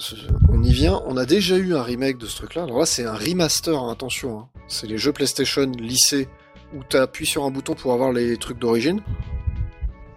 on 0.49 0.63
y 0.63 0.73
vient. 0.73 1.03
On 1.07 1.17
a 1.17 1.25
déjà 1.27 1.57
eu 1.57 1.75
un 1.75 1.83
remake 1.83 2.19
de 2.19 2.27
ce 2.27 2.37
truc-là. 2.37 2.63
Alors 2.65 2.79
là, 2.79 2.87
c'est 2.87 3.05
un 3.05 3.15
remaster, 3.15 3.77
hein, 3.77 3.91
attention. 3.91 4.39
hein. 4.39 4.49
C'est 4.69 4.87
les 4.87 4.97
jeux 4.97 5.13
PlayStation 5.13 5.71
lycée 5.79 6.29
où 6.75 6.81
tu 6.89 6.97
appuies 6.97 7.27
sur 7.27 7.45
un 7.45 7.51
bouton 7.51 7.75
pour 7.75 7.93
avoir 7.93 8.13
les 8.13 8.37
trucs 8.37 8.59
d'origine. 8.61 9.01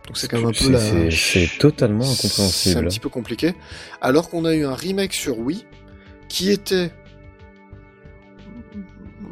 Donc 0.05 0.17
c'est 0.17 0.27
quand 0.29 0.37
même 0.37 0.45
un 0.47 0.51
peu 0.51 0.55
C'est- 0.55 0.69
la... 0.71 0.79
c'est- 0.79 1.11
C'est 1.11 1.57
totalement 1.59 2.03
C'est 2.03 2.27
un 2.27 2.29
incompréhensible. 2.29 2.87
petit 2.87 2.99
peu 2.99 3.09
compliqué. 3.09 3.53
Alors 4.01 4.29
qu'on 4.29 4.45
a 4.45 4.53
eu 4.53 4.65
un 4.65 4.73
remake 4.75 5.13
sur 5.13 5.37
Wii 5.39 5.65
qui 6.29 6.49
était 6.51 6.91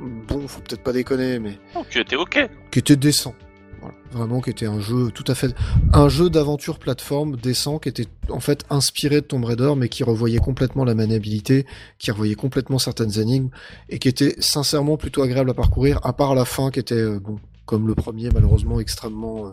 bon, 0.06 0.48
faut 0.48 0.62
peut-être 0.62 0.84
pas 0.84 0.94
déconner, 0.94 1.40
mais 1.40 1.58
Oh, 1.76 1.84
qui 1.90 2.00
était 2.00 2.16
ok. 2.16 2.50
qui 2.72 2.80
était 2.80 2.96
décent. 2.96 3.34
Voilà. 3.82 3.96
Vraiment, 4.12 4.42
qui 4.42 4.50
était 4.50 4.66
un 4.66 4.80
jeu 4.80 5.12
tout 5.12 5.26
à 5.28 5.36
fait, 5.36 5.54
un 5.94 6.10
jeu 6.10 6.30
d'aventure 6.30 6.80
plateforme 6.80 7.36
décent, 7.36 7.78
qui 7.78 7.90
était 7.90 8.08
en 8.30 8.40
fait 8.40 8.66
inspiré 8.70 9.22
de 9.22 9.26
Tomb 9.28 9.44
Raider, 9.46 9.74
mais 9.78 9.90
qui 9.90 10.04
revoyait 10.04 10.40
complètement 10.40 10.86
la 10.86 10.96
maniabilité, 10.96 11.66
qui 12.00 12.10
revoyait 12.12 12.36
complètement 12.36 12.80
certaines 12.80 13.20
énigmes, 13.20 13.50
et 13.90 14.00
qui 14.00 14.08
était 14.08 14.36
sincèrement 14.40 14.98
plutôt 14.98 15.22
agréable 15.22 15.50
à 15.52 15.54
parcourir, 15.54 16.00
à 16.04 16.14
part 16.14 16.34
la 16.34 16.46
fin 16.46 16.72
qui 16.72 16.80
était, 16.80 16.96
euh, 16.96 17.20
bon, 17.20 17.40
comme 17.66 17.88
le 17.88 17.94
premier, 17.96 18.30
malheureusement 18.34 18.80
extrêmement. 18.80 19.48
euh, 19.48 19.52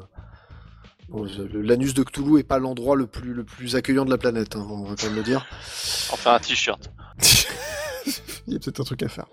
bon, 1.11 1.27
L'anus 1.53 1.93
de 1.93 2.03
Cthulhu 2.03 2.39
est 2.39 2.43
pas 2.45 2.59
l'endroit 2.59 2.97
le 2.97 3.07
plus, 3.07 3.35
le 3.35 3.45
plus 3.45 3.77
accueillant 3.77 4.05
de 4.07 4.11
la 4.11 4.19
planète, 4.19 4.57
hein, 4.57 4.67
on 4.71 4.85
va 4.85 4.95
quand 4.97 5.09
même 5.09 5.17
le 5.17 5.23
dire. 5.25 5.45
Enfin, 6.11 6.35
un 6.35 6.39
t-shirt. 6.39 6.91
Il 8.47 8.55
y 8.55 8.57
a 8.57 8.59
peut-être 8.59 8.81
un 8.81 8.85
truc 8.85 9.03
à 9.03 9.09
faire. 9.09 9.27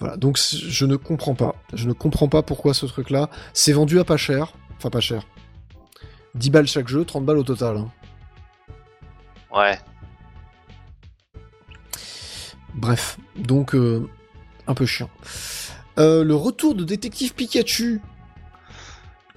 Voilà, 0.00 0.16
donc 0.16 0.38
je 0.38 0.86
ne 0.86 0.96
comprends 0.96 1.34
pas. 1.34 1.54
Je 1.72 1.86
ne 1.88 1.92
comprends 1.92 2.28
pas 2.28 2.42
pourquoi 2.42 2.72
ce 2.74 2.86
truc-là. 2.86 3.28
C'est 3.52 3.72
vendu 3.72 3.98
à 3.98 4.04
pas 4.04 4.16
cher. 4.16 4.52
Enfin, 4.76 4.90
pas 4.90 5.00
cher. 5.00 5.22
10 6.34 6.50
balles 6.50 6.66
chaque 6.68 6.88
jeu, 6.88 7.04
30 7.04 7.24
balles 7.24 7.38
au 7.38 7.42
total. 7.42 7.78
hein. 7.78 7.90
Ouais. 9.54 9.78
Bref, 12.74 13.18
donc 13.36 13.74
euh, 13.74 14.08
un 14.68 14.74
peu 14.74 14.86
chiant. 14.86 15.10
Euh, 15.98 16.22
le 16.22 16.34
retour 16.36 16.74
de 16.76 16.84
Détective 16.84 17.34
Pikachu. 17.34 18.00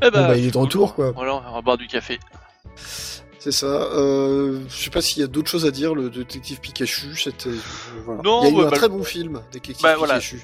Eh 0.03 0.12
Bon, 0.12 0.28
bah, 0.28 0.38
il 0.38 0.45
est 0.45 0.51
de 0.51 0.57
retour, 0.57 0.93
quoi. 0.93 1.12
Voilà, 1.12 1.36
on 1.47 1.53
va 1.53 1.62
boire 1.62 1.78
du 1.78 1.88
café. 1.88 2.20
C'est 3.42 3.52
ça. 3.52 3.66
Euh, 3.66 4.60
je 4.70 4.84
sais 4.84 4.92
pas 4.92 5.02
s'il 5.02 5.20
y 5.20 5.24
a 5.24 5.28
d'autres 5.28 5.50
choses 5.50 5.66
à 5.66 5.72
dire. 5.72 5.96
Le 5.96 6.12
Détective 6.12 6.60
Pikachu, 6.60 7.16
c'était. 7.16 7.50
euh, 7.50 7.58
voilà. 8.06 8.22
Non, 8.22 8.44
Il 8.44 8.46
y 8.46 8.48
a 8.50 8.52
eu 8.52 8.56
bah, 8.56 8.68
un 8.68 8.70
bah, 8.70 8.78
très 8.78 8.88
bon 8.88 9.04
film, 9.04 9.42
Détective 9.52 9.82
bah, 9.82 9.96
voilà. 9.96 10.20
Pikachu. 10.20 10.44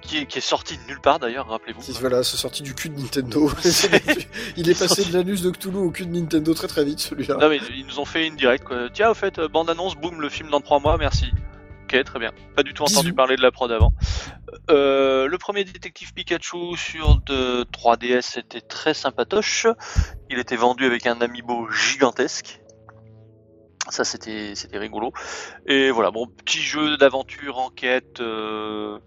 Qui 0.00 0.18
est, 0.18 0.26
qui 0.26 0.38
est 0.38 0.40
sorti 0.40 0.78
de 0.78 0.82
nulle 0.88 1.00
part 1.02 1.18
d'ailleurs, 1.18 1.46
rappelez-vous. 1.48 1.82
Voilà, 2.00 2.22
c'est 2.22 2.38
sorti 2.38 2.62
du 2.62 2.74
cul 2.74 2.88
de 2.88 2.98
Nintendo. 2.98 3.50
il 4.56 4.70
est 4.70 4.78
passé 4.78 5.04
de 5.04 5.12
l'anus 5.12 5.42
de 5.42 5.50
Cthulhu 5.50 5.76
au 5.76 5.90
cul 5.90 6.06
de 6.06 6.18
Nintendo 6.18 6.54
très 6.54 6.68
très 6.68 6.86
vite 6.86 7.00
celui-là. 7.00 7.36
Non 7.38 7.50
mais 7.50 7.58
ils 7.76 7.84
nous 7.84 7.98
ont 7.98 8.06
fait 8.06 8.26
une 8.26 8.36
direct 8.36 8.64
quoi. 8.64 8.88
Tiens 8.94 9.10
au 9.10 9.14
fait, 9.14 9.38
euh, 9.38 9.48
bande 9.48 9.68
annonce, 9.68 9.96
boum, 9.96 10.22
le 10.22 10.30
film 10.30 10.48
dans 10.48 10.62
3 10.62 10.80
mois, 10.80 10.96
merci. 10.96 11.26
Ok, 11.90 12.04
très 12.04 12.18
bien. 12.18 12.32
Pas 12.54 12.62
du 12.62 12.74
tout 12.74 12.82
entendu 12.82 13.08
parler 13.14 13.36
de 13.36 13.42
la 13.42 13.50
prod 13.50 13.72
avant. 13.72 13.92
Euh, 14.70 15.26
le 15.26 15.38
premier 15.38 15.64
détective 15.64 16.12
Pikachu 16.12 16.76
sur 16.76 17.20
de 17.26 17.64
3DS 17.64 18.38
était 18.38 18.60
très 18.60 18.92
sympatoche. 18.92 19.66
Il 20.28 20.38
était 20.38 20.56
vendu 20.56 20.84
avec 20.84 21.06
un 21.06 21.20
amiibo 21.22 21.70
gigantesque. 21.70 22.60
Ça 23.88 24.04
c'était 24.04 24.54
c'était 24.54 24.76
rigolo. 24.76 25.12
Et 25.66 25.90
voilà, 25.90 26.10
bon 26.10 26.26
petit 26.26 26.58
jeu 26.60 26.98
d'aventure 26.98 27.58
enquête 27.58 28.20
euh, 28.20 28.98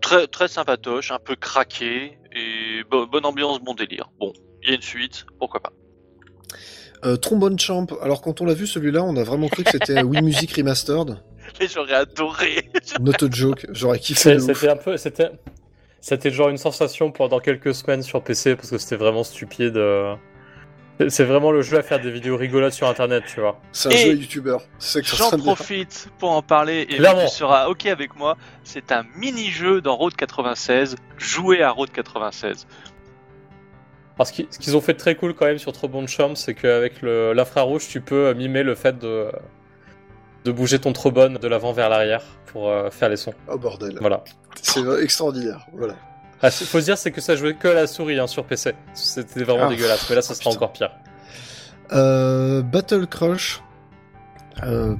très 0.00 0.28
très 0.28 0.46
sympatoche, 0.46 1.10
un 1.10 1.18
peu 1.18 1.34
craqué 1.34 2.16
et 2.32 2.84
bo- 2.88 3.08
bonne 3.08 3.26
ambiance, 3.26 3.58
bon 3.60 3.74
délire. 3.74 4.08
Bon, 4.20 4.32
il 4.62 4.68
y 4.68 4.72
a 4.72 4.76
une 4.76 4.82
suite, 4.82 5.26
pourquoi 5.40 5.58
pas. 5.60 5.72
Euh, 7.04 7.16
Trombone 7.16 7.58
Champ. 7.58 7.86
Alors 8.02 8.22
quand 8.22 8.40
on 8.40 8.44
l'a 8.44 8.54
vu 8.54 8.68
celui-là, 8.68 9.02
on 9.02 9.16
a 9.16 9.24
vraiment 9.24 9.48
cru 9.48 9.64
que 9.64 9.70
c'était 9.70 10.00
Wii 10.02 10.22
Music 10.22 10.52
Remastered. 10.52 11.20
Et 11.60 11.66
j'aurais 11.68 11.94
adoré. 11.94 12.70
Not 13.00 13.24
a 13.24 13.30
joke. 13.30 13.66
J'aurais 13.70 13.98
kiffé. 13.98 14.38
C'était 14.38 14.68
un 14.68 14.76
peu, 14.76 14.96
c'était, 14.96 15.30
c'était 16.00 16.30
genre 16.30 16.48
une 16.48 16.56
sensation 16.58 17.10
pendant 17.10 17.40
quelques 17.40 17.74
semaines 17.74 18.02
sur 18.02 18.22
PC 18.22 18.56
parce 18.56 18.70
que 18.70 18.78
c'était 18.78 18.96
vraiment 18.96 19.24
stupide. 19.24 19.76
euh. 19.76 20.14
C'est- 21.08 21.24
vraiment 21.24 21.50
le 21.50 21.62
jeu 21.62 21.78
à 21.78 21.82
faire 21.82 21.98
des 21.98 22.10
vidéos 22.10 22.36
rigolotes 22.36 22.74
sur 22.74 22.86
internet, 22.86 23.24
tu 23.26 23.40
vois. 23.40 23.58
C'est 23.72 23.88
un 23.88 23.92
Et 23.92 23.96
jeu 24.10 24.14
YouTuber. 24.16 24.58
C'est 24.78 24.92
ça 24.92 25.00
que 25.00 25.06
je 25.06 25.14
suis 25.14 25.22
en 25.22 25.30
J'en 25.30 25.38
profite 25.38 26.08
pour 26.18 26.30
en 26.30 26.42
parler 26.42 26.82
et 26.90 26.96
Clairement. 26.96 27.22
tu 27.26 27.34
seras 27.34 27.68
ok 27.68 27.86
avec 27.86 28.16
moi. 28.16 28.36
C'est 28.64 28.92
un 28.92 29.04
mini-jeu 29.16 29.80
dans 29.80 29.96
Road 29.96 30.14
96. 30.14 30.96
Jouer 31.16 31.62
à 31.62 31.70
Road 31.70 31.88
96. 31.90 32.66
Parce 34.18 34.30
que 34.30 34.42
ce 34.50 34.58
qu'ils 34.58 34.76
ont 34.76 34.82
fait 34.82 34.92
de 34.92 34.98
très 34.98 35.14
cool 35.14 35.32
quand 35.34 35.46
même 35.46 35.58
sur 35.58 35.72
Trombone 35.72 36.06
Champ, 36.06 36.34
c'est 36.34 36.54
qu'avec 36.54 37.00
le- 37.00 37.32
l'infrarouge, 37.32 37.88
tu 37.88 38.02
peux 38.02 38.34
mimer 38.34 38.62
le 38.62 38.74
fait 38.74 38.98
de, 38.98 39.28
de 40.44 40.52
bouger 40.52 40.78
ton 40.78 40.92
trombone 40.92 41.34
de 41.34 41.48
l'avant 41.48 41.72
vers 41.72 41.88
l'arrière 41.88 42.22
pour 42.46 42.68
euh, 42.70 42.90
faire 42.90 43.08
les 43.08 43.16
sons. 43.16 43.34
Oh 43.48 43.58
bordel. 43.58 43.96
Voilà. 44.00 44.22
C'est 44.62 44.80
extraordinaire. 45.02 45.66
Voilà. 45.74 45.94
Ah, 46.42 46.50
c- 46.50 46.64
faut 46.64 46.80
se 46.80 46.84
dire, 46.86 46.96
c'est 46.98 47.10
que 47.12 47.20
ça 47.20 47.36
jouait 47.36 47.54
que 47.54 47.68
à 47.68 47.74
la 47.74 47.86
souris 47.86 48.18
hein, 48.18 48.26
sur 48.26 48.44
PC. 48.44 48.74
C'était 48.94 49.44
vraiment 49.44 49.66
Ah. 49.66 49.68
dégueulasse, 49.70 50.08
mais 50.08 50.16
là, 50.16 50.22
ça 50.22 50.32
Oh, 50.32 50.34
sera 50.34 50.50
putain. 50.50 50.56
encore 50.56 50.72
pire. 50.72 50.90
Euh, 51.92 52.62
Battle 52.62 53.06
Crush. 53.06 53.62
Euh, 54.62 54.94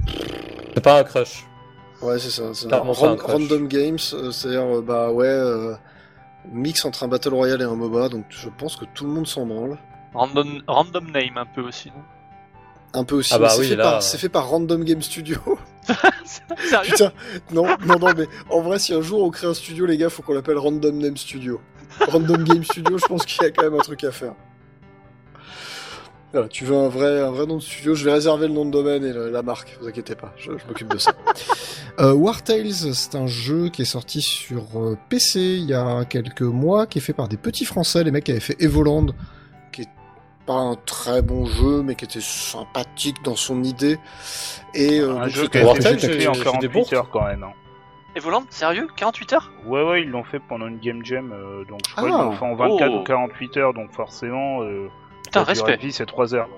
C'est 0.73 0.83
pas 0.83 0.99
un 0.99 1.03
crush. 1.03 1.45
ouais, 2.01 2.19
c'est 2.19 2.29
ça. 2.29 2.43
c'est 2.53 2.67
Clairement, 2.67 2.91
un 2.91 2.95
c'est 2.95 3.05
un 3.05 3.09
ran- 3.09 3.15
crush. 3.15 3.31
Random 3.31 3.67
Games, 3.67 3.97
euh, 4.13 4.31
c'est-à-dire, 4.31 4.77
euh, 4.77 4.81
bah 4.81 5.11
ouais, 5.11 5.25
euh, 5.27 5.73
mix 6.51 6.83
entre 6.85 7.03
un 7.03 7.07
Battle 7.07 7.33
Royale 7.33 7.61
et 7.61 7.65
un 7.65 7.75
MOBA, 7.75 8.09
donc 8.09 8.25
je 8.29 8.49
pense 8.49 8.75
que 8.75 8.85
tout 8.93 9.05
le 9.05 9.11
monde 9.11 9.27
s'en 9.27 9.45
branle. 9.45 9.77
Random, 10.13 10.61
random 10.67 11.11
name 11.11 11.37
un 11.37 11.45
peu 11.45 11.61
aussi. 11.61 11.89
non? 11.89 12.03
Un 12.93 13.03
peu 13.05 13.15
aussi. 13.15 13.33
Ah 13.33 13.39
bah 13.39 13.49
c'est 13.49 13.59
oui, 13.61 13.67
fait, 13.69 13.75
là, 13.75 13.83
par- 13.83 13.95
euh. 13.95 14.01
c'est 14.01 14.17
fait 14.17 14.29
par 14.29 14.49
Random 14.49 14.83
Game 14.83 15.01
Studio. 15.01 15.37
Sérieux 16.69 16.91
Putain, 16.91 17.11
non, 17.53 17.65
non, 17.85 17.97
non, 17.99 18.09
mais 18.15 18.27
en 18.49 18.61
vrai, 18.61 18.79
si 18.79 18.93
un 18.93 19.01
jour 19.01 19.23
on 19.23 19.29
crée 19.31 19.47
un 19.47 19.53
studio, 19.53 19.85
les 19.85 19.97
gars, 19.97 20.09
faut 20.09 20.21
qu'on 20.21 20.33
l'appelle 20.33 20.57
Random 20.57 20.97
Name 20.97 21.17
Studio. 21.17 21.59
Random 22.07 22.43
Game 22.43 22.63
Studio, 22.63 22.97
je 22.97 23.05
pense 23.05 23.25
qu'il 23.25 23.41
y 23.43 23.45
a 23.45 23.51
quand 23.51 23.63
même 23.63 23.73
un 23.75 23.83
truc 23.83 24.03
à 24.03 24.11
faire. 24.11 24.33
Voilà, 26.33 26.47
tu 26.47 26.63
veux 26.63 26.77
un 26.77 26.87
vrai, 26.87 27.19
un 27.21 27.31
vrai 27.31 27.45
nom 27.45 27.57
de 27.57 27.61
studio, 27.61 27.93
je 27.93 28.05
vais 28.05 28.13
réserver 28.13 28.47
le 28.47 28.53
nom 28.53 28.63
de 28.63 28.71
domaine 28.71 29.03
et 29.03 29.11
le- 29.11 29.29
la 29.29 29.41
marque, 29.41 29.77
vous 29.81 29.87
inquiétez 29.89 30.15
pas, 30.15 30.33
je, 30.37 30.51
je 30.57 30.65
m'occupe 30.67 30.87
de 30.91 30.97
ça. 30.97 31.11
Euh, 31.99 32.13
War 32.13 32.41
Tales, 32.41 32.71
c'est 32.93 33.15
un 33.15 33.27
jeu 33.27 33.67
qui 33.67 33.81
est 33.81 33.85
sorti 33.85 34.21
sur 34.21 34.63
euh, 34.77 34.97
PC 35.09 35.41
il 35.41 35.65
y 35.65 35.73
a 35.73 36.05
quelques 36.05 36.41
mois, 36.41 36.87
qui 36.87 36.99
est 36.99 37.01
fait 37.01 37.11
par 37.11 37.27
des 37.27 37.35
petits 37.35 37.65
français, 37.65 38.01
les 38.05 38.11
mecs 38.11 38.23
qui 38.23 38.31
avaient 38.31 38.39
fait 38.39 38.55
Evoland, 38.63 39.07
pas 40.51 40.59
un 40.59 40.75
très 40.85 41.21
bon 41.21 41.45
jeu, 41.45 41.81
mais 41.81 41.95
qui 41.95 42.05
était 42.05 42.19
sympathique 42.21 43.23
dans 43.23 43.35
son 43.35 43.63
idée. 43.63 43.97
Et 44.73 44.99
euh, 44.99 45.17
un 45.17 45.19
donc, 45.21 45.29
jeu 45.29 45.47
qui 45.47 45.57
a 45.57 45.61
été 45.61 45.69
en 45.69 45.97
j'ai 45.97 46.17
des 46.17 46.25
48 46.25 46.67
bourses. 46.67 46.93
heures 46.93 47.09
quand 47.09 47.25
même. 47.25 47.43
hein. 47.43 47.53
Et 48.15 48.19
Volant, 48.19 48.43
sérieux? 48.49 48.87
48 48.97 49.33
heures? 49.33 49.51
Ouais, 49.65 49.83
ouais, 49.83 50.01
ils 50.01 50.09
l'ont 50.09 50.25
fait 50.25 50.39
pendant 50.39 50.67
une 50.67 50.79
game 50.79 50.99
jam, 51.05 51.31
euh, 51.31 51.63
donc 51.63 51.79
je 51.87 51.93
crois 51.95 52.09
Ah. 52.09 52.11
qu'ils 52.17 52.25
l'ont 52.25 52.31
fait 52.33 52.45
en 52.45 52.55
24 52.55 52.91
Oh. 52.93 52.99
ou 52.99 53.03
48 53.03 53.57
heures, 53.57 53.73
donc 53.73 53.91
forcément, 53.93 54.61
euh, 54.63 54.87
Putain, 55.23 55.43
respect. 55.43 55.77
de 55.77 55.81
vie 55.81 55.93
c'est 55.93 56.05
3 56.05 56.35
heures. 56.35 56.49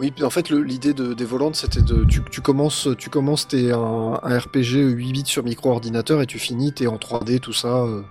Oui, 0.00 0.12
en 0.22 0.30
fait, 0.30 0.50
l'idée 0.50 0.92
de, 0.92 1.14
des 1.14 1.24
volantes, 1.24 1.54
c'était 1.54 1.80
de. 1.82 2.04
Tu, 2.04 2.20
tu 2.30 2.40
commences, 2.40 2.88
tu 2.98 3.10
commences, 3.10 3.46
t'es 3.46 3.70
un, 3.70 4.18
un 4.22 4.38
RPG 4.38 4.74
8 4.92 5.12
bits 5.12 5.22
sur 5.24 5.44
micro-ordinateur 5.44 6.20
et 6.20 6.26
tu 6.26 6.40
finis, 6.40 6.72
t'es 6.72 6.88
en 6.88 6.96
3D, 6.96 7.38
tout 7.38 7.52
ça, 7.52 7.68
euh, 7.68 8.02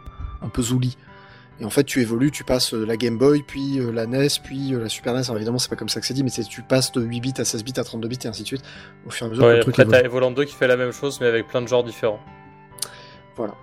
un 0.41 0.47
peu 0.47 0.61
zouli. 0.61 0.97
Et 1.59 1.65
en 1.65 1.69
fait, 1.69 1.83
tu 1.83 2.01
évolues, 2.01 2.31
tu 2.31 2.43
passes 2.43 2.73
euh, 2.73 2.83
la 2.85 2.97
Game 2.97 3.17
Boy, 3.17 3.43
puis 3.43 3.79
euh, 3.79 3.91
la 3.91 4.05
NES, 4.07 4.27
puis 4.43 4.73
euh, 4.73 4.81
la 4.81 4.89
Super 4.89 5.13
NES. 5.13 5.21
Alors 5.25 5.35
évidemment, 5.37 5.59
c'est 5.59 5.69
pas 5.69 5.75
comme 5.75 5.87
ça 5.89 5.99
que 5.99 6.05
c'est 6.07 6.13
dit, 6.15 6.23
mais 6.23 6.31
tu 6.31 6.61
passes 6.63 6.91
de 6.91 7.01
8 7.01 7.19
bits 7.21 7.33
à 7.37 7.45
16 7.45 7.63
bits 7.63 7.73
à 7.77 7.83
32 7.83 8.07
bits 8.07 8.17
et 8.23 8.27
ainsi 8.27 8.41
de 8.41 8.47
suite. 8.47 8.63
Au 9.05 9.11
fur 9.11 9.25
et 9.25 9.29
à 9.29 9.31
mesure 9.31 9.45
Ouais, 9.45 9.55
le 9.57 9.61
truc 9.61 9.77
après, 9.79 9.99
t'as 10.01 10.05
Evoland 10.05 10.31
2 10.31 10.45
qui 10.45 10.55
fait 10.55 10.67
la 10.67 10.77
même 10.77 10.91
chose, 10.91 11.19
mais 11.21 11.27
avec 11.27 11.47
plein 11.47 11.61
de 11.61 11.67
genres 11.67 11.83
différents. 11.83 12.19
Voilà. 13.35 13.53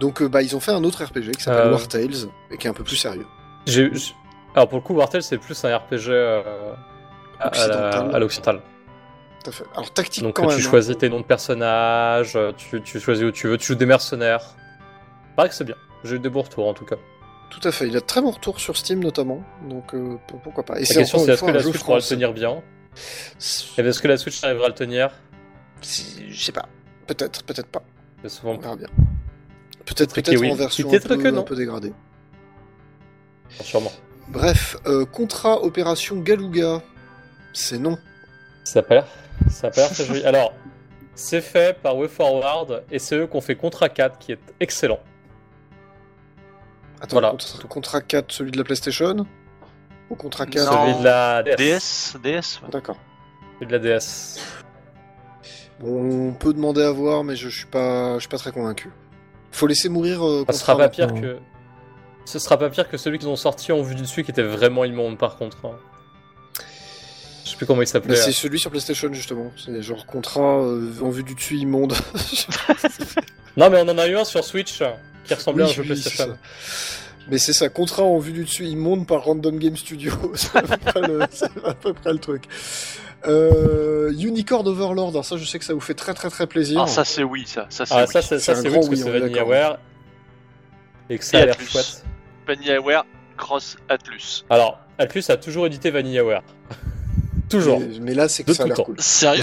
Donc, 0.00 0.22
bah, 0.24 0.42
ils 0.42 0.54
ont 0.54 0.60
fait 0.60 0.72
un 0.72 0.84
autre 0.84 1.02
RPG 1.04 1.32
qui 1.36 1.42
s'appelle 1.42 1.68
Euh. 1.68 1.72
War 1.72 1.88
Tales 1.88 2.28
et 2.50 2.58
qui 2.58 2.66
est 2.66 2.70
un 2.70 2.74
peu 2.74 2.84
plus 2.84 2.96
sérieux. 2.96 3.26
J'ai- 3.66 3.90
Alors, 4.54 4.68
pour 4.68 4.78
le 4.78 4.82
coup, 4.84 4.94
Wartel, 4.94 5.22
c'est 5.22 5.38
plus 5.38 5.64
un 5.64 5.74
RPG 5.76 6.08
euh, 6.10 6.42
à- 7.40 7.44
à 7.48 7.48
la- 7.48 7.48
Occidental. 7.48 8.14
à 8.14 8.18
l'occidental. 8.18 8.62
À 9.46 9.50
fait. 9.52 9.64
Alors, 9.74 9.90
tactique 9.92 10.22
Donc, 10.22 10.36
quand 10.36 10.42
tu 10.42 10.56
même. 10.56 10.58
hein. 10.58 10.68
choisis 10.70 10.96
tes 10.98 11.08
noms 11.08 11.20
de 11.20 11.24
personnages, 11.24 12.38
tu, 12.58 12.80
tu 12.82 13.00
choisis 13.00 13.24
où 13.24 13.30
tu 13.30 13.48
veux, 13.48 13.56
tu 13.56 13.66
joues 13.68 13.74
des 13.74 13.86
mercenaires. 13.86 14.42
Paraît 15.34 15.48
que 15.48 15.54
c'est 15.54 15.64
bien. 15.64 15.76
J'ai 16.06 16.16
eu 16.16 16.18
des 16.20 16.28
bons 16.30 16.42
retours 16.42 16.66
en 16.68 16.74
tout 16.74 16.84
cas. 16.84 16.96
Tout 17.50 17.60
à 17.68 17.70
fait. 17.72 17.86
Il 17.86 17.96
a 17.96 18.00
de 18.00 18.04
très 18.04 18.20
bon 18.20 18.30
retour 18.30 18.58
sur 18.60 18.76
Steam 18.76 19.00
notamment. 19.00 19.42
Donc, 19.68 19.94
euh, 19.94 20.16
pourquoi 20.42 20.64
pas. 20.64 20.78
Et 20.78 20.82
La 20.82 20.86
question, 20.86 21.18
c'est 21.18 21.32
est-ce 21.32 21.42
que 21.44 21.50
la 21.50 21.58
jeu 21.60 21.70
Switch 21.70 21.82
pourra 21.84 21.96
le 21.98 22.02
tenir 22.02 22.32
bien 22.32 22.62
Et 23.78 23.80
est-ce 23.82 24.00
que 24.00 24.08
la 24.08 24.16
Switch 24.16 24.42
arrivera 24.42 24.66
à 24.66 24.68
le 24.68 24.74
tenir 24.74 25.10
Si- 25.82 26.24
Je 26.30 26.42
sais 26.44 26.52
pas. 26.52 26.66
Peut-être, 27.06 27.44
peut-être 27.44 27.68
pas. 27.68 27.82
C'est 28.22 28.28
souvent 28.30 28.54
On 28.54 28.58
verra 28.58 28.76
bien. 28.76 28.88
Peut-être 29.84 30.12
Peut-être 30.12 30.14
peut 30.14 30.22
que 30.22 30.36
oui. 30.40 30.50
en 30.50 30.54
version 30.56 30.88
un 30.92 30.98
peu, 30.98 31.16
que 31.16 31.28
non. 31.28 31.40
un 31.42 31.44
peu 31.44 31.54
dégradée. 31.54 31.92
sûrement. 33.60 33.92
Bref, 34.28 34.76
euh, 34.86 35.04
contrat 35.04 35.62
opération 35.62 36.16
Galuga. 36.16 36.82
C'est 37.52 37.78
non. 37.78 37.96
Ça 38.64 38.80
a 38.80 38.82
pas 38.82 38.94
l'air. 38.94 39.06
Ça 39.48 39.68
a 39.68 39.70
pas 39.70 39.82
l'air 39.82 39.90
très 39.92 40.04
joli. 40.04 40.24
Alors, 40.24 40.52
c'est 41.14 41.40
fait 41.40 41.80
par 41.80 41.96
WayForward 41.96 42.82
et 42.90 42.98
c'est 42.98 43.16
eux 43.16 43.26
qui 43.28 43.36
ont 43.36 43.40
fait 43.40 43.54
Contra 43.54 43.88
4 43.88 44.18
qui 44.18 44.32
est 44.32 44.40
excellent. 44.58 44.98
Attends, 47.00 47.14
Voilà. 47.20 47.30
contrat, 47.30 47.68
contrat 47.68 48.00
4, 48.00 48.32
celui 48.32 48.50
de 48.52 48.58
la 48.58 48.64
PlayStation 48.64 49.26
Ou 50.10 50.14
contrat 50.16 50.46
4 50.46 50.64
Non. 50.72 50.82
Celui 50.86 50.98
de 51.00 51.04
la 51.04 51.42
DS. 51.42 51.56
DS 51.56 52.16
DS 52.22 52.60
ouais. 52.62 52.70
D'accord. 52.70 52.96
Celui 53.60 53.66
de 53.72 53.76
la 53.76 53.98
DS. 53.98 54.38
Bon, 55.80 56.28
on 56.28 56.32
peut 56.32 56.54
demander 56.54 56.82
à 56.82 56.90
voir, 56.90 57.22
mais 57.24 57.36
je, 57.36 57.48
je 57.48 57.56
suis 57.58 57.66
pas, 57.66 58.14
je 58.14 58.20
suis 58.20 58.28
pas 58.28 58.38
très 58.38 58.52
convaincu. 58.52 58.90
Faut 59.52 59.66
laisser 59.66 59.88
mourir. 59.88 60.26
Euh, 60.26 60.44
Ça 60.48 60.52
sera 60.54 60.76
pas 60.76 60.88
pire 60.88 61.12
que. 61.14 61.38
Ce 62.24 62.38
sera 62.38 62.58
pas 62.58 62.68
pire 62.70 62.88
que 62.88 62.96
celui 62.96 63.18
qu'ils 63.18 63.28
ont 63.28 63.36
sorti 63.36 63.72
en 63.72 63.82
vue 63.82 63.94
du 63.94 64.02
dessus 64.02 64.24
qui 64.24 64.30
était 64.30 64.42
vraiment 64.42 64.84
immonde 64.84 65.16
par 65.18 65.36
contre. 65.36 65.58
hein. 65.66 65.76
Je 67.44 67.50
sais 67.50 67.56
plus 67.56 67.66
comment 67.66 67.78
il 67.78 67.82
Mais 67.82 67.86
s'appelait. 67.86 68.16
c'est 68.16 68.32
celui 68.32 68.58
sur 68.58 68.70
PlayStation 68.70 69.12
justement. 69.12 69.52
C'est 69.56 69.80
genre 69.82 70.04
contrat 70.06 70.58
euh, 70.60 70.90
en 71.02 71.10
vue 71.10 71.22
du 71.22 71.34
dessus 71.34 71.56
immonde. 71.56 71.94
Non 73.56 73.70
mais 73.70 73.78
on 73.80 73.88
en 73.88 73.96
a 73.96 74.06
eu 74.06 74.16
un 74.16 74.24
sur 74.26 74.44
Switch 74.44 74.82
qui 75.26 75.34
ressemblait 75.34 75.64
à 75.64 75.66
un 75.66 75.68
Oui, 75.70 75.74
jeu 75.74 75.82
oui, 75.82 75.88
PlayStation. 75.88 76.36
Mais 77.28 77.38
c'est 77.38 77.52
ça, 77.52 77.68
contrat 77.68 78.04
en 78.04 78.18
vue 78.18 78.32
du 78.32 78.44
dessus 78.44 78.64
immonde 78.66 79.06
par 79.06 79.24
Random 79.24 79.58
Game 79.58 79.76
Studio. 79.76 80.12
c'est 80.34 80.56
à, 80.56 80.62
peu 80.62 80.76
près 80.76 81.00
le- 81.02 81.20
c'est 81.30 81.50
à 81.64 81.74
peu 81.74 81.92
près 81.92 82.12
le 82.12 82.18
truc. 82.18 82.44
Euh, 83.26 84.12
Unicorn 84.12 84.66
Overlord, 84.68 85.08
alors 85.10 85.24
ça 85.24 85.36
je 85.36 85.44
sais 85.44 85.58
que 85.58 85.64
ça 85.64 85.74
vous 85.74 85.80
fait 85.80 85.94
très 85.94 86.14
très 86.14 86.30
très 86.30 86.46
plaisir. 86.46 86.80
Ah, 86.82 86.86
ça 86.86 87.04
c'est 87.04 87.24
oui, 87.24 87.44
ça. 87.46 87.66
Ça 87.70 87.84
c'est 87.86 87.94
Ah 87.94 88.04
oui. 88.06 88.12
ça 88.12 88.22
c'est 88.22 88.38
ça 88.38 88.52
oui 88.60 88.68
oui, 88.88 88.96
c'est 88.96 89.10
VanillaWare 89.10 89.78
et 91.10 91.18
que 91.18 91.24
ça 91.24 91.38
Et 91.38 91.42
a 91.42 91.46
l'air 91.46 91.54
Atlus. 91.54 91.66
chouette. 91.68 92.04
VanillaWare 92.46 93.04
Cross 93.36 93.76
Atlus. 93.88 94.44
Alors 94.50 94.78
Atlus 94.98 95.24
a 95.28 95.36
toujours 95.36 95.66
édité 95.66 95.90
VanillaWare. 95.90 96.42
toujours. 97.50 97.80
mais, 97.80 97.98
mais 98.00 98.14
là 98.14 98.28
c'est 98.28 98.44
que 98.44 98.50
De 98.50 98.54
ça 98.54 98.62
a 98.62 98.66
l'air 98.66 98.76
cool. 98.76 98.96
Sérieux 99.00 99.42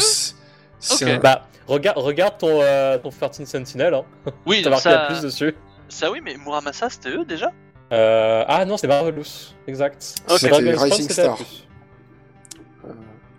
un- 1.02 1.18
Bah 1.20 1.48
Regarde, 1.68 1.98
regarde 1.98 2.38
ton, 2.38 2.60
euh, 2.62 2.98
ton 2.98 3.10
13 3.10 3.46
Sentinel, 3.46 3.94
hein. 3.94 4.04
Oui, 4.46 4.62
t'as 4.64 4.70
marqué 4.70 4.84
ça, 4.90 5.06
plus 5.10 5.22
dessus. 5.22 5.56
Ça 5.90 6.12
oui, 6.12 6.20
mais 6.24 6.36
Muramasa 6.38 6.90
c'était 6.90 7.10
eux 7.10 7.26
déjà 7.26 7.52
Euh, 7.92 8.44
ah 8.48 8.66
non, 8.66 8.78
c'est 8.78 8.88
Marvelous, 8.88 9.54
exact. 9.68 10.16
Ok. 10.30 10.42
Mais 10.44 10.50
Dragon's 10.50 10.74
C'était 10.74 10.96
Rising 10.96 11.10
Star. 11.10 11.36
plus. 11.36 11.68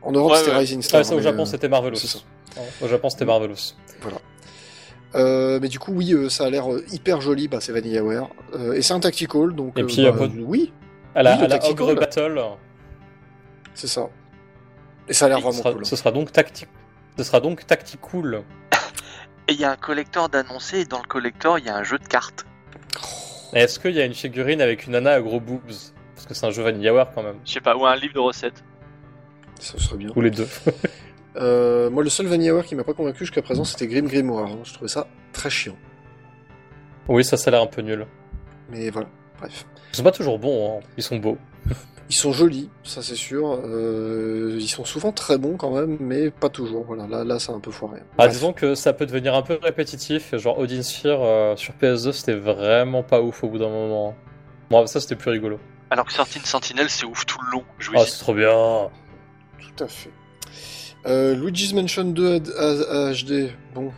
En 0.02 0.12
Europe, 0.12 0.32
Ouais, 0.32 0.38
c'était 0.38 0.50
ouais. 0.50 0.56
Rising 0.58 0.82
Star. 0.82 0.98
Ouais, 1.00 1.04
ça, 1.04 1.14
au 1.14 1.20
Japon, 1.20 1.42
euh, 1.42 1.46
c'était 1.46 1.68
Marvelous. 1.68 1.96
ça. 1.96 2.18
Au 2.82 2.88
Japon, 2.88 3.08
c'était 3.08 3.24
Marvelous. 3.24 3.74
Euh, 5.14 5.58
mais 5.62 5.68
du 5.68 5.78
coup, 5.78 5.92
oui, 5.92 6.12
euh, 6.12 6.28
ça 6.28 6.44
a 6.44 6.50
l'air 6.50 6.72
euh, 6.72 6.84
hyper 6.92 7.20
joli. 7.20 7.46
Bah, 7.48 7.58
c'est 7.60 7.72
VanillaWare. 7.72 8.28
Euh, 8.54 8.72
et 8.74 8.82
c'est 8.82 8.92
un 8.94 9.00
tactical, 9.00 9.54
donc. 9.54 9.78
Et 9.78 9.82
euh, 9.82 9.86
puis, 9.86 10.02
bah, 10.04 10.12
peu- 10.12 10.28
Oui, 10.40 10.72
À 11.14 11.22
la, 11.22 11.32
Oui, 11.34 11.38
le 11.38 11.44
à 11.44 11.48
la. 11.48 11.68
Ogre 11.70 11.94
Battle, 11.94 12.40
c'est 13.74 13.86
ça. 13.86 14.08
Et 15.08 15.12
ça 15.12 15.26
a 15.26 15.28
l'air 15.28 15.40
vraiment 15.40 15.56
sera, 15.58 15.72
cool. 15.72 15.86
ce 15.86 15.96
sera 15.96 16.10
donc 16.10 16.32
tactique. 16.32 16.68
Ce 17.16 17.22
sera 17.24 17.40
donc 17.40 17.66
tactical. 17.66 18.42
Et 19.48 19.52
il 19.52 19.60
y 19.60 19.64
a 19.64 19.70
un 19.70 19.76
collector 19.76 20.28
d'annoncé, 20.28 20.80
et 20.80 20.84
dans 20.84 20.98
le 21.00 21.06
collector, 21.06 21.58
il 21.58 21.66
y 21.66 21.68
a 21.68 21.76
un 21.76 21.82
jeu 21.82 21.98
de 21.98 22.06
cartes. 22.06 22.46
Est-ce 23.52 23.78
qu'il 23.78 23.92
y 23.92 24.00
a 24.00 24.04
une 24.04 24.14
figurine 24.14 24.60
avec 24.60 24.86
une 24.86 24.92
nana 24.92 25.12
à 25.12 25.20
gros 25.20 25.40
boobs? 25.40 25.60
Parce 26.14 26.26
que 26.26 26.34
c'est 26.34 26.46
un 26.46 26.50
jeu 26.50 26.62
VanillaWare 26.62 27.12
quand 27.14 27.22
même. 27.22 27.36
Je 27.44 27.52
sais 27.52 27.60
pas, 27.60 27.76
ou 27.76 27.84
un 27.86 27.94
livre 27.96 28.14
de 28.14 28.18
recettes. 28.20 28.64
Ça 29.60 29.78
serait 29.78 29.96
bien. 29.96 30.10
Ou 30.16 30.20
les 30.20 30.30
deux. 30.30 30.48
Euh, 31.36 31.90
moi, 31.90 32.04
le 32.04 32.10
seul 32.10 32.26
VanillaWare 32.26 32.64
qui 32.64 32.76
m'a 32.76 32.84
pas 32.84 32.92
convaincu 32.94 33.18
jusqu'à 33.24 33.42
présent, 33.42 33.64
c'était 33.64 33.88
Grim 33.88 34.06
Grimoire. 34.06 34.46
hein. 34.52 34.60
Je 34.62 34.72
trouvais 34.72 34.86
ça 34.86 35.08
très 35.32 35.50
chiant. 35.50 35.74
oui, 37.08 37.24
ça, 37.24 37.36
ça 37.36 37.48
a 37.48 37.50
l'air 37.50 37.62
un 37.62 37.66
peu 37.66 37.82
nul. 37.82 38.06
Mais 38.70 38.88
voilà, 38.90 39.08
bref. 39.40 39.66
Ils 39.92 39.96
sont 39.96 40.04
pas 40.04 40.12
toujours 40.12 40.38
bons, 40.38 40.78
hein. 40.78 40.86
ils 40.96 41.02
sont 41.02 41.16
beaux. 41.16 41.36
Ils 42.10 42.14
sont 42.14 42.32
jolis, 42.32 42.68
ça 42.82 43.02
c'est 43.02 43.14
sûr. 43.14 43.58
Euh, 43.64 44.56
ils 44.60 44.68
sont 44.68 44.84
souvent 44.84 45.10
très 45.10 45.38
bons 45.38 45.56
quand 45.56 45.70
même, 45.70 45.96
mais 46.00 46.30
pas 46.30 46.50
toujours. 46.50 46.84
Voilà, 46.84 47.06
là, 47.06 47.24
là, 47.24 47.38
c'est 47.38 47.50
un 47.52 47.60
peu 47.60 47.70
foiré. 47.70 48.00
Ah, 48.18 48.28
disons 48.28 48.52
que 48.52 48.74
ça 48.74 48.92
peut 48.92 49.06
devenir 49.06 49.34
un 49.34 49.40
peu 49.42 49.58
répétitif. 49.62 50.34
Genre 50.36 50.58
Odin 50.58 50.82
Sphere 50.82 51.22
euh, 51.22 51.56
sur 51.56 51.72
PS2, 51.80 52.12
c'était 52.12 52.34
vraiment 52.34 53.02
pas 53.02 53.22
ouf 53.22 53.42
au 53.42 53.48
bout 53.48 53.58
d'un 53.58 53.70
moment. 53.70 54.14
Bon, 54.70 54.86
ça 54.86 55.00
c'était 55.00 55.16
plus 55.16 55.30
rigolo. 55.30 55.58
Alors 55.90 56.04
que 56.06 56.12
13 56.12 56.42
Sentinel, 56.44 56.90
c'est 56.90 57.06
ouf 57.06 57.24
tout 57.24 57.38
le 57.46 57.52
long. 57.52 57.64
Ah, 57.96 58.04
c'est 58.06 58.18
trop 58.18 58.34
bien. 58.34 58.90
Tout 59.58 59.84
à 59.84 59.88
fait. 59.88 60.10
Euh, 61.06 61.34
Luigi's 61.34 61.72
Mansion 61.74 62.04
2 62.04 62.40
à- 62.58 63.08
à- 63.08 63.12
HD. 63.12 63.50
Bon, 63.74 63.92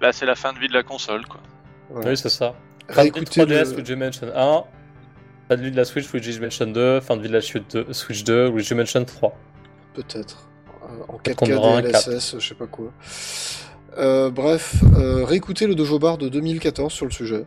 Là, 0.00 0.12
c'est 0.12 0.26
la 0.26 0.34
fin 0.36 0.52
de 0.52 0.58
vie 0.60 0.68
de 0.68 0.74
la 0.74 0.84
console, 0.84 1.26
quoi. 1.26 1.40
voilà. 1.90 2.10
Oui, 2.10 2.16
c'est 2.16 2.28
ça. 2.28 2.54
Réécoutez 2.88 3.42
3DS, 3.42 3.70
le- 3.70 3.76
Luigi 3.78 3.96
Mansion 3.96 4.28
1. 4.34 4.64
Fin 5.48 5.56
de 5.56 5.62
vie 5.62 5.70
de 5.70 5.76
la 5.76 5.86
Switch, 5.86 6.12
Luigi's 6.12 6.40
Mansion 6.40 6.66
2. 6.66 7.00
Fin 7.00 7.16
de 7.16 7.22
vie 7.22 7.28
de 7.28 7.32
la 7.32 7.40
Switch 7.40 7.64
2, 7.70 7.92
Switch 7.92 8.22
2 8.24 8.50
Luigi 8.50 8.74
Mansion 8.74 9.04
3. 9.04 9.34
Peut-être. 9.94 10.46
Euh, 10.82 10.86
en 11.08 11.16
Peut-être 11.16 11.36
qu'on 11.38 11.46
4K 11.46 11.54
aura 11.54 11.78
un 11.78 11.82
DLSS, 11.82 12.38
je 12.38 12.48
sais 12.48 12.54
pas 12.54 12.66
quoi. 12.66 12.92
Euh, 13.96 14.30
bref, 14.30 14.76
euh, 14.96 15.24
réécoutez 15.24 15.66
le 15.66 15.74
Dojo 15.74 15.98
Bar 15.98 16.18
de 16.18 16.28
2014 16.28 16.92
sur 16.92 17.06
le 17.06 17.10
sujet. 17.10 17.46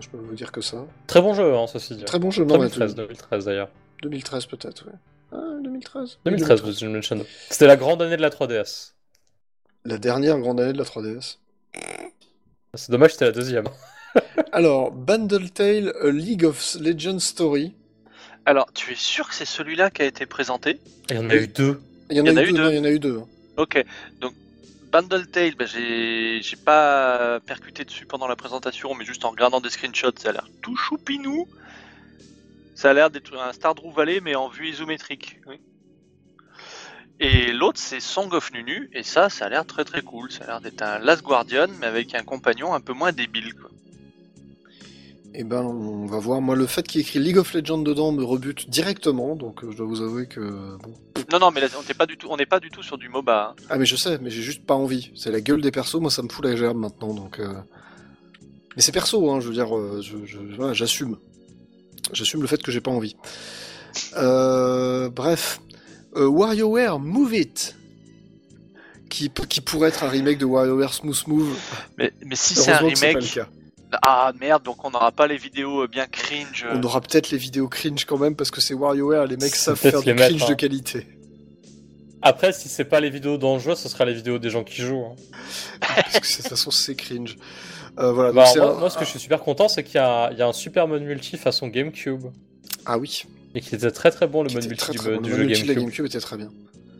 Je 0.00 0.08
peux 0.08 0.18
vous 0.18 0.34
dire 0.34 0.50
que 0.50 0.60
ça. 0.60 0.84
Très 1.06 1.22
bon 1.22 1.32
jeu, 1.32 1.54
hein, 1.54 1.66
ceci 1.68 1.94
dit. 1.94 2.04
Très 2.04 2.18
bon 2.18 2.30
jeu. 2.32 2.44
Non, 2.44 2.58
mais 2.58 2.68
2013, 2.68 2.96
2013 2.96 3.44
d'ailleurs. 3.44 3.70
2013 4.02 4.46
peut-être, 4.46 4.86
ouais. 4.86 4.92
Ah, 5.32 5.36
2013. 5.62 6.18
2013, 6.24 6.64
Luigi 6.64 6.86
Mansion 6.86 7.16
2. 7.16 7.26
C'était 7.50 7.68
la 7.68 7.76
grande 7.76 8.02
année 8.02 8.16
de 8.16 8.22
la 8.22 8.30
3DS. 8.30 8.94
La 9.84 9.98
dernière 9.98 10.38
grande 10.40 10.60
année 10.60 10.72
de 10.72 10.78
la 10.78 10.84
3DS. 10.84 11.38
C'est 12.74 12.90
dommage, 12.90 13.12
c'était 13.12 13.26
la 13.26 13.32
deuxième. 13.32 13.64
Alors, 14.52 14.90
Bundle 14.92 15.50
Tale, 15.50 15.92
A 16.02 16.08
League 16.10 16.44
of 16.44 16.76
Legends 16.80 17.18
Story. 17.20 17.74
Alors, 18.46 18.72
tu 18.72 18.92
es 18.92 18.96
sûr 18.96 19.28
que 19.28 19.34
c'est 19.34 19.44
celui-là 19.44 19.90
qui 19.90 20.02
a 20.02 20.06
été 20.06 20.26
présenté? 20.26 20.80
Il 21.10 21.16
y 21.16 21.18
en 21.18 21.28
a 21.30 21.34
eu 21.34 21.48
deux. 21.48 21.80
Il 22.10 22.16
y 22.16 22.20
en 22.20 22.26
a, 22.26 22.42
eu, 22.42 22.52
deux. 22.52 22.70
il 22.70 22.76
y 22.76 22.78
en 22.80 22.84
a 22.84 22.90
eu 22.90 22.98
deux. 22.98 23.18
hein. 23.18 23.26
Ok, 23.58 23.84
donc 24.20 24.32
Bundle 24.90 25.26
Tale, 25.26 25.54
bah, 25.56 25.66
j'ai 25.66 26.40
j'ai 26.40 26.56
pas 26.56 27.40
percuté 27.40 27.84
dessus 27.84 28.06
pendant 28.06 28.26
la 28.26 28.36
présentation, 28.36 28.94
mais 28.94 29.04
juste 29.04 29.24
en 29.26 29.30
regardant 29.30 29.60
des 29.60 29.68
screenshots, 29.68 30.12
ça 30.16 30.30
a 30.30 30.32
l'air 30.32 30.48
tout 30.62 30.76
choupinou. 30.76 31.46
Ça 32.74 32.90
a 32.90 32.94
l'air 32.94 33.10
d'être 33.10 33.36
un 33.36 33.52
Stardew 33.52 33.90
Valley, 33.94 34.20
mais 34.22 34.34
en 34.36 34.48
vue 34.48 34.68
isométrique. 34.68 35.40
oui. 35.46 35.60
Et 37.20 37.52
l'autre, 37.52 37.80
c'est 37.80 37.98
Song 37.98 38.32
of 38.32 38.52
Nunu, 38.52 38.88
et 38.92 39.02
ça, 39.02 39.28
ça 39.28 39.46
a 39.46 39.48
l'air 39.48 39.66
très 39.66 39.84
très 39.84 40.02
cool. 40.02 40.30
Ça 40.30 40.44
a 40.44 40.46
l'air 40.46 40.60
d'être 40.60 40.82
un 40.82 41.00
Last 41.00 41.22
Guardian, 41.22 41.66
mais 41.80 41.86
avec 41.86 42.14
un 42.14 42.22
compagnon 42.22 42.72
un 42.74 42.80
peu 42.80 42.92
moins 42.92 43.10
débile. 43.10 43.54
Quoi. 43.54 43.67
Eh 45.34 45.44
ben, 45.44 45.62
on 45.62 46.06
va 46.06 46.18
voir. 46.18 46.40
Moi, 46.40 46.56
le 46.56 46.66
fait 46.66 46.86
qu'il 46.86 47.00
y 47.00 47.04
ait 47.04 47.06
écrit 47.06 47.18
League 47.18 47.36
of 47.38 47.52
Legends 47.52 47.78
dedans 47.78 48.12
me 48.12 48.24
rebute 48.24 48.68
directement, 48.70 49.36
donc 49.36 49.62
euh, 49.62 49.70
je 49.70 49.76
dois 49.76 49.86
vous 49.86 50.00
avouer 50.00 50.26
que 50.26 50.40
bon. 50.40 50.94
Non, 51.30 51.38
non, 51.38 51.50
mais 51.50 51.60
là, 51.60 51.68
on 51.78 51.86
n'est 51.86 51.94
pas 51.94 52.06
du 52.06 52.16
tout, 52.16 52.26
on 52.30 52.36
n'est 52.36 52.46
pas 52.46 52.58
du 52.60 52.70
tout 52.70 52.82
sur 52.82 52.96
du 52.98 53.08
MOBA. 53.08 53.54
hein. 53.58 53.62
Ah, 53.68 53.76
mais 53.78 53.84
je 53.86 53.94
sais, 53.96 54.18
mais 54.22 54.30
j'ai 54.30 54.42
juste 54.42 54.64
pas 54.64 54.74
envie. 54.74 55.10
C'est 55.14 55.30
la 55.30 55.40
gueule 55.40 55.60
des 55.60 55.70
persos, 55.70 55.96
moi, 56.00 56.10
ça 56.10 56.22
me 56.22 56.28
fout 56.28 56.44
la 56.44 56.56
gerbe 56.56 56.78
maintenant, 56.78 57.12
donc. 57.14 57.38
euh, 57.40 57.52
Mais 58.76 58.82
c'est 58.82 58.92
perso, 58.92 59.30
hein. 59.30 59.40
Je 59.40 59.48
veux 59.48 59.54
dire, 59.54 59.76
euh, 59.76 60.00
je, 60.02 60.16
je- 60.24 60.38
voilà, 60.56 60.72
j'assume. 60.72 61.16
J'assume 62.12 62.40
le 62.40 62.46
fait 62.48 62.62
que 62.62 62.72
j'ai 62.72 62.80
pas 62.80 62.90
envie. 62.90 63.14
Euh, 64.16 65.08
bref, 65.10 65.60
Euh, 66.16 66.26
WarioWare 66.26 66.98
Move 66.98 67.34
It, 67.34 67.76
qui, 69.10 69.30
qui 69.48 69.60
pourrait 69.60 69.90
être 69.90 70.04
un 70.04 70.08
remake 70.08 70.38
de 70.38 70.46
WarioWare 70.46 70.92
Smooth 70.94 71.26
Move. 71.28 71.54
Mais, 71.98 72.12
mais 72.24 72.34
si 72.34 72.54
c'est 72.54 72.70
un 72.70 72.80
Heureusement 72.80 72.88
que 72.90 72.98
c'est 72.98 73.06
pas 73.12 73.12
le 73.12 73.18
remake, 73.18 73.34
cas. 73.34 73.48
Ah 74.02 74.32
merde, 74.40 74.62
donc 74.64 74.84
on 74.84 74.90
n'aura 74.90 75.12
pas 75.12 75.26
les 75.26 75.36
vidéos 75.36 75.82
euh, 75.82 75.86
bien 75.86 76.06
cringe. 76.06 76.66
On 76.72 76.82
aura 76.82 77.00
peut-être 77.00 77.30
les 77.30 77.38
vidéos 77.38 77.68
cringe 77.68 78.04
quand 78.04 78.18
même 78.18 78.36
parce 78.36 78.50
que 78.50 78.60
c'est 78.60 78.74
WarioWare, 78.74 79.26
les 79.26 79.36
mecs 79.36 79.54
savent 79.56 79.76
faire 79.76 80.00
du 80.02 80.12
mettre, 80.14 80.28
cringe 80.28 80.42
hein. 80.42 80.48
de 80.50 80.54
qualité. 80.54 81.06
Après, 82.20 82.52
si 82.52 82.68
c'est 82.68 82.84
pas 82.84 83.00
les 83.00 83.10
vidéos 83.10 83.38
d'enjeux, 83.38 83.74
ce 83.76 83.88
sera 83.88 84.04
les 84.04 84.12
vidéos 84.14 84.38
des 84.38 84.50
gens 84.50 84.64
qui 84.64 84.82
jouent. 84.82 85.04
hein. 85.06 85.14
parce 85.80 86.18
que 86.20 86.28
de 86.28 86.36
toute 86.42 86.48
façon 86.48 86.70
c'est 86.70 86.94
cringe. 86.96 87.36
Euh, 87.98 88.12
voilà, 88.12 88.32
Bah, 88.32 88.44
donc 88.46 88.56
moi, 88.56 88.74
un- 88.74 88.78
moi, 88.78 88.90
ce 88.90 88.98
que 88.98 89.04
je 89.04 89.10
suis 89.10 89.18
super 89.20 89.40
content, 89.40 89.68
c'est 89.68 89.84
qu'il 89.84 89.96
y, 89.96 89.98
a 89.98 90.30
il 90.32 90.38
y 90.38 90.42
a 90.42 90.46
un 90.48 90.52
super 90.52 90.86
mode 90.88 91.02
multi 91.02 91.36
façon 91.36 91.68
GameCube. 91.68 92.24
Ah 92.86 92.98
oui, 92.98 93.22
Et 93.54 93.60
qu'il 93.60 93.74
était 93.74 93.90
très 93.90 94.10
très 94.10 94.26
bon 94.26 94.42
le 94.42 94.48
qui 94.48 94.54
mode 94.56 94.66
multi 94.66 94.78
très, 94.80 94.92
du, 94.92 94.98
très 94.98 95.14
bon. 95.14 95.20
du 95.20 95.30
Le 95.30 95.36
jeu 95.36 95.44
multi 95.44 95.62
de 95.62 95.68
la 95.68 95.74
GameCube. 95.74 95.88
GameCube 95.96 96.06
était 96.06 96.20
très 96.20 96.36
bien. 96.36 96.48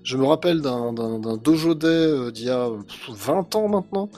Je 0.04 0.16
me 0.16 0.24
rappelle 0.24 0.60
d'un- 0.62 0.92
d'un 0.92 1.18
d'un 1.18 1.36
dojo 1.36 1.74
day 1.74 1.86
euh, 1.88 2.30
d'il 2.30 2.46
y 2.46 2.50
a 2.50 2.66
euh, 2.66 2.78
20 3.10 3.54
ans 3.56 3.68
maintenant, 3.68 4.08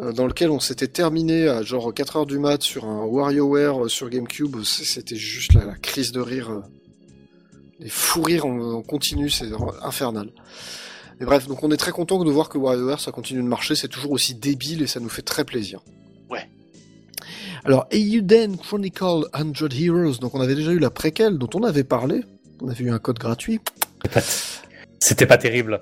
dans 0.00 0.26
lequel 0.26 0.50
on 0.50 0.60
s'était 0.60 0.88
terminé 0.88 1.48
à 1.48 1.62
genre 1.62 1.92
4h 1.92 2.26
du 2.26 2.38
mat 2.38 2.62
sur 2.62 2.84
un 2.84 3.04
WarioWare 3.06 3.84
euh, 3.84 3.88
sur 3.88 4.08
GameCube. 4.10 4.56
C'était 4.64 5.16
juste 5.16 5.54
la, 5.54 5.64
la 5.64 5.74
crise 5.74 6.12
de 6.12 6.20
rire. 6.20 6.50
euh, 6.50 6.60
les 7.80 7.88
fous 7.88 8.22
rires 8.22 8.46
en, 8.46 8.58
en 8.74 8.82
continu, 8.82 9.30
c'est 9.30 9.48
infernal. 9.82 10.30
Mais 11.20 11.26
bref, 11.26 11.46
donc 11.46 11.62
on 11.62 11.70
est 11.70 11.76
très 11.76 11.92
content 11.92 12.22
de 12.24 12.30
voir 12.30 12.48
que 12.48 12.58
WarioWare 12.58 13.00
ça 13.00 13.12
continue 13.12 13.42
de 13.42 13.46
marcher, 13.48 13.74
c'est 13.76 13.88
toujours 13.88 14.12
aussi 14.12 14.34
débile 14.34 14.82
et 14.82 14.86
ça 14.86 15.00
nous 15.00 15.08
fait 15.08 15.22
très 15.22 15.44
plaisir. 15.44 15.80
Ouais. 16.30 16.48
Alors, 17.64 17.86
Eiyuden 17.90 18.56
Chronicle 18.56 19.26
100 19.32 19.72
Heroes, 19.80 20.18
donc 20.20 20.34
on 20.34 20.40
avait 20.40 20.54
déjà 20.54 20.72
eu 20.72 20.78
la 20.78 20.90
préquelle 20.90 21.38
dont 21.38 21.50
on 21.54 21.62
avait 21.62 21.84
parlé, 21.84 22.22
on 22.60 22.68
avait 22.68 22.84
eu 22.84 22.90
un 22.90 22.98
code 22.98 23.18
gratuit. 23.18 23.60
C'était 24.98 25.26
pas 25.26 25.38
terrible. 25.38 25.80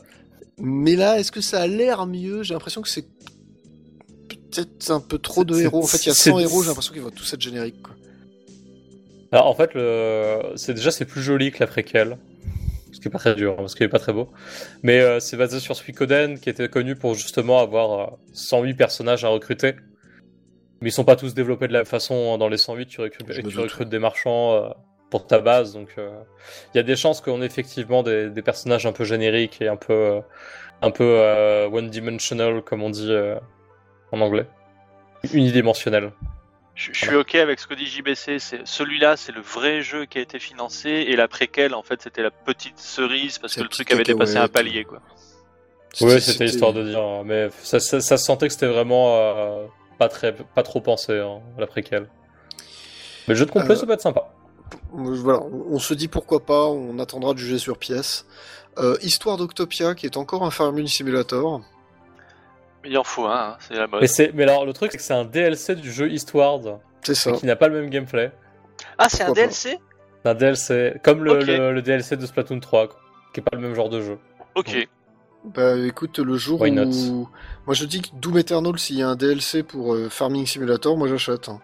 Mais 0.58 0.96
là, 0.96 1.18
est-ce 1.18 1.32
que 1.32 1.40
ça 1.40 1.60
a 1.62 1.66
l'air 1.66 2.06
mieux? 2.06 2.42
J'ai 2.42 2.54
l'impression 2.54 2.82
que 2.82 2.88
c'est 2.88 3.06
peut-être 4.54 4.90
un 4.90 5.00
peu 5.00 5.18
trop 5.18 5.44
de 5.44 5.58
héros. 5.58 5.82
En 5.82 5.86
fait, 5.86 5.98
il 6.04 6.08
y 6.08 6.10
a 6.10 6.14
c'est- 6.14 6.30
100 6.30 6.38
héros, 6.38 6.62
j'ai 6.62 6.68
l'impression 6.68 6.92
qu'ils 6.92 7.02
vont 7.02 7.10
tous 7.10 7.32
être 7.32 7.40
génériques. 7.40 7.82
Quoi. 7.82 7.94
Alors 9.32 9.46
en 9.46 9.54
fait, 9.54 9.72
le... 9.74 10.40
c'est 10.56 10.74
déjà 10.74 10.90
c'est 10.90 11.04
plus 11.06 11.22
joli 11.22 11.50
que 11.52 11.58
la 11.60 11.66
préquelle. 11.66 12.18
Ce 12.92 13.00
qui 13.00 13.08
est 13.08 13.10
pas 13.10 13.18
très 13.18 13.34
dur, 13.34 13.52
hein, 13.52 13.56
parce 13.58 13.74
qu'il 13.74 13.84
est 13.84 13.88
pas 13.88 13.98
très 13.98 14.12
beau. 14.12 14.28
Mais 14.82 15.00
euh, 15.00 15.18
c'est 15.18 15.38
basé 15.38 15.58
sur 15.60 15.74
Suikoden, 15.74 16.38
qui 16.38 16.50
était 16.50 16.68
connu 16.68 16.94
pour 16.94 17.14
justement 17.14 17.58
avoir 17.60 18.00
euh, 18.00 18.06
108 18.34 18.74
personnages 18.74 19.24
à 19.24 19.28
recruter. 19.28 19.74
Mais 20.82 20.90
ils 20.90 20.92
sont 20.92 21.04
pas 21.04 21.16
tous 21.16 21.32
développés 21.32 21.68
de 21.68 21.72
la 21.72 21.80
même 21.80 21.86
façon. 21.86 22.34
hein. 22.34 22.38
Dans 22.38 22.48
les 22.48 22.58
108, 22.58 22.86
tu 22.86 22.96
tu 23.10 23.58
recrutes 23.58 23.88
des 23.88 23.98
marchands 23.98 24.52
euh, 24.52 24.68
pour 25.10 25.26
ta 25.26 25.38
base. 25.38 25.72
Donc 25.72 25.88
euh, 25.96 26.10
il 26.74 26.76
y 26.76 26.80
a 26.80 26.82
des 26.82 26.96
chances 26.96 27.22
qu'on 27.22 27.40
ait 27.40 27.46
effectivement 27.46 28.02
des, 28.02 28.28
des 28.28 28.42
personnages 28.42 28.84
un 28.84 28.92
peu 28.92 29.04
génériques 29.04 29.62
et 29.62 29.68
un 29.68 29.76
peu, 29.76 29.92
euh, 29.94 30.20
un 30.82 30.90
peu 30.90 31.04
euh, 31.18 31.68
one-dimensional, 31.70 32.60
comme 32.62 32.82
on 32.82 32.90
dit 32.90 33.10
euh, 33.10 33.36
en 34.12 34.20
anglais. 34.20 34.46
Unidimensionnel. 35.32 36.12
Je, 36.74 36.92
je 36.92 36.98
suis 37.06 37.14
ok 37.14 37.34
avec 37.34 37.58
ce 37.60 37.66
que 37.66 37.74
dit 37.74 37.86
JBC. 37.86 38.38
C'est 38.38 38.66
celui-là, 38.66 39.16
c'est 39.16 39.32
le 39.32 39.40
vrai 39.40 39.82
jeu 39.82 40.06
qui 40.06 40.18
a 40.18 40.20
été 40.20 40.38
financé 40.38 40.88
et 40.88 41.16
la 41.16 41.28
préquelle, 41.28 41.74
en 41.74 41.82
fait, 41.82 42.00
c'était 42.02 42.22
la 42.22 42.30
petite 42.30 42.78
cerise 42.78 43.38
parce 43.38 43.54
que 43.54 43.60
le 43.62 43.68
truc 43.68 43.90
avait 43.92 44.04
dépassé 44.04 44.36
un 44.36 44.48
palier, 44.48 44.84
quoi. 44.84 45.00
Oui, 46.00 46.20
c'était 46.20 46.46
histoire 46.46 46.72
de 46.72 46.84
dire, 46.84 47.22
mais 47.24 47.50
ça, 47.62 47.78
ça, 47.78 48.00
ça 48.00 48.16
se 48.16 48.24
sentait 48.24 48.46
que 48.46 48.54
c'était 48.54 48.66
vraiment 48.66 49.14
euh, 49.14 49.66
pas 49.98 50.08
très, 50.08 50.32
pas 50.34 50.62
trop 50.62 50.80
pensé 50.80 51.18
hein, 51.18 51.40
la 51.58 51.66
préquelle. 51.66 52.08
Mais 53.28 53.34
le 53.34 53.40
jeu 53.40 53.44
de 53.44 53.50
complot, 53.50 53.74
Euh, 53.74 53.76
ça 53.76 53.86
peut 53.86 53.92
être 53.92 54.00
sympa. 54.00 54.32
Voilà, 54.92 55.40
on 55.42 55.74
on 55.74 55.78
se 55.78 55.92
dit 55.92 56.08
pourquoi 56.08 56.40
pas, 56.40 56.66
on 56.66 56.98
attendra 56.98 57.34
de 57.34 57.38
juger 57.38 57.58
sur 57.58 57.76
pièce. 57.76 58.26
Euh, 58.78 58.96
Histoire 59.02 59.36
d'Octopia, 59.36 59.94
qui 59.94 60.06
est 60.06 60.16
encore 60.16 60.44
un 60.44 60.50
Farming 60.50 60.86
Simulator. 60.86 61.60
Il 62.84 62.96
en 62.98 63.04
faut 63.04 63.26
un, 63.26 63.50
hein, 63.52 63.56
c'est 63.60 63.74
la 63.74 63.86
mode. 63.86 64.00
Mais 64.00 64.06
c'est, 64.06 64.32
mais 64.34 64.42
alors 64.44 64.64
le 64.66 64.72
truc 64.72 64.90
c'est 64.92 64.98
que 64.98 65.02
c'est 65.04 65.14
un 65.14 65.24
DLC 65.24 65.74
du 65.76 65.92
jeu 65.92 66.10
Eastward 66.10 66.78
C'est 67.02 67.14
ça. 67.14 67.32
qui 67.32 67.46
n'a 67.46 67.56
pas 67.56 67.68
le 67.68 67.80
même 67.80 67.90
gameplay. 67.90 68.32
Ah, 68.98 69.08
c'est 69.08 69.22
un. 69.22 69.32
DLC 69.32 69.78
un 70.24 70.34
DLC 70.34 70.94
comme 71.02 71.24
le, 71.24 71.42
le, 71.42 71.72
le 71.72 71.82
DLC 71.82 72.16
de 72.16 72.24
Splatoon 72.26 72.60
3, 72.60 72.88
quoi, 72.88 72.98
qui 73.34 73.40
est 73.40 73.42
pas 73.42 73.56
le 73.56 73.62
même 73.62 73.74
genre 73.74 73.88
de 73.88 74.00
jeu. 74.00 74.18
Ok. 74.54 74.88
Bah 75.44 75.76
écoute, 75.76 76.20
le 76.20 76.36
jour 76.36 76.60
Why 76.60 76.70
où... 76.70 76.74
not? 76.74 77.28
Moi 77.66 77.74
je 77.74 77.84
dis 77.84 78.02
que 78.02 78.08
Doom 78.14 78.38
Eternal, 78.38 78.78
s'il 78.78 78.96
y 78.98 79.02
a 79.02 79.08
un 79.08 79.16
DLC 79.16 79.64
pour 79.64 79.94
euh, 79.94 80.08
Farming 80.08 80.46
Simulator, 80.46 80.96
moi 80.96 81.08
j'achète. 81.08 81.48
hein. 81.48 81.60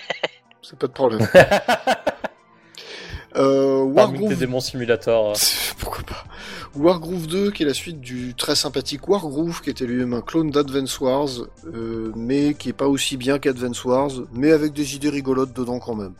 C'est 0.62 0.76
pas 0.78 0.88
de 0.88 0.92
problème. 0.92 1.20
Euh, 3.36 3.84
tes 3.84 3.92
Wargroove... 3.92 4.34
démons 4.38 4.60
simulator. 4.60 5.30
euh. 5.30 5.34
Pourquoi 5.78 6.04
pas 6.04 6.24
Wargroove 6.74 7.26
2, 7.26 7.50
qui 7.50 7.62
est 7.62 7.66
la 7.66 7.74
suite 7.74 8.00
du 8.00 8.34
très 8.34 8.54
sympathique 8.56 9.08
Wargroove, 9.08 9.60
qui 9.62 9.70
était 9.70 9.84
lui-même 9.86 10.14
un 10.14 10.20
clone 10.22 10.50
d'Advance 10.50 10.98
Wars, 11.00 11.28
euh, 11.72 12.12
mais 12.16 12.54
qui 12.54 12.70
est 12.70 12.74
pas 12.74 12.86
aussi 12.86 13.16
bien 13.16 13.38
qu'Advance 13.38 13.84
Wars, 13.84 14.10
mais 14.32 14.52
avec 14.52 14.72
des 14.72 14.94
idées 14.94 15.08
rigolotes 15.10 15.52
dedans 15.54 15.78
quand 15.78 15.94
même. 15.94 16.14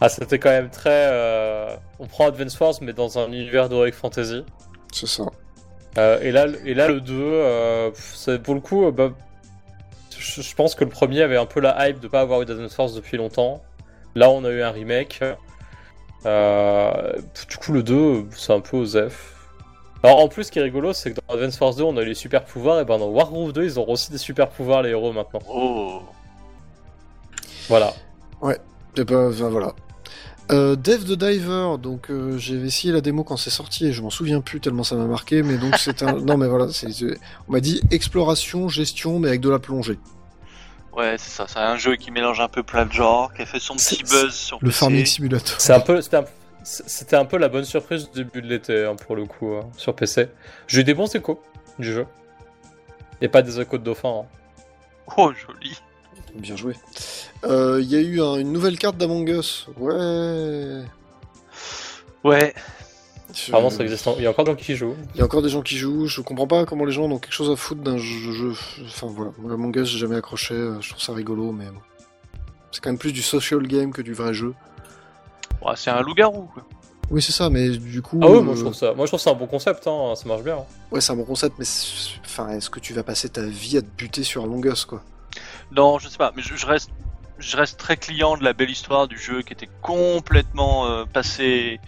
Ah, 0.00 0.08
c'était 0.08 0.38
quand 0.38 0.50
même 0.50 0.70
très. 0.70 1.08
euh, 1.12 1.76
On 1.98 2.06
prend 2.06 2.26
Advance 2.28 2.58
Wars, 2.60 2.74
mais 2.80 2.92
dans 2.92 3.18
un 3.18 3.28
univers 3.28 3.68
d'Heroic 3.68 3.92
Fantasy. 3.92 4.44
C'est 4.92 5.06
ça. 5.06 5.24
Euh, 5.96 6.20
et, 6.20 6.32
là, 6.32 6.46
et 6.64 6.74
là, 6.74 6.88
le 6.88 7.00
2, 7.00 7.12
euh, 7.16 7.90
pff, 7.90 8.12
c'est- 8.16 8.38
pour 8.42 8.54
le 8.54 8.60
coup, 8.60 8.90
bah, 8.90 9.12
je, 10.18 10.42
je 10.42 10.54
pense 10.56 10.74
que 10.74 10.82
le 10.84 10.90
premier 10.90 11.22
avait 11.22 11.36
un 11.36 11.46
peu 11.46 11.60
la 11.60 11.88
hype 11.88 12.00
de 12.00 12.08
pas 12.08 12.20
avoir 12.20 12.42
eu 12.42 12.44
d'Advance 12.46 12.76
Wars 12.76 12.90
depuis 12.92 13.16
longtemps. 13.16 13.62
Là, 14.16 14.28
on 14.30 14.44
a 14.44 14.50
eu 14.50 14.62
un 14.62 14.70
remake. 14.70 15.20
Euh, 16.26 17.12
du 17.48 17.56
coup, 17.56 17.72
le 17.72 17.82
2, 17.82 18.26
c'est 18.36 18.52
un 18.52 18.60
peu 18.60 18.76
osef. 18.78 19.32
Alors, 20.02 20.20
en 20.20 20.28
plus, 20.28 20.44
ce 20.44 20.52
qui 20.52 20.58
est 20.58 20.62
rigolo, 20.62 20.92
c'est 20.92 21.12
que 21.12 21.20
dans 21.26 21.34
Advance 21.34 21.58
Wars 21.60 21.74
2, 21.74 21.82
on 21.82 21.96
a 21.96 22.02
eu 22.02 22.06
les 22.06 22.14
super 22.14 22.44
pouvoirs, 22.44 22.80
et 22.80 22.84
ben 22.84 22.98
dans 22.98 23.08
Wargroove 23.08 23.52
2, 23.52 23.64
ils 23.64 23.78
auront 23.78 23.92
aussi 23.94 24.10
des 24.12 24.18
super 24.18 24.48
pouvoirs, 24.50 24.82
les 24.82 24.90
héros, 24.90 25.12
maintenant. 25.12 25.40
Oh. 25.48 26.02
Voilà. 27.68 27.92
Et 28.96 29.04
ben, 29.04 29.30
ben, 29.30 29.48
voilà. 29.48 29.72
Euh, 30.52 30.76
Dev 30.76 31.04
the 31.04 31.18
Diver, 31.18 31.76
donc 31.80 32.10
euh, 32.10 32.36
j'ai 32.36 32.56
essayé 32.56 32.92
la 32.92 33.00
démo 33.00 33.24
quand 33.24 33.38
c'est 33.38 33.48
sorti 33.48 33.86
et 33.86 33.92
je 33.94 34.02
m'en 34.02 34.10
souviens 34.10 34.42
plus 34.42 34.60
tellement 34.60 34.84
ça 34.84 34.94
m'a 34.94 35.06
marqué, 35.06 35.42
mais 35.42 35.56
donc 35.56 35.74
c'est 35.78 36.02
un. 36.02 36.12
non 36.20 36.36
mais 36.36 36.46
voilà, 36.48 36.68
c'est, 36.70 36.92
c'est- 36.92 37.18
on 37.48 37.52
m'a 37.52 37.60
dit 37.60 37.80
exploration, 37.90 38.68
gestion, 38.68 39.18
mais 39.18 39.28
avec 39.28 39.40
de 39.40 39.48
la 39.48 39.58
plongée. 39.58 39.98
Ouais, 40.96 41.16
c'est 41.18 41.30
ça. 41.30 41.46
C'est 41.48 41.58
un 41.58 41.76
jeu 41.76 41.96
qui 41.96 42.10
mélange 42.10 42.40
un 42.40 42.48
peu 42.48 42.62
plein 42.62 42.86
de 42.86 42.92
genres, 42.92 43.32
qui 43.34 43.42
a 43.42 43.46
fait 43.46 43.58
son 43.58 43.74
petit 43.76 44.02
buzz 44.04 44.32
sur 44.34 44.58
Le 44.60 44.68
PC. 44.68 44.78
Farming 44.78 45.04
Simulator. 45.06 45.60
C'est 45.60 45.72
un 45.72 45.80
peu, 45.80 46.00
c'était 46.00 46.18
un, 46.18 46.24
c'était 46.62 47.16
un 47.16 47.24
peu 47.24 47.36
la 47.36 47.48
bonne 47.48 47.64
surprise 47.64 48.10
du 48.10 48.24
début 48.24 48.42
de 48.42 48.46
l'été 48.48 48.84
hein, 48.84 48.94
pour 48.96 49.16
le 49.16 49.26
coup 49.26 49.54
hein, 49.54 49.68
sur 49.76 49.94
PC. 49.96 50.28
J'ai 50.68 50.82
eu 50.82 50.84
des 50.84 50.94
bons 50.94 51.12
échos 51.14 51.42
du 51.78 51.92
jeu 51.92 52.06
et 53.20 53.28
pas 53.28 53.42
des 53.42 53.60
échos 53.60 53.78
de 53.78 53.82
dauphin. 53.84 54.22
hein. 54.22 54.26
Oh, 55.16 55.32
joli. 55.32 55.76
Bien 56.36 56.56
joué. 56.56 56.74
Euh, 57.44 57.78
Il 57.82 57.88
y 57.90 57.96
a 57.96 58.00
eu 58.00 58.20
un- 58.22 58.36
une 58.36 58.52
nouvelle 58.52 58.78
carte 58.78 58.96
d'Among 58.96 59.28
Us. 59.28 59.66
Ouais. 59.76 60.82
Ouais. 62.24 62.54
Je- 63.34 63.48
Apparemment, 63.50 63.70
ça 63.70 63.82
existe. 63.82 64.06
en- 64.06 64.14
Il 64.16 64.22
y 64.22 64.26
a 64.26 64.30
encore 64.30 64.44
des 64.44 64.52
gens 64.52 64.56
qui 64.56 64.76
jouent. 64.76 64.94
Il 65.14 65.18
y 65.18 65.22
a 65.22 65.24
encore 65.24 65.42
des 65.42 65.48
gens 65.48 65.62
qui 65.62 65.76
jouent. 65.76 66.06
Je 66.06 66.20
comprends 66.20 66.46
pas 66.46 66.64
comment 66.64 66.84
les 66.84 66.92
gens 66.92 67.02
ont 67.04 67.18
quelque 67.18 67.32
chose 67.32 67.50
à 67.50 67.56
foutre 67.56 67.82
d'un 67.82 67.96
jeu. 67.98 68.32
jeu- 68.32 68.54
Enfin 68.86 69.08
voilà, 69.08 69.32
Moi, 69.38 69.52
Among 69.52 69.74
Us 69.76 69.88
j'ai 69.88 69.98
jamais 69.98 70.16
accroché. 70.16 70.54
euh, 70.54 70.80
Je 70.80 70.90
trouve 70.90 71.02
ça 71.02 71.12
rigolo, 71.12 71.50
mais 71.52 71.66
bon. 71.66 71.80
c'est 72.70 72.80
quand 72.82 72.90
même 72.90 72.98
plus 72.98 73.12
du 73.12 73.22
social 73.22 73.66
game 73.66 73.92
que 73.92 74.02
du 74.02 74.12
vrai 74.14 74.34
jeu. 74.34 74.54
Ouais, 75.62 75.72
c'est 75.76 75.90
un 75.90 76.00
loup-garou, 76.02 76.48
quoi. 76.52 76.62
Oui 77.10 77.20
c'est 77.20 77.32
ça, 77.32 77.50
mais 77.50 77.68
du 77.70 78.00
coup. 78.00 78.18
Ah 78.22 78.28
oui, 78.30 78.40
moi 78.42 78.54
euh, 78.54 78.56
je 78.56 78.62
trouve 78.62 78.74
ça, 78.74 78.94
moi 78.94 79.04
je 79.04 79.10
trouve 79.10 79.20
ça 79.20 79.30
un 79.30 79.34
bon 79.34 79.46
concept. 79.46 79.86
Hein, 79.86 80.14
ça 80.16 80.26
marche 80.26 80.42
bien. 80.42 80.56
hein. 80.56 80.64
Ouais, 80.90 81.00
c'est 81.02 81.12
un 81.12 81.16
bon 81.16 81.24
concept, 81.24 81.56
mais 81.58 81.64
c'est- 81.66 82.18
enfin, 82.24 82.48
est-ce 82.50 82.70
que 82.70 82.80
tu 82.80 82.94
vas 82.94 83.02
passer 83.02 83.28
ta 83.28 83.42
vie 83.42 83.76
à 83.76 83.82
te 83.82 83.86
buter 83.86 84.22
sur 84.22 84.42
Among 84.44 84.64
Us, 84.64 84.84
quoi? 84.86 85.02
Non, 85.70 85.98
je 85.98 86.08
sais 86.08 86.16
pas, 86.16 86.32
mais 86.34 86.40
je, 86.42 86.56
je 86.56 86.64
reste, 86.66 86.90
je 87.38 87.56
reste 87.58 87.78
très 87.78 87.96
client 87.98 88.36
de 88.38 88.42
la 88.44 88.54
belle 88.54 88.70
histoire 88.70 89.06
du 89.06 89.18
jeu 89.18 89.42
qui 89.42 89.52
était 89.52 89.68
complètement 89.82 90.86
euh, 90.86 91.04
passé, 91.04 91.78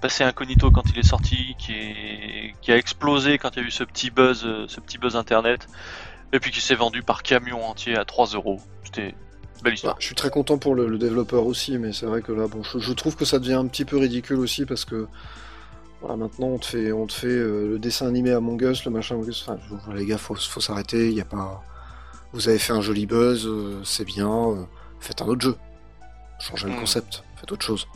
passé 0.00 0.24
incognito 0.24 0.70
quand 0.70 0.84
il 0.92 0.98
est 0.98 1.06
sorti, 1.06 1.54
qui, 1.58 1.72
est, 1.72 2.54
qui 2.62 2.72
a 2.72 2.76
explosé 2.76 3.38
quand 3.38 3.56
il 3.56 3.62
y 3.62 3.64
a 3.64 3.68
eu 3.68 3.70
ce 3.70 3.84
petit 3.84 4.10
buzz, 4.10 4.42
euh, 4.44 4.64
ce 4.68 4.80
petit 4.80 4.98
buzz 4.98 5.16
internet, 5.16 5.68
et 6.32 6.40
puis 6.40 6.50
qui 6.50 6.60
s'est 6.60 6.74
vendu 6.74 7.02
par 7.02 7.22
camion 7.22 7.64
entier 7.64 7.96
à 7.96 8.04
3 8.04 8.28
euros. 8.28 8.60
C'était 8.84 9.14
belle 9.62 9.74
histoire. 9.74 9.96
Je 9.98 10.06
suis 10.06 10.14
très 10.14 10.30
content 10.30 10.56
pour 10.58 10.74
le, 10.74 10.88
le 10.88 10.96
développeur 10.98 11.44
aussi, 11.46 11.76
mais 11.78 11.92
c'est 11.92 12.06
vrai 12.06 12.22
que 12.22 12.32
là, 12.32 12.46
bon, 12.48 12.62
je, 12.62 12.78
je 12.78 12.92
trouve 12.92 13.14
que 13.16 13.24
ça 13.24 13.38
devient 13.38 13.54
un 13.54 13.66
petit 13.66 13.84
peu 13.84 13.98
ridicule 13.98 14.38
aussi 14.38 14.64
parce 14.64 14.84
que 14.84 15.06
voilà, 16.00 16.16
maintenant 16.16 16.46
on 16.46 16.58
te 16.58 16.64
fait, 16.64 16.92
on 16.92 17.06
te 17.06 17.12
fait 17.12 17.26
euh, 17.26 17.68
le 17.72 17.78
dessin 17.78 18.06
animé 18.06 18.32
Among 18.32 18.62
Us, 18.62 18.84
le 18.86 18.90
machin 18.90 19.16
Among 19.16 19.28
Us. 19.28 19.44
Enfin, 19.46 19.60
je- 19.68 19.92
les 19.92 20.06
gars, 20.06 20.16
faut, 20.16 20.34
faut 20.34 20.60
s'arrêter. 20.60 21.08
Il 21.08 21.14
y 21.14 21.20
a 21.20 21.26
pas. 21.26 21.62
Vous 22.32 22.48
avez 22.48 22.58
fait 22.58 22.72
un 22.72 22.80
joli 22.80 23.04
buzz, 23.06 23.46
euh, 23.46 23.80
c'est 23.84 24.04
bien. 24.06 24.30
euh, 24.30 24.64
faites 25.00 25.20
un 25.20 25.26
autre 25.26 25.42
jeu. 25.42 25.56
Changez 26.38 26.68
le 26.68 26.72
Hmm. 26.74 26.78
concept. 26.80 27.22
Faites 27.40 27.52
autre 27.52 27.64
chose. 27.64 27.86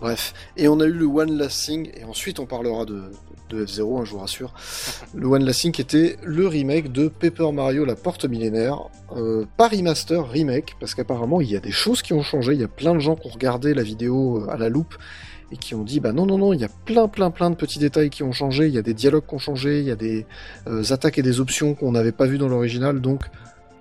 Bref. 0.00 0.32
Et 0.56 0.66
on 0.66 0.80
a 0.80 0.86
eu 0.86 0.92
le 0.92 1.04
One 1.04 1.36
Last 1.36 1.66
Thing, 1.66 1.90
et 1.94 2.04
ensuite 2.04 2.40
on 2.40 2.46
parlera 2.46 2.86
de, 2.86 3.12
de 3.50 3.66
F0, 3.66 4.00
hein, 4.00 4.04
je 4.04 4.10
vous 4.10 4.18
rassure. 4.18 4.54
le 5.14 5.26
One 5.26 5.44
Last 5.44 5.60
Thing 5.60 5.72
qui 5.72 5.82
était 5.82 6.16
le 6.24 6.46
remake 6.46 6.90
de 6.90 7.08
Paper 7.08 7.52
Mario 7.52 7.84
La 7.84 7.96
Porte 7.96 8.24
Millénaire. 8.24 8.88
Euh, 9.14 9.44
pas 9.58 9.68
remaster, 9.68 10.26
remake, 10.26 10.74
parce 10.80 10.94
qu'apparemment 10.94 11.40
il 11.40 11.50
y 11.50 11.56
a 11.56 11.60
des 11.60 11.70
choses 11.70 12.00
qui 12.00 12.14
ont 12.14 12.22
changé. 12.22 12.54
Il 12.54 12.60
y 12.60 12.64
a 12.64 12.68
plein 12.68 12.94
de 12.94 13.00
gens 13.00 13.14
qui 13.14 13.28
ont 13.28 13.30
regardé 13.30 13.74
la 13.74 13.82
vidéo 13.82 14.38
euh, 14.42 14.50
à 14.50 14.56
la 14.56 14.70
loupe 14.70 14.94
et 15.52 15.56
qui 15.58 15.74
ont 15.74 15.84
dit 15.84 16.00
bah 16.00 16.12
non 16.12 16.24
non 16.24 16.38
non 16.38 16.54
il 16.54 16.60
y 16.60 16.64
a 16.64 16.70
plein 16.86 17.08
plein 17.08 17.30
plein 17.30 17.50
de 17.50 17.56
petits 17.56 17.78
détails 17.78 18.08
qui 18.08 18.22
ont 18.22 18.32
changé 18.32 18.68
il 18.68 18.74
y 18.74 18.78
a 18.78 18.82
des 18.82 18.94
dialogues 18.94 19.26
qui 19.26 19.34
ont 19.34 19.38
changé 19.38 19.80
il 19.80 19.84
y 19.84 19.90
a 19.90 19.96
des 19.96 20.26
euh, 20.66 20.82
attaques 20.90 21.18
et 21.18 21.22
des 21.22 21.40
options 21.40 21.74
qu'on 21.74 21.92
n'avait 21.92 22.12
pas 22.12 22.24
vu 22.24 22.38
dans 22.38 22.48
l'original 22.48 23.00
donc 23.00 23.24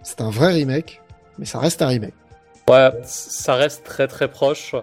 c'est 0.04 0.20
un 0.20 0.30
vrai 0.30 0.52
remake 0.52 1.02
mais 1.40 1.46
ça 1.46 1.60
reste 1.60 1.82
un 1.82 1.88
remake 1.88 2.14
Ouais, 2.72 2.90
ça 3.04 3.56
reste 3.56 3.84
très 3.84 4.08
très 4.08 4.30
proche. 4.30 4.76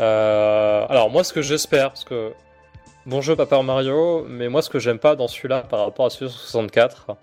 Euh, 0.00 0.86
alors 0.88 1.10
moi, 1.10 1.22
ce 1.24 1.32
que 1.32 1.42
j'espère, 1.42 1.88
parce 1.90 2.04
que 2.04 2.32
bon 3.06 3.20
jeu 3.20 3.36
Paper 3.36 3.62
Mario, 3.62 4.24
mais 4.28 4.48
moi 4.48 4.62
ce 4.62 4.70
que 4.70 4.78
j'aime 4.78 4.98
pas 4.98 5.14
dans 5.16 5.28
celui-là 5.28 5.62
par 5.62 5.80
rapport 5.84 6.06
à 6.06 6.10
celui 6.10 6.30
sur 6.30 6.40
64, 6.40 7.16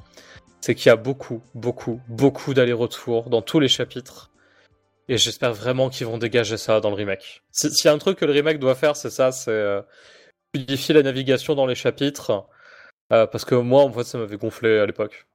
c'est 0.61 0.75
qu'il 0.75 0.87
y 0.87 0.89
a 0.89 0.95
beaucoup, 0.95 1.41
beaucoup, 1.55 1.99
beaucoup 2.07 2.53
d'allers-retours 2.53 3.29
dans 3.29 3.41
tous 3.41 3.59
les 3.59 3.67
chapitres. 3.67 4.29
Et 5.07 5.17
j'espère 5.17 5.53
vraiment 5.53 5.89
qu'ils 5.89 6.05
vont 6.05 6.19
dégager 6.19 6.57
ça 6.57 6.79
dans 6.81 6.89
le 6.89 6.95
remake. 6.95 7.41
Si- 7.51 7.71
S'il 7.71 7.85
y 7.85 7.87
a 7.89 7.93
un 7.93 7.97
truc 7.97 8.19
que 8.19 8.25
le 8.25 8.31
remake 8.31 8.59
doit 8.59 8.75
faire, 8.75 8.95
c'est 8.95 9.09
ça, 9.09 9.31
c'est 9.31 9.49
euh, 9.51 9.81
la 10.53 11.03
navigation 11.03 11.55
dans 11.55 11.65
les 11.65 11.75
chapitres. 11.75 12.45
euh, 13.11 13.25
parce 13.25 13.43
que 13.45 13.55
moi, 13.55 13.83
en 13.83 13.91
fait, 13.91 14.03
ça 14.03 14.17
m'avait 14.19 14.37
gonflé 14.37 14.79
à 14.79 14.85
l'époque. 14.85 15.25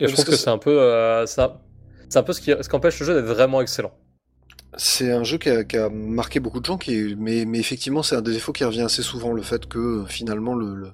Et 0.00 0.08
je 0.08 0.12
trouve 0.12 0.24
que 0.24 0.30
que 0.32 0.36
c'est- 0.36 0.44
c'est 0.44 0.50
un 0.50 0.58
peu 0.58 0.80
euh, 0.80 1.26
ça. 1.26 1.60
C'est 2.08 2.18
un 2.18 2.22
peu 2.22 2.32
ce 2.32 2.40
qui, 2.40 2.50
ce 2.60 2.68
qui 2.68 2.76
empêche 2.76 2.98
le 3.00 3.06
jeu 3.06 3.14
d'être 3.14 3.26
vraiment 3.26 3.60
excellent. 3.60 3.92
c'est 4.76 5.12
un 5.12 5.24
jeu 5.24 5.38
qui 5.38 5.50
a, 5.50 5.64
qui 5.64 5.76
a 5.76 5.88
marqué 5.88 6.40
beaucoup 6.40 6.60
de 6.60 6.64
gens 6.66 6.78
qui 6.78 6.94
est- 6.94 7.14
mais, 7.16 7.44
mais 7.44 7.58
effectivement 7.58 8.02
c'est 8.02 8.16
un 8.16 8.22
des 8.22 8.32
défauts 8.32 8.52
qui 8.52 8.64
revient 8.64 8.82
assez 8.82 9.02
souvent 9.02 9.32
le 9.32 9.42
fait 9.42 9.66
que 9.66 10.04
finalement 10.08 10.54
le, 10.54 10.74
le- 10.74 10.92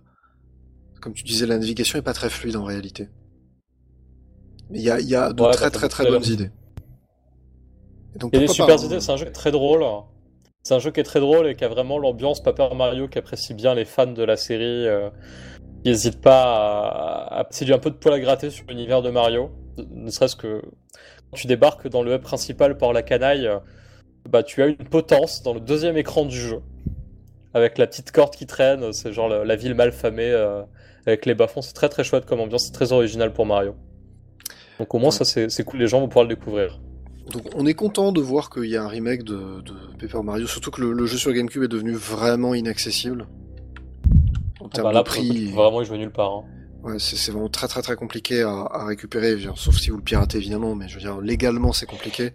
comme 1.01 1.15
tu 1.15 1.25
disais 1.25 1.47
la 1.47 1.59
navigation 1.59 1.99
est 1.99 2.03
pas 2.03 2.13
très 2.15 2.31
fluide 2.31 2.57
en 2.57 2.65
réalité 2.65 3.09
mais 4.71 4.79
il 4.79 4.85
y 4.85 4.91
a, 4.91 5.01
y 5.01 5.15
a 5.15 5.33
de 5.33 5.43
Ouais, 5.43 5.51
très 5.53 5.67
bah, 5.67 5.71
très 5.71 5.89
très 5.89 6.07
à 6.07 6.11
bonnes 6.11 6.25
idées 6.25 6.51
donc, 8.15 8.33
Il 8.33 8.37
y 8.37 8.39
a 8.39 8.41
des 8.41 8.49
super 8.49 8.77
pas, 8.77 8.83
hein. 8.83 8.87
idées, 8.87 9.01
c'est 9.01 9.13
un 9.13 9.17
jeu 9.17 9.25
qui 9.25 9.31
est 9.31 9.33
très 9.33 9.51
drôle. 9.53 9.85
C'est 10.63 10.75
un 10.75 10.79
jeu 10.79 10.91
qui 10.91 11.01
est 11.01 11.05
très 11.05 11.21
drôle 11.21 11.47
et 11.47 11.57
qui 11.57 11.65
a 11.65 11.69
vraiment 11.69 11.99
l'ambiance 11.99 12.43
Paper 12.43 12.69
Mario 12.75 13.09
qu'apprécient 13.09 13.57
bien 13.57 13.75
les 13.75 13.85
fans 13.85 14.07
de 14.13 14.23
la 14.23 14.37
série. 14.37 14.87
euh, 14.87 15.11
qui 15.85 15.91
n'hésitent 15.91 16.21
pas 16.21 16.43
à, 16.45 17.41
à 17.41 17.49
a 17.49 17.75
un 17.75 17.79
peu 17.79 17.91
de 17.91 17.97
poil 17.97 18.15
à 18.15 18.21
gratter 18.21 18.51
sur 18.51 18.67
l'univers 18.69 19.03
de 19.03 19.11
Mario. 19.11 19.51
Ne 19.91 20.11
serait-ce 20.11 20.37
que 20.37 20.61
quand 21.31 21.37
tu 21.37 21.47
débarques 21.47 21.89
dans 21.89 22.03
le 22.03 22.15
hub 22.15 22.23
principal 22.23 22.77
par 22.77 22.93
la 22.93 23.03
canaille, 23.03 23.47
euh, 23.47 23.59
bah 24.29 24.43
tu 24.43 24.63
as 24.63 24.67
une 24.67 24.77
potence 24.77 25.43
dans 25.43 25.55
le 25.55 25.61
deuxième 25.61 25.97
écran 25.97 26.25
du 26.25 26.37
jeu. 26.39 26.61
Avec 27.55 27.79
la 27.79 27.87
petite 27.87 28.13
corde 28.13 28.35
qui 28.35 28.47
traîne, 28.47 28.93
c'est 28.93 29.13
genre 29.13 29.29
la, 29.29 29.45
la 29.45 29.57
ville 29.57 29.75
mal 29.75 29.93
famée 29.93 30.31
euh, 30.31 30.63
avec 31.07 31.27
les 31.27 31.35
bas-fonds. 31.35 31.63
C'est 31.63 31.73
très 31.73 31.89
très 31.89 32.05
chouette 32.05 32.27
comme 32.27 32.41
ambiance, 32.41 32.67
c'est 32.67 32.73
très 32.73 32.93
original 32.93 33.33
pour 33.33 33.47
Mario. 33.47 33.75
Donc 34.79 34.95
au 34.95 34.99
moins 34.99 35.11
ça 35.11 35.25
c'est 35.25 35.65
cool, 35.65 35.81
les 35.81 35.87
gens 35.89 36.01
vont 36.01 36.09
pouvoir 36.09 36.27
le 36.27 36.35
découvrir. 36.35 36.81
Donc 37.33 37.43
on 37.55 37.67
est 37.67 37.75
content 37.75 38.13
de 38.13 38.21
voir 38.21 38.51
qu'il 38.51 38.65
y 38.67 38.77
a 38.77 38.83
un 38.83 38.89
remake 38.89 39.25
de, 39.25 39.61
de 39.63 39.73
Paper 40.01 40.23
Mario, 40.23 40.47
surtout 40.47 40.71
que 40.71 40.81
le, 40.81 40.93
le 40.93 41.07
jeu 41.07 41.17
sur 41.19 41.33
GameCube 41.33 41.63
est 41.63 41.69
devenu 41.69 41.93
vraiment 41.93 42.55
inaccessible. 42.55 43.27
En 44.61 44.67
Ah 44.67 44.69
termes 44.73 44.89
bah 44.89 44.93
là, 44.93 44.99
de 45.01 45.05
prix, 45.05 45.47
peux 45.51 45.57
vraiment 45.57 45.83
y 45.83 45.85
jouer 45.85 45.99
nulle 45.99 46.11
part. 46.13 46.33
hein. 46.33 46.45
Ouais, 46.83 46.99
c'est 46.99 47.31
vraiment 47.33 47.49
très 47.49 47.69
très 47.69 47.83
très 47.83 47.97
compliqué 47.97 48.43
à, 48.43 48.51
à 48.71 48.85
récupérer, 48.87 49.37
dire, 49.37 49.55
sauf 49.57 49.77
si 49.77 49.91
vous 49.91 49.97
le 49.97 50.03
piratez 50.03 50.39
évidemment, 50.39 50.75
mais 50.75 50.89
je 50.89 50.95
veux 50.95 51.01
dire 51.01 51.21
légalement 51.21 51.73
c'est 51.73 51.87
compliqué. 51.87 52.33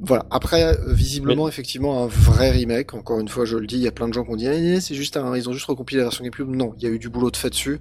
Voilà. 0.00 0.26
Après, 0.30 0.76
visiblement, 0.86 1.48
effectivement, 1.48 2.02
un 2.04 2.06
vrai 2.06 2.50
remake. 2.50 2.94
Encore 2.94 3.20
une 3.20 3.28
fois, 3.28 3.44
je 3.46 3.56
le 3.56 3.66
dis, 3.66 3.76
il 3.76 3.82
y 3.82 3.88
a 3.88 3.90
plein 3.92 4.06
de 4.06 4.12
gens 4.14 4.22
qui 4.24 4.30
ont 4.30 4.36
dit, 4.36 4.46
Eh, 4.46 4.80
c'est 4.80 4.94
juste 4.94 5.16
un, 5.16 5.34
ils 5.36 5.48
ont 5.48 5.52
juste 5.52 5.66
recompilé 5.66 5.98
la 5.98 6.04
version 6.04 6.22
GameCube. 6.24 6.48
Non, 6.54 6.74
il 6.76 6.82
y 6.82 6.86
a 6.86 6.90
eu 6.90 6.98
du 6.98 7.08
boulot 7.08 7.30
de 7.30 7.36
fait 7.36 7.50
dessus. 7.50 7.80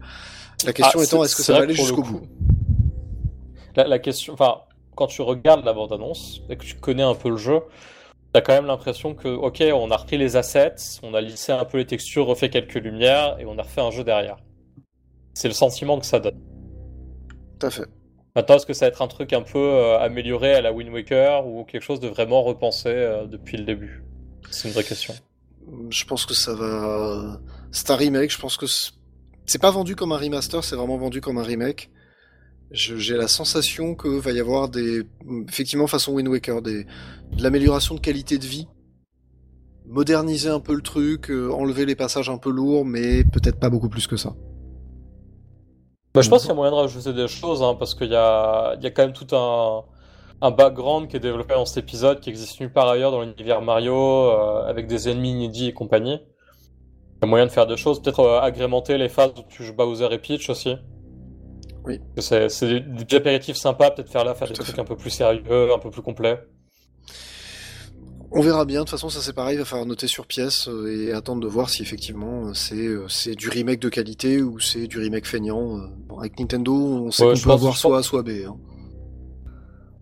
La 0.66 0.74
question 0.74 1.00
Ah, 1.00 1.04
étant, 1.04 1.20
c'est- 1.20 1.26
est-ce 1.26 1.36
que 1.36 1.44
ça 1.44 1.54
va 1.54 1.60
aller 1.64 1.74
jusqu'au 1.76 2.02
bout 2.04 2.22
La, 3.76 3.88
la 3.88 4.00
question, 4.00 4.34
enfin, 4.34 4.62
quand 4.96 5.08
tu 5.08 5.22
regardes 5.22 5.64
la 5.66 5.74
bande-annonce 5.74 6.42
et 6.50 6.56
que 6.56 6.64
tu 6.64 6.76
connais 6.76 7.04
un 7.04 7.14
peu 7.14 7.30
le 7.30 7.38
jeu, 7.38 7.60
t'as 8.34 8.42
quand 8.42 8.54
même 8.54 8.66
l'impression 8.66 9.14
que, 9.14 9.28
ok, 9.28 9.64
on 9.74 9.92
a 9.92 9.98
repris 9.98 10.18
les 10.18 10.36
assets, 10.38 10.76
on 11.04 11.14
a 11.14 11.22
lissé 11.22 11.52
un 11.52 11.66
peu 11.66 11.78
les 11.78 11.86
textures, 11.86 12.26
refait 12.26 12.50
quelques 12.50 12.76
lumières 12.76 13.38
et 13.40 13.46
on 13.46 13.58
a 13.60 13.62
refait 13.64 13.82
un 13.82 13.92
jeu 13.92 14.04
derrière. 14.04 14.38
C'est 15.38 15.48
le 15.48 15.54
sentiment 15.54 16.00
que 16.00 16.06
ça 16.08 16.20
donne. 16.20 16.40
Tout 17.60 17.68
à 17.68 17.70
fait. 17.70 17.86
Maintenant, 18.36 18.56
est-ce 18.56 18.66
que 18.66 18.74
ça 18.74 18.86
va 18.86 18.90
être 18.90 19.04
un 19.04 19.08
truc 19.08 19.34
un 19.34 19.44
peu 19.44 19.60
euh, 19.60 20.00
amélioré 20.00 20.56
à 20.56 20.62
la 20.62 20.74
Wind 20.74 20.92
Waker 20.92 21.46
ou 21.46 21.64
quelque 21.64 21.84
chose 21.84 22.00
de 22.00 22.08
vraiment 22.08 22.42
repensé 22.42 22.90
euh, 22.90 23.28
depuis 23.28 23.56
le 23.58 23.64
début? 23.64 24.04
C'est 24.50 24.68
une 24.68 24.74
vraie 24.74 24.84
question. 24.84 25.14
Je 25.92 26.06
pense 26.06 26.26
que 26.26 26.34
ça 26.34 26.56
va. 26.56 27.40
C'est 27.72 27.92
un 27.92 27.96
remake. 27.96 28.32
Je 28.32 28.40
pense 28.40 28.58
que 28.58 28.66
c'est- 28.66 29.60
pas 29.62 29.70
vendu 29.70 29.96
comme 29.96 30.12
un 30.12 30.18
remaster, 30.18 30.64
c'est 30.64 30.76
vraiment 30.76 30.98
vendu 30.98 31.22
comme 31.22 31.38
un 31.38 31.44
remake. 31.44 31.92
J'ai 32.72 33.16
la 33.16 33.28
sensation 33.28 33.94
que 33.94 34.08
va 34.08 34.32
y 34.32 34.40
avoir 34.40 34.70
des, 34.70 35.04
effectivement, 35.48 35.86
façon 35.86 36.14
Wind 36.14 36.30
Waker, 36.30 36.64
des, 36.64 36.84
de 36.84 37.44
l'amélioration 37.44 37.94
de 37.94 38.00
qualité 38.00 38.40
de 38.40 38.46
vie, 38.46 38.68
moderniser 39.86 40.50
un 40.50 40.60
peu 40.60 40.74
le 40.74 40.82
truc, 40.82 41.30
euh, 41.30 41.52
enlever 41.52 41.86
les 41.86 41.96
passages 41.96 42.28
un 42.28 42.40
peu 42.40 42.50
lourds, 42.50 42.86
mais 42.86 43.24
peut-être 43.24 43.60
pas 43.60 43.70
beaucoup 43.70 43.90
plus 43.90 44.08
que 44.08 44.18
ça. 44.18 44.34
Bah, 46.18 46.24
je 46.24 46.30
pense 46.32 46.42
qu'il 46.42 46.50
y 46.50 46.52
a 46.52 46.56
moyen 46.56 46.72
de 46.72 46.78
rajouter 46.78 47.14
des 47.14 47.28
choses, 47.28 47.62
hein, 47.62 47.76
parce 47.78 47.94
qu'il 47.94 48.10
y 48.10 48.16
a, 48.16 48.74
il 48.78 48.84
y 48.84 48.88
a 48.88 48.90
quand 48.90 49.04
même 49.04 49.14
tout 49.14 49.36
un, 49.36 49.84
un 50.42 50.50
background 50.50 51.08
qui 51.10 51.16
est 51.16 51.20
développé 51.20 51.54
dans 51.54 51.66
cet 51.66 51.78
épisode, 51.84 52.22
qui 52.22 52.32
existe 52.32 52.60
nulle 52.60 52.74
part 52.74 52.90
ailleurs 52.90 53.12
dans 53.12 53.22
l'univers 53.22 53.62
Mario, 53.62 53.96
euh, 53.96 54.68
avec 54.68 54.88
des 54.88 55.10
ennemis 55.10 55.30
inédits 55.30 55.68
et 55.68 55.74
compagnie. 55.74 56.20
Il 56.20 57.20
y 57.22 57.26
a 57.26 57.28
moyen 57.28 57.46
de 57.46 57.52
faire 57.52 57.68
des 57.68 57.78
choses, 57.78 58.02
peut-être 58.02 58.22
euh, 58.22 58.42
agrémenter 58.42 58.98
les 58.98 59.10
phases 59.10 59.32
où 59.38 59.44
tu 59.48 59.64
joues 59.64 59.76
Bowser 59.76 60.08
et 60.12 60.18
Peach 60.18 60.50
aussi. 60.50 60.76
Oui. 61.86 62.02
C'est 62.18 62.48
des, 62.62 62.80
des 62.80 63.16
apéritifs 63.16 63.58
sympas, 63.58 63.92
peut-être 63.92 64.12
faire 64.12 64.26
là, 64.26 64.34
faire 64.34 64.48
des 64.48 64.56
trucs 64.56 64.80
un 64.80 64.86
peu 64.86 64.96
plus 64.96 65.12
sérieux, 65.12 65.72
un 65.72 65.78
peu 65.78 65.92
plus 65.92 66.02
complets. 66.02 66.42
On 68.32 68.42
verra 68.42 68.66
bien. 68.66 68.80
De 68.80 68.84
toute 68.84 68.92
façon, 68.92 69.10
ça 69.10 69.22
c'est 69.22 69.34
pareil. 69.34 69.56
Il 69.56 69.60
va 69.60 69.66
falloir 69.66 69.86
noter 69.88 70.08
sur 70.08 70.26
pièce 70.28 70.68
euh, 70.68 70.88
et 71.10 71.12
attendre 71.14 71.42
de 71.42 71.48
voir 71.48 71.70
si 71.70 71.82
effectivement 71.82 72.48
euh, 72.48 72.54
c'est 72.54 72.76
euh, 72.76 73.08
c'est 73.08 73.36
du 73.36 73.50
remake 73.50 73.80
de 73.80 73.90
qualité 73.90 74.42
ou 74.42 74.60
c'est 74.60 74.88
du 74.88 75.00
remake 75.00 75.26
feignant. 75.26 75.80
Bon, 76.08 76.20
avec 76.20 76.38
Nintendo, 76.40 76.74
on 76.74 77.12
sait 77.12 77.24
Ouais, 77.24 77.34
qu'on 77.36 77.40
peut 77.42 77.52
avoir 77.52 77.78
soit 77.78 77.98
A 78.00 78.04
soit 78.04 78.24
B. 78.24 78.30
hein. 78.48 78.58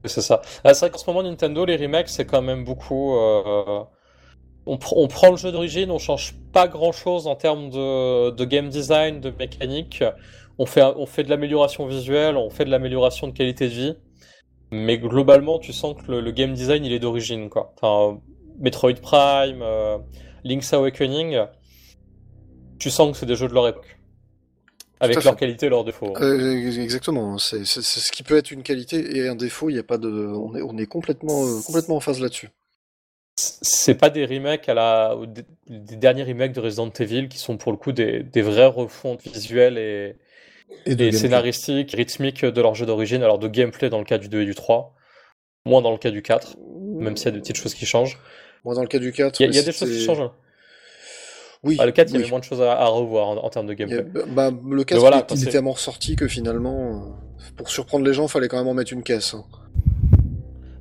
C'est 0.06 0.22
ça. 0.22 0.42
Ah, 0.64 0.74
c'est 0.74 0.82
vrai 0.86 0.92
qu'en 0.92 0.98
ce 1.00 1.10
moment, 1.10 1.24
Nintendo, 1.24 1.66
les 1.66 1.78
remakes, 1.78 2.10
c'est 2.10 2.26
quand 2.26 2.42
même 2.44 2.64
beaucoup. 2.64 3.16
euh, 3.16 3.84
On, 4.68 4.78
pr- 4.78 4.94
on 4.96 5.08
prend 5.08 5.32
le 5.32 5.38
jeu 5.38 5.52
d'origine, 5.52 5.92
on 5.92 6.00
change 6.00 6.36
pas 6.52 6.68
grand 6.68 6.92
chose 6.92 7.28
en 7.28 7.36
termes 7.36 7.70
de, 7.70 8.32
de 8.32 8.46
game 8.46 8.70
design, 8.70 9.20
de 9.20 9.32
mécanique. 9.32 10.04
On 10.60 10.66
fait, 10.66 10.84
on 10.84 11.06
fait 11.06 11.24
de 11.24 11.30
l'amélioration 11.30 11.86
visuelle, 11.88 12.38
on 12.38 12.50
fait 12.50 12.66
de 12.66 12.72
l'amélioration 12.72 13.28
de 13.28 13.34
qualité 13.34 13.68
de 13.68 13.74
vie. 13.74 13.96
Mais 14.72 14.98
globalement, 14.98 15.60
tu 15.60 15.74
sens 15.74 15.96
que 15.96 16.12
le, 16.12 16.22
le 16.22 16.32
game 16.32 16.54
design, 16.54 16.84
il 16.86 16.92
est 16.92 17.00
d'origine, 17.00 17.50
quoi. 17.50 17.74
Enfin, 17.78 18.20
Metroid 18.60 18.96
Prime, 18.96 19.62
euh, 19.62 19.98
Link's 20.44 20.74
Awakening, 20.74 21.40
tu 22.80 22.90
sens 22.90 23.12
que 23.12 23.18
c'est 23.18 23.26
des 23.26 23.36
jeux 23.36 23.48
de 23.48 23.54
leur 23.54 23.68
époque. 23.68 23.98
Avec 25.00 25.24
leurs 25.24 25.36
qualités 25.36 25.66
et 25.66 25.70
leurs 25.70 25.84
défauts. 25.84 26.14
Euh, 26.18 26.82
exactement. 26.82 27.38
C'est 27.38 27.66
ce 27.66 28.12
qui 28.12 28.24
peut 28.24 28.38
être 28.38 28.52
une 28.52 28.64
qualité 28.64 29.18
et 29.18 29.28
un 29.28 29.36
défaut. 29.36 29.70
Il 29.70 29.74
n'y 29.74 29.80
a 29.80 29.84
pas 29.84 29.98
de. 29.98 30.10
On 30.10 30.56
est 30.56 30.62
on 30.62 30.78
est 30.78 30.86
complètement 30.86 31.46
euh, 31.46 31.60
complètement 31.66 31.98
en 31.98 32.00
phase 32.00 32.22
là-dessus. 32.22 32.50
c'est 33.36 33.96
pas 33.96 34.10
des 34.10 34.26
remakes 34.26 34.70
à 34.70 34.74
la 34.74 35.18
des, 35.68 35.96
derniers 35.98 36.24
remakes 36.24 36.54
de 36.54 36.62
Resident 36.62 36.90
Evil 36.98 37.28
qui 37.28 37.38
sont 37.38 37.58
pour 37.58 37.74
le 37.74 37.78
coup 37.78 37.92
des, 37.92 38.24
des 38.24 38.42
vraies 38.42 38.68
refontes 38.68 39.22
visuelles 39.28 39.78
et, 39.78 40.16
Et 40.86 40.92
et 40.92 41.96
rythmiques 41.96 42.46
de 42.46 42.62
leur 42.62 42.76
jeu 42.76 42.86
d'origine, 42.86 43.24
alors 43.24 43.40
de 43.40 43.48
gameplay 43.48 43.90
dans 43.90 44.00
le 44.00 44.06
cas 44.06 44.18
du 44.18 44.30
2 44.30 44.42
et 44.42 44.46
du 44.46 44.56
3, 44.56 44.94
moins 45.66 45.82
dans 45.82 45.92
le 45.92 45.98
cas 45.98 46.12
du 46.12 46.22
4, 46.22 46.58
même 47.00 47.18
s'il 47.18 47.26
y 47.26 47.30
a 47.30 47.32
des 47.32 47.40
petites 47.40 47.58
choses 47.58 47.74
qui 47.74 47.86
changent. 47.86 48.20
Moi, 48.64 48.76
dans 48.76 48.82
le 48.82 48.88
cas 48.88 49.00
du 49.00 49.12
4, 49.12 49.40
Il 49.40 49.44
y 49.44 49.46
a, 49.48 49.50
il 49.50 49.56
y 49.56 49.58
a 49.58 49.62
ouais, 49.62 49.66
des 49.66 49.72
choses 49.72 49.90
qui 49.90 50.04
changent. 50.04 50.22
hein. 50.22 50.32
Oui. 51.64 51.78
Ah, 51.80 51.86
le 51.86 51.92
4, 51.92 52.10
il 52.12 52.16
y 52.16 52.20
avait 52.20 52.30
moins 52.30 52.40
de 52.40 52.44
choses 52.44 52.62
à, 52.62 52.74
à 52.74 52.86
revoir 52.86 53.28
en, 53.30 53.38
en 53.38 53.50
termes 53.50 53.66
de 53.66 53.74
Il 53.74 53.84
a- 53.84 53.88
gameplay. 53.88 54.22
bah, 54.28 54.52
le 54.52 54.84
4, 54.84 55.00
voilà, 55.00 55.26
il, 55.32 55.38
il 55.38 55.48
est 55.48 55.52
tellement 55.52 55.72
ressorti 55.72 56.16
que 56.16 56.28
finalement, 56.28 57.06
euh, 57.08 57.50
pour 57.58 57.70
surprendre 57.70 58.06
les 58.06 58.14
gens, 58.14 58.28
fallait 58.28 58.48
quand 58.48 58.58
même 58.58 58.68
en 58.68 58.74
mettre 58.76 58.94
une 58.94 59.04
caisse. 59.04 59.34
hein. 59.34 59.44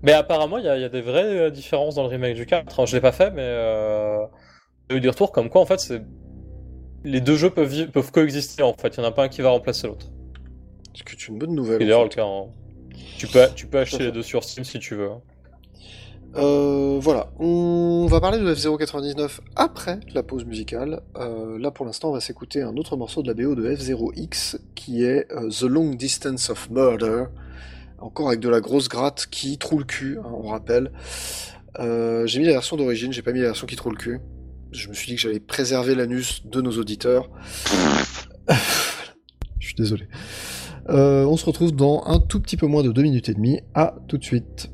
Mais 0.02 0.12
apparemment, 0.12 0.59
il 0.59 0.65
y 0.66 0.69
a, 0.69 0.77
il 0.77 0.82
y 0.82 0.85
a 0.85 0.90
des 0.90 1.01
vraies 1.01 1.39
euh, 1.39 1.51
différences 1.51 1.94
dans 1.94 2.02
le 2.02 2.09
remake 2.09 2.35
du 2.35 2.44
4. 2.44 2.74
Alors, 2.74 2.86
je 2.86 2.94
l'ai 2.94 3.01
pas 3.01 3.12
fait, 3.12 3.31
mais 3.31 3.40
euh, 3.43 4.19
j'ai 4.90 4.97
eu 4.98 5.01
des 5.01 5.09
retours 5.09 5.32
comme 5.32 5.48
quoi, 5.48 5.62
en 5.62 5.66
fait, 5.66 5.81
c'est 5.81 6.02
les 7.05 7.20
deux 7.20 7.36
jeux 7.36 7.51
peuvent, 7.51 8.10
coexister, 8.12 8.62
en 8.62 8.72
fait. 8.74 8.97
Il 8.97 9.01
n'y 9.01 9.06
en 9.06 9.09
a 9.09 9.12
pas 9.12 9.24
un 9.24 9.28
qui 9.28 9.43
va 9.43 9.51
remplacer 9.51 9.86
l'autre. 9.86 10.06
Ce 10.94 11.02
qui 11.02 11.12
est 11.14 11.28
une 11.28 11.39
bonne 11.39 11.55
nouvelle. 11.55 11.82
En 11.93 11.98
fait. 11.98 12.02
le 12.05 12.09
cas. 12.09 12.24
hein. 12.24 12.47
Tu 13.18 13.26
peux, 13.26 13.47
tu 13.55 13.66
peux 13.66 13.78
acheter 13.78 14.05
les 14.05 14.12
deux 14.12 14.22
sur 14.22 14.43
Steam 14.44 14.64
si 14.64 14.78
tu 14.78 14.94
veux. 14.94 15.10
hein. 15.10 15.20
Euh, 16.36 16.98
voilà, 17.01 17.28
on 17.39 18.06
va 18.09 18.20
parler 18.20 18.39
de 18.39 18.55
F099 18.55 19.39
après 19.55 20.01
la 20.14 20.24
pause 20.24 20.44
musicale. 20.44 21.01
Euh, 21.16 21.59
là, 21.60 21.70
pour 21.70 21.86
l'instant, 21.86 22.10
on 22.10 22.12
va 22.12 22.18
s'écouter 22.20 22.60
un 22.60 22.76
autre 22.76 22.97
morceau 22.97 23.22
de 23.22 23.28
la 23.28 23.35
BO 23.35 23.55
de 23.55 23.70
F0X 23.70 24.56
qui 24.74 25.05
est 25.05 25.31
euh, 25.32 25.48
The 25.51 25.62
Long 25.62 25.90
Distance 25.94 26.51
of 26.51 26.70
Murder. 26.70 27.26
Encore 28.01 28.28
avec 28.28 28.40
de 28.40 28.48
la 28.48 28.60
grosse 28.60 28.89
gratte 28.89 29.28
qui 29.31 29.59
trouve 29.59 29.81
le 29.81 29.85
cul, 29.85 30.18
hein, 30.18 30.28
on 30.32 30.48
rappelle. 30.48 30.90
J'ai 31.78 32.40
mis 32.40 32.47
la 32.47 32.52
version 32.52 32.76
d'origine, 32.76 33.12
j'ai 33.12 33.22
pas 33.22 33.32
mis 33.32 33.39
la 33.40 33.47
version 33.47 33.66
qui 33.68 33.76
trouve 33.76 33.93
le 33.93 33.98
cul. 33.98 34.20
Je 34.74 34.88
me 34.88 34.94
suis 34.94 35.06
dit 35.06 35.14
que 35.14 35.20
j'allais 35.20 35.38
préserver 35.38 35.94
l'anus 35.94 36.42
de 36.44 36.60
nos 36.60 36.72
auditeurs. 36.72 37.30
Je 39.60 39.66
suis 39.66 39.76
désolé. 39.76 40.09
Euh, 40.88 41.24
on 41.24 41.36
se 41.36 41.46
retrouve 41.46 41.70
dans 41.72 42.02
un 42.06 42.18
tout 42.18 42.40
petit 42.40 42.56
peu 42.56 42.66
moins 42.66 42.82
de 42.82 42.90
deux 42.90 43.02
minutes 43.02 43.28
et 43.28 43.34
demie. 43.34 43.60
À 43.74 43.94
tout 44.09 44.18
de 44.18 44.24
suite. 44.24 44.70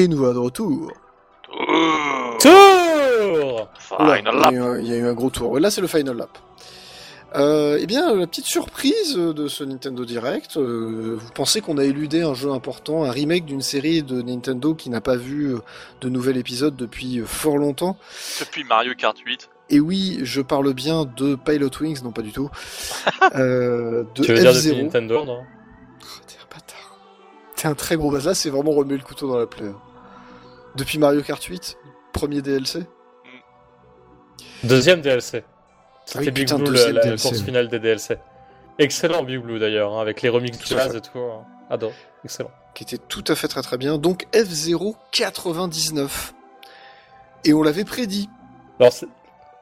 Et 0.00 0.08
nous 0.08 0.16
voilà 0.16 0.32
de 0.32 0.38
retour. 0.38 0.90
Tour 2.38 3.68
Oula, 3.98 4.18
Final 4.22 4.34
il, 4.34 4.38
y 4.38 4.38
lap. 4.38 4.46
a 4.46 4.52
eu 4.52 4.58
un, 4.58 4.78
il 4.78 4.86
y 4.86 4.92
a 4.94 4.96
eu 4.96 5.06
un 5.06 5.12
gros 5.12 5.28
tour. 5.28 5.58
Là, 5.60 5.70
c'est 5.70 5.82
le 5.82 5.88
final 5.88 6.16
lap. 6.16 6.38
Euh, 7.36 7.76
eh 7.78 7.84
bien, 7.86 8.14
la 8.16 8.26
petite 8.26 8.46
surprise 8.46 9.14
de 9.14 9.46
ce 9.46 9.62
Nintendo 9.62 10.06
Direct, 10.06 10.56
euh, 10.56 11.18
vous 11.20 11.30
pensez 11.34 11.60
qu'on 11.60 11.76
a 11.76 11.84
éludé 11.84 12.22
un 12.22 12.32
jeu 12.32 12.50
important, 12.50 13.04
un 13.04 13.10
remake 13.10 13.44
d'une 13.44 13.60
série 13.60 14.02
de 14.02 14.22
Nintendo 14.22 14.74
qui 14.74 14.88
n'a 14.88 15.02
pas 15.02 15.16
vu 15.16 15.54
euh, 15.54 15.58
de 16.00 16.08
nouvel 16.08 16.38
épisode 16.38 16.76
depuis 16.76 17.20
euh, 17.20 17.26
fort 17.26 17.58
longtemps? 17.58 17.98
Depuis 18.40 18.64
Mario 18.64 18.94
Kart 18.96 19.18
8. 19.18 19.50
Et 19.68 19.80
oui, 19.80 20.20
je 20.22 20.40
parle 20.40 20.72
bien 20.72 21.04
de 21.04 21.34
Pilot 21.34 21.70
Wings, 21.82 22.02
non 22.02 22.10
pas 22.10 22.22
du 22.22 22.32
tout, 22.32 22.48
euh, 23.36 24.04
de 24.14 24.22
Tu 24.22 24.32
veux 24.32 24.40
dire 24.40 24.54
depuis 24.54 24.70
F0. 24.70 24.82
Nintendo, 24.84 25.24
non? 25.26 25.40
Oh, 25.42 26.06
T'es 26.26 26.36
un 26.42 26.48
bâtard. 26.52 26.96
T'es 27.54 27.68
un 27.68 27.74
très 27.74 27.96
gros 27.96 28.10
bâtard. 28.10 28.28
Là, 28.28 28.34
c'est 28.34 28.50
vraiment 28.50 28.72
remuer 28.72 28.96
le 28.96 29.04
couteau 29.04 29.28
dans 29.28 29.38
la 29.38 29.46
plaie. 29.46 29.66
hein. 29.66 29.76
Depuis 30.76 30.98
Mario 30.98 31.22
Kart 31.22 31.42
8, 31.42 31.76
premier 32.12 32.42
DLC. 32.42 32.84
Deuxième 34.64 35.00
DLC. 35.00 35.42
Ah 35.46 35.48
oui, 36.18 36.24
C'était 36.26 36.30
Big 36.30 36.46
putain, 36.46 36.56
Blue, 36.58 36.66
la, 36.66 36.70
deuxième 36.72 36.94
la 36.96 37.02
DLC, 37.02 37.28
course 37.28 37.42
finale 37.42 37.68
des 37.68 37.78
DLC. 37.78 38.16
Excellent 38.78 39.22
Big 39.22 39.38
Blue 39.40 39.58
d'ailleurs, 39.58 39.92
hein, 39.94 40.00
avec 40.00 40.22
les 40.22 40.28
remixes 40.28 40.58
Tout 40.58 40.68
jazz 40.74 40.94
et 40.94 41.00
tout. 41.00 41.18
hein. 41.18 41.44
Adore. 41.70 41.92
Excellent. 42.24 42.50
qui 42.74 42.82
était 42.84 42.98
tout 42.98 43.24
à 43.28 43.34
fait 43.34 43.48
très 43.48 43.62
très 43.62 43.78
bien. 43.78 43.96
Donc 43.98 44.26
F099. 44.32 46.08
Et 47.44 47.54
on 47.54 47.62
l'avait 47.62 47.84
prédit. 47.84 48.28
Alors, 48.78 48.92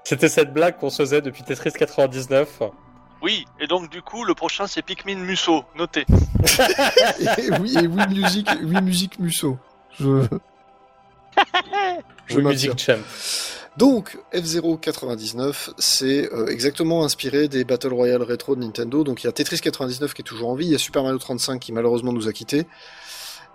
c'était 0.04 0.28
cette 0.28 0.52
blague 0.52 0.76
qu'on 0.78 0.90
se 0.90 1.02
faisait 1.02 1.20
depuis 1.22 1.42
Tetris 1.42 1.72
99. 1.72 2.62
Oui, 3.22 3.44
et 3.60 3.66
donc 3.66 3.90
du 3.90 4.00
coup, 4.02 4.24
le 4.24 4.34
prochain 4.34 4.66
c'est 4.66 4.82
Pikmin 4.82 5.16
Musso, 5.16 5.64
notez. 5.76 6.06
Et 7.38 7.50
oui, 7.60 7.76
et 7.76 7.86
oui, 7.88 8.06
musique, 8.08 8.48
oui, 8.62 8.80
musique 8.80 9.18
Musso. 9.18 9.58
Je, 9.98 10.22
je. 12.26 12.40
Music 12.40 12.78
Champ. 12.78 12.98
Donc, 13.76 14.18
F099, 14.32 15.70
c'est 15.78 16.32
euh, 16.32 16.46
exactement 16.48 17.04
inspiré 17.04 17.46
des 17.48 17.64
Battle 17.64 17.92
Royale 17.92 18.22
rétro 18.22 18.56
de 18.56 18.60
Nintendo. 18.60 19.04
Donc, 19.04 19.22
il 19.22 19.26
y 19.26 19.28
a 19.28 19.32
Tetris 19.32 19.60
99 19.60 20.14
qui 20.14 20.22
est 20.22 20.24
toujours 20.24 20.48
en 20.50 20.54
vie, 20.54 20.66
il 20.66 20.72
y 20.72 20.74
a 20.74 20.78
Super 20.78 21.02
Mario 21.04 21.18
35 21.18 21.60
qui 21.60 21.72
malheureusement 21.72 22.12
nous 22.12 22.26
a 22.28 22.32
quittés. 22.32 22.66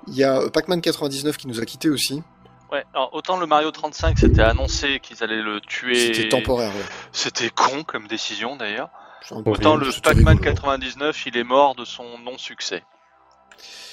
Il 0.07 0.15
y 0.15 0.23
a 0.23 0.39
euh, 0.41 0.49
Pac-Man 0.49 0.79
99 0.81 1.35
qui 1.37 1.47
nous 1.47 1.59
a 1.59 1.65
quittés 1.65 1.89
aussi. 1.89 2.23
Ouais, 2.71 2.85
alors 2.93 3.09
autant 3.13 3.37
le 3.37 3.45
Mario 3.45 3.69
35 3.69 4.17
c'était 4.17 4.41
annoncé 4.41 4.99
qu'ils 4.99 5.23
allaient 5.23 5.41
le 5.43 5.61
tuer. 5.61 5.93
C'était 6.13 6.29
temporaire, 6.29 6.69
ouais. 6.71 6.81
C'était 7.11 7.49
con 7.51 7.83
comme 7.83 8.07
décision 8.07 8.55
d'ailleurs. 8.55 8.89
Autant 9.45 9.75
le 9.75 9.87
Pac-Man 10.01 10.37
rigolo. 10.37 10.53
99 10.55 11.25
il 11.27 11.37
est 11.37 11.43
mort 11.43 11.75
de 11.75 11.85
son 11.85 12.03
non-succès. 12.25 12.83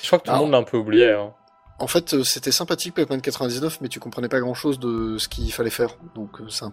Je 0.02 0.06
crois 0.06 0.18
que 0.18 0.24
tout 0.24 0.30
le 0.30 0.34
Alors- 0.34 0.44
monde 0.46 0.52
l'a 0.52 0.58
un 0.58 0.62
peu 0.62 0.78
oublié. 0.78 1.12
hein. 1.12 1.32
En 1.80 1.86
fait, 1.86 2.12
euh, 2.12 2.24
c'était 2.24 2.52
sympathique 2.52 2.94
Pac-Man 2.94 3.22
99, 3.22 3.78
mais 3.80 3.88
tu 3.88 4.00
comprenais 4.00 4.28
pas 4.28 4.38
grand-chose 4.38 4.78
de 4.78 5.16
ce 5.16 5.28
qu'il 5.28 5.50
fallait 5.50 5.70
faire. 5.70 5.96
Donc 6.14 6.40
euh, 6.40 6.48
c'est 6.50 6.66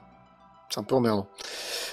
un, 0.77 0.83
peu 0.83 0.95
emmerdant. 0.95 1.27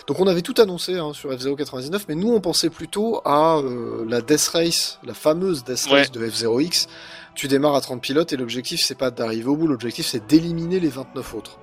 Donc 0.08 0.18
on 0.18 0.26
avait 0.26 0.42
tout 0.42 0.54
annoncé 0.58 0.98
hein, 0.98 1.12
sur 1.14 1.32
F-Zero 1.32 1.54
99, 1.54 2.06
mais 2.08 2.16
nous 2.16 2.32
on 2.32 2.40
pensait 2.40 2.70
plutôt 2.70 3.22
à 3.24 3.58
euh, 3.58 4.04
la 4.08 4.20
Death 4.20 4.48
Race, 4.48 4.98
la 5.04 5.14
fameuse 5.14 5.62
Death 5.62 5.86
Race 5.86 6.10
de 6.10 6.28
F-Zero-X. 6.28 6.88
Tu 7.36 7.46
démarres 7.46 7.76
à 7.76 7.80
30 7.80 8.02
pilotes 8.02 8.32
et 8.32 8.36
l'objectif 8.36 8.80
c'est 8.84 8.98
pas 8.98 9.12
d'arriver 9.12 9.46
au 9.46 9.56
bout, 9.56 9.68
l'objectif 9.68 10.06
c'est 10.06 10.26
d'éliminer 10.26 10.80
les 10.80 10.88
29 10.88 11.34
autres. 11.34 11.60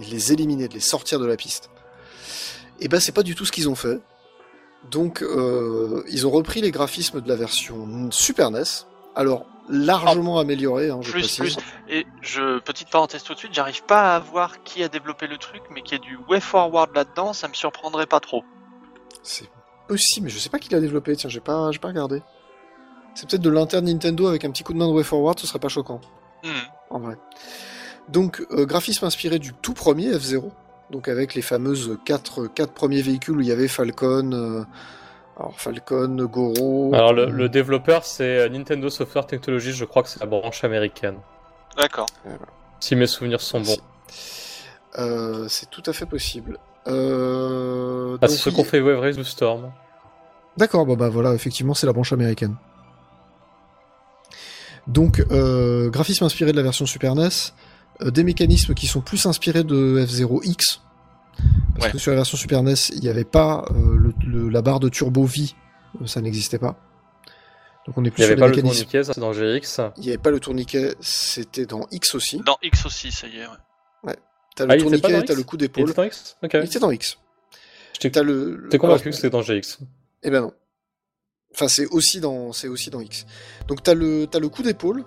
Et 0.00 0.06
de 0.06 0.10
les 0.10 0.32
éliminer, 0.32 0.68
de 0.68 0.74
les 0.74 0.80
sortir 0.80 1.20
de 1.20 1.26
la 1.26 1.36
piste. 1.36 1.68
Et 2.80 2.88
ben 2.88 2.98
c'est 2.98 3.12
pas 3.12 3.22
du 3.22 3.34
tout 3.34 3.44
ce 3.44 3.52
qu'ils 3.52 3.68
ont 3.68 3.74
fait. 3.74 4.00
Donc 4.90 5.20
euh, 5.20 6.02
ils 6.08 6.26
ont 6.26 6.30
repris 6.30 6.62
les 6.62 6.70
graphismes 6.70 7.20
de 7.20 7.28
la 7.28 7.36
version 7.36 8.10
Super 8.10 8.50
NES. 8.50 8.62
Alors 9.14 9.44
largement 9.70 10.38
améliorés, 10.38 10.90
hein, 10.90 10.98
je 11.02 11.10
Plus, 11.12 11.20
précise. 11.38 11.56
plus. 11.56 11.64
Et 11.88 12.06
je, 12.20 12.58
petite 12.60 12.90
parenthèse 12.90 13.22
tout 13.22 13.34
de 13.34 13.38
suite, 13.38 13.54
j'arrive 13.54 13.82
pas 13.84 14.16
à 14.16 14.18
voir 14.18 14.62
qui 14.62 14.82
a 14.82 14.88
développé 14.88 15.26
le 15.26 15.38
truc, 15.38 15.62
mais 15.70 15.82
qu'il 15.82 15.92
y 15.92 15.96
ait 15.96 16.04
du 16.04 16.18
Way 16.28 16.40
Forward 16.40 16.90
là-dedans, 16.94 17.32
ça 17.32 17.48
me 17.48 17.54
surprendrait 17.54 18.06
pas 18.06 18.20
trop. 18.20 18.44
C'est 19.22 19.48
possible, 19.88 20.24
mais 20.24 20.30
je 20.30 20.38
sais 20.38 20.50
pas 20.50 20.58
qui 20.58 20.68
l'a 20.70 20.80
développé. 20.80 21.14
Tiens, 21.16 21.30
j'ai 21.30 21.40
pas, 21.40 21.70
j'ai 21.72 21.78
pas 21.78 21.88
regardé. 21.88 22.22
C'est 23.14 23.28
peut-être 23.28 23.42
de 23.42 23.50
l'interne 23.50 23.86
Nintendo 23.86 24.26
avec 24.28 24.44
un 24.44 24.50
petit 24.50 24.62
coup 24.62 24.72
de 24.72 24.78
main 24.78 24.86
de 24.86 24.92
Way 24.92 25.02
Forward, 25.04 25.38
ce 25.38 25.46
serait 25.46 25.58
pas 25.58 25.68
choquant, 25.68 26.00
Hmm. 26.44 26.48
en 26.90 26.98
vrai. 27.00 27.16
Donc, 28.08 28.44
euh, 28.52 28.64
graphisme 28.66 29.04
inspiré 29.04 29.38
du 29.38 29.52
tout 29.52 29.74
premier 29.74 30.12
F-Zero, 30.18 30.52
donc 30.90 31.06
avec 31.08 31.34
les 31.34 31.42
fameuses 31.42 31.98
quatre, 32.04 32.46
quatre 32.46 32.72
premiers 32.72 33.02
véhicules 33.02 33.36
où 33.36 33.40
il 33.40 33.46
y 33.46 33.52
avait 33.52 33.68
Falcon, 33.68 34.32
euh, 34.32 34.64
alors 35.40 35.58
Falcon, 35.58 36.14
Goro. 36.30 36.92
Alors 36.94 37.12
le, 37.14 37.22
euh, 37.22 37.30
le 37.30 37.48
développeur 37.48 38.04
c'est 38.04 38.38
euh, 38.40 38.48
Nintendo 38.50 38.90
Software 38.90 39.26
Technologies, 39.26 39.72
je 39.72 39.84
crois 39.86 40.02
que 40.02 40.08
c'est 40.08 40.20
la 40.20 40.26
branche 40.26 40.62
américaine. 40.64 41.16
D'accord. 41.76 42.06
Si 42.80 42.94
mes 42.96 43.06
souvenirs 43.06 43.40
sont 43.40 43.60
bons. 43.60 43.76
euh, 44.98 45.46
c'est 45.48 45.70
tout 45.70 45.82
à 45.86 45.92
fait 45.92 46.06
possible. 46.06 46.58
Euh, 46.86 48.16
Ah, 48.20 48.26
donc, 48.26 48.36
c'est 48.36 48.50
oui. 48.50 48.56
qu'on 48.56 48.64
fait 48.64 48.80
Wave 48.80 49.00
Race 49.00 49.16
ou 49.18 49.24
Storm. 49.24 49.72
D'accord, 50.56 50.84
bon 50.86 50.96
bah 50.96 51.08
voilà, 51.08 51.32
effectivement, 51.34 51.74
c'est 51.74 51.86
la 51.86 51.92
branche 51.92 52.12
américaine. 52.12 52.56
Donc, 54.86 55.24
euh, 55.30 55.90
graphisme 55.90 56.24
inspiré 56.24 56.52
de 56.52 56.56
la 56.56 56.62
version 56.62 56.86
Super 56.86 57.14
NES, 57.14 57.28
euh, 58.02 58.10
des 58.10 58.24
mécanismes 58.24 58.74
qui 58.74 58.86
sont 58.86 59.00
plus 59.00 59.26
inspirés 59.26 59.62
de 59.62 60.04
F-Zero-X. 60.06 60.80
Parce 61.74 61.86
Ouais. 61.86 61.92
que 61.92 61.98
sur 61.98 62.10
la 62.10 62.16
version 62.16 62.36
Super 62.36 62.62
NES, 62.62 62.74
il 62.94 63.00
n'y 63.00 63.08
avait 63.08 63.24
pas 63.24 63.64
euh, 63.70 63.96
le- 63.96 64.14
le- 64.26 64.48
la 64.48 64.60
barre 64.62 64.80
de 64.80 64.88
turbo 64.88 65.24
vie, 65.24 65.54
euh, 66.02 66.06
ça 66.06 66.20
n'existait 66.20 66.58
pas. 66.58 66.76
Donc 67.86 67.96
on 67.96 68.04
est 68.04 68.08
Il 68.08 68.12
plus 68.12 68.20
n'y 68.20 68.26
avait 68.26 68.36
pas 68.36 68.48
le 68.48 68.60
tourniquet, 68.60 69.02
ça 69.04 69.14
c'est 69.14 69.20
dans 69.20 69.32
GX. 69.32 69.80
Il 69.96 70.02
n'y 70.02 70.08
avait 70.10 70.18
pas 70.18 70.30
le 70.30 70.38
tourniquet, 70.40 70.94
c'était 71.00 71.64
dans 71.66 71.86
X 71.90 72.14
aussi. 72.14 72.40
Dans 72.44 72.58
X 72.62 72.84
aussi, 72.86 73.10
ça 73.10 73.26
y 73.26 73.38
est. 73.38 73.46
Ouais. 74.04 74.16
T'as 74.54 74.64
Ah, 74.64 74.66
le 74.66 74.74
il 74.74 74.78
pas 74.84 74.98
tourniquet, 75.08 75.24
t'as 75.24 75.34
le 75.34 75.42
coup 75.42 75.56
Il 75.56 75.60
d'épaule. 75.60 75.84
était 75.90 75.94
dans 75.96 76.04
X 76.04 76.36
Ok. 76.42 76.50
Il 76.54 76.64
était 76.64 76.78
dans 76.78 76.90
X. 76.90 77.18
T'as 77.98 78.22
le. 78.22 78.66
t'es 78.70 78.78
convaincu 78.78 79.10
que 79.10 79.16
c'était 79.16 79.30
dans 79.30 79.42
GX. 79.42 79.78
Eh 80.22 80.30
ben 80.30 80.42
non. 80.42 80.52
Enfin, 81.54 81.68
c'est 81.68 81.86
aussi 81.86 82.20
dans, 82.20 82.52
c'est 82.52 82.68
aussi 82.68 82.90
dans 82.90 83.00
X. 83.00 83.26
Donc 83.68 83.82
t'as 83.82 83.94
le, 83.94 84.26
t'as 84.26 84.38
le 84.38 84.48
coup 84.48 84.62
d'épaule 84.62 85.04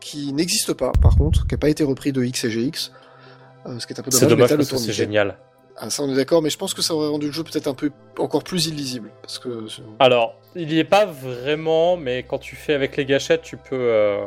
qui 0.00 0.32
n'existe 0.32 0.72
pas, 0.72 0.90
par 1.00 1.16
contre, 1.16 1.46
qui 1.46 1.54
n'a 1.54 1.58
pas 1.58 1.68
été 1.70 1.84
repris 1.84 2.12
de 2.12 2.22
X 2.24 2.44
et 2.44 2.50
GX. 2.50 2.90
euh, 3.66 3.78
ce 3.78 3.86
qui 3.86 3.92
est 3.92 4.00
un 4.00 4.02
peu 4.02 4.10
C'est 4.10 4.26
dommage. 4.26 4.30
mais 4.30 4.36
dommage 4.36 4.50
le 4.50 4.56
parce 4.58 4.70
que 4.70 4.76
c'est 4.78 4.92
génial. 4.92 5.38
Ah, 5.76 5.90
ça 5.90 6.02
on 6.02 6.10
est 6.12 6.14
d'accord, 6.16 6.42
mais 6.42 6.50
je 6.50 6.58
pense 6.58 6.74
que 6.74 6.82
ça 6.82 6.94
aurait 6.94 7.08
rendu 7.08 7.26
le 7.26 7.32
jeu 7.32 7.42
peut-être 7.42 7.66
un 7.66 7.74
peu 7.74 7.90
encore 8.18 8.44
plus 8.44 8.66
illisible, 8.66 9.10
parce 9.22 9.38
que 9.38 9.66
Alors, 9.98 10.34
il 10.54 10.72
y 10.72 10.78
est 10.78 10.84
pas 10.84 11.06
vraiment, 11.06 11.96
mais 11.96 12.22
quand 12.22 12.38
tu 12.38 12.56
fais 12.56 12.74
avec 12.74 12.96
les 12.96 13.04
gâchettes, 13.06 13.42
tu 13.42 13.56
peux, 13.56 13.68
euh, 13.72 14.24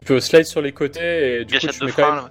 tu 0.00 0.06
peux 0.06 0.20
slide 0.20 0.46
sur 0.46 0.62
les 0.62 0.72
côtés 0.72 1.40
et 1.40 1.44
du 1.44 1.58
coup 1.58 1.66
tu 1.66 1.84
mets, 1.84 1.92
quand 1.92 2.02
frein, 2.02 2.14
même- 2.14 2.24
là. 2.24 2.30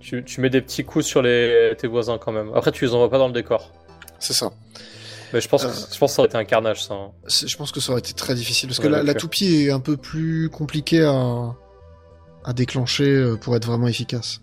tu, 0.00 0.24
tu 0.24 0.40
mets 0.40 0.50
des 0.50 0.60
petits 0.60 0.84
coups 0.84 1.06
sur 1.06 1.22
les, 1.22 1.72
tes 1.78 1.86
voisins 1.86 2.18
quand 2.18 2.32
même. 2.32 2.50
Après, 2.54 2.70
tu 2.72 2.84
les 2.84 2.92
envoies 2.92 3.10
pas 3.10 3.18
dans 3.18 3.28
le 3.28 3.32
décor. 3.34 3.70
c'est 4.18 4.34
ça. 4.34 4.52
Mais 5.32 5.40
je 5.40 5.48
pense, 5.48 5.64
que, 5.64 5.68
Euh. 5.68 5.72
je 5.92 5.98
pense 5.98 6.10
que 6.12 6.14
ça 6.16 6.22
aurait 6.22 6.28
été 6.28 6.36
un 6.38 6.44
carnage, 6.44 6.84
ça. 6.84 6.94
hein. 6.94 7.10
C'est- 7.26 7.48
Je 7.48 7.56
pense 7.56 7.72
que 7.72 7.80
ça 7.80 7.90
aurait 7.90 8.00
été 8.00 8.12
très 8.12 8.34
difficile, 8.34 8.68
parce 8.68 8.78
que 8.78 8.86
la, 8.88 9.02
la 9.02 9.14
toupie 9.14 9.64
est 9.66 9.70
un 9.70 9.80
peu 9.80 9.96
plus 9.96 10.48
compliquée 10.48 11.02
à, 11.02 11.54
à 12.44 12.52
déclencher 12.52 13.08
euh, 13.08 13.36
pour 13.36 13.56
être 13.56 13.66
vraiment 13.66 13.88
efficace. 13.88 14.40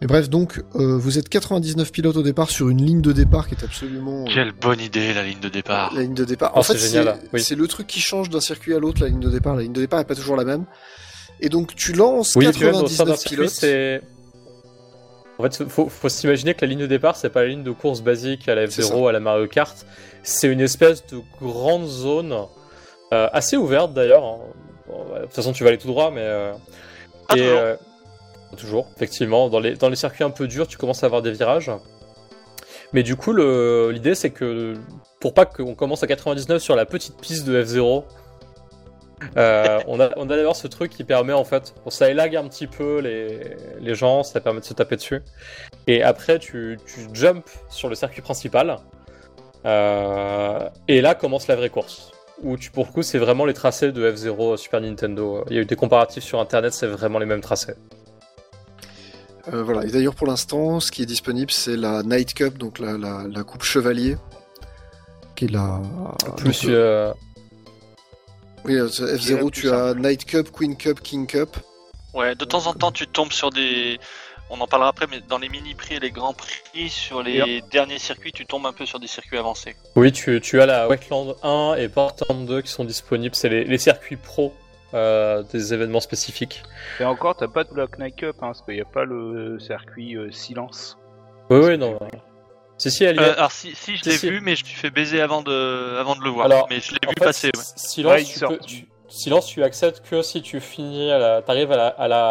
Mais 0.00 0.06
bref, 0.06 0.28
donc, 0.30 0.62
euh, 0.76 0.96
vous 0.96 1.18
êtes 1.18 1.28
99 1.28 1.90
pilotes 1.90 2.16
au 2.16 2.22
départ 2.22 2.50
sur 2.50 2.68
une 2.68 2.84
ligne 2.84 3.00
de 3.00 3.10
départ 3.12 3.48
qui 3.48 3.54
est 3.56 3.64
absolument... 3.64 4.22
euh, 4.22 4.30
Quelle 4.32 4.52
bonne 4.52 4.80
idée, 4.80 5.12
la 5.12 5.24
ligne 5.24 5.40
de 5.40 5.48
départ. 5.48 5.92
La 5.94 6.02
ligne 6.02 6.14
de 6.14 6.24
départ. 6.24 6.52
Oh, 6.54 6.58
en 6.60 6.62
fait, 6.62 6.78
c'est 6.78 6.92
génial, 6.96 7.16
c'est 7.20 7.28
oui. 7.32 7.42
c'est 7.42 7.54
le 7.56 7.66
truc 7.66 7.86
qui 7.88 8.00
change 8.00 8.28
d'un 8.30 8.40
circuit 8.40 8.74
à 8.74 8.78
l'autre, 8.78 9.02
la 9.02 9.08
ligne 9.08 9.18
de 9.20 9.28
départ. 9.30 9.56
La 9.56 9.62
ligne 9.62 9.72
de 9.72 9.80
départ 9.80 9.98
est 10.00 10.04
pas 10.04 10.14
toujours 10.14 10.36
la 10.36 10.44
même. 10.44 10.64
Et 11.40 11.48
donc, 11.48 11.74
tu 11.74 11.92
lances 11.92 12.36
Oui, 12.36 12.46
et 12.46 12.52
puis 12.52 12.64
même 12.64 12.74
au 12.76 12.86
sein 12.86 13.04
d'un 13.04 13.12
99 13.12 13.18
circuit, 13.18 13.36
pilotes. 13.36 13.50
c'est. 13.50 14.02
En 15.40 15.44
fait, 15.44 15.68
faut, 15.68 15.88
faut 15.88 16.08
s'imaginer 16.08 16.54
que 16.54 16.64
la 16.64 16.68
ligne 16.70 16.80
de 16.80 16.86
départ, 16.86 17.14
c'est 17.16 17.30
pas 17.30 17.42
la 17.42 17.48
ligne 17.48 17.62
de 17.62 17.70
course 17.70 18.00
basique 18.00 18.48
à 18.48 18.54
la 18.56 18.68
C'est 18.70 18.82
F0, 18.82 19.08
à 19.08 19.12
la 19.12 19.20
Mario 19.20 19.46
Kart. 19.46 19.76
C'est 20.24 20.48
une 20.48 20.60
espèce 20.60 21.04
de 21.06 21.20
grande 21.40 21.86
zone, 21.86 22.34
euh, 23.12 23.28
assez 23.32 23.56
ouverte 23.56 23.94
d'ailleurs. 23.94 24.24
hein. 24.24 24.38
Bon, 24.88 25.04
de 25.16 25.22
toute 25.26 25.34
façon, 25.34 25.52
tu 25.52 25.62
vas 25.64 25.68
aller 25.70 25.78
tout 25.78 25.86
droit, 25.88 26.10
mais. 26.12 26.22
euh, 26.22 26.52
Pas 27.28 27.36
et, 27.36 27.48
toujours. 28.56 28.88
effectivement. 28.96 29.48
Dans 29.48 29.60
les, 29.60 29.96
circuits 29.96 30.24
un 30.24 30.30
peu 30.30 30.46
durs, 30.46 30.66
tu 30.66 30.76
commences 30.76 31.02
à 31.02 31.06
avoir 31.06 31.22
des 31.22 31.32
virages. 31.32 31.70
Mais 32.92 33.02
du 33.02 33.16
coup, 33.16 33.34
l'idée, 33.34 34.14
c'est 34.14 34.30
que 34.30 34.74
pour 35.20 35.34
pas 35.34 35.44
qu'on 35.46 35.74
commence 35.74 36.02
à 36.02 36.06
99 36.06 36.62
sur 36.62 36.76
la 36.76 36.86
petite 36.86 37.20
piste 37.20 37.46
de 37.46 37.62
F0, 37.62 38.04
euh, 39.36 39.80
on 39.86 40.00
a, 40.00 40.10
on 40.16 40.24
a 40.24 40.36
d'ailleurs 40.36 40.56
ce 40.56 40.66
truc 40.66 40.92
qui 40.92 41.04
permet 41.04 41.32
en 41.32 41.44
fait, 41.44 41.74
bon, 41.84 41.90
ça 41.90 42.10
élague 42.10 42.36
un 42.36 42.46
petit 42.48 42.66
peu 42.66 43.00
les, 43.00 43.94
gens, 43.94 44.22
ça 44.22 44.40
permet 44.40 44.60
de 44.60 44.64
se 44.64 44.74
taper 44.74 44.96
dessus. 44.96 45.22
Et 45.86 46.02
après, 46.02 46.38
tu, 46.38 46.78
jumps 47.12 47.58
sur 47.68 47.88
le 47.88 47.94
circuit 47.94 48.22
principal. 48.22 48.76
Euh, 49.66 50.68
et 50.86 51.00
là 51.00 51.14
commence 51.14 51.48
la 51.48 51.56
vraie 51.56 51.70
course. 51.70 52.12
Où 52.42 52.56
pour 52.72 52.92
coup, 52.92 53.02
c'est 53.02 53.18
vraiment 53.18 53.44
les 53.44 53.54
tracés 53.54 53.90
de 53.90 54.10
F0 54.10 54.56
Super 54.56 54.80
Nintendo. 54.80 55.44
Il 55.50 55.56
y 55.56 55.58
a 55.58 55.62
eu 55.62 55.66
des 55.66 55.76
comparatifs 55.76 56.22
sur 56.22 56.38
internet, 56.38 56.72
c'est 56.72 56.86
vraiment 56.86 57.18
les 57.18 57.26
mêmes 57.26 57.40
tracés. 57.40 57.74
Euh, 59.52 59.62
voilà. 59.62 59.84
Et 59.84 59.90
d'ailleurs, 59.90 60.14
pour 60.14 60.26
l'instant, 60.26 60.80
ce 60.80 60.90
qui 60.90 61.02
est 61.02 61.06
disponible, 61.06 61.50
c'est 61.50 61.76
la 61.76 62.02
Night 62.02 62.34
Cup, 62.34 62.58
donc 62.58 62.78
la, 62.78 62.98
la, 62.98 63.24
la 63.28 63.42
coupe 63.44 63.62
chevalier. 63.62 64.16
Qui 65.36 65.46
est 65.46 65.52
la. 65.52 65.80
Plus, 66.36 66.62
donc, 66.62 66.70
euh, 66.70 67.12
Oui, 68.64 68.74
euh, 68.74 68.88
Qui 68.88 69.02
est 69.02 69.06
la 69.06 69.16
F0, 69.16 69.50
plus 69.50 69.60
tu 69.62 69.70
as. 69.70 69.94
Night 69.94 70.24
Cup, 70.24 70.50
Queen 70.52 70.76
Cup, 70.76 71.00
King 71.00 71.26
Cup. 71.26 71.56
Ouais, 72.14 72.34
de 72.34 72.44
temps 72.44 72.66
en 72.66 72.74
temps, 72.74 72.92
tu 72.92 73.06
tombes 73.06 73.32
sur 73.32 73.50
des. 73.50 73.98
On 74.50 74.58
en 74.62 74.66
parlera 74.66 74.88
après, 74.88 75.06
mais 75.10 75.20
dans 75.28 75.36
les 75.36 75.50
mini-prix 75.50 75.96
et 75.96 76.00
les 76.00 76.10
grands 76.10 76.32
prix, 76.32 76.88
sur 76.88 77.22
les 77.22 77.62
derniers 77.70 77.98
circuits, 77.98 78.32
tu 78.32 78.46
tombes 78.46 78.64
un 78.64 78.72
peu 78.72 78.86
sur 78.86 78.98
des 78.98 79.06
circuits 79.06 79.36
avancés. 79.36 79.76
Oui, 79.94 80.10
tu, 80.10 80.40
tu 80.40 80.58
as 80.62 80.64
la 80.64 80.88
Wetland 80.88 81.36
1 81.42 81.74
et 81.78 81.88
Portland 81.90 82.46
2 82.46 82.62
qui 82.62 82.70
sont 82.72 82.86
disponibles. 82.86 83.34
C'est 83.34 83.50
les, 83.50 83.64
les 83.64 83.76
circuits 83.76 84.16
pro 84.16 84.54
euh, 84.94 85.42
des 85.52 85.74
événements 85.74 86.00
spécifiques. 86.00 86.62
Et 87.00 87.04
encore, 87.04 87.36
t'as 87.36 87.48
pas 87.48 87.64
de 87.64 87.72
Black 87.72 87.98
Knight 87.98 88.16
Cup, 88.16 88.36
hein, 88.36 88.48
parce 88.48 88.62
qu'il 88.62 88.74
n'y 88.74 88.80
a 88.80 88.84
pas 88.86 89.04
le 89.04 89.58
circuit 89.58 90.16
euh, 90.16 90.30
silence. 90.30 90.96
Oui, 91.50 91.58
oui, 91.62 91.78
non. 91.78 91.98
Si, 92.78 92.90
si, 92.90 93.04
elle 93.04 93.18
est. 93.18 93.22
Euh, 93.22 93.32
alors 93.36 93.50
si, 93.52 93.74
si 93.74 93.96
je 93.96 94.02
Si, 94.02 94.08
l'ai 94.10 94.16
si. 94.16 94.30
vu, 94.30 94.40
mais 94.40 94.54
je 94.56 94.62
me 94.64 94.68
suis 94.68 94.76
fait 94.78 94.90
baiser 94.90 95.20
avant 95.20 95.42
de, 95.42 95.96
avant 95.98 96.14
de 96.16 96.22
le 96.22 96.30
voir. 96.30 96.46
Alors, 96.46 96.66
mais 96.70 96.80
je 96.80 96.92
l'ai 96.92 96.98
vu 97.02 97.14
fait, 97.18 97.24
passer. 97.24 97.46
ouais. 97.48 97.62
Silence, 97.76 98.12
Ouais, 98.12 98.24
tu 98.24 98.40
peux- 98.46 98.58
tu- 98.58 98.88
silence, 99.08 99.46
tu 99.46 99.62
acceptes 99.64 100.02
que 100.08 100.22
si 100.22 100.42
tu 100.42 100.60
finis 100.60 101.10
à 101.10 101.18
la, 101.18 101.42
t'arrives 101.42 101.72
à 101.72 101.76
la, 101.76 101.86
à 101.88 102.08
la, 102.08 102.24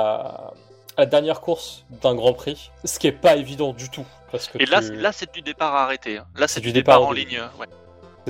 à 0.95 1.01
la 1.01 1.05
dernière 1.05 1.41
course 1.41 1.85
d'un 2.01 2.15
Grand 2.15 2.33
Prix, 2.33 2.71
ce 2.85 2.97
qui 2.99 3.07
est 3.07 3.11
pas 3.11 3.35
évident 3.35 3.73
du 3.73 3.89
tout, 3.89 4.05
parce 4.31 4.47
que 4.47 4.57
Et 4.61 4.65
là, 4.65 4.81
tu- 4.81 4.93
là 4.95 5.11
c'est 5.11 5.33
du 5.33 5.41
départ 5.41 5.75
à 5.75 5.83
arrêter. 5.83 6.17
hein. 6.19 6.25
Là, 6.37 6.47
c'est 6.47 6.61
du 6.61 6.67
du 6.67 6.73
départ 6.73 6.97
départ 6.99 7.09
en 7.09 7.11
ligne. 7.11 7.41
Ouais. 7.59 7.67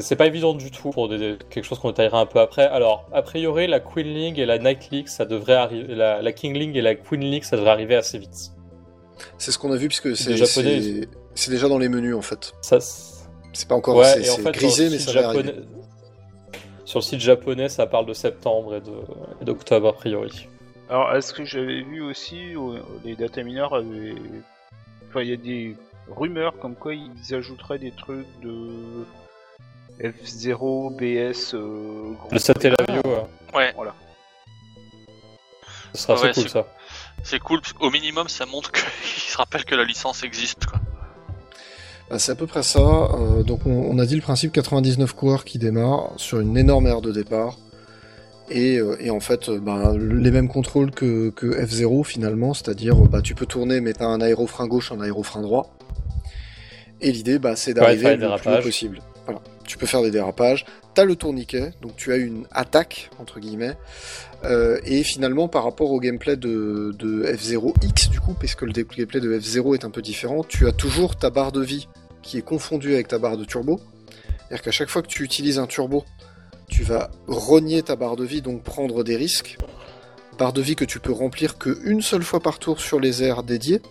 C'est- 0.02 0.16
pas 0.16 0.28
évident 0.28 0.54
du 0.54 0.72
tout 0.72 0.90
pour 0.92 1.08
des- 1.10 1.38
quelque 1.50 1.64
chose 1.64 1.80
qu'on 1.80 1.90
détaillera 1.90 2.20
un 2.22 2.26
peu 2.26 2.40
après. 2.40 2.66
Alors, 2.68 3.08
a 3.14 3.22
priori, 3.22 3.68
la 3.68 3.80
Queen 3.80 4.08
League 4.08 4.40
et 4.40 4.46
la 4.46 4.58
Night 4.60 4.90
League, 4.92 5.08
ça 5.08 5.26
devrait 5.26 5.54
arriver, 5.54 5.96
la, 5.96 6.22
la 6.22 6.32
King 6.32 6.54
League 6.58 6.76
et 6.78 6.82
la 6.82 6.96
Queen 6.96 7.22
League, 7.22 7.44
ça 7.44 7.56
devrait 7.58 7.72
arriver 7.72 7.96
assez 7.96 8.18
vite. 8.18 8.52
C'est 9.38 9.52
ce 9.52 9.58
qu'on 9.58 9.72
a 9.72 9.78
vu, 9.78 9.88
puisque 9.88 10.16
c'est 10.16 10.38
c'est- 10.38 11.50
déjà 11.52 11.68
dans 11.70 11.78
les 11.78 11.90
menus, 11.90 12.16
en 12.16 12.22
fait. 12.22 12.54
Ça, 12.62 12.80
c'est- 12.80 13.68
pas 13.68 13.76
encore 13.76 13.96
ouais, 13.98 14.06
c'est 14.06 14.26
et 14.26 14.30
en 14.30 14.36
c'est 14.36 14.42
fait, 14.44 14.52
grisé, 14.52 14.76
sur 14.76 14.84
le 14.86 14.90
mais 14.92 14.98
site 15.00 15.10
ça 15.10 15.14
va 15.14 15.22
japonais, 15.34 15.50
arriver. 15.50 15.66
sur 16.86 17.00
le 17.00 17.04
site 17.04 17.20
japonais, 17.20 17.70
ça 17.70 17.88
parle 17.88 18.06
de 18.06 18.14
septembre 18.14 18.76
et 18.76 18.82
de- 18.82 19.42
et 19.42 19.46
d'octobre 19.46 19.88
a 19.90 19.94
priori. 19.94 20.48
Alors, 20.90 21.14
est-ce 21.16 21.34
que 21.34 21.44
j'avais 21.44 21.82
vu 21.82 22.02
aussi, 22.02 22.56
euh, 22.56 22.80
les 23.04 23.16
data 23.16 23.42
mineurs 23.44 23.74
avaient... 23.74 24.14
Enfin, 25.10 25.22
il 25.22 25.30
y 25.30 25.34
a 25.34 25.38
des 25.38 25.76
rumeurs 26.16 26.58
comme 26.60 26.76
quoi 26.76 26.94
ils 26.94 27.34
ajouteraient 27.36 27.80
des 27.80 27.92
trucs 27.92 28.26
de 28.42 28.70
F0, 30.02 30.96
BS, 30.96 31.54
euh, 31.56 32.14
Le 32.32 32.40
Satellavio, 32.40 33.02
euh, 33.06 33.22
Ouais. 33.56 33.72
Voilà. 33.76 33.94
ce 35.94 36.02
sera 36.04 36.14
assez 36.14 36.24
Ouais, 36.28 36.34
cool 36.34 36.44
c'est- 36.44 36.50
ça. 36.50 36.68
C'est 37.24 37.40
cool, 37.40 37.62
parce 37.62 37.74
qu'au 37.74 37.90
minimum, 37.90 38.28
ça 38.30 38.46
montre 38.46 38.72
qu'il 38.72 38.84
se 39.32 39.38
rappelle 39.38 39.66
que 39.66 39.76
la 39.76 39.84
licence 39.84 40.24
existe. 40.24 40.66
Quoi. 40.68 40.80
Bah, 42.10 42.20
c'est 42.20 42.32
à 42.32 42.36
peu 42.36 42.48
près 42.48 42.64
ça. 42.64 42.80
Euh, 42.80 43.44
donc 43.44 43.66
on, 43.66 43.72
on 43.72 43.98
a 44.00 44.06
dit 44.06 44.16
le 44.16 44.22
principe 44.22 44.52
99 44.54 45.14
coureurs 45.14 45.44
qui 45.44 45.58
démarrent 45.58 46.12
sur 46.18 46.40
une 46.40 46.56
énorme 46.58 46.88
aire 46.88 47.02
de 47.02 47.12
départ. 47.12 47.58
Et, 48.50 48.78
euh, 48.78 48.96
et 49.02 49.10
en 49.10 49.20
fait, 49.20 49.50
euh, 49.50 49.60
bah, 49.60 49.94
les 49.98 50.32
mêmes 50.32 50.48
contrôles 50.48 50.92
que, 50.92 51.32
que 51.32 51.48
F0 51.48 52.06
finalement, 52.06 52.54
c'est-à-dire 52.54 52.96
bah, 52.96 53.22
tu 53.22 53.36
peux 53.36 53.46
tourner 53.46 53.82
mais 53.82 53.92
t'as 53.92 54.06
un 54.06 54.22
aérofrein 54.22 54.68
gauche, 54.68 54.92
un 54.94 55.02
aérofrein 55.02 55.42
droit. 55.42 55.76
Et 57.02 57.12
l'idée, 57.12 57.40
bah, 57.40 57.56
c'est 57.58 57.74
d'arriver 57.74 58.16
le 58.16 58.38
plus 58.38 58.52
haut 58.54 58.62
possible. 58.62 59.00
Voilà. 59.28 59.42
Tu 59.66 59.78
peux 59.78 59.86
faire 59.86 60.02
des 60.02 60.12
dérapages. 60.12 60.66
T'as 60.94 61.04
le 61.04 61.16
tourniquet, 61.16 61.74
donc 61.82 61.96
tu 61.98 62.12
as 62.12 62.16
une 62.16 62.48
attaque 62.52 63.12
entre 63.20 63.40
guillemets. 63.40 63.76
Euh, 64.46 64.80
et 64.86 65.04
finalement, 65.04 65.48
par 65.48 65.64
rapport 65.64 65.92
au 65.92 66.00
gameplay 66.00 66.38
de, 66.38 66.96
de 66.98 67.24
F0X, 67.26 68.10
du 68.10 68.20
coup, 68.20 68.34
puisque 68.34 68.62
le 68.62 68.72
gameplay 68.72 69.20
de 69.20 69.40
F0 69.40 69.76
est 69.76 69.86
un 69.86 69.90
peu 69.90 70.02
différent, 70.02 70.44
tu 70.44 70.68
as 70.68 70.72
toujours 70.72 71.16
ta 71.16 71.30
barre 71.30 71.52
de 71.52 71.62
vie 71.62 71.88
qui 72.22 72.38
est 72.38 72.42
confondue 72.42 72.94
avec 72.94 73.08
ta 73.08 73.20
barre 73.20 73.38
de 73.38 73.46
turbo. 73.46 73.80
C'est-à-dire 74.48 74.64
qu'à 74.64 74.72
chaque 74.72 74.90
fois 74.90 75.02
que 75.02 75.08
tu 75.08 75.24
utilises 75.24 75.60
un 75.60 75.68
turbo, 75.68 76.06
tu 76.70 76.84
vas 76.84 77.12
rogner 77.28 77.84
ta 77.84 77.96
barre 77.96 78.16
de 78.16 78.26
vie, 78.26 78.42
donc 78.42 78.64
prendre 78.64 79.04
des 79.04 79.18
risques. 79.18 79.58
Barre 80.38 80.54
de 80.54 80.62
vie 80.62 80.76
que 80.76 80.86
tu 80.86 81.00
peux 81.00 81.12
remplir 81.12 81.58
qu'une 81.58 82.02
seule 82.02 82.24
fois 82.24 82.40
par 82.40 82.60
tour 82.60 82.80
sur 82.80 83.00
les 83.00 83.24
aires 83.24 83.44
dédiées, 83.44 83.82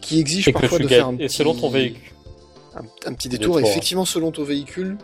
qui 0.00 0.20
exige 0.20 0.48
Et 0.48 0.52
parfois 0.52 0.78
tu 0.78 0.84
de 0.84 0.88
faire 0.88 1.06
un 1.06 1.12
gagnes. 1.12 1.22
Et 1.22 1.26
petit, 1.26 1.36
selon 1.36 1.54
ton 1.54 1.70
véhicule. 1.70 2.13
Un, 2.76 2.82
un 3.10 3.14
petit 3.14 3.28
détour. 3.28 3.56
Détour. 3.56 3.70
Effectivement, 3.70 4.04
selon 4.04 4.30
ton 4.32 4.44
véhicule, 4.44 4.96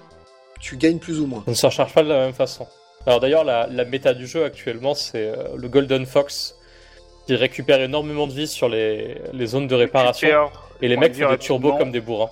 tu 0.60 0.76
gagnes 0.76 0.98
plus 0.98 1.20
ou 1.20 1.26
moins. 1.26 1.44
On 1.46 1.50
ne 1.50 1.56
se 1.56 1.66
recharge 1.66 1.92
pas 1.94 2.02
de 2.02 2.08
la 2.08 2.18
même 2.18 2.34
façon. 2.34 2.66
Alors 3.06 3.20
d'ailleurs, 3.20 3.44
la, 3.44 3.66
la 3.66 3.84
méta 3.84 4.12
du 4.14 4.26
jeu 4.26 4.44
actuellement, 4.44 4.94
c'est 4.94 5.26
euh, 5.28 5.56
le 5.56 5.68
Golden 5.68 6.04
Fox 6.06 6.54
qui 7.26 7.34
récupère 7.34 7.80
énormément 7.80 8.26
de 8.26 8.32
vie 8.32 8.46
sur 8.48 8.68
les, 8.68 9.20
les 9.32 9.46
zones 9.46 9.66
de 9.68 9.74
réparation. 9.74 10.28
Et 10.82 10.88
les 10.88 10.96
On 10.96 11.00
mecs 11.00 11.14
font 11.14 11.30
des 11.30 11.38
turbos 11.38 11.76
comme 11.76 11.92
des 11.92 12.00
bourrins. 12.00 12.30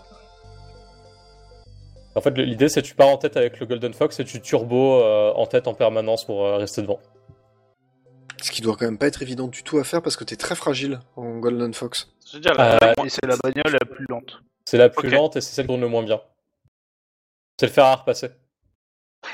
En 2.15 2.21
fait, 2.21 2.37
l'idée, 2.37 2.69
c'est 2.69 2.83
que 2.83 2.87
tu 2.87 2.95
pars 2.95 3.09
en 3.09 3.17
tête 3.17 3.37
avec 3.37 3.61
le 3.61 3.67
Golden 3.67 3.93
Fox 3.95 4.19
et 4.19 4.25
tu 4.25 4.41
turbo 4.41 5.01
euh, 5.03 5.33
en 5.35 5.47
tête 5.47 5.69
en 5.69 5.75
permanence 5.75 6.25
pour 6.25 6.45
euh, 6.45 6.57
rester 6.57 6.83
devant. 6.83 6.99
Ce 8.43 8.51
qui 8.51 8.61
doit 8.61 8.77
quand 8.77 8.87
même 8.87 8.99
pas 8.99 9.07
être 9.07 9.23
évident 9.23 9.47
du 9.47 9.63
tout 9.63 9.79
à 9.79 9.85
faire 9.85 10.03
parce 10.03 10.17
que 10.17 10.25
t'es 10.25 10.37
très 10.37 10.55
fragile 10.55 11.01
en 11.17 11.39
Golden 11.39 11.73
Fox. 11.75 12.09
Je 12.31 12.37
veux 12.37 12.41
dire, 12.41 12.55
la- 12.55 12.75
Euh, 12.83 13.05
Et 13.05 13.09
c'est 13.09 13.27
la 13.27 13.37
bagnole 13.37 13.73
la 13.81 13.87
plus 13.87 14.07
lente. 14.09 14.41
C'est 14.71 14.77
la 14.77 14.91
plus 14.91 15.09
lente 15.09 15.35
et 15.35 15.41
c'est 15.41 15.55
celle 15.55 15.65
qui 15.65 15.69
tourne 15.69 15.81
le 15.81 15.89
moins 15.89 16.03
bien. 16.03 16.21
C'est 17.59 17.65
le 17.65 17.73
fer 17.73 17.87
à 17.87 17.97
repasser. 17.97 18.29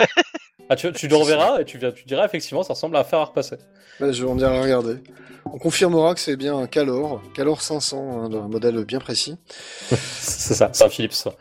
ah, 0.68 0.76
tu, 0.76 0.92
tu 0.92 1.08
le 1.08 1.16
reverras 1.16 1.60
et 1.60 1.64
tu, 1.64 1.76
tu 1.76 2.04
diras 2.04 2.24
effectivement, 2.24 2.62
ça 2.62 2.74
ressemble 2.74 2.94
à 2.94 3.00
un 3.00 3.04
fer 3.04 3.18
à 3.18 3.24
repasser. 3.24 3.56
Là, 3.98 4.12
je 4.12 4.22
vais 4.22 4.30
en 4.30 4.36
dire 4.36 4.50
à 4.50 4.62
regarder. 4.62 4.98
On 5.46 5.58
confirmera 5.58 6.14
que 6.14 6.20
c'est 6.20 6.36
bien 6.36 6.56
un 6.56 6.68
Calor, 6.68 7.20
Calor 7.34 7.62
500, 7.62 7.96
hein, 7.98 8.32
un 8.32 8.46
modèle 8.46 8.84
bien 8.84 9.00
précis. 9.00 9.36
c'est 9.90 10.54
ça, 10.54 10.70
c'est 10.72 10.84
un 10.84 10.88
Philips. 10.88 11.14
ça. 11.14 11.32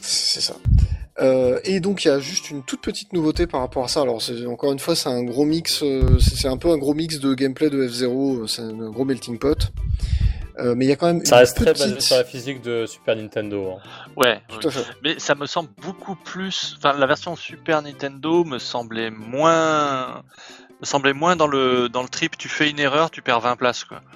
C'est 0.00 0.40
ça. 0.40 0.54
Euh, 1.20 1.60
et 1.64 1.80
donc 1.80 2.06
il 2.06 2.08
y 2.08 2.10
a 2.10 2.20
juste 2.20 2.50
une 2.50 2.62
toute 2.62 2.80
petite 2.80 3.12
nouveauté 3.12 3.46
par 3.46 3.60
rapport 3.60 3.84
à 3.84 3.88
ça. 3.88 4.00
Alors 4.00 4.18
encore 4.48 4.72
une 4.72 4.78
fois 4.78 4.96
c'est 4.96 5.10
un 5.10 5.24
gros 5.24 5.44
mix, 5.44 5.82
euh, 5.82 6.18
c'est 6.18 6.36
c'est 6.36 6.48
un 6.48 6.56
peu 6.56 6.70
un 6.70 6.78
gros 6.78 6.94
mix 6.94 7.20
de 7.20 7.34
gameplay 7.34 7.68
de 7.68 7.86
F0, 7.86 8.44
euh, 8.44 8.46
c'est 8.46 8.62
un 8.62 8.90
gros 8.90 9.04
melting 9.04 9.38
pot. 9.38 9.70
Euh, 10.58 10.74
mais 10.76 10.84
il 10.84 10.88
y 10.88 10.92
a 10.92 10.96
quand 10.96 11.06
même 11.06 11.24
Ça 11.24 11.36
reste 11.38 11.56
très 11.56 11.72
basé 11.72 11.86
petite... 11.94 12.02
sur 12.02 12.16
la 12.16 12.24
physique 12.24 12.60
de 12.62 12.84
Super 12.86 13.16
Nintendo. 13.16 13.76
hein. 13.78 14.10
Ouais, 14.16 14.40
Tout 14.48 14.68
à 14.68 14.70
fait. 14.70 14.84
mais 15.02 15.18
ça 15.18 15.34
me 15.34 15.46
semble 15.46 15.70
beaucoup 15.80 16.14
plus. 16.14 16.74
Enfin, 16.78 16.92
la 16.98 17.06
version 17.06 17.36
Super 17.36 17.80
Nintendo 17.82 18.44
me 18.44 18.58
semblait 18.58 19.10
moins. 19.10 20.22
me 20.80 20.86
semblait 20.86 21.14
moins 21.14 21.36
dans 21.36 21.46
le 21.46 21.88
dans 21.88 22.02
le 22.02 22.08
trip. 22.08 22.36
Tu 22.36 22.48
fais 22.48 22.68
une 22.70 22.78
erreur, 22.80 23.10
tu 23.10 23.22
perds 23.22 23.40
20 23.40 23.56
places 23.56 23.84
quoi. 23.84 24.00
Ah, 24.04 24.08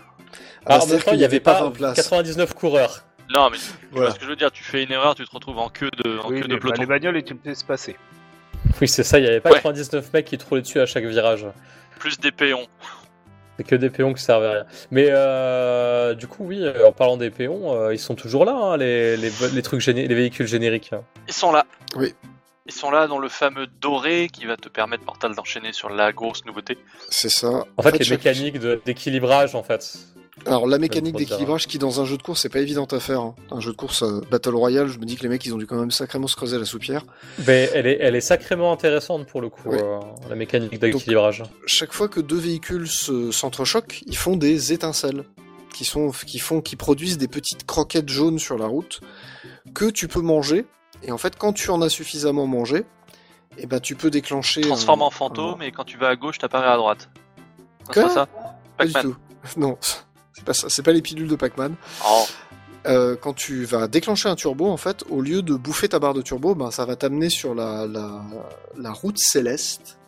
Ah, 0.67 0.77
en 0.77 0.81
c'est-à-dire 0.81 0.93
même 0.95 0.99
temps, 1.05 1.11
qu'il 1.11 1.15
il 1.15 1.19
n'y 1.21 1.25
avait 1.25 1.41
pas 1.41 1.61
20 1.63 1.71
places. 1.71 1.97
99 1.97 2.55
coureurs. 2.55 3.03
Non, 3.35 3.51
mais 3.51 3.57
tu 3.59 3.65
Voilà. 3.93 4.11
ce 4.11 4.17
que 4.17 4.25
je 4.25 4.29
veux 4.31 4.37
dire. 4.37 4.51
Tu 4.53 4.63
fais 4.63 4.83
une 4.85 4.93
erreur, 4.93 5.15
tu 5.15 5.25
te 5.27 5.31
retrouves 5.35 5.59
en 5.59 5.69
queue 5.69 5.91
de 6.05 6.19
en 6.19 6.29
Oui, 6.29 6.41
queue 6.43 6.49
de 6.49 6.55
bah, 6.55 6.61
peloton. 6.61 6.81
les 6.83 6.87
bagnoles 6.87 7.17
étaient 7.17 7.35
espacées. 7.47 7.97
Oui, 8.81 8.89
c'est 8.89 9.03
ça, 9.05 9.19
il 9.19 9.23
n'y 9.23 9.29
avait 9.29 9.41
pas 9.41 9.51
Ouais. 9.51 9.57
99 9.57 10.13
mecs 10.13 10.27
qui 10.27 10.37
te 10.39 10.45
roulaient 10.45 10.61
dessus 10.63 10.81
à 10.81 10.87
chaque 10.87 11.05
virage. 11.05 11.47
Plus 11.99 12.21
des 12.21 12.31
péons. 12.31 12.67
C'est 13.57 13.65
que 13.65 13.75
des 13.77 13.91
péons 13.91 14.13
qui 14.15 14.23
servaient 14.23 14.47
à 14.47 14.51
rien. 14.53 14.67
Mais 14.91 15.07
euh, 15.11 16.15
du 16.15 16.27
coup, 16.27 16.45
oui, 16.47 16.63
en 16.87 16.93
parlant 16.93 17.17
des 17.17 17.31
péons, 17.31 17.75
euh, 17.75 17.95
ils 17.95 17.99
sont 17.99 18.15
toujours 18.15 18.45
là, 18.45 18.53
hein, 18.55 18.77
les, 18.77 19.17
les, 19.17 19.31
les 19.53 19.63
trucs 19.63 19.81
géné- 19.81 20.07
les 20.07 20.15
véhicules 20.15 20.47
génériques. 20.47 20.93
hein. 20.93 21.03
Ils 21.27 21.33
sont 21.35 21.53
là. 21.53 21.65
Oui. 21.97 22.15
Ils 22.67 22.73
sont 22.73 22.91
là 22.91 23.07
dans 23.07 23.19
le 23.19 23.29
fameux 23.29 23.67
doré 23.81 24.29
qui 24.33 24.45
va 24.45 24.57
te 24.57 24.69
permettre, 24.69 25.05
Mortal, 25.05 25.35
d'enchaîner 25.35 25.73
sur 25.73 25.89
la 25.89 26.13
grosse 26.13 26.45
nouveauté. 26.45 26.77
C'est 27.09 27.29
ça. 27.31 27.65
En 27.77 27.83
fait, 27.83 27.97
les 27.99 28.05
chaque- 28.05 28.19
mécaniques 28.25 28.59
d'équilibrage, 28.85 29.55
en 29.55 29.63
fait. 29.63 29.97
Alors 30.45 30.67
la 30.67 30.79
mécanique 30.79 31.17
d'équilibrage 31.17 31.67
qui 31.67 31.79
dans 31.79 32.01
un 32.01 32.05
jeu 32.05 32.17
de 32.19 32.23
course 32.23 32.43
c'est 32.43 32.49
pas 32.51 32.61
évident 32.61 32.85
à 32.85 33.01
faire. 33.01 33.21
hein. 33.21 33.35
Un 33.51 33.61
jeu 33.61 33.73
de 33.73 33.77
course 33.77 34.03
euh, 34.03 34.21
Battle 34.31 34.55
Royale, 34.55 34.87
je 34.89 34.99
me 34.99 35.05
dis 35.05 35.17
que 35.17 35.23
les 35.23 35.29
mecs 35.29 35.45
ils 35.47 35.55
ont 35.55 35.59
dû 35.59 35.67
quand 35.67 35.77
même 35.81 35.91
sacrément 35.91 36.27
se 36.27 36.37
creuser 36.37 36.59
la 36.59 36.65
soupière. 36.67 37.05
Mais 37.47 37.71
elle 37.75 37.87
est, 37.87 37.99
elle 38.01 38.15
est 38.15 38.21
sacrément 38.21 38.71
intéressante 38.71 39.27
pour 39.27 39.41
le 39.41 39.49
coup, 39.49 39.71
Ouais. 39.71 39.83
euh, 39.83 39.99
la 40.29 40.37
mécanique 40.37 40.79
d'équilibrage. 40.79 41.43
Chaque 41.67 41.93
fois 41.93 42.09
que 42.09 42.21
deux 42.21 42.37
véhicules 42.37 42.87
se 42.87 43.31
s'entrechoquent, 43.33 44.03
ils 44.07 44.17
font 44.17 44.37
des 44.37 44.73
étincelles 44.73 45.25
qui 45.73 45.85
sont 45.85 46.11
qui 46.11 46.39
font 46.39 46.61
qui 46.61 46.77
produisent 46.77 47.19
des 47.19 47.29
petites 47.29 47.65
croquettes 47.67 48.09
jaunes 48.11 48.39
sur 48.39 48.59
la 48.59 48.67
route 48.67 49.01
que 49.75 49.87
tu 49.91 50.07
peux 50.07 50.21
manger. 50.23 50.67
Et 51.03 51.13
en 51.13 51.19
fait, 51.19 51.37
quand 51.37 51.53
tu 51.55 51.71
en 51.71 51.81
as 51.83 51.89
suffisamment 51.89 52.47
mangé, 52.47 52.85
et 53.59 53.67
ben 53.67 53.81
tu 53.81 53.95
peux 53.97 54.11
déclencher. 54.11 54.61
Transforme 54.61 55.01
un- 55.03 55.07
en 55.07 55.11
fantôme 55.11 55.63
et 55.63 55.73
quand 55.73 55.85
tu 55.85 55.97
vas 55.99 56.09
à 56.09 56.17
gauche, 56.17 56.39
t'apparais 56.39 56.69
à 56.69 56.77
droite. 56.77 57.09
Quoi 57.91 58.03
pas 58.05 58.09
ça 58.11 58.29
Pas 58.77 58.85
du 58.87 58.93
tout. 58.93 59.17
Non, 59.57 59.79
c'est 60.37 60.45
pas 60.45 60.55
ça. 60.55 60.69
C'est 60.69 60.83
pas 60.83 60.93
les 60.93 61.03
pilules 61.03 61.29
de 61.29 61.37
Pac-Man. 61.37 61.75
Oh. 62.07 62.25
Euh, 62.87 63.17
quand 63.17 63.33
tu 63.33 63.65
vas 63.65 63.89
déclencher 63.89 64.29
un 64.29 64.37
turbo, 64.37 64.67
en 64.69 64.77
fait, 64.77 65.03
au 65.09 65.21
lieu 65.23 65.43
de 65.43 65.55
bouffer 65.55 65.89
ta 65.89 65.99
barre 65.99 66.15
de 66.15 66.23
turbo, 66.23 66.55
ben, 66.55 66.71
ça 66.71 66.85
va 66.85 66.95
t'amener 66.95 67.31
sur 67.31 67.55
la, 67.55 67.87
la, 67.87 68.23
la 68.77 68.93
route 68.93 69.19
céleste. 69.19 69.99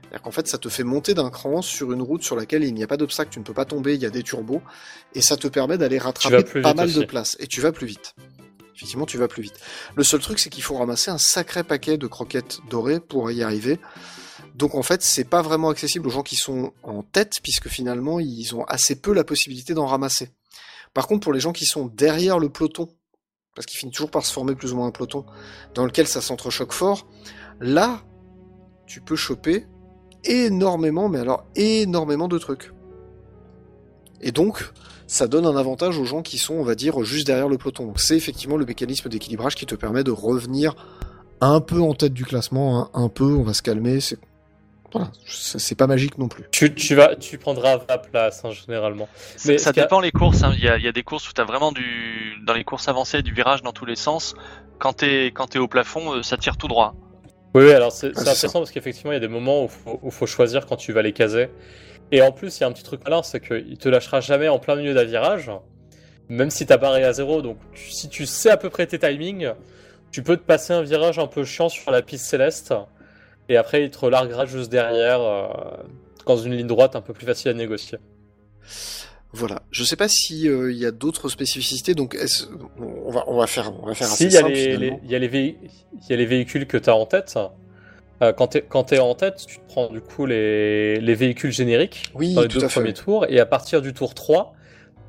C'est-à-dire 0.00 0.22
qu'en 0.22 0.30
fait, 0.30 0.48
ça 0.48 0.58
te 0.58 0.68
fait 0.68 0.82
monter 0.82 1.14
d'un 1.14 1.30
cran 1.30 1.62
sur 1.62 1.92
une 1.92 2.02
route 2.02 2.22
sur 2.22 2.34
laquelle 2.34 2.64
il 2.64 2.74
n'y 2.74 2.82
a 2.82 2.86
pas 2.86 2.96
d'obstacle, 2.96 3.30
tu 3.30 3.38
ne 3.38 3.44
peux 3.44 3.54
pas 3.54 3.64
tomber, 3.64 3.94
il 3.94 4.02
y 4.02 4.06
a 4.06 4.10
des 4.10 4.22
turbos, 4.22 4.62
et 5.14 5.22
ça 5.22 5.36
te 5.36 5.46
permet 5.48 5.78
d'aller 5.78 5.98
rattraper 5.98 6.42
pas 6.60 6.74
mal 6.74 6.92
de 6.92 6.98
aussi. 6.98 7.06
place, 7.06 7.36
et 7.40 7.46
tu 7.46 7.60
vas 7.60 7.72
plus 7.72 7.86
vite. 7.86 8.14
Effectivement, 8.74 9.06
tu 9.06 9.16
vas 9.16 9.28
plus 9.28 9.42
vite. 9.42 9.54
Le 9.94 10.02
seul 10.02 10.20
truc, 10.20 10.38
c'est 10.38 10.50
qu'il 10.50 10.64
faut 10.64 10.76
ramasser 10.76 11.10
un 11.10 11.18
sacré 11.18 11.62
paquet 11.62 11.98
de 11.98 12.06
croquettes 12.08 12.58
dorées 12.68 13.00
pour 13.00 13.30
y 13.30 13.42
arriver. 13.42 13.78
Donc 14.54 14.74
en 14.74 14.82
fait, 14.82 15.02
c'est 15.02 15.24
pas 15.24 15.42
vraiment 15.42 15.70
accessible 15.70 16.06
aux 16.06 16.10
gens 16.10 16.22
qui 16.22 16.36
sont 16.36 16.72
en 16.82 17.02
tête, 17.02 17.34
puisque 17.42 17.68
finalement, 17.68 18.20
ils 18.20 18.54
ont 18.54 18.64
assez 18.64 18.96
peu 18.96 19.12
la 19.12 19.24
possibilité 19.24 19.74
d'en 19.74 19.86
ramasser. 19.86 20.30
Par 20.94 21.06
contre, 21.06 21.20
pour 21.22 21.32
les 21.32 21.40
gens 21.40 21.52
qui 21.52 21.64
sont 21.64 21.86
derrière 21.86 22.38
le 22.38 22.50
peloton, 22.50 22.88
parce 23.54 23.66
qu'il 23.66 23.78
finit 23.78 23.92
toujours 23.92 24.10
par 24.10 24.24
se 24.24 24.32
former 24.32 24.54
plus 24.54 24.72
ou 24.72 24.76
moins 24.76 24.88
un 24.88 24.90
peloton, 24.90 25.24
dans 25.74 25.84
lequel 25.84 26.06
ça 26.06 26.20
s'entrechoque 26.20 26.72
fort, 26.72 27.06
là, 27.60 28.02
tu 28.86 29.00
peux 29.00 29.16
choper 29.16 29.66
énormément, 30.24 31.08
mais 31.08 31.18
alors 31.18 31.44
énormément 31.54 32.28
de 32.28 32.38
trucs. 32.38 32.72
Et 34.20 34.32
donc, 34.32 34.72
ça 35.06 35.26
donne 35.26 35.46
un 35.46 35.56
avantage 35.56 35.98
aux 35.98 36.04
gens 36.04 36.22
qui 36.22 36.38
sont, 36.38 36.54
on 36.54 36.62
va 36.62 36.74
dire, 36.74 37.02
juste 37.04 37.26
derrière 37.26 37.48
le 37.48 37.58
peloton. 37.58 37.86
Donc 37.86 38.00
c'est 38.00 38.16
effectivement 38.16 38.56
le 38.56 38.64
mécanisme 38.64 39.08
d'équilibrage 39.08 39.54
qui 39.54 39.66
te 39.66 39.74
permet 39.74 40.04
de 40.04 40.10
revenir 40.10 40.74
un 41.40 41.60
peu 41.60 41.80
en 41.80 41.92
tête 41.92 42.14
du 42.14 42.24
classement, 42.24 42.80
hein, 42.80 42.90
un 42.94 43.08
peu, 43.08 43.24
on 43.24 43.42
va 43.42 43.52
se 43.52 43.62
calmer. 43.62 43.98
Voilà, 44.92 45.10
c'est 45.26 45.74
pas 45.74 45.86
magique 45.86 46.18
non 46.18 46.28
plus. 46.28 46.44
Tu, 46.50 46.74
tu, 46.74 46.94
vas, 46.94 47.16
tu 47.16 47.38
prendras 47.38 47.78
20 47.78 47.98
places, 48.10 48.44
hein, 48.44 48.50
généralement. 48.50 49.08
Mais 49.46 49.56
ça 49.58 49.72
dépend 49.72 50.00
les 50.00 50.12
courses. 50.12 50.42
hein. 50.42 50.52
Il 50.56 50.62
y, 50.64 50.68
a, 50.68 50.76
il 50.76 50.84
y 50.84 50.88
a 50.88 50.92
des 50.92 51.02
courses 51.02 51.28
où 51.28 51.32
tu 51.32 51.40
as 51.40 51.44
vraiment 51.44 51.72
du. 51.72 52.34
Dans 52.46 52.52
les 52.54 52.64
courses 52.64 52.88
avancées, 52.88 53.22
du 53.22 53.32
virage 53.32 53.62
dans 53.62 53.72
tous 53.72 53.86
les 53.86 53.96
sens. 53.96 54.34
Quand 54.78 54.92
t'es 54.94 55.26
quand 55.26 55.46
t'es 55.46 55.58
au 55.58 55.68
plafond, 55.68 56.14
euh, 56.16 56.22
ça 56.22 56.36
tire 56.36 56.56
tout 56.56 56.68
droit. 56.68 56.94
Oui, 57.54 57.64
oui, 57.64 57.72
alors 57.72 57.92
c'est 57.92 58.14
ça. 58.14 58.20
intéressant 58.22 58.60
parce 58.60 58.70
qu'effectivement, 58.70 59.12
il 59.12 59.14
y 59.14 59.18
a 59.18 59.20
des 59.20 59.28
moments 59.28 59.64
où 59.64 59.68
faut, 59.68 59.98
où 60.02 60.10
faut 60.10 60.26
choisir 60.26 60.66
quand 60.66 60.76
tu 60.76 60.92
vas 60.92 61.02
les 61.02 61.12
caser. 61.12 61.48
Et 62.10 62.20
en 62.20 62.32
plus, 62.32 62.58
il 62.58 62.60
y 62.62 62.64
a 62.64 62.66
un 62.66 62.72
petit 62.72 62.82
truc 62.82 63.02
malin, 63.04 63.22
c'est 63.22 63.40
qu'il 63.40 63.78
te 63.78 63.88
lâchera 63.88 64.20
jamais 64.20 64.48
en 64.48 64.58
plein 64.58 64.74
milieu 64.76 64.92
d'un 64.94 65.04
virage, 65.04 65.50
même 66.28 66.50
si 66.50 66.66
ta 66.66 66.76
barre 66.76 66.96
est 66.96 67.04
à 67.04 67.12
zéro. 67.12 67.40
Donc, 67.42 67.58
tu- 67.74 67.90
si 67.90 68.08
tu 68.08 68.26
sais 68.26 68.50
à 68.50 68.56
peu 68.56 68.68
près 68.70 68.86
tes 68.86 68.98
timings, 68.98 69.52
tu 70.10 70.22
peux 70.22 70.36
te 70.36 70.42
passer 70.42 70.72
un 70.74 70.82
virage 70.82 71.18
un 71.18 71.26
peu 71.26 71.44
chiant 71.44 71.68
sur 71.70 71.90
la 71.90 72.02
piste 72.02 72.26
céleste, 72.26 72.74
et 73.52 73.56
après, 73.56 73.84
il 73.84 73.90
te 73.90 73.98
relarguera 73.98 74.46
juste 74.46 74.70
derrière, 74.70 75.20
euh, 75.20 75.46
dans 76.26 76.36
une 76.36 76.52
ligne 76.56 76.66
droite 76.66 76.96
un 76.96 77.00
peu 77.00 77.12
plus 77.12 77.26
facile 77.26 77.50
à 77.50 77.54
négocier. 77.54 77.98
Voilà. 79.34 79.62
Je 79.70 79.82
sais 79.82 79.96
pas 79.96 80.08
si 80.08 80.46
euh, 80.48 80.70
il 80.70 80.76
y 80.78 80.84
a 80.84 80.90
d'autres 80.90 81.28
spécificités, 81.30 81.94
donc 81.94 82.14
est-ce- 82.14 82.44
on 82.78 83.10
va 83.10 83.24
on 83.26 83.38
va 83.38 83.46
faire 83.46 83.72
on 83.82 83.86
va 83.86 83.94
faire 83.94 84.06
Si, 84.06 84.26
assez 84.26 84.26
il 84.26 84.32
y, 84.32 84.36
a 84.36 84.40
simple 84.40 84.52
il 84.52 84.58
y, 85.10 85.14
a 85.14 85.18
les 85.18 85.28
véhi- 85.28 85.56
il 86.02 86.10
y 86.10 86.12
a 86.12 86.16
les 86.16 86.26
véhicules 86.26 86.66
que 86.66 86.76
tu 86.76 86.90
as 86.90 86.94
en 86.94 87.06
tête. 87.06 87.38
Euh, 88.22 88.32
quand 88.34 88.48
tu 88.48 88.58
es, 88.94 88.98
en 88.98 89.14
tête, 89.14 89.42
tu 89.48 89.58
te 89.58 89.66
prends 89.68 89.88
du 89.88 90.00
coup 90.02 90.26
les, 90.26 91.00
les 91.00 91.14
véhicules 91.14 91.50
génériques 91.50 92.04
Oui, 92.14 92.34
dans 92.34 92.42
les 92.42 92.48
tout 92.48 92.58
deux 92.58 92.66
à 92.66 92.68
fait. 92.68 92.80
premiers 92.80 92.92
tours, 92.92 93.24
et 93.28 93.40
à 93.40 93.46
partir 93.46 93.80
du 93.80 93.94
tour 93.94 94.14
3, 94.14 94.52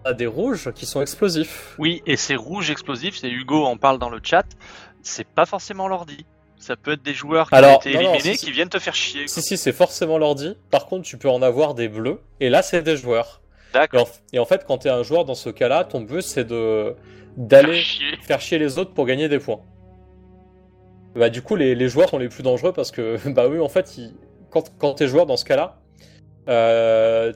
tu 0.05 0.09
as 0.09 0.13
des 0.13 0.25
rouges 0.25 0.71
qui 0.73 0.85
sont 0.85 1.01
explosifs. 1.01 1.75
Oui, 1.77 2.01
et 2.07 2.15
ces 2.15 2.35
rouges 2.37 2.71
explosifs, 2.71 3.17
c'est 3.19 3.29
Hugo 3.29 3.65
en 3.65 3.75
parle 3.77 3.99
dans 3.99 4.09
le 4.09 4.19
chat. 4.23 4.45
C'est 5.03 5.27
pas 5.27 5.45
forcément 5.45 5.87
l'ordi. 5.89 6.25
Ça 6.65 6.77
peut 6.77 6.93
être 6.93 7.03
des 7.03 7.13
joueurs 7.13 7.49
qui 7.49 7.55
Alors, 7.55 7.75
ont 7.75 7.79
été 7.81 7.93
non, 7.93 8.03
non, 8.03 8.13
éliminés 8.13 8.35
si, 8.35 8.37
si. 8.37 8.45
qui 8.45 8.51
viennent 8.53 8.69
te 8.69 8.79
faire 8.79 8.95
chier. 8.95 9.27
Si, 9.27 9.41
si, 9.41 9.57
c'est 9.57 9.73
forcément 9.73 10.17
l'ordi. 10.17 10.55
Par 10.71 10.85
contre, 10.85 11.03
tu 11.05 11.17
peux 11.17 11.29
en 11.29 11.41
avoir 11.41 11.73
des 11.73 11.89
bleus, 11.89 12.21
et 12.39 12.49
là, 12.49 12.61
c'est 12.61 12.81
des 12.81 12.95
joueurs. 12.95 13.41
Et 13.71 13.73
D'accord. 13.73 14.07
en, 14.07 14.35
et 14.35 14.39
en 14.39 14.45
fait, 14.45 14.63
quand 14.65 14.77
tu 14.77 14.87
es 14.87 14.91
un 14.91 15.03
joueur 15.03 15.25
dans 15.25 15.35
ce 15.35 15.49
cas-là, 15.49 15.83
ton 15.83 15.99
but 15.99 16.21
c'est 16.21 16.45
de 16.45 16.95
d'aller 17.35 17.81
faire 18.21 18.39
chier 18.39 18.59
les 18.59 18.77
autres 18.77 18.93
pour 18.93 19.05
gagner 19.05 19.27
des 19.27 19.39
points. 19.39 19.59
Bah, 21.15 21.29
du 21.29 21.41
coup, 21.41 21.57
les, 21.57 21.75
les 21.75 21.89
joueurs 21.89 22.07
sont 22.09 22.17
les 22.17 22.29
plus 22.29 22.43
dangereux 22.43 22.71
parce 22.71 22.91
que, 22.91 23.17
bah 23.29 23.47
eux, 23.49 23.61
en 23.61 23.67
fait, 23.69 23.97
ils- 23.97 24.13
quand, 24.49 24.71
quand 24.77 24.93
t'es 24.93 25.07
joueur 25.07 25.25
dans 25.25 25.35
ce 25.37 25.43
cas-là, 25.43 25.81
euh, 26.47 27.33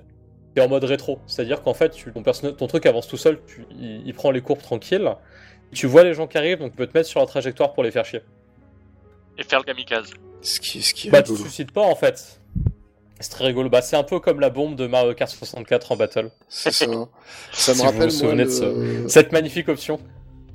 t'es 0.56 0.62
en 0.62 0.70
mode 0.70 0.86
rétro. 0.86 1.20
C'est-à-dire 1.28 1.62
qu'en 1.64 1.74
fait, 1.74 1.90
tu- 1.90 2.14
ton, 2.14 2.68
truc 2.68 2.86
avance 2.86 3.08
tout 3.10 3.18
seul, 3.18 3.40
tu- 3.46 3.66
il, 3.72 4.08
il 4.08 4.14
prend 4.14 4.32
les 4.32 4.42
courbes 4.42 4.62
tranquilles. 4.62 5.12
Tu 5.74 5.86
vois 5.86 6.04
les 6.06 6.14
gens 6.14 6.28
qui 6.28 6.38
arrivent, 6.38 6.60
donc 6.60 6.72
tu 6.72 6.78
peux 6.78 6.88
te 6.88 6.98
mettre 6.98 7.10
sur 7.10 7.20
la 7.20 7.26
trajectoire 7.26 7.74
pour 7.74 7.84
les 7.84 7.92
faire 7.92 8.06
chier. 8.06 8.22
Et 9.38 9.44
faire 9.44 9.60
le 9.60 9.66
kamikaze. 9.66 10.12
Ce 10.42 10.60
qui, 10.60 10.82
ce 10.82 10.94
qui 10.94 11.08
est 11.08 11.12
Bah, 11.12 11.22
tu 11.22 11.34
te 11.34 11.38
suicides 11.40 11.72
pas 11.72 11.82
en 11.82 11.96
fait. 11.96 12.40
C'est 13.20 13.32
très 13.32 13.46
rigolo. 13.46 13.70
Bah, 13.70 13.82
c'est 13.82 13.96
un 13.96 14.04
peu 14.04 14.20
comme 14.20 14.40
la 14.40 14.50
bombe 14.50 14.76
de 14.76 14.86
Mario 14.88 15.14
Kart 15.14 15.32
64 15.32 15.92
en 15.92 15.96
battle. 15.96 16.32
C'est 16.50 16.72
ça. 16.72 16.86
Ça 17.52 17.72
me 17.72 17.76
Si 17.78 17.82
vous 17.82 17.84
rappelle 17.84 18.04
vous 18.04 18.10
souvenez 18.10 18.46
moi, 18.46 19.04
de. 19.04 19.08
Cette 19.08 19.32
magnifique 19.32 19.70
option. 19.70 20.00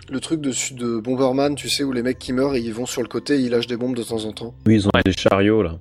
le 0.08 0.20
truc 0.20 0.40
de, 0.40 0.52
de 0.74 1.00
Bomberman, 1.00 1.54
tu 1.54 1.68
sais, 1.68 1.82
où 1.82 1.92
les 1.92 2.02
mecs 2.02 2.18
qui 2.18 2.32
meurent 2.32 2.54
et 2.54 2.60
ils 2.60 2.74
vont 2.74 2.86
sur 2.86 3.02
le 3.02 3.08
côté 3.08 3.34
et 3.34 3.38
ils 3.38 3.50
lâchent 3.50 3.66
des 3.66 3.76
bombes 3.76 3.96
de 3.96 4.02
temps 4.02 4.24
en 4.24 4.32
temps. 4.32 4.54
Oui, 4.66 4.74
ils 4.74 4.86
ont 4.86 4.90
des 5.04 5.12
chariots 5.12 5.62
là. 5.62 5.78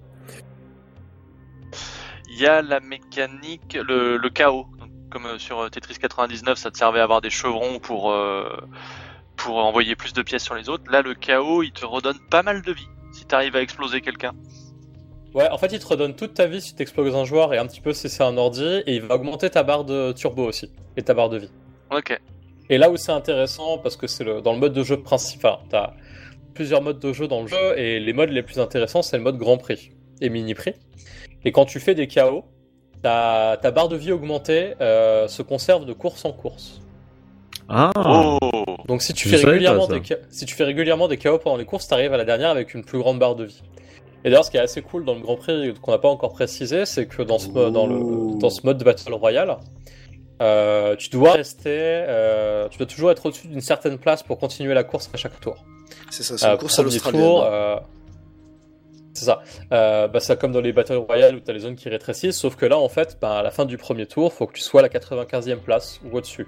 Il 2.34 2.40
y 2.40 2.48
a 2.48 2.62
la 2.62 2.80
mécanique, 2.80 3.78
le, 3.88 4.18
le 4.18 4.30
chaos. 4.30 4.66
Donc, 4.80 4.90
comme 5.12 5.26
euh, 5.26 5.38
sur 5.38 5.60
euh, 5.60 5.70
Tetris 5.70 5.98
99, 6.00 6.58
ça 6.58 6.72
te 6.72 6.78
servait 6.78 7.00
à 7.00 7.04
avoir 7.04 7.22
des 7.22 7.30
chevrons 7.30 7.80
pour, 7.80 8.12
euh, 8.12 8.50
pour 9.44 9.58
envoyer 9.58 9.96
plus 9.96 10.14
de 10.14 10.22
pièces 10.22 10.44
sur 10.44 10.56
les 10.56 10.70
autres. 10.70 10.84
Là, 10.92 11.02
le 11.02 11.14
chaos, 11.14 11.64
il 11.64 11.72
te 11.72 11.86
redonne 11.86 12.18
pas 12.30 12.44
mal 12.44 12.62
de 12.62 12.72
vie 12.72 12.88
si 13.12 13.26
t'arrives 13.26 13.56
à 13.56 13.62
exploser 13.62 14.02
quelqu'un. 14.02 14.34
Ouais, 15.34 15.50
en 15.50 15.58
fait, 15.58 15.72
il 15.72 15.80
te 15.80 15.88
redonne 15.88 16.16
toute 16.16 16.34
ta 16.34 16.46
vie 16.46 16.62
si 16.62 16.76
tu 16.76 16.82
exploses 16.82 17.16
un 17.16 17.26
joueur 17.26 17.54
et 17.54 17.58
un 17.58 17.66
petit 17.66 17.82
peu 17.82 17.94
si 17.94 18.10
c'est 18.10 18.24
un 18.24 18.38
ordi, 18.38 18.84
et 18.86 18.96
il 18.96 19.02
va 19.02 19.16
augmenter 19.16 19.50
ta 19.50 19.64
barre 19.64 19.86
de 19.86 20.12
turbo 20.12 20.46
aussi, 20.46 20.70
et 20.98 21.04
ta 21.04 21.14
barre 21.14 21.30
de 21.30 21.38
vie. 21.38 21.52
Ok. 21.90 22.20
Et 22.70 22.78
là 22.78 22.90
où 22.90 22.98
c'est 22.98 23.12
intéressant, 23.12 23.78
parce 23.78 23.96
que 23.96 24.08
c'est 24.08 24.24
le, 24.24 24.42
dans 24.42 24.54
le 24.54 24.60
mode 24.60 24.74
de 24.74 24.84
jeu 24.84 25.02
principal, 25.02 25.58
t'as 25.70 25.94
plusieurs 26.54 26.82
modes 26.82 27.00
de 27.00 27.14
jeu 27.14 27.28
dans 27.28 27.42
le 27.42 27.48
jeu, 27.48 27.78
et 27.78 28.00
les 28.00 28.14
modes 28.14 28.30
les 28.30 28.44
plus 28.44 28.60
intéressants, 28.60 29.02
c'est 29.02 29.18
le 29.18 29.24
mode 29.24 29.38
Grand 29.38 29.58
Prix 29.58 29.92
et 30.20 30.30
Mini 30.30 30.54
Prix. 30.54 30.74
Et 31.46 31.52
quand 31.52 31.66
tu 31.66 31.80
fais 31.80 31.96
des 31.96 32.08
KO, 32.08 32.44
ta, 33.02 33.58
ta 33.62 33.72
barre 33.72 33.88
de 33.88 33.96
vie 33.96 34.12
augmentée 34.12 34.74
euh, 34.82 35.28
se 35.28 35.42
conserve 35.42 35.86
de 35.86 35.94
course 35.94 36.26
en 36.26 36.34
course. 36.34 36.82
Ah 37.70 37.92
Oh 37.96 38.38
Donc 38.88 39.02
si 39.02 39.14
tu, 39.14 39.30
fais 39.30 39.38
régulièrement 39.38 39.88
ça. 39.88 39.94
des, 39.94 40.00
K- 40.02 40.18
si 40.30 40.46
tu 40.46 40.56
fais 40.56 40.64
régulièrement 40.64 41.08
des 41.08 41.18
KO 41.18 41.38
pendant 41.38 41.58
les 41.58 41.66
courses, 41.66 41.88
t'arrives 41.88 42.14
à 42.14 42.18
la 42.18 42.26
dernière 42.26 42.50
avec 42.50 42.74
une 42.74 42.84
plus 42.84 43.00
grande 43.00 43.20
barre 43.20 43.36
de 43.36 43.46
vie. 43.46 43.62
Et 44.24 44.30
d'ailleurs, 44.30 44.46
ce 44.46 44.52
qui 44.52 44.58
est 44.58 44.62
assez 44.62 44.82
cool 44.82 45.04
dans 45.06 45.16
le 45.16 45.22
Grand 45.22 45.36
Prix, 45.36 45.74
qu'on 45.82 45.92
n'a 45.92 45.98
pas 45.98 46.10
encore 46.10 46.34
précisé, 46.34 46.86
c'est 46.86 47.08
que 47.08 47.22
dans 47.24 47.40
ce, 47.40 47.48
mo- 47.50 47.70
dans, 47.72 47.88
le, 47.88 48.38
dans 48.40 48.50
ce 48.50 48.66
mode 48.66 48.78
de 48.78 48.84
Battle 48.84 49.14
Royale, 49.14 49.58
euh, 50.42 50.96
tu 50.96 51.10
dois 51.10 51.34
rester, 51.34 51.70
euh, 51.72 52.68
tu 52.70 52.78
dois 52.78 52.88
toujours 52.88 53.12
être 53.12 53.26
au-dessus 53.26 53.48
d'une 53.48 53.62
certaine 53.62 53.98
place 53.98 54.22
pour 54.24 54.38
continuer 54.38 54.74
la 54.74 54.84
course 54.84 55.10
à 55.14 55.18
chaque 55.18 55.40
tour. 55.40 55.64
C'est 56.10 56.24
ça, 56.24 56.38
c'est 56.38 56.46
une 56.46 56.54
Euh, 56.54 56.58
course 56.58 56.78
à 56.80 56.84
l'australienne. 56.84 57.22
euh, 57.44 57.76
C'est 59.14 59.26
ça. 59.26 59.42
Euh, 59.74 60.08
bah, 60.08 60.20
c'est 60.20 60.40
comme 60.40 60.52
dans 60.52 60.62
les 60.62 60.72
Battle 60.74 60.96
Royale 60.96 61.36
où 61.36 61.40
tu 61.40 61.50
as 61.50 61.54
les 61.54 61.60
zones 61.62 61.76
qui 61.76 61.90
rétrécissent, 61.90 62.38
sauf 62.38 62.56
que 62.56 62.66
là, 62.66 62.78
en 62.78 62.90
fait, 62.90 63.18
bah, 63.22 63.40
à 63.40 63.44
la 63.44 63.52
fin 63.52 63.66
du 63.66 63.78
premier 63.78 64.06
tour, 64.06 64.32
faut 64.34 64.48
que 64.48 64.54
tu 64.54 64.62
sois 64.62 64.80
à 64.82 64.84
la 64.84 64.90
95e 64.90 65.58
place 65.58 66.00
ou 66.06 66.16
au-dessus. 66.18 66.48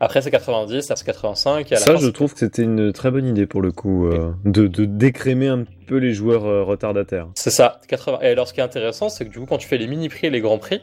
Après, 0.00 0.22
c'est 0.22 0.30
90, 0.30 0.82
ça 0.82 0.94
c'est 0.94 1.04
85, 1.04 1.72
et 1.72 1.74
à 1.74 1.78
la 1.78 1.84
Ça, 1.84 1.92
fin, 1.94 1.98
je 1.98 2.06
c'est- 2.06 2.12
trouve 2.12 2.32
que 2.32 2.38
c'était 2.38 2.62
une 2.62 2.92
très 2.92 3.10
bonne 3.10 3.26
idée 3.26 3.46
pour 3.46 3.60
le 3.62 3.72
coup, 3.72 4.06
euh, 4.06 4.32
de, 4.44 4.68
de 4.68 4.84
décrémer 4.84 5.48
un 5.48 5.64
peu 5.88 5.96
les 5.96 6.14
joueurs 6.14 6.44
euh, 6.46 6.62
retardataires. 6.62 7.26
C'est 7.34 7.50
ça, 7.50 7.80
80. 7.88 8.20
Et 8.22 8.28
alors, 8.28 8.46
ce 8.46 8.52
qui 8.54 8.60
est 8.60 8.62
intéressant, 8.62 9.08
c'est 9.08 9.24
que 9.24 9.30
du 9.30 9.40
coup, 9.40 9.46
quand 9.46 9.58
tu 9.58 9.66
fais 9.66 9.76
les 9.78 9.88
mini-prix 9.88 10.28
et 10.28 10.30
les 10.30 10.40
grands 10.40 10.58
prix, 10.58 10.82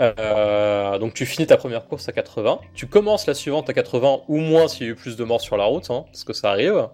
euh, 0.00 0.98
donc 0.98 1.12
tu 1.14 1.26
finis 1.26 1.46
ta 1.46 1.56
première 1.58 1.86
course 1.86 2.08
à 2.08 2.12
80, 2.12 2.60
tu 2.74 2.86
commences 2.86 3.26
la 3.26 3.34
suivante 3.34 3.68
à 3.68 3.74
80 3.74 4.20
ou 4.28 4.38
moins 4.38 4.68
s'il 4.68 4.86
y 4.86 4.88
a 4.88 4.92
eu 4.92 4.96
plus 4.96 5.16
de 5.16 5.24
morts 5.24 5.42
sur 5.42 5.56
la 5.58 5.64
route, 5.64 5.90
hein, 5.90 6.04
parce 6.06 6.24
que 6.24 6.32
ça 6.32 6.50
arrive. 6.50 6.88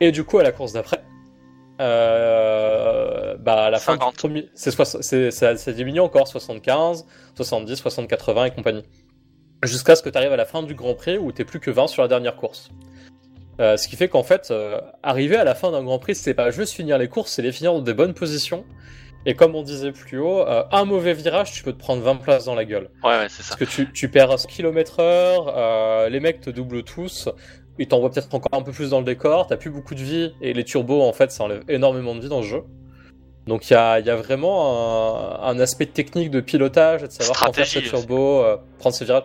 Et 0.00 0.12
du 0.12 0.22
coup, 0.24 0.38
à 0.38 0.42
la 0.42 0.52
course 0.52 0.74
d'après, 0.74 1.02
euh, 1.80 3.36
bah 3.38 3.64
à 3.64 3.70
la 3.70 3.78
fin 3.78 3.92
50. 3.92 4.12
du 4.12 4.16
premier, 4.18 4.48
c'est 4.54 4.70
soix- 4.70 4.84
c'est- 4.84 5.30
ça, 5.30 5.56
ça 5.56 5.72
diminue 5.72 6.00
encore 6.00 6.28
75, 6.28 7.06
70, 7.34 7.76
60, 7.76 8.08
80 8.08 8.44
et 8.46 8.50
compagnie. 8.50 8.84
Jusqu'à 9.62 9.96
ce 9.96 10.02
que 10.02 10.10
tu 10.10 10.18
arrives 10.18 10.32
à 10.32 10.36
la 10.36 10.44
fin 10.44 10.62
du 10.62 10.74
Grand 10.74 10.94
Prix 10.94 11.18
où 11.18 11.32
t'es 11.32 11.44
plus 11.44 11.60
que 11.60 11.70
20 11.70 11.86
sur 11.86 12.02
la 12.02 12.08
dernière 12.08 12.36
course. 12.36 12.70
Euh, 13.58 13.76
ce 13.76 13.88
qui 13.88 13.96
fait 13.96 14.08
qu'en 14.08 14.22
fait, 14.22 14.48
euh, 14.50 14.80
arriver 15.02 15.36
à 15.36 15.44
la 15.44 15.54
fin 15.54 15.70
d'un 15.70 15.82
Grand 15.82 15.98
Prix, 15.98 16.14
c'est 16.14 16.34
pas 16.34 16.50
juste 16.50 16.74
finir 16.74 16.98
les 16.98 17.08
courses, 17.08 17.32
c'est 17.32 17.42
les 17.42 17.52
finir 17.52 17.72
dans 17.72 17.80
des 17.80 17.94
bonnes 17.94 18.12
positions. 18.12 18.64
Et 19.28 19.34
comme 19.34 19.56
on 19.56 19.62
disait 19.62 19.90
plus 19.90 20.18
haut, 20.18 20.40
euh, 20.40 20.62
un 20.70 20.84
mauvais 20.84 21.12
virage, 21.12 21.50
tu 21.52 21.64
peux 21.64 21.72
te 21.72 21.78
prendre 21.78 22.00
20 22.00 22.16
places 22.16 22.44
dans 22.44 22.54
la 22.54 22.64
gueule. 22.64 22.90
Ouais, 23.02 23.18
ouais, 23.18 23.26
c'est 23.28 23.42
ça. 23.42 23.56
Parce 23.56 23.58
que 23.58 23.64
tu, 23.64 23.92
tu 23.92 24.08
perds 24.08 24.30
un 24.30 24.36
km 24.36 25.00
heure, 25.00 25.52
euh, 25.56 26.08
les 26.08 26.20
mecs 26.20 26.40
te 26.40 26.50
doublent 26.50 26.84
tous, 26.84 27.28
ils 27.78 27.88
t'envoient 27.88 28.10
peut-être 28.10 28.32
encore 28.32 28.56
un 28.56 28.62
peu 28.62 28.70
plus 28.70 28.90
dans 28.90 29.00
le 29.00 29.04
décor, 29.04 29.48
t'as 29.48 29.56
plus 29.56 29.70
beaucoup 29.70 29.96
de 29.96 30.02
vie, 30.02 30.32
et 30.40 30.52
les 30.52 30.62
turbos, 30.62 31.02
en 31.02 31.12
fait, 31.12 31.32
ça 31.32 31.42
enlève 31.42 31.64
énormément 31.68 32.14
de 32.14 32.20
vie 32.20 32.28
dans 32.28 32.42
ce 32.42 32.46
jeu. 32.46 32.62
Donc 33.48 33.70
il 33.70 33.74
y 33.74 33.76
a, 33.76 34.00
y 34.00 34.10
a 34.10 34.16
vraiment 34.16 35.40
un, 35.42 35.48
un 35.48 35.58
aspect 35.60 35.86
technique 35.86 36.30
de 36.30 36.40
pilotage, 36.40 37.02
de 37.02 37.10
savoir 37.10 37.40
quand 37.40 37.52
faire 37.52 37.82
turbos, 37.82 38.42
euh, 38.42 38.56
prendre 38.78 38.94
ses 38.94 39.04
virages. 39.04 39.24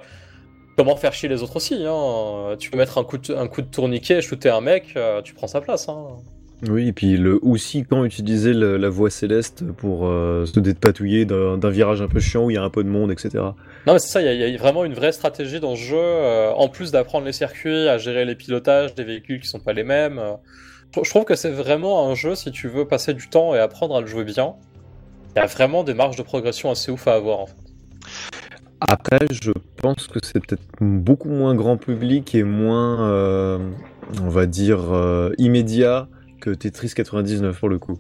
Comment 0.82 0.96
faire 0.96 1.14
chier 1.14 1.30
les 1.30 1.44
autres 1.44 1.58
aussi, 1.58 1.76
hein. 1.86 2.56
Tu 2.58 2.72
peux 2.72 2.78
mettre 2.80 2.98
un 2.98 3.04
coup 3.04 3.20
de, 3.20 3.36
un 3.36 3.48
coup 3.48 3.62
de 3.62 3.68
tourniquet, 3.68 4.20
shooter 4.24 4.50
un 4.50 4.62
mec, 4.62 4.94
euh, 4.96 5.22
tu 5.22 5.36
prends 5.36 5.46
sa 5.46 5.62
place, 5.62 5.88
hein. 5.90 6.08
Oui, 6.68 6.88
et 6.88 6.92
puis 6.92 7.18
le, 7.18 7.38
aussi 7.44 7.86
quand 7.88 8.04
utiliser 8.04 8.54
le- 8.54 8.78
la 8.78 8.90
voie 8.90 9.12
céleste 9.12 9.64
pour 9.78 10.08
euh, 10.08 10.48
se 10.48 10.60
dépatouiller 10.60 11.26
d'un 11.26 11.70
virage 11.70 12.02
un 12.02 12.08
peu 12.08 12.20
chiant 12.20 12.46
où 12.46 12.50
il 12.50 12.56
y 12.56 12.58
a 12.58 12.64
un 12.64 12.72
peu 12.72 12.84
de 12.84 12.90
monde, 12.90 13.12
etc. 13.12 13.30
Non 13.86 13.94
mais 13.94 14.00
c'est 14.00 14.08
ça, 14.10 14.22
il 14.22 14.26
y, 14.26 14.28
a- 14.30 14.48
il 14.48 14.52
y 14.54 14.56
a 14.56 14.58
vraiment 14.58 14.84
une 14.86 14.96
vraie 14.96 15.12
stratégie 15.12 15.60
dans 15.60 15.76
ce 15.76 15.82
jeu, 15.82 15.98
euh, 16.00 16.52
en 16.54 16.68
plus 16.68 16.92
d'apprendre 16.92 17.28
les 17.28 17.32
circuits, 17.32 17.88
à 17.88 18.00
gérer 18.00 18.26
les 18.26 18.34
pilotages 18.36 18.96
des 18.96 19.04
véhicules 19.04 19.40
qui 19.40 19.48
sont 19.48 19.60
pas 19.60 19.74
les 19.74 19.84
mêmes. 19.84 20.18
euh. 20.18 20.34
Je 20.96 21.02
je 21.04 21.10
trouve 21.12 21.26
que 21.26 21.36
c'est 21.36 21.52
vraiment 21.52 22.10
un 22.10 22.16
jeu, 22.16 22.34
si 22.34 22.50
tu 22.52 22.68
veux 22.68 22.88
passer 22.88 23.14
du 23.14 23.28
temps 23.30 23.54
et 23.54 23.60
apprendre 23.60 23.96
à 23.96 24.02
le 24.02 24.08
jouer 24.08 24.24
bien, 24.24 24.54
il 25.36 25.40
y 25.40 25.42
a 25.44 25.46
vraiment 25.46 25.84
des 25.84 25.94
marges 25.94 26.16
de 26.18 26.24
progression 26.24 26.72
assez 26.72 26.92
ouf 26.92 27.08
à 27.08 27.14
avoir 27.14 27.40
en 27.42 27.46
fait. 27.46 27.54
Après, 28.82 29.20
je 29.32 29.52
pense 29.78 30.08
que 30.08 30.20
c'est 30.24 30.40
peut-être 30.46 30.64
beaucoup 30.82 31.30
moins 31.30 31.54
grand 31.54 31.78
public 31.78 32.34
et 32.34 32.44
moins, 32.44 33.08
euh, 33.10 33.60
on 34.24 34.30
va 34.30 34.48
dire, 34.48 34.92
euh, 34.92 35.32
immédiat 35.38 36.08
que 36.42 36.50
Tetris 36.50 36.92
99 36.96 37.60
pour 37.60 37.70
le 37.70 37.78
coup. 37.78 38.00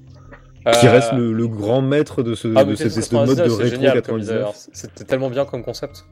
Qui 0.79 0.87
Euh, 0.87 0.91
reste 0.91 1.13
le, 1.13 1.33
le 1.33 1.47
grand 1.47 1.81
maître 1.81 2.23
de, 2.23 2.33
ce, 2.35 2.47
ah, 2.55 2.63
de 2.63 2.75
cette 2.75 3.11
mode 3.13 3.29
de 3.29 3.35
99, 3.35 3.47
c'est 3.57 3.63
rétro 3.63 3.75
génial 3.75 4.01
comme 4.01 4.17
idée, 4.17 4.25
99. 4.27 4.37
alors. 4.37 4.55
C'était 4.73 5.03
tellement 5.03 5.29
bien 5.29 5.45
comme 5.45 5.63
concept. 5.63 6.05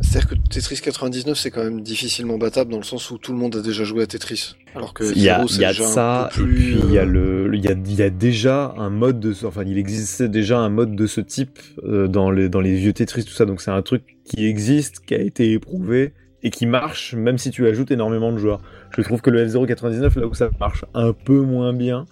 C'est-à-dire 0.00 0.28
que 0.30 0.34
Tetris 0.50 0.80
99, 0.82 1.38
c'est 1.38 1.50
quand 1.50 1.62
même 1.64 1.80
difficilement 1.80 2.36
battable 2.38 2.70
dans 2.70 2.76
le 2.78 2.82
sens 2.82 3.10
où 3.10 3.18
tout 3.18 3.32
le 3.32 3.38
monde 3.38 3.56
a 3.56 3.60
déjà 3.62 3.84
joué 3.84 4.02
à 4.02 4.06
Tetris. 4.06 4.56
Alors 4.74 4.92
que 4.94 5.04
Il 5.14 5.22
y 5.22 5.28
a, 5.28 5.42
y 5.60 5.64
a 5.64 5.72
ça, 5.72 6.28
et 6.30 6.34
puis 6.42 6.76
il 6.84 6.92
y 6.92 6.98
a 6.98 7.02
euh, 7.02 7.46
le, 7.48 7.54
il 7.54 7.64
y 7.64 7.68
a, 7.68 7.72
il 7.72 7.94
y 7.94 8.02
a 8.02 8.10
déjà 8.10 8.74
un 8.76 8.90
mode 8.90 9.20
de, 9.20 9.32
ce- 9.32 9.46
enfin, 9.46 9.62
il 9.66 9.78
existait 9.78 10.28
déjà 10.28 10.58
un 10.58 10.68
mode 10.68 10.96
de 10.96 11.06
ce 11.06 11.20
type 11.20 11.58
euh, 11.84 12.08
dans 12.08 12.30
les, 12.30 12.48
dans 12.48 12.60
les 12.60 12.74
vieux 12.74 12.92
Tetris, 12.92 13.24
tout 13.24 13.32
ça. 13.32 13.44
Donc 13.46 13.60
c'est 13.60 13.70
un 13.70 13.82
truc 13.82 14.02
qui 14.24 14.46
existe, 14.46 15.00
qui 15.06 15.14
a 15.14 15.20
été 15.20 15.52
éprouvé 15.52 16.12
et 16.42 16.50
qui 16.50 16.66
marche, 16.66 17.14
même 17.14 17.38
si 17.38 17.50
tu 17.50 17.66
ajoutes 17.66 17.90
énormément 17.90 18.32
de 18.32 18.38
joueurs. 18.38 18.60
Je 18.96 19.02
trouve 19.02 19.20
que 19.20 19.30
le 19.30 19.46
F099, 19.46 20.18
là 20.18 20.26
où 20.26 20.34
ça 20.34 20.50
marche 20.58 20.84
un 20.94 21.12
peu 21.12 21.40
moins 21.40 21.72
bien, 21.72 22.04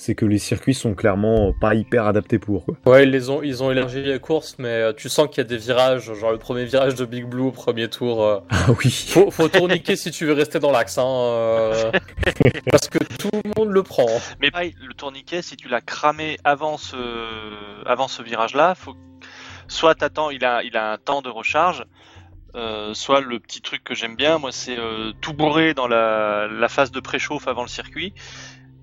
c'est 0.00 0.14
que 0.14 0.24
les 0.24 0.38
circuits 0.38 0.74
sont 0.74 0.94
clairement 0.94 1.52
pas 1.52 1.74
hyper 1.74 2.06
adaptés 2.06 2.38
pour. 2.38 2.64
Quoi. 2.64 2.76
Ouais, 2.86 3.02
ils 3.02 3.10
les 3.10 3.30
ont, 3.30 3.42
ils 3.42 3.64
ont 3.64 3.72
élargi 3.72 4.00
les 4.00 4.20
courses, 4.20 4.54
mais 4.58 4.68
euh, 4.68 4.92
tu 4.92 5.08
sens 5.08 5.26
qu'il 5.26 5.38
y 5.38 5.40
a 5.40 5.44
des 5.44 5.56
virages, 5.56 6.14
genre 6.14 6.30
le 6.30 6.38
premier 6.38 6.64
virage 6.64 6.94
de 6.94 7.04
Big 7.04 7.24
Blue, 7.24 7.50
premier 7.50 7.88
tour. 7.90 8.24
euh, 8.24 8.38
Ah 8.50 8.66
oui. 8.82 8.90
Faut, 9.08 9.32
faut 9.32 9.48
tourniquer 9.48 9.96
si 9.96 10.12
tu 10.12 10.24
veux 10.24 10.34
rester 10.34 10.60
dans 10.60 10.70
l'axe, 10.70 10.98
hein, 10.98 11.04
euh, 11.04 11.90
parce 12.70 12.88
que 12.88 12.98
tout 13.18 13.30
le 13.44 13.50
monde 13.58 13.72
le 13.72 13.82
prend. 13.82 14.06
Mais 14.40 14.52
pareil, 14.52 14.76
le 14.86 14.94
tourniquet, 14.94 15.42
si 15.42 15.56
tu 15.56 15.66
l'as 15.68 15.80
cramé 15.80 16.38
avant 16.44 16.76
ce, 16.78 16.96
avant 17.84 18.06
ce 18.06 18.22
virage-là, 18.22 18.76
faut 18.76 18.94
soit 19.66 19.96
t'attends, 19.96 20.30
il 20.30 20.44
a, 20.44 20.62
il 20.62 20.76
a 20.76 20.92
un 20.92 20.96
temps 20.96 21.22
de 21.22 21.28
recharge, 21.28 21.84
euh, 22.54 22.94
soit 22.94 23.20
le 23.20 23.40
petit 23.40 23.60
truc 23.62 23.82
que 23.82 23.94
j'aime 23.96 24.14
bien, 24.14 24.38
moi, 24.38 24.52
c'est 24.52 24.78
euh, 24.78 25.12
tout 25.20 25.32
bourrer 25.32 25.74
dans 25.74 25.88
la, 25.88 26.46
la 26.46 26.68
phase 26.68 26.92
de 26.92 27.00
préchauffe 27.00 27.48
avant 27.48 27.62
le 27.62 27.68
circuit. 27.68 28.14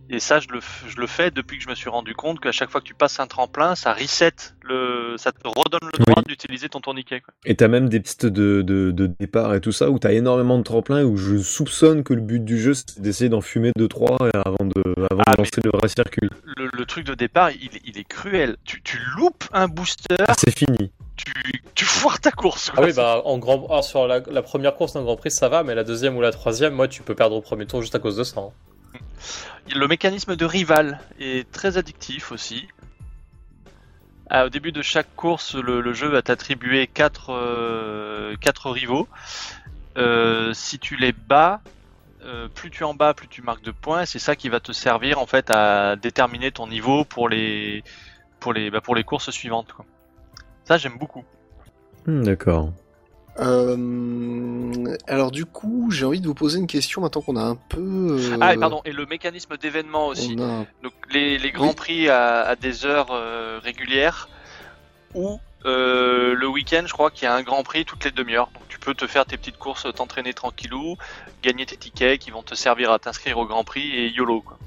Et 0.09 0.19
ça, 0.19 0.39
je 0.39 0.47
le, 0.49 0.59
f- 0.59 0.83
je 0.87 0.97
le 0.99 1.07
fais 1.07 1.31
depuis 1.31 1.57
que 1.57 1.63
je 1.63 1.69
me 1.69 1.75
suis 1.75 1.89
rendu 1.89 2.13
compte 2.13 2.39
qu'à 2.39 2.51
chaque 2.51 2.69
fois 2.69 2.79
que 2.81 2.85
tu 2.85 2.93
passes 2.93 3.19
un 3.19 3.27
tremplin, 3.27 3.73
ça 3.75 3.91
reset 3.93 4.31
le, 4.61 5.15
ça 5.17 5.31
te 5.31 5.39
redonne 5.47 5.89
le 5.97 6.03
droit 6.05 6.21
d'utiliser 6.27 6.69
ton 6.69 6.79
tourniquet. 6.79 7.21
Quoi. 7.21 7.33
Et 7.45 7.55
t'as 7.55 7.67
même 7.67 7.89
des 7.89 7.99
pistes 7.99 8.25
de, 8.27 8.61
de, 8.61 8.91
de 8.91 9.07
départ 9.19 9.53
et 9.55 9.61
tout 9.61 9.71
ça 9.71 9.89
où 9.89 9.97
t'as 9.97 10.11
énormément 10.13 10.57
de 10.59 10.63
tremplins 10.63 10.99
et 10.99 11.03
où 11.03 11.17
je 11.17 11.37
soupçonne 11.37 12.03
que 12.03 12.13
le 12.13 12.21
but 12.21 12.43
du 12.45 12.59
jeu 12.59 12.73
c'est 12.75 12.99
d'essayer 13.01 13.29
d'en 13.29 13.41
fumer 13.41 13.71
2-3 13.79 14.29
avant 14.33 14.65
de, 14.65 14.83
avant 15.11 15.21
Ah, 15.25 15.31
de 15.33 15.37
lancer 15.41 15.61
le 15.63 15.71
vrai 15.75 15.87
circuit. 15.87 16.29
Le, 16.55 16.69
le 16.71 16.85
truc 16.85 17.05
de 17.05 17.15
départ, 17.15 17.49
il, 17.51 17.69
il 17.85 17.97
est 17.97 18.07
cruel. 18.07 18.57
Tu, 18.63 18.81
tu 18.83 18.99
loupes 19.17 19.45
un 19.53 19.67
booster, 19.67 20.15
Ah, 20.27 20.33
c'est 20.37 20.55
fini. 20.55 20.91
tu, 21.17 21.33
tu 21.73 21.85
foires 21.85 22.19
ta 22.19 22.31
course. 22.31 22.69
Ah 22.73 22.77
quoi. 22.77 22.85
oui, 22.85 22.93
bah 22.93 23.21
en 23.25 23.37
grand, 23.39 23.67
ah, 23.71 23.81
sur 23.81 24.05
la, 24.07 24.19
la 24.19 24.41
première 24.43 24.75
course 24.75 24.93
d'un 24.93 25.03
Grand 25.03 25.15
Prix 25.15 25.31
ça 25.31 25.49
va, 25.49 25.63
mais 25.63 25.73
la 25.73 25.83
deuxième 25.83 26.15
ou 26.15 26.21
la 26.21 26.31
troisième, 26.31 26.73
moi 26.73 26.87
tu 26.87 27.01
peux 27.01 27.15
perdre 27.15 27.35
au 27.35 27.41
premier 27.41 27.65
tour 27.65 27.81
juste 27.81 27.95
à 27.95 27.99
cause 27.99 28.17
de 28.17 28.23
ça. 28.23 28.39
hein. 28.39 28.49
Le 29.73 29.87
mécanisme 29.87 30.35
de 30.35 30.45
rival 30.45 30.99
est 31.19 31.49
très 31.51 31.77
addictif 31.77 32.31
aussi. 32.31 32.67
Ah, 34.29 34.45
au 34.45 34.49
début 34.49 34.71
de 34.71 34.81
chaque 34.81 35.15
course, 35.15 35.55
le, 35.55 35.93
jeu 35.93 36.07
va 36.07 36.21
t'attribuer 36.21 36.87
quatre, 36.87 37.31
euh, 37.31 38.35
quatre 38.37 38.71
rivaux. 38.71 39.07
Euh, 39.97 40.53
si 40.53 40.79
tu 40.79 40.95
les 40.95 41.11
bats, 41.11 41.61
euh, 42.23 42.47
plus 42.47 42.71
tu 42.71 42.83
en 42.83 42.95
bats, 42.95 43.13
plus 43.13 43.27
tu 43.27 43.41
marques 43.41 43.63
de 43.63 43.71
points. 43.71 44.05
C'est 44.05 44.19
ça 44.19 44.35
qui 44.35 44.49
va 44.49 44.59
te 44.59 44.71
servir 44.71 45.19
en 45.19 45.27
fait 45.27 45.51
à 45.51 45.95
déterminer 45.95 46.51
ton 46.51 46.67
niveau 46.67 47.05
pour 47.05 47.29
les, 47.29 47.83
bah, 48.43 48.81
courses 49.05 49.29
suivantes. 49.29 49.73
Ça, 50.63 50.77
j'aime 50.77 50.97
beaucoup. 50.97 51.23
Hmm, 52.07 52.23
D'accord. 52.23 52.71
Euh, 53.39 54.95
alors 55.07 55.31
du 55.31 55.45
coup, 55.45 55.89
j'ai 55.91 56.05
envie 56.05 56.21
de 56.21 56.27
vous 56.27 56.33
poser 56.33 56.57
une 56.59 56.67
question 56.67 57.01
maintenant 57.01 57.21
qu'on 57.21 57.35
a 57.35 57.43
un 57.43 57.55
peu. 57.55 58.17
euh, 58.17 58.37
Ah, 58.41 58.53
et 58.53 58.57
pardon, 58.57 58.81
et 58.85 58.91
le 58.91 59.05
mécanisme 59.05 59.57
d'événement 59.57 60.07
aussi. 60.07 60.37
a 60.39 60.65
Donc 60.83 60.93
les, 61.11 61.37
les 61.37 61.51
grands 61.51 61.69
Oui. 61.69 61.75
prix 61.75 62.09
à, 62.09 62.41
à 62.43 62.55
des 62.55 62.85
heures 62.85 63.09
euh, 63.11 63.59
régulières 63.61 64.29
ou 65.13 65.39
le 65.67 66.45
week-end, 66.47 66.83
je 66.85 66.93
crois 66.93 67.09
qu'il 67.09 67.23
y 67.23 67.27
a 67.27 67.33
un 67.33 67.41
grand 67.41 67.63
prix 67.63 67.85
toutes 67.85 68.05
les 68.05 68.11
demi-heures. 68.11 68.49
Donc 68.53 68.63
tu 68.69 68.77
peux 68.79 68.93
te 68.93 69.07
faire 69.07 69.25
tes 69.25 69.35
petites 69.35 69.57
courses, 69.57 69.87
t'entraîner 69.95 70.33
tranquillou, 70.33 70.95
gagner 71.41 71.65
tes 71.65 71.75
tickets 71.75 72.19
qui 72.19 72.29
vont 72.29 72.43
te 72.43 72.53
servir 72.53 72.91
à 72.91 72.99
t'inscrire 72.99 73.37
au 73.39 73.45
grand 73.47 73.63
prix 73.63 73.91
et 73.95 74.09
YOLO 74.09 74.41
quoi. 74.41 74.57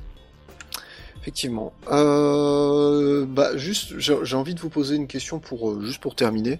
Effectivement. 1.20 1.73
Bah 1.89 3.57
juste, 3.57 3.99
j'ai 3.99 4.36
envie 4.36 4.55
de 4.55 4.61
vous 4.61 4.70
poser 4.70 4.97
une 4.97 5.07
question 5.07 5.39
pour 5.39 5.81
juste 5.82 6.01
pour 6.01 6.16
terminer, 6.16 6.59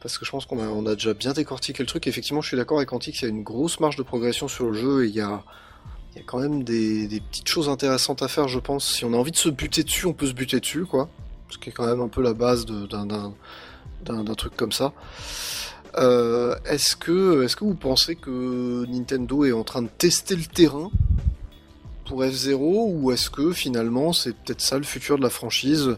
parce 0.00 0.18
que 0.18 0.24
je 0.24 0.30
pense 0.30 0.46
qu'on 0.46 0.60
a, 0.60 0.68
on 0.68 0.86
a 0.86 0.94
déjà 0.94 1.14
bien 1.14 1.32
décortiqué 1.32 1.82
le 1.82 1.86
truc. 1.86 2.06
Effectivement, 2.06 2.40
je 2.40 2.48
suis 2.48 2.56
d'accord 2.56 2.78
avec 2.78 2.92
Antique, 2.92 3.20
il 3.20 3.24
y 3.24 3.26
a 3.26 3.30
une 3.30 3.42
grosse 3.42 3.80
marge 3.80 3.96
de 3.96 4.02
progression 4.02 4.48
sur 4.48 4.66
le 4.66 4.74
jeu 4.74 5.04
et 5.04 5.08
il 5.08 5.14
y 5.14 5.20
a, 5.20 5.42
quand 6.26 6.38
même 6.38 6.64
des, 6.64 7.22
petites 7.30 7.48
choses 7.48 7.68
intéressantes 7.68 8.22
à 8.22 8.28
faire, 8.28 8.48
je 8.48 8.58
pense. 8.58 8.92
Si 8.94 9.04
on 9.04 9.12
a 9.12 9.16
envie 9.16 9.32
de 9.32 9.36
se 9.36 9.48
buter 9.48 9.82
dessus, 9.82 10.06
on 10.06 10.12
peut 10.12 10.26
se 10.26 10.32
buter 10.32 10.60
dessus, 10.60 10.84
quoi. 10.84 11.08
Ce 11.50 11.58
qui 11.58 11.70
est 11.70 11.72
quand 11.72 11.86
même 11.86 12.00
un 12.00 12.08
peu 12.08 12.22
la 12.22 12.34
base 12.34 12.66
d'un 12.66 14.34
truc 14.36 14.56
comme 14.56 14.72
ça. 14.72 14.92
Euh, 15.96 16.54
est-ce 16.66 16.96
que, 16.96 17.42
est-ce 17.44 17.56
que 17.56 17.64
vous 17.64 17.74
pensez 17.74 18.14
que 18.14 18.84
Nintendo 18.86 19.44
est 19.44 19.52
en 19.52 19.64
train 19.64 19.82
de 19.82 19.88
tester 19.88 20.36
le 20.36 20.44
terrain 20.44 20.90
pour 22.04 22.22
F0 22.22 22.56
ou 22.56 23.10
est-ce 23.10 23.30
que 23.30 23.52
finalement 23.52 24.12
c'est 24.12 24.32
peut-être 24.32 24.60
ça 24.60 24.76
le 24.76 24.84
futur 24.84 25.16
de 25.16 25.22
la 25.22 25.30
franchise? 25.30 25.96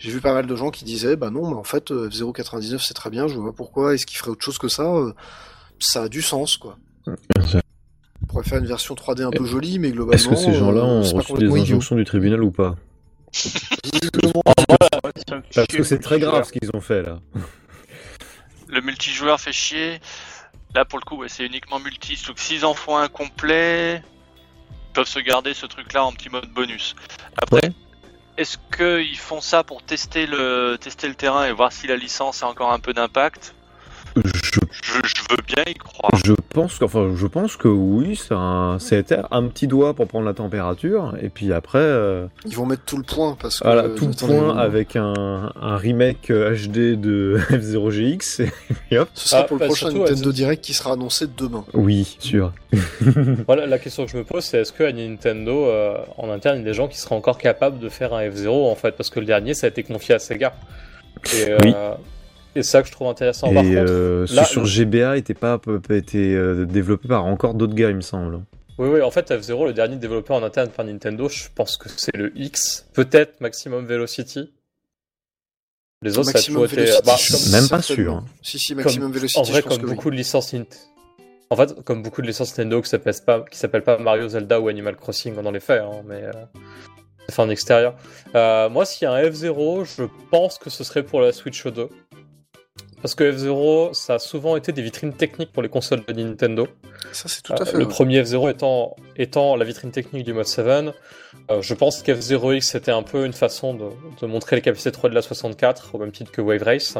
J'ai 0.00 0.10
vu 0.10 0.22
pas 0.22 0.32
mal 0.32 0.46
de 0.46 0.56
gens 0.56 0.70
qui 0.70 0.86
disaient 0.86 1.14
bah 1.14 1.28
non 1.28 1.50
mais 1.50 1.56
en 1.56 1.62
fait 1.62 1.90
euh, 1.90 2.08
F0 2.08 2.32
99 2.32 2.82
c'est 2.82 2.94
très 2.94 3.10
bien, 3.10 3.28
je 3.28 3.34
vois 3.34 3.50
pas 3.50 3.56
pourquoi 3.56 3.94
est-ce 3.94 4.06
qu'il 4.06 4.16
ferait 4.16 4.30
autre 4.30 4.42
chose 4.42 4.56
que 4.56 4.68
ça 4.68 4.84
euh, 4.84 5.12
Ça 5.78 6.04
a 6.04 6.08
du 6.08 6.22
sens 6.22 6.56
quoi. 6.56 6.78
On 7.06 8.26
pourrait 8.26 8.44
faire 8.44 8.58
une 8.58 8.66
version 8.66 8.94
3D 8.94 9.22
un 9.24 9.30
peu 9.30 9.44
jolie 9.44 9.78
mais 9.78 9.90
globalement 9.90 10.14
Est-ce 10.14 10.28
que 10.28 10.36
ces 10.36 10.54
gens-là 10.54 10.80
euh, 10.80 10.84
ont 10.84 11.02
c'est 11.04 11.12
pas 11.12 11.20
reçu 11.20 11.34
des 11.34 11.60
injonctions 11.60 11.96
du 11.96 12.04
tribunal 12.04 12.42
ou 12.42 12.50
pas? 12.50 12.76
Parce 15.54 15.66
que 15.68 15.82
c'est 15.82 15.98
très 15.98 16.18
grave 16.18 16.44
ce 16.44 16.52
qu'ils 16.52 16.70
ont 16.72 16.80
fait 16.80 17.02
là. 17.02 17.20
Le 18.68 18.80
multijoueur 18.80 19.38
fait 19.38 19.52
chier. 19.52 20.00
Là 20.74 20.86
pour 20.86 20.98
le 20.98 21.04
coup, 21.04 21.16
ouais, 21.18 21.28
c'est 21.28 21.44
uniquement 21.44 21.78
multi. 21.78 22.18
Donc 22.26 22.38
s'ils 22.38 22.64
en 22.64 22.72
font 22.72 22.96
un 22.96 23.08
complet, 23.08 24.02
ils 24.72 24.92
peuvent 24.94 25.06
se 25.06 25.18
garder 25.18 25.52
ce 25.52 25.66
truc-là 25.66 26.04
en 26.04 26.12
petit 26.12 26.30
mode 26.30 26.48
bonus. 26.54 26.96
Après, 27.36 27.60
Ouais. 27.66 27.72
Est-ce 28.40 28.56
qu'ils 28.74 29.18
font 29.18 29.42
ça 29.42 29.64
pour 29.64 29.82
tester 29.82 30.26
le 30.26 30.78
terrain 31.14 31.44
et 31.44 31.52
voir 31.52 31.72
si 31.72 31.86
la 31.86 31.96
licence 31.96 32.42
a 32.42 32.48
encore 32.48 32.72
un 32.72 32.78
peu 32.78 32.94
d'impact 32.94 33.54
Je, 34.16 34.22
je, 34.22 35.00
je 35.04 35.22
veux 35.30 35.36
bien 35.46 35.62
y 35.66 35.74
croire. 35.74 36.12
je 36.24 36.32
pense 36.52 36.78
que, 36.78 36.84
enfin, 36.84 37.12
je 37.14 37.26
pense 37.26 37.56
que 37.56 37.68
oui, 37.68 38.16
c'est 38.16 38.34
un, 38.34 38.78
c'était 38.78 39.18
un 39.30 39.44
petit 39.44 39.66
doigt 39.66 39.94
pour 39.94 40.06
prendre 40.08 40.26
la 40.26 40.34
température, 40.34 41.14
et 41.20 41.28
puis 41.28 41.52
après, 41.52 41.78
euh, 41.78 42.26
ils 42.46 42.56
vont 42.56 42.66
mettre 42.66 42.84
tout 42.84 42.96
le 42.96 43.02
point 43.02 43.36
parce 43.40 43.60
que 43.60 43.64
voilà, 43.64 43.84
euh, 43.84 43.94
tout 43.94 44.06
le 44.08 44.14
point 44.14 44.56
avec 44.56 44.96
un, 44.96 45.52
un 45.60 45.76
remake 45.76 46.30
euh, 46.30 46.54
HD 46.56 47.00
de 47.00 47.38
F0GX. 47.50 48.48
Et 48.90 48.98
hop. 48.98 49.08
ce 49.14 49.28
sera 49.28 49.42
Ah, 49.42 49.44
pour 49.44 49.58
le 49.58 49.66
prochain 49.66 49.90
surtout, 49.90 50.04
Nintendo 50.04 50.32
Direct 50.32 50.64
qui 50.64 50.74
sera 50.74 50.92
annoncé 50.94 51.26
demain. 51.36 51.64
Oui, 51.74 52.16
sûr. 52.18 52.52
Voilà, 53.46 53.66
la 53.66 53.78
question 53.78 54.04
que 54.04 54.10
je 54.10 54.16
me 54.16 54.24
pose, 54.24 54.44
c'est 54.44 54.58
est-ce 54.60 54.72
que 54.72 54.84
à 54.84 54.92
Nintendo, 54.92 55.66
euh, 55.66 55.98
en 56.18 56.30
interne, 56.30 56.56
il 56.56 56.60
y 56.60 56.62
a 56.62 56.66
des 56.66 56.74
gens 56.74 56.88
qui 56.88 56.98
seraient 56.98 57.14
encore 57.16 57.38
capables 57.38 57.78
de 57.78 57.88
faire 57.88 58.12
un 58.14 58.22
F0 58.22 58.48
en 58.70 58.74
fait? 58.74 58.92
Parce 58.96 59.10
que 59.10 59.20
le 59.20 59.26
dernier, 59.26 59.54
ça 59.54 59.66
a 59.66 59.70
été 59.70 59.82
confié 59.82 60.14
à 60.14 60.18
Sega. 60.18 60.52
Et, 61.34 61.54
Oui. 61.64 61.74
Et 62.56 62.62
c'est 62.62 62.70
ça 62.70 62.82
que 62.82 62.88
je 62.88 62.92
trouve 62.92 63.08
intéressant. 63.08 63.50
Et 63.50 63.54
Par 63.54 63.62
contre, 63.64 63.76
euh, 63.76 64.26
là, 64.32 64.44
sur 64.44 64.64
GBA 64.64 65.16
était 65.16 65.34
pas 65.34 65.60
été 65.90 66.34
euh, 66.34 66.64
développé 66.66 67.08
par 67.08 67.24
encore 67.24 67.54
d'autres 67.54 67.74
gars, 67.74 67.90
il 67.90 67.96
me 67.96 68.00
semble. 68.00 68.40
oui, 68.78 68.88
oui, 68.88 69.02
en 69.02 69.10
fait, 69.10 69.30
F0, 69.30 69.66
le 69.66 69.72
dernier 69.72 69.96
développé 69.96 70.32
en 70.32 70.42
interne 70.42 70.68
par 70.70 70.84
Nintendo, 70.84 71.28
je 71.28 71.44
pense 71.54 71.76
que 71.76 71.88
c'est 71.88 72.16
le 72.16 72.32
X, 72.36 72.86
peut-être 72.94 73.40
Maximum 73.40 73.84
Velocity. 73.86 74.50
Les 76.02 76.16
autres, 76.18 76.32
Maximum 76.32 76.66
ça 76.66 76.72
a 76.72 76.76
toujours 76.76 76.84
été. 76.86 77.06
Bah, 77.06 77.14
je 77.18 77.30
comme- 77.32 77.40
suis 77.40 77.52
Même 77.52 77.68
pas 77.68 77.82
sûr. 77.82 78.24
Si 78.42 78.58
si 78.58 78.74
comme- 78.74 78.84
Maximum 78.84 79.12
Velocity, 79.12 79.38
en 79.38 79.42
vrai, 79.42 79.56
je 79.60 79.62
pense 79.66 79.72
comme 79.74 79.82
que 79.82 79.90
oui. 79.90 79.94
beaucoup 79.96 80.10
de 80.10 80.16
licences 80.16 80.54
Nint- 80.54 80.86
En 81.50 81.56
fait, 81.56 81.82
comme 81.84 82.02
beaucoup 82.02 82.22
de 82.22 82.26
licences 82.26 82.50
Nintendo 82.56 82.80
qui 82.80 82.88
s'appellent 82.88 83.14
pas, 83.26 83.44
qui 83.50 83.58
s'appellent 83.58 83.82
pas 83.84 83.98
Mario, 83.98 84.28
Zelda 84.28 84.60
ou 84.60 84.68
Animal 84.68 84.96
Crossing 84.96 85.34
dans 85.42 85.50
les 85.50 85.60
faits, 85.60 85.82
hein, 85.82 86.02
mais 86.06 86.22
euh, 86.22 86.32
c'est 87.28 87.34
fait 87.34 87.42
en 87.42 87.50
extérieur. 87.50 87.96
Euh, 88.34 88.68
moi, 88.70 88.86
s'il 88.86 89.04
y 89.04 89.08
a 89.08 89.12
un 89.12 89.22
F0, 89.22 89.84
je 89.84 90.04
pense 90.30 90.58
que 90.58 90.70
ce 90.70 90.84
serait 90.84 91.02
pour 91.02 91.20
la 91.20 91.32
Switch 91.32 91.66
2. 91.66 91.88
Parce 93.02 93.14
que 93.14 93.24
F0, 93.32 93.94
ça 93.94 94.14
a 94.14 94.18
souvent 94.18 94.56
été 94.56 94.72
des 94.72 94.82
vitrines 94.82 95.14
techniques 95.14 95.52
pour 95.52 95.62
les 95.62 95.68
consoles 95.70 96.04
de 96.06 96.12
Nintendo. 96.12 96.68
Ça 97.12 97.28
c'est 97.28 97.42
tout 97.42 97.52
Euh, 97.54 97.56
à 97.62 97.64
fait. 97.64 97.78
le 97.78 97.88
premier 97.88 98.22
F0 98.22 98.50
étant, 98.50 98.94
étant 99.16 99.56
la 99.56 99.64
vitrine 99.64 99.90
technique 99.90 100.24
du 100.24 100.34
mode 100.34 100.46
7. 100.46 100.66
Euh, 100.66 101.62
je 101.62 101.74
pense 101.74 102.02
qu'F0X 102.02 102.60
c'était 102.60 102.90
un 102.90 103.02
peu 103.02 103.24
une 103.24 103.32
façon 103.32 103.72
de, 103.74 103.86
de 104.20 104.26
montrer 104.26 104.56
les 104.56 104.62
capacités 104.62 104.92
3 104.92 105.08
de 105.10 105.14
la 105.14 105.22
64, 105.22 105.94
au 105.94 105.98
même 105.98 106.12
titre 106.12 106.30
que 106.30 106.42
Wave 106.42 106.62
Race. 106.62 106.98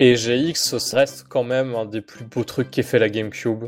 Et 0.00 0.16
GX 0.16 0.78
ça 0.78 0.96
reste 0.98 1.26
quand 1.28 1.44
même 1.44 1.74
un 1.76 1.84
des 1.84 2.00
plus 2.00 2.24
beaux 2.24 2.44
trucs 2.44 2.70
qu'ait 2.70 2.82
fait 2.82 2.98
la 2.98 3.08
GameCube. 3.08 3.64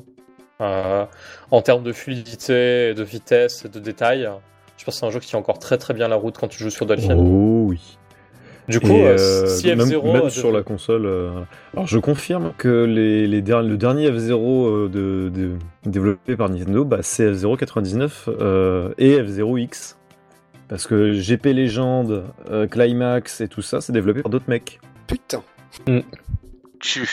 Euh, 0.61 1.05
en 1.51 1.63
termes 1.63 1.83
de 1.83 1.93
fluidité, 1.93 2.95
de 2.95 3.03
vitesse 3.03 3.65
et 3.65 3.69
de 3.69 3.79
détails. 3.81 4.29
Je 4.77 4.85
pense 4.85 4.95
que 4.95 5.01
c'est 5.01 5.07
un 5.07 5.11
jeu 5.11 5.21
qui 5.21 5.29
tient 5.29 5.39
encore 5.39 5.59
très 5.59 5.79
très 5.79 5.95
bien 5.95 6.09
la 6.09 6.17
route 6.17 6.37
quand 6.39 6.49
tu 6.49 6.59
joues 6.63 6.71
sur 6.71 6.87
Dolphin. 6.87 7.17
Oh 7.19 7.67
oui. 7.69 7.99
Du 8.69 8.81
coup, 8.81 8.93
Et, 8.93 9.07
euh, 9.07 9.17
euh, 9.19 9.47
si 9.47 9.67
même, 9.69 9.81
F0 9.81 10.13
même 10.13 10.27
a 10.27 10.31
sur 10.31 10.51
la 10.51 10.63
console. 10.63 11.05
euh, 11.07 11.31
Alors 11.75 11.87
je 11.87 11.99
confirme 11.99 12.53
que 12.57 12.85
les, 12.85 13.27
les 13.27 13.41
le 13.43 13.77
dernier 13.77 14.11
F0 14.11 14.33
euh, 14.35 14.89
de, 14.89 15.29
de- 15.29 15.57
développé 15.85 16.35
par 16.37 16.49
Nintendo, 16.49 16.85
bah, 16.85 16.99
c'est 17.03 17.31
F0 17.31 17.57
99 17.59 18.29
euh, 18.41 18.95
et 18.97 19.19
F0X. 19.19 19.97
Parce 20.69 20.87
que 20.87 21.13
GP 21.13 21.47
Legend, 21.53 22.23
euh, 22.51 22.67
Climax 22.67 23.43
et 23.43 23.49
tout 23.49 23.61
ça, 23.61 23.83
c'est 23.83 23.93
développé 23.93 24.23
par 24.23 24.31
d'autres 24.31 24.49
mecs. 24.49 24.81
Putain. 25.07 25.43
Tchou. 26.81 27.07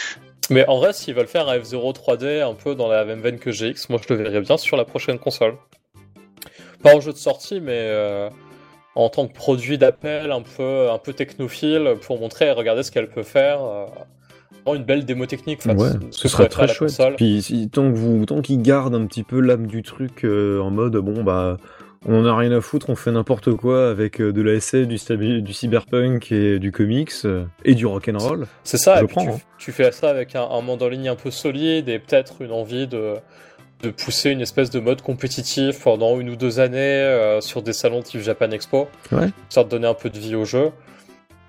Mais 0.49 0.65
en 0.67 0.77
vrai, 0.77 0.93
s'ils 0.93 1.13
veulent 1.13 1.27
faire 1.27 1.47
un 1.49 1.57
F0 1.57 1.93
3D 1.95 2.41
un 2.41 2.53
peu 2.53 2.75
dans 2.75 2.87
la 2.87 3.05
même 3.05 3.21
veine 3.21 3.39
que 3.39 3.51
GX, 3.51 3.89
moi 3.89 3.99
je 4.05 4.13
le 4.13 4.21
verrais 4.21 4.41
bien 4.41 4.57
sur 4.57 4.77
la 4.77 4.85
prochaine 4.85 5.19
console. 5.19 5.55
Pas 6.83 6.95
en 6.95 6.99
jeu 6.99 7.11
de 7.11 7.17
sortie, 7.17 7.61
mais 7.61 7.73
euh, 7.77 8.29
en 8.95 9.09
tant 9.09 9.27
que 9.27 9.34
produit 9.34 9.77
d'appel 9.77 10.31
un 10.31 10.41
peu, 10.41 10.89
un 10.91 10.97
peu 10.97 11.13
technophile 11.13 11.95
pour 12.01 12.19
montrer, 12.19 12.51
regardez 12.51 12.84
ce 12.84 12.91
qu'elle 12.91 13.09
peut 13.09 13.23
faire. 13.23 13.63
euh, 13.63 13.85
une 14.76 14.84
belle 14.84 15.05
démo 15.05 15.26
technique. 15.26 15.65
ouais, 15.65 15.89
ce 16.11 16.27
serait 16.27 16.47
très 16.47 16.68
chouette. 16.68 16.89
console. 16.91 17.15
Puis 17.15 17.41
si- 17.41 17.69
tant 17.69 17.89
que 17.91 17.95
vous, 17.97 18.26
tant 18.26 18.41
qu'ils 18.41 18.61
gardent 18.61 18.93
un 18.95 19.05
petit 19.07 19.23
peu 19.23 19.39
l'âme 19.39 19.65
du 19.65 19.81
truc 19.81 20.23
euh, 20.23 20.59
en 20.59 20.69
mode 20.69 20.95
bon 20.97 21.23
bah 21.23 21.57
on 22.07 22.19
en 22.22 22.26
a 22.26 22.35
rien 22.35 22.51
à 22.51 22.61
foutre, 22.61 22.89
on 22.89 22.95
fait 22.95 23.11
n'importe 23.11 23.53
quoi 23.55 23.89
avec 23.89 24.19
euh, 24.22 24.31
de 24.34 24.41
la 24.41 24.53
SF, 24.53 24.88
du, 24.88 24.97
cyberpunk 25.53 26.31
et 26.31 26.57
du 26.59 26.72
comics 26.72 27.11
et 27.63 27.76
du 27.76 27.85
rock'n'roll. 27.85 28.47
C'est 28.63 28.77
ça, 28.77 28.97
Je 28.99 29.05
et 29.05 29.07
prends, 29.07 29.23
tu, 29.23 29.30
hein. 29.30 29.39
tu 29.59 29.72
fais 29.72 29.91
ça 29.91 30.09
avec 30.09 30.35
un, 30.35 30.43
un 30.43 30.61
monde 30.61 30.81
en 30.84 30.89
ligne 30.89 31.09
un 31.09 31.15
peu 31.15 31.30
solide 31.31 31.89
et 31.89 31.99
peut-être 31.99 32.41
une 32.41 32.51
envie 32.51 32.88
de, 32.88 33.13
de 33.81 33.89
pousser 33.91 34.29
une 34.31 34.41
espèce 34.41 34.69
de 34.69 34.79
mode 34.79 35.01
compétitif 35.01 35.79
pendant 35.83 36.19
une 36.19 36.29
ou 36.29 36.35
deux 36.35 36.59
années 36.59 36.77
euh, 36.79 37.41
sur 37.41 37.61
des 37.61 37.73
salons 37.73 38.01
type 38.01 38.21
Japan 38.21 38.51
Expo, 38.51 38.87
Ouais. 39.11 39.29
histoire 39.49 39.65
de 39.65 39.71
donner 39.71 39.87
un 39.87 39.93
peu 39.93 40.09
de 40.09 40.17
vie 40.19 40.35
au 40.35 40.45
jeu. 40.45 40.69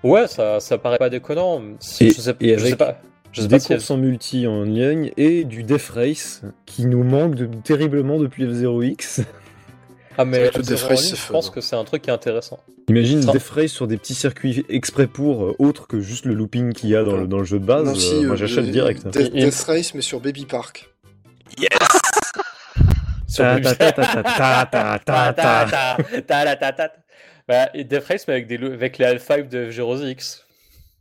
Ouais, 0.03 0.27
ça, 0.27 0.59
ça 0.59 0.77
paraît 0.77 0.97
pas 0.97 1.09
déconnant. 1.09 1.61
Si- 1.79 2.05
Et- 2.05 2.09
je 2.11 2.21
sais, 2.21 2.35
et 2.41 2.57
je 2.57 2.65
sais 2.65 2.75
pas. 2.75 2.99
Je 3.31 3.41
sais 3.41 3.47
des 3.47 3.55
pas 3.55 3.59
si 3.59 3.67
courses 3.69 3.89
en 3.89 3.97
multi 3.97 4.45
en 4.45 4.61
ligne 4.63 5.11
et 5.17 5.43
du 5.43 5.63
Death 5.63 5.89
Race 5.95 6.43
qui 6.67 6.85
nous 6.85 7.03
manque 7.03 7.33
de, 7.35 7.45
terriblement 7.63 8.19
depuis 8.19 8.45
F0X. 8.45 9.23
Ah 10.19 10.25
mais 10.25 10.37
C'est 10.37 10.41
vrai 10.41 10.49
que 10.51 10.57
F0 10.59 10.67
Death 10.75 10.83
en 10.83 10.87
Race, 10.89 11.01
ligne, 11.03 11.09
c'est 11.15 11.27
je 11.27 11.31
pense 11.31 11.49
que 11.49 11.59
c'est 11.61 11.75
un 11.75 11.83
truc 11.83 12.03
qui 12.03 12.11
est 12.11 12.13
intéressant. 12.13 12.59
Imagine. 12.89 13.21
Death 13.21 13.49
Race 13.49 13.71
sur 13.71 13.87
des 13.87 13.97
petits 13.97 14.13
circuits 14.13 14.63
exprès 14.69 15.07
pour, 15.07 15.45
euh, 15.45 15.55
autre 15.57 15.87
que 15.87 15.99
juste 16.01 16.25
le 16.25 16.35
looping 16.35 16.73
qu'il 16.73 16.89
y 16.91 16.95
a 16.95 17.03
dans 17.03 17.17
le, 17.17 17.25
dans 17.25 17.39
le 17.39 17.43
jeu 17.45 17.57
de 17.57 17.65
base. 17.65 17.85
Non, 17.85 17.93
euh, 18.17 18.21
moi 18.27 18.33
euh, 18.33 18.37
j'achète 18.37 18.65
euh, 18.65 18.71
direct. 18.71 19.07
Death, 19.07 19.33
Death 19.33 19.63
Race, 19.67 19.93
mais 19.95 20.01
sur 20.01 20.19
Baby 20.19 20.45
Park. 20.45 20.93
Sur 21.57 21.67
euh, 23.39 23.59
bah, 27.47 27.67
de 27.73 27.99
Frames, 27.99 28.17
mais 28.27 28.33
avec, 28.33 28.47
des, 28.47 28.55
avec 28.55 28.97
les 28.97 29.05
Alpha 29.05 29.41
de 29.41 29.69
Geros 29.69 30.01
X. 30.01 30.45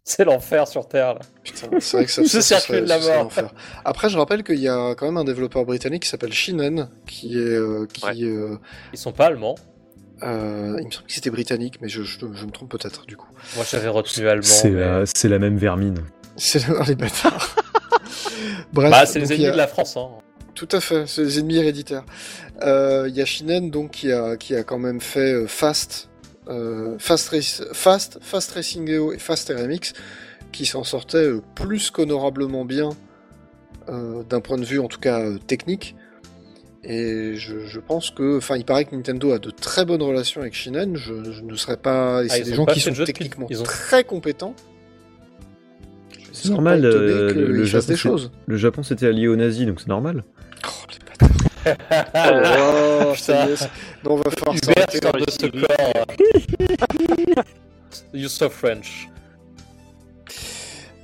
C'est 0.04 0.24
l'enfer 0.24 0.66
sur 0.66 0.88
Terre. 0.88 1.14
Là. 1.14 1.20
Putain, 1.44 1.68
c'est 1.78 1.96
vrai 1.96 2.06
que 2.06 2.10
ça, 2.10 2.24
ça, 2.42 2.58
ça 2.58 2.80
de 2.80 2.86
la 2.86 2.98
mort. 2.98 3.30
Après, 3.84 4.08
je 4.08 4.18
rappelle 4.18 4.42
qu'il 4.42 4.58
y 4.58 4.68
a 4.68 4.94
quand 4.96 5.06
même 5.06 5.16
un 5.16 5.24
développeur 5.24 5.64
britannique 5.64 6.02
qui 6.02 6.08
s'appelle 6.08 6.32
Shinen, 6.32 6.88
qui 7.06 7.38
est. 7.38 7.40
Euh, 7.40 7.86
qui, 7.92 8.04
ouais. 8.04 8.22
euh... 8.22 8.56
Ils 8.92 8.98
sont 8.98 9.12
pas 9.12 9.26
allemands. 9.26 9.54
Euh, 10.24 10.76
il 10.80 10.86
me 10.86 10.90
semble 10.90 11.06
que 11.06 11.12
c'était 11.12 11.30
britannique, 11.30 11.80
mais 11.80 11.88
je, 11.88 12.02
je, 12.02 12.18
je 12.32 12.46
me 12.46 12.50
trompe 12.50 12.70
peut-être 12.70 13.06
du 13.06 13.16
coup. 13.16 13.28
Moi, 13.56 13.64
j'avais 13.68 13.88
retenu 13.88 14.28
allemand. 14.28 14.42
C'est 14.42 14.70
mais... 14.70 15.28
la 15.30 15.38
même 15.38 15.56
vermine. 15.56 15.98
C'est 16.36 16.66
les 16.86 16.94
bâtards. 16.94 17.56
Bref, 18.72 18.90
bah, 18.90 19.04
c'est 19.04 19.18
les 19.18 19.32
ennemis 19.34 19.46
a... 19.48 19.52
de 19.52 19.56
la 19.56 19.66
France. 19.66 19.98
Hein. 19.98 20.08
Tout 20.54 20.68
à 20.72 20.80
fait, 20.80 21.06
c'est 21.06 21.22
les 21.22 21.38
ennemis 21.38 21.56
héréditaires. 21.56 22.04
Euh, 22.62 23.06
Il 23.08 23.14
y 23.16 23.20
a 23.22 23.24
Shinen 23.24 23.70
donc 23.70 23.92
qui 23.92 24.12
a 24.12 24.36
qui 24.36 24.54
a 24.54 24.62
quand 24.62 24.78
même 24.78 25.00
fait 25.00 25.32
euh, 25.32 25.46
Fast, 25.46 26.10
euh, 26.48 26.96
Fast, 26.98 27.28
Race- 27.30 27.64
Fast, 27.72 28.18
Fast 28.20 28.50
Racing 28.52 28.88
EO 28.90 29.12
et 29.12 29.18
Fast 29.18 29.48
RMX, 29.48 29.92
qui 30.52 30.66
s'en 30.66 30.84
sortaient 30.84 31.30
plus 31.54 31.90
qu'honorablement 31.90 32.64
bien 32.64 32.90
euh, 33.88 34.22
d'un 34.24 34.40
point 34.40 34.58
de 34.58 34.64
vue 34.64 34.78
en 34.78 34.88
tout 34.88 35.00
cas 35.00 35.24
technique. 35.46 35.96
Et 36.84 37.34
je, 37.36 37.60
je 37.64 37.78
pense 37.80 38.10
que, 38.10 38.36
enfin, 38.38 38.56
il 38.56 38.64
paraît 38.64 38.84
que 38.84 38.94
Nintendo 38.94 39.32
a 39.32 39.38
de 39.38 39.50
très 39.50 39.84
bonnes 39.84 40.02
relations 40.02 40.40
avec 40.40 40.52
Shinen. 40.54 40.96
Je, 40.96 41.14
je 41.32 41.42
ne 41.42 41.54
serais 41.56 41.76
pas. 41.76 42.24
Et 42.24 42.26
Ah, 42.28 42.34
c'est 42.34 42.42
des 42.42 42.54
gens 42.54 42.66
qui 42.66 42.80
sont 42.80 42.92
techniquement 43.04 43.46
ils 43.50 43.60
ont- 43.60 43.64
très 43.64 44.02
compétents. 44.04 44.54
C'est 46.32 46.48
normal, 46.50 46.84
euh, 46.84 47.30
qu'ils 47.32 47.40
le- 47.40 47.46
le 47.52 47.62
fassent 47.66 47.70
Japon, 47.70 47.86
des 47.86 47.92
c'est- 47.94 47.96
choses. 47.96 48.30
Le 48.46 48.56
Japon 48.56 48.82
s'était 48.82 49.06
allié 49.06 49.28
aux 49.28 49.36
nazis, 49.36 49.66
donc 49.66 49.80
c'est 49.80 49.88
normal. 49.88 50.24
Oh, 50.66 50.86
les 50.90 50.98
bâtards. 51.04 51.28
Oh. 53.08 53.12
Putain. 53.14 53.46
Non, 54.04 54.12
on 54.12 54.16
va 54.16 54.30
falloir 54.30 54.56
Hubert 54.56 54.74
s'arrêter. 54.90 54.98
sort 55.02 55.12
de 55.12 55.30
ce 55.30 55.46
corps. 55.46 57.44
You 58.14 58.28
so 58.28 58.48
French. 58.48 59.08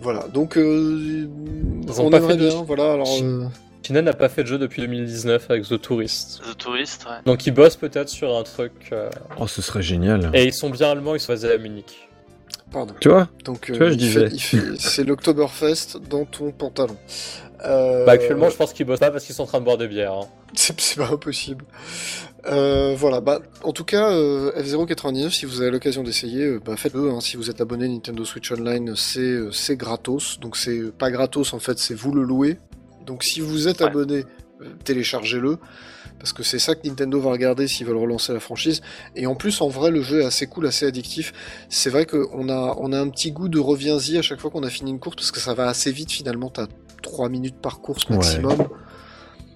Voilà, 0.00 0.26
donc 0.28 0.56
euh, 0.56 1.26
Ils 1.86 2.00
ont 2.00 2.06
on 2.06 2.10
pas 2.10 2.18
aimerait 2.18 2.34
fait 2.34 2.38
de- 2.40 2.48
bien, 2.48 2.62
voilà, 2.62 2.92
alors... 2.92 3.08
euh, 3.22 3.46
China 3.84 4.00
n'a 4.02 4.12
pas 4.12 4.28
fait 4.28 4.42
de 4.42 4.48
jeu 4.48 4.58
depuis 4.58 4.82
2019 4.82 5.50
avec 5.50 5.64
The 5.64 5.80
Tourist. 5.80 6.40
The 6.42 6.56
Tourist, 6.56 7.04
ouais. 7.06 7.16
Donc 7.26 7.46
ils 7.46 7.50
bossent 7.52 7.76
peut-être 7.76 8.08
sur 8.08 8.36
un 8.36 8.42
truc. 8.44 8.72
euh, 8.92 9.10
Oh, 9.38 9.46
ce 9.46 9.60
serait 9.62 9.82
génial. 9.82 10.30
Et 10.34 10.44
ils 10.44 10.54
sont 10.54 10.70
bien 10.70 10.90
allemands, 10.90 11.14
ils 11.14 11.20
sont 11.20 11.32
basés 11.32 11.52
à 11.52 11.58
Munich. 11.58 12.08
Pardon. 12.70 12.94
Tu 13.00 13.08
vois 13.08 13.28
Donc, 13.44 13.70
vois, 13.70 13.88
je 13.88 13.92
il 13.94 13.96
disais. 13.96 14.28
c'est 14.78 15.04
l'Oktoberfest 15.04 15.96
dans 16.08 16.24
ton 16.26 16.52
pantalon. 16.52 16.96
Euh, 17.64 18.04
Bah 18.06 18.12
actuellement 18.12 18.50
je 18.50 18.56
pense 18.56 18.72
qu'ils 18.72 18.86
bossent 18.86 19.00
pas 19.00 19.10
parce 19.10 19.24
qu'ils 19.24 19.34
sont 19.34 19.42
en 19.42 19.46
train 19.46 19.58
de 19.60 19.64
boire 19.64 19.78
des 19.78 19.88
bières. 19.88 20.12
hein. 20.12 20.26
C'est 20.54 20.96
pas 20.96 21.08
impossible. 21.12 21.64
Euh, 22.46 22.94
voilà, 22.96 23.20
bah, 23.20 23.40
en 23.64 23.72
tout 23.72 23.84
cas, 23.84 24.10
euh, 24.12 24.52
F099, 24.62 25.30
si 25.30 25.44
vous 25.44 25.60
avez 25.60 25.70
l'occasion 25.70 26.02
d'essayer, 26.02 26.44
euh, 26.44 26.60
bah, 26.64 26.76
faites-le. 26.76 27.10
hein. 27.10 27.20
Si 27.20 27.36
vous 27.36 27.50
êtes 27.50 27.60
abonné 27.60 27.88
Nintendo 27.88 28.24
Switch 28.24 28.50
Online, 28.52 28.94
c'est 28.96 29.20
euh, 29.20 29.50
c'est 29.52 29.76
gratos. 29.76 30.38
Donc 30.40 30.56
c'est 30.56 30.92
pas 30.96 31.10
gratos 31.10 31.52
en 31.52 31.58
fait, 31.58 31.78
c'est 31.78 31.94
vous 31.94 32.12
le 32.12 32.22
louez. 32.22 32.58
Donc 33.06 33.24
si 33.24 33.40
vous 33.40 33.66
êtes 33.68 33.80
Ouais. 33.80 33.86
abonné, 33.88 34.24
euh, 34.62 34.66
téléchargez-le. 34.84 35.58
Parce 36.18 36.32
que 36.32 36.42
c'est 36.42 36.58
ça 36.58 36.74
que 36.74 36.84
Nintendo 36.86 37.20
va 37.20 37.30
regarder 37.30 37.68
s'ils 37.68 37.86
veulent 37.86 37.96
relancer 37.96 38.32
la 38.32 38.40
franchise. 38.40 38.80
Et 39.14 39.26
en 39.28 39.36
plus, 39.36 39.60
en 39.60 39.68
vrai, 39.68 39.90
le 39.92 40.02
jeu 40.02 40.22
est 40.22 40.24
assez 40.24 40.48
cool, 40.48 40.66
assez 40.66 40.84
addictif. 40.84 41.32
C'est 41.68 41.90
vrai 41.90 42.06
qu'on 42.06 42.48
a, 42.48 42.74
on 42.80 42.92
a 42.92 42.98
un 43.00 43.08
petit 43.08 43.30
goût 43.30 43.48
de 43.48 43.60
reviens-y 43.60 44.18
à 44.18 44.22
chaque 44.22 44.40
fois 44.40 44.50
qu'on 44.50 44.64
a 44.64 44.68
fini 44.70 44.90
une 44.90 44.98
course, 44.98 45.14
parce 45.14 45.30
que 45.30 45.38
ça 45.38 45.54
va 45.54 45.68
assez 45.68 45.92
vite 45.92 46.10
finalement. 46.10 46.50
T'as 46.50 46.66
3 47.02 47.28
minutes 47.28 47.56
par 47.60 47.80
course 47.80 48.08
Ouais. 48.08 48.16
maximum. 48.16 48.68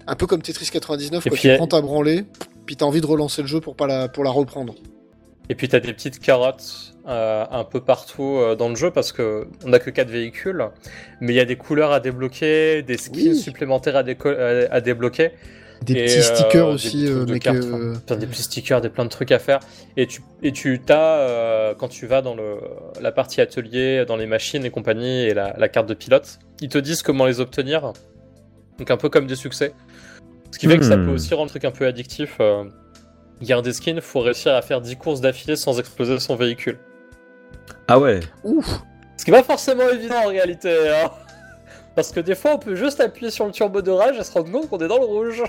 Un 0.07 0.15
peu 0.15 0.27
comme 0.27 0.41
Tetris 0.41 0.69
99, 0.71 1.25
Et 1.25 1.29
quoi. 1.29 1.35
puis, 1.35 1.41
tu 1.43 1.49
euh, 1.49 1.57
prends 1.57 1.67
ta 1.67 1.81
branlée, 1.81 2.25
puis 2.65 2.75
t'as 2.75 2.85
envie 2.85 3.01
de 3.01 3.05
relancer 3.05 3.41
le 3.41 3.47
jeu 3.47 3.59
pour, 3.61 3.75
pas 3.75 3.87
la, 3.87 4.07
pour 4.09 4.23
la 4.23 4.31
reprendre. 4.31 4.75
Et 5.49 5.55
puis 5.55 5.67
t'as 5.67 5.79
des 5.81 5.93
petites 5.93 6.19
carottes 6.19 6.93
euh, 7.07 7.45
un 7.51 7.63
peu 7.65 7.81
partout 7.81 8.37
euh, 8.37 8.55
dans 8.55 8.69
le 8.69 8.75
jeu 8.75 8.91
parce 8.91 9.11
que 9.11 9.47
on 9.65 9.73
a 9.73 9.79
que 9.79 9.89
4 9.89 10.07
véhicules, 10.09 10.69
mais 11.19 11.33
il 11.33 11.35
y 11.35 11.39
a 11.41 11.45
des 11.45 11.57
couleurs 11.57 11.91
à 11.91 11.99
débloquer, 11.99 12.81
des 12.81 12.97
skins 12.97 13.31
Oui. 13.33 13.35
supplémentaires 13.37 13.97
à, 13.97 14.03
déco- 14.03 14.29
à- 14.37 14.73
à 14.73 14.79
débloquer. 14.81 15.31
Des 15.83 15.93
Et, 15.93 16.05
petits 16.05 16.19
euh, 16.19 16.21
stickers 16.21 16.67
des 16.67 16.73
aussi, 16.73 17.07
euh, 17.07 17.15
trucs 17.17 17.27
de 17.27 17.33
mais 17.33 17.39
cartes, 17.39 17.59
que... 17.59 17.91
enfin, 17.93 17.99
plein 18.05 18.15
des 18.15 18.27
petits 18.27 18.43
stickers, 18.43 18.81
des 18.81 18.89
plein 18.89 19.03
de 19.05 19.09
trucs 19.09 19.31
à 19.31 19.39
faire. 19.39 19.59
Et 19.97 20.07
tu 20.07 20.21
et 20.41 20.51
tu 20.51 20.79
t'as 20.85 21.17
euh, 21.19 21.73
quand 21.75 21.87
tu 21.87 22.05
vas 22.07 22.21
dans 22.21 22.35
le 22.35 22.57
la 23.01 23.11
partie 23.11 23.41
atelier, 23.41 24.05
dans 24.07 24.15
les 24.17 24.25
machines 24.27 24.63
et 24.65 24.69
compagnie 24.69 25.23
et 25.23 25.33
la, 25.33 25.53
la 25.57 25.67
carte 25.69 25.87
de 25.87 25.93
pilote, 25.93 26.39
ils 26.61 26.69
te 26.69 26.77
disent 26.77 27.01
comment 27.01 27.25
les 27.25 27.39
obtenir. 27.39 27.93
Donc 28.77 28.89
un 28.91 28.97
peu 28.97 29.09
comme 29.09 29.27
des 29.27 29.35
succès. 29.35 29.73
Ce 30.51 30.59
qui 30.59 30.67
fait 30.67 30.77
que 30.77 30.85
ça 30.85 30.97
Hmm. 30.97 31.05
peut 31.07 31.11
aussi 31.13 31.33
rendre 31.33 31.45
le 31.45 31.49
truc 31.49 31.65
un 31.65 31.71
peu 31.71 31.85
addictif. 31.87 32.37
euh. 32.39 32.63
Garder 33.41 33.71
des 33.71 33.73
skins, 33.73 33.99
faut 33.99 34.21
réussir 34.21 34.53
à 34.53 34.61
faire 34.61 34.79
10 34.79 34.95
courses 34.95 35.19
d'affilée 35.19 35.55
sans 35.55 35.77
exploser 35.79 36.17
son 36.19 36.35
véhicule. 36.35 36.77
Ah 37.87 37.99
ouais 37.99 38.19
Ouf 38.43 38.65
Ce 39.17 39.25
qui 39.25 39.31
est 39.31 39.33
pas 39.33 39.43
forcément 39.43 39.89
évident 39.89 40.15
en 40.23 40.27
réalité. 40.27 40.69
hein. 40.89 41.09
Parce 41.95 42.11
que 42.11 42.19
des 42.19 42.35
fois, 42.35 42.53
on 42.55 42.59
peut 42.59 42.75
juste 42.75 43.01
appuyer 43.01 43.31
sur 43.31 43.45
le 43.45 43.51
turbo 43.51 43.81
de 43.81 43.91
rage 43.91 44.17
et 44.17 44.23
se 44.23 44.31
rendre 44.31 44.49
compte 44.51 44.69
qu'on 44.69 44.77
est 44.79 44.87
dans 44.87 44.99
le 44.99 45.05
rouge. 45.05 45.43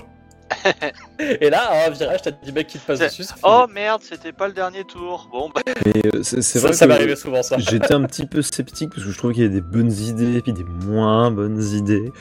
Et 1.19 1.49
là, 1.49 1.85
un 1.87 1.89
virage, 1.91 2.21
t'as 2.23 2.31
10 2.31 2.51
mecs 2.51 2.67
qui 2.67 2.77
te 2.79 2.85
passent 2.85 2.99
C'est- 2.99 3.07
dessus. 3.21 3.33
Oh 3.43 3.65
merde, 3.73 4.01
c'était 4.03 4.31
pas 4.31 4.47
le 4.47 4.53
dernier 4.53 4.83
tour. 4.83 5.27
Bon, 5.31 5.49
bah, 5.53 5.61
Mais 5.85 6.01
euh, 6.13 6.21
c'est 6.23 6.59
vrai 6.59 6.73
ça 6.73 6.85
que 6.85 6.89
m'est 6.89 6.95
arrivé 6.95 7.15
souvent 7.15 7.41
ça. 7.43 7.57
j'étais 7.57 7.93
un 7.93 8.03
petit 8.03 8.25
peu 8.25 8.41
sceptique 8.41 8.89
parce 8.89 9.03
que 9.03 9.11
je 9.11 9.17
trouvais 9.17 9.33
qu'il 9.33 9.43
y 9.43 9.45
avait 9.45 9.55
des 9.55 9.61
bonnes 9.61 9.91
idées 9.91 10.41
puis 10.41 10.53
des 10.53 10.63
moins 10.63 11.31
bonnes 11.31 11.61
idées. 11.63 12.11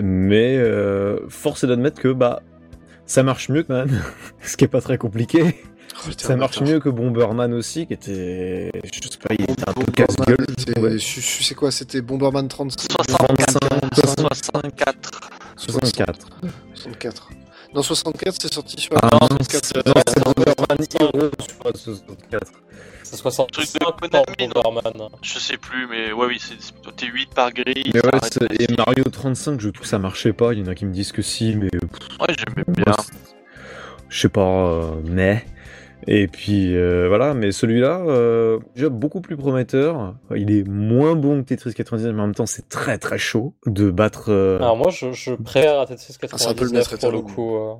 Mais 0.00 0.56
euh, 0.58 1.20
force 1.28 1.64
est 1.64 1.66
d'admettre 1.66 2.00
que 2.00 2.08
bah 2.12 2.42
ça 3.06 3.22
marche 3.22 3.48
mieux 3.48 3.62
que 3.62 3.72
Man, 3.72 4.02
ce 4.42 4.56
qui 4.56 4.64
est 4.64 4.68
pas 4.68 4.80
très 4.80 4.98
compliqué. 4.98 5.62
Oh, 6.06 6.10
Ça 6.16 6.36
marche 6.36 6.60
mieux 6.60 6.78
que 6.78 6.88
Bomberman 6.90 7.52
aussi, 7.54 7.86
qui 7.88 7.92
était, 7.94 8.70
je 8.84 9.08
sais 9.08 9.18
pas, 9.18 9.34
il 9.36 9.42
était 9.50 9.68
un 9.68 9.72
peu 9.72 9.84
casse-gueule. 9.90 10.36
trouvais. 10.72 10.98
je- 10.98 11.20
je 11.20 11.42
sais 11.42 11.54
quoi, 11.56 11.72
c'était 11.72 12.02
Bomberman 12.02 12.46
36 12.46 12.86
65, 13.10 13.94
64. 13.94 15.10
64. 15.56 16.28
64. 16.74 17.28
Non, 17.74 17.82
64, 17.82 18.34
c'est 18.40 18.52
sorti 18.52 18.80
sur... 18.80 18.92
Ah, 19.02 19.08
non, 19.12 19.28
non, 19.30 19.36
64, 19.44 19.86
non, 19.86 19.92
c'est- 20.06 20.14
c'est 20.14 20.24
Bomberman 20.24 20.86
Hero 21.00 21.30
sur 21.74 21.94
64. 21.94 22.52
C'est 23.02 23.16
65 23.16 23.50
Truc 23.52 23.72
de 23.74 23.78
pour 23.78 23.96
Konami, 23.96 24.48
non 24.54 24.62
Bomberman. 24.62 25.08
Je 25.22 25.38
sais 25.38 25.56
plus, 25.56 25.86
mais 25.86 26.12
ouais, 26.12 26.26
oui, 26.26 26.38
c'est 26.40 26.54
c'est 26.60 26.72
plutôt 26.72 26.90
T8 26.92 27.34
par 27.34 27.52
grille. 27.52 27.90
Mais 27.94 28.00
ouais, 28.04 28.56
et. 28.58 28.66
Mario 28.76 29.04
35, 29.04 29.60
je 29.60 29.68
trouve 29.70 29.82
que 29.82 29.88
ça 29.88 29.98
marchait 29.98 30.32
pas. 30.32 30.52
Il 30.54 30.60
y 30.60 30.62
en 30.62 30.66
a 30.66 30.74
qui 30.74 30.86
me 30.86 30.92
disent 30.92 31.12
que 31.12 31.22
si, 31.22 31.54
mais 31.56 31.68
euh, 31.74 31.78
Ouais, 32.20 32.34
j'aimais 32.38 32.64
bien. 32.68 32.94
je 34.08 34.18
sais 34.20 34.28
pas, 34.28 34.40
euh, 34.40 34.90
mais. 35.04 35.44
Et 36.10 36.26
puis 36.26 36.74
euh, 36.74 37.06
voilà, 37.08 37.34
mais 37.34 37.52
celui-là, 37.52 38.00
euh, 38.06 38.58
déjà 38.74 38.88
beaucoup 38.88 39.20
plus 39.20 39.36
prometteur. 39.36 40.14
Il 40.34 40.50
est 40.50 40.66
moins 40.66 41.14
bon 41.14 41.42
que 41.42 41.48
Tetris 41.48 41.74
99, 41.74 42.14
mais 42.14 42.22
en 42.22 42.26
même 42.26 42.34
temps, 42.34 42.46
c'est 42.46 42.66
très 42.70 42.96
très 42.96 43.18
chaud 43.18 43.52
de 43.66 43.90
battre. 43.90 44.30
euh, 44.32 44.56
Alors 44.56 44.78
moi, 44.78 44.90
je, 44.90 45.12
je 45.12 45.34
préfère 45.34 45.80
à 45.80 45.86
Tetris 45.86 46.16
Ah, 46.22 46.38
c'est 46.38 46.46
un 46.46 46.54
peu 46.54 46.64
le 46.64 46.70
99 46.70 46.72
maître 46.72 46.96
pour 46.98 47.12
le 47.12 47.20
coup. 47.20 47.56
euh, 47.56 47.74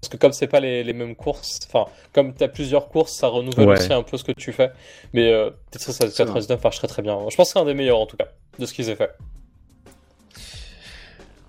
Parce 0.00 0.08
que 0.10 0.16
comme 0.16 0.32
c'est 0.32 0.48
pas 0.48 0.58
les, 0.58 0.82
les 0.82 0.92
mêmes 0.92 1.14
courses, 1.14 1.60
enfin, 1.68 1.88
comme 2.12 2.34
t'as 2.34 2.48
plusieurs 2.48 2.88
courses, 2.88 3.12
ça 3.12 3.28
renouvelle 3.28 3.68
Ouais. 3.68 3.78
aussi 3.78 3.92
un 3.92 4.02
peu 4.02 4.16
ce 4.16 4.24
que 4.24 4.32
tu 4.32 4.50
fais. 4.52 4.72
Mais 5.12 5.32
euh, 5.32 5.50
Tetris 5.70 5.96
99 6.16 6.60
marche 6.64 6.78
très 6.78 6.88
très 6.88 7.02
bien. 7.02 7.16
Je 7.30 7.36
pense 7.36 7.48
que 7.48 7.52
c'est 7.52 7.58
un 7.60 7.64
des 7.64 7.74
meilleurs 7.74 8.00
en 8.00 8.06
tout 8.06 8.16
cas, 8.16 8.26
de 8.58 8.66
ce 8.66 8.74
qu'ils 8.74 8.88
aient 8.90 8.96
fait. 8.96 9.12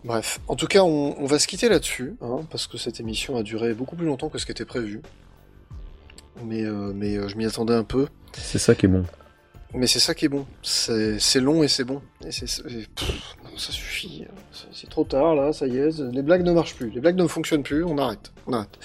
Bref, 0.06 0.40
en 0.48 0.56
tout 0.56 0.68
cas, 0.68 0.84
on, 0.84 1.16
on 1.20 1.26
va 1.26 1.40
se 1.40 1.48
quitter 1.48 1.68
là-dessus, 1.70 2.16
hein, 2.22 2.42
parce 2.52 2.68
que 2.68 2.78
cette 2.78 3.00
émission 3.00 3.36
a 3.36 3.42
duré 3.44 3.74
beaucoup 3.74 3.96
plus 3.98 4.06
longtemps 4.06 4.30
que 4.30 4.38
ce 4.38 4.46
qui 4.46 4.52
était 4.52 4.64
prévu. 4.66 5.02
Mais, 6.46 6.64
euh, 6.64 6.92
mais 6.96 7.18
euh, 7.18 7.28
je 7.28 7.36
m'y 7.36 7.46
attendais 7.46 7.74
un 7.74 7.84
peu. 7.84 8.08
C'est 8.34 8.60
ça 8.60 8.76
qui 8.76 8.86
est 8.86 8.90
bon. 8.90 9.06
Mais 9.74 9.86
c'est 9.88 10.00
ça 10.00 10.16
qui 10.16 10.26
est 10.26 10.30
bon. 10.30 10.46
C'est 10.64 11.20
long 11.40 11.64
et 11.64 11.68
c'est 11.68 11.84
bon. 11.84 12.02
Et 12.26 12.32
c'est 12.32 12.48
ça 12.48 12.64
suffit. 13.72 14.26
C'est- 14.52 14.68
C'est 14.74 14.90
trop 14.90 15.04
tard 15.04 15.36
là, 15.36 15.52
ça 15.54 15.68
y 15.68 15.78
est. 15.78 16.00
Les 16.00 16.22
blagues 16.22 16.44
ne 16.44 16.52
marchent 16.54 16.76
plus. 16.76 16.90
Les 16.92 17.02
blagues 17.02 17.18
ne 17.18 17.28
fonctionnent 17.28 17.64
plus. 17.64 17.84
On 17.84 17.98
arrête. 17.98 18.32
On 18.48 18.54
arrête. 18.54 18.80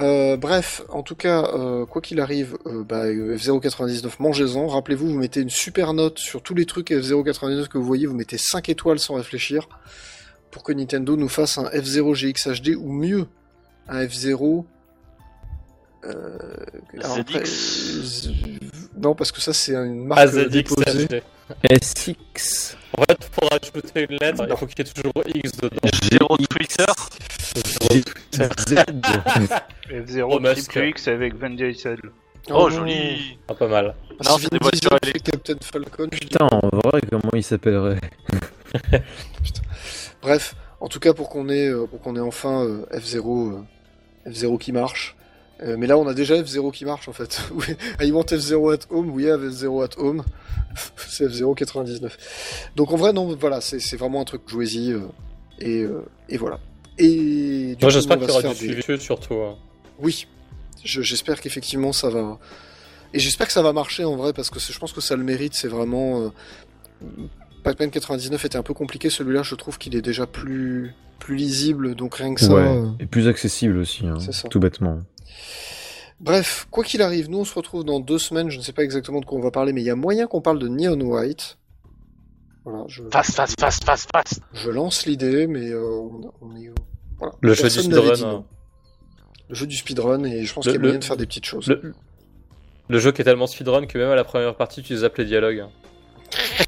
Euh, 0.00 0.36
bref, 0.36 0.82
en 0.88 1.02
tout 1.02 1.14
cas, 1.14 1.44
euh, 1.54 1.86
quoi 1.86 2.00
qu'il 2.02 2.18
arrive, 2.20 2.56
euh, 2.66 2.82
bah, 2.82 3.04
euh, 3.04 3.36
F099, 3.36 4.16
mangez-en. 4.20 4.66
Rappelez-vous, 4.68 5.06
vous 5.08 5.18
mettez 5.18 5.40
une 5.40 5.50
super 5.50 5.92
note 5.92 6.18
sur 6.18 6.42
tous 6.42 6.54
les 6.54 6.66
trucs 6.66 6.90
F099 6.90 7.68
que 7.68 7.78
vous 7.78 7.84
voyez. 7.84 8.06
Vous 8.06 8.14
mettez 8.16 8.38
5 8.38 8.68
étoiles 8.68 8.98
sans 8.98 9.14
réfléchir 9.14 9.68
pour 10.50 10.62
que 10.64 10.72
Nintendo 10.72 11.16
nous 11.16 11.28
fasse 11.28 11.58
un 11.58 11.64
F0 11.70 12.14
GX 12.14 12.48
HD 12.60 12.74
ou 12.76 12.90
mieux, 12.92 13.26
un 13.88 14.04
F0. 14.04 14.64
Euh, 16.06 16.38
alors 17.02 17.18
après, 17.18 17.44
ZX. 17.44 18.28
euh, 18.28 18.58
non, 18.98 19.14
parce 19.14 19.32
que 19.32 19.40
ça 19.40 19.52
c'est 19.52 19.72
une 19.74 20.04
marque 20.06 20.20
euh, 20.34 20.44
AZX 20.46 20.50
déposée. 20.50 21.06
HD. 21.06 21.22
SX. 21.82 22.76
En 22.96 23.02
fait, 23.04 23.28
pour 23.30 23.48
ajouter 23.52 24.06
une 24.08 24.16
lettre, 24.20 24.46
il 24.48 24.56
faut 24.56 24.66
qu'il 24.66 24.84
y 24.86 24.88
ait 24.88 24.92
toujours 24.92 25.12
X 25.34 25.52
dedans. 25.52 25.76
Zéro 26.10 26.36
Twitter. 26.36 26.84
Z. 27.84 28.74
F0 29.90 30.26
Oh, 30.28 30.40
Musk. 30.40 30.70
Triple 30.72 30.88
X 30.88 31.08
avec 31.08 31.34
Van 31.36 31.50
Diesel. 31.50 31.98
Oh, 32.50 32.52
non. 32.52 32.68
joli. 32.70 33.38
Ah, 33.48 33.54
pas 33.54 33.68
mal. 33.68 33.94
Ah, 34.20 34.30
Non, 34.30 34.38
c'est 34.38 34.50
des 34.52 34.58
voitures 34.58 34.96
électriques. 35.02 35.24
Captain 35.44 35.56
Falcon. 35.62 36.08
Putain, 36.08 36.46
en 36.50 36.68
vrai, 36.68 37.00
comment 37.10 37.30
il 37.34 37.42
s'appellerait 37.42 38.00
Bref, 40.22 40.54
en 40.80 40.88
tout 40.88 41.00
cas 41.00 41.12
pour 41.12 41.28
qu'on 41.28 41.48
ait, 41.48 41.68
euh, 41.68 41.86
pour 41.86 42.00
qu'on 42.00 42.16
ait 42.16 42.20
enfin 42.20 42.64
euh, 42.64 42.86
F0, 42.92 43.52
euh, 44.26 44.30
F0 44.30 44.58
qui 44.58 44.72
marche. 44.72 45.16
Euh, 45.64 45.76
mais 45.78 45.86
là, 45.86 45.96
on 45.96 46.06
a 46.06 46.14
déjà 46.14 46.34
F0 46.40 46.72
qui 46.72 46.84
marche 46.84 47.08
en 47.08 47.12
fait. 47.12 47.40
Oui, 47.54 47.64
I 48.00 48.12
want 48.12 48.24
F0 48.24 48.74
at 48.74 48.86
home, 48.90 49.10
we 49.10 49.26
have 49.26 49.42
F0 49.42 49.84
at 49.84 49.98
home. 49.98 50.22
c'est 51.08 51.26
F0 51.26 51.54
99. 51.54 52.16
Donc 52.76 52.92
en 52.92 52.96
vrai, 52.96 53.12
non, 53.12 53.34
voilà, 53.36 53.60
c'est 53.60 53.78
c'est 53.80 53.96
vraiment 53.96 54.20
un 54.20 54.24
truc 54.24 54.42
jouez-y. 54.46 54.92
euh, 54.92 55.00
et, 55.60 55.82
euh, 55.82 56.02
et 56.28 56.36
voilà. 56.36 56.60
Et 56.98 57.76
du 57.76 57.84
Moi, 57.84 57.88
coup, 57.88 57.90
j'espère 57.90 58.16
qu'il 58.18 58.24
y 58.24 58.28
va 58.28 58.32
aura 58.38 58.54
du 58.54 58.66
des- 58.68 58.82
suivi 58.82 59.00
surtout. 59.00 59.34
hein. 59.34 59.56
Oui, 59.98 60.26
Je- 60.84 61.00
J'espère 61.02 61.40
qu'effectivement 61.40 61.92
ça 61.92 62.10
va. 62.10 62.38
Et 63.14 63.18
j'espère 63.20 63.46
que 63.46 63.52
ça 63.54 63.62
va 63.62 63.72
marcher 63.72 64.04
en 64.04 64.16
vrai 64.16 64.32
parce 64.34 64.50
que 64.50 64.58
c'est- 64.60 64.72
je 64.72 64.78
pense 64.78 64.92
que 64.92 65.00
ça 65.00 65.16
le 65.16 65.24
mérite. 65.24 65.54
C'est 65.54 65.68
vraiment. 65.68 66.20
euh, 66.20 66.28
Pac-Man 67.62 67.90
99 67.90 68.44
était 68.44 68.58
un 68.58 68.62
peu 68.62 68.74
compliqué. 68.74 69.08
Celui-là, 69.08 69.42
je 69.42 69.54
trouve 69.54 69.78
qu'il 69.78 69.96
est 69.96 70.02
déjà 70.02 70.26
plus 70.26 70.92
plus 71.20 71.36
lisible. 71.36 71.94
Donc 71.94 72.16
rien 72.16 72.34
que 72.34 72.40
ça. 72.42 72.52
ouais. 72.52 72.60
euh, 72.60 72.86
Et 73.00 73.06
plus 73.06 73.28
accessible 73.28 73.78
aussi, 73.78 74.06
hein, 74.06 74.18
C'est 74.20 74.32
ça. 74.32 74.48
tout 74.48 74.60
bêtement. 74.60 74.98
Bref, 76.20 76.66
quoi 76.70 76.84
qu'il 76.84 77.02
arrive, 77.02 77.28
nous 77.28 77.38
on 77.40 77.44
se 77.44 77.54
retrouve 77.54 77.84
dans 77.84 78.00
deux 78.00 78.18
semaines. 78.18 78.48
Je 78.50 78.58
ne 78.58 78.62
sais 78.62 78.72
pas 78.72 78.82
exactement 78.84 79.20
de 79.20 79.24
quoi 79.26 79.38
on 79.38 79.42
va 79.42 79.50
parler, 79.50 79.72
mais 79.72 79.82
il 79.82 79.86
y 79.86 79.90
a 79.90 79.96
moyen 79.96 80.26
qu'on 80.26 80.40
parle 80.40 80.58
de 80.58 80.68
Neon 80.68 81.00
White. 81.00 81.58
Voilà, 82.64 82.84
je, 82.88 83.02
Fast, 83.12 83.34
fast, 83.34 83.60
fast, 83.60 83.84
fast, 83.84 84.08
fast. 84.10 84.40
je 84.54 84.70
lance 84.70 85.04
l'idée, 85.06 85.46
mais 85.46 85.68
euh, 85.70 85.82
on, 85.84 86.32
on 86.40 86.56
est. 86.56 86.70
Voilà. 87.18 87.34
Le 87.40 87.52
jeu 87.54 87.64
du 87.64 87.70
speedrun. 87.70 88.22
hein. 88.22 88.44
Le 89.50 89.54
jeu 89.54 89.66
du 89.66 89.76
speedrun, 89.76 90.24
et 90.24 90.44
je 90.44 90.54
pense 90.54 90.64
Le- 90.64 90.72
qu'il 90.72 90.78
y 90.80 90.80
a 90.80 90.80
moyen 90.80 90.94
le- 90.94 91.00
de 91.00 91.04
faire 91.04 91.16
des 91.18 91.26
petites 91.26 91.44
choses. 91.44 91.66
Le... 91.68 91.92
le 92.88 92.98
jeu 92.98 93.12
qui 93.12 93.20
est 93.20 93.24
tellement 93.24 93.46
speedrun 93.46 93.84
que 93.86 93.98
même 93.98 94.08
à 94.10 94.14
la 94.14 94.24
première 94.24 94.54
partie, 94.56 94.82
tu 94.82 94.94
les 95.18 95.24
dialogues. 95.26 95.66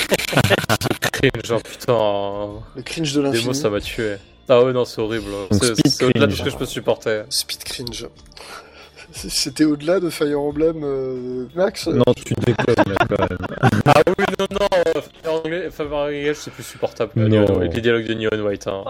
Cringe, 1.12 1.46
genre 1.46 1.62
putain. 1.62 2.62
Le 2.76 2.82
cringe 2.82 3.14
de 3.14 3.20
Des 3.22 3.26
mots, 3.28 3.32
l'infini. 3.32 3.54
ça 3.54 3.70
m'a 3.70 3.80
tué. 3.80 4.16
Ah 4.48 4.62
ouais, 4.62 4.72
non, 4.72 4.84
c'est 4.84 5.00
horrible. 5.00 5.26
Donc, 5.50 5.62
C'est 5.86 6.04
au-delà 6.04 6.26
de 6.26 6.32
ce 6.32 6.36
cringe. 6.36 6.44
que 6.44 6.50
je 6.50 6.56
peux 6.56 6.66
supporter. 6.66 7.24
Speed 7.30 7.64
cringe. 7.64 8.06
C'était 9.12 9.64
au-delà 9.64 9.98
de 10.00 10.10
Fire 10.10 10.38
Emblem, 10.40 10.82
euh, 10.84 11.46
Max? 11.54 11.86
Non, 11.88 12.02
tu 12.14 12.34
déconnes 12.34 12.74
quand 12.76 13.18
même. 13.28 13.38
Ah 13.86 14.02
oui, 14.06 14.24
non, 14.38 14.46
non, 14.50 14.66
euh, 14.74 15.00
Fire 15.22 15.32
Emblem- 15.32 15.70
Fire 15.70 15.92
Engage, 15.92 16.36
c'est 16.36 16.50
plus 16.52 16.62
supportable 16.64 17.12
que. 17.14 17.20
Neon- 17.20 17.60
les 17.60 17.80
dialogues 17.80 18.06
de 18.06 18.14
Neon 18.14 18.44
White. 18.46 18.66
Hein. 18.66 18.84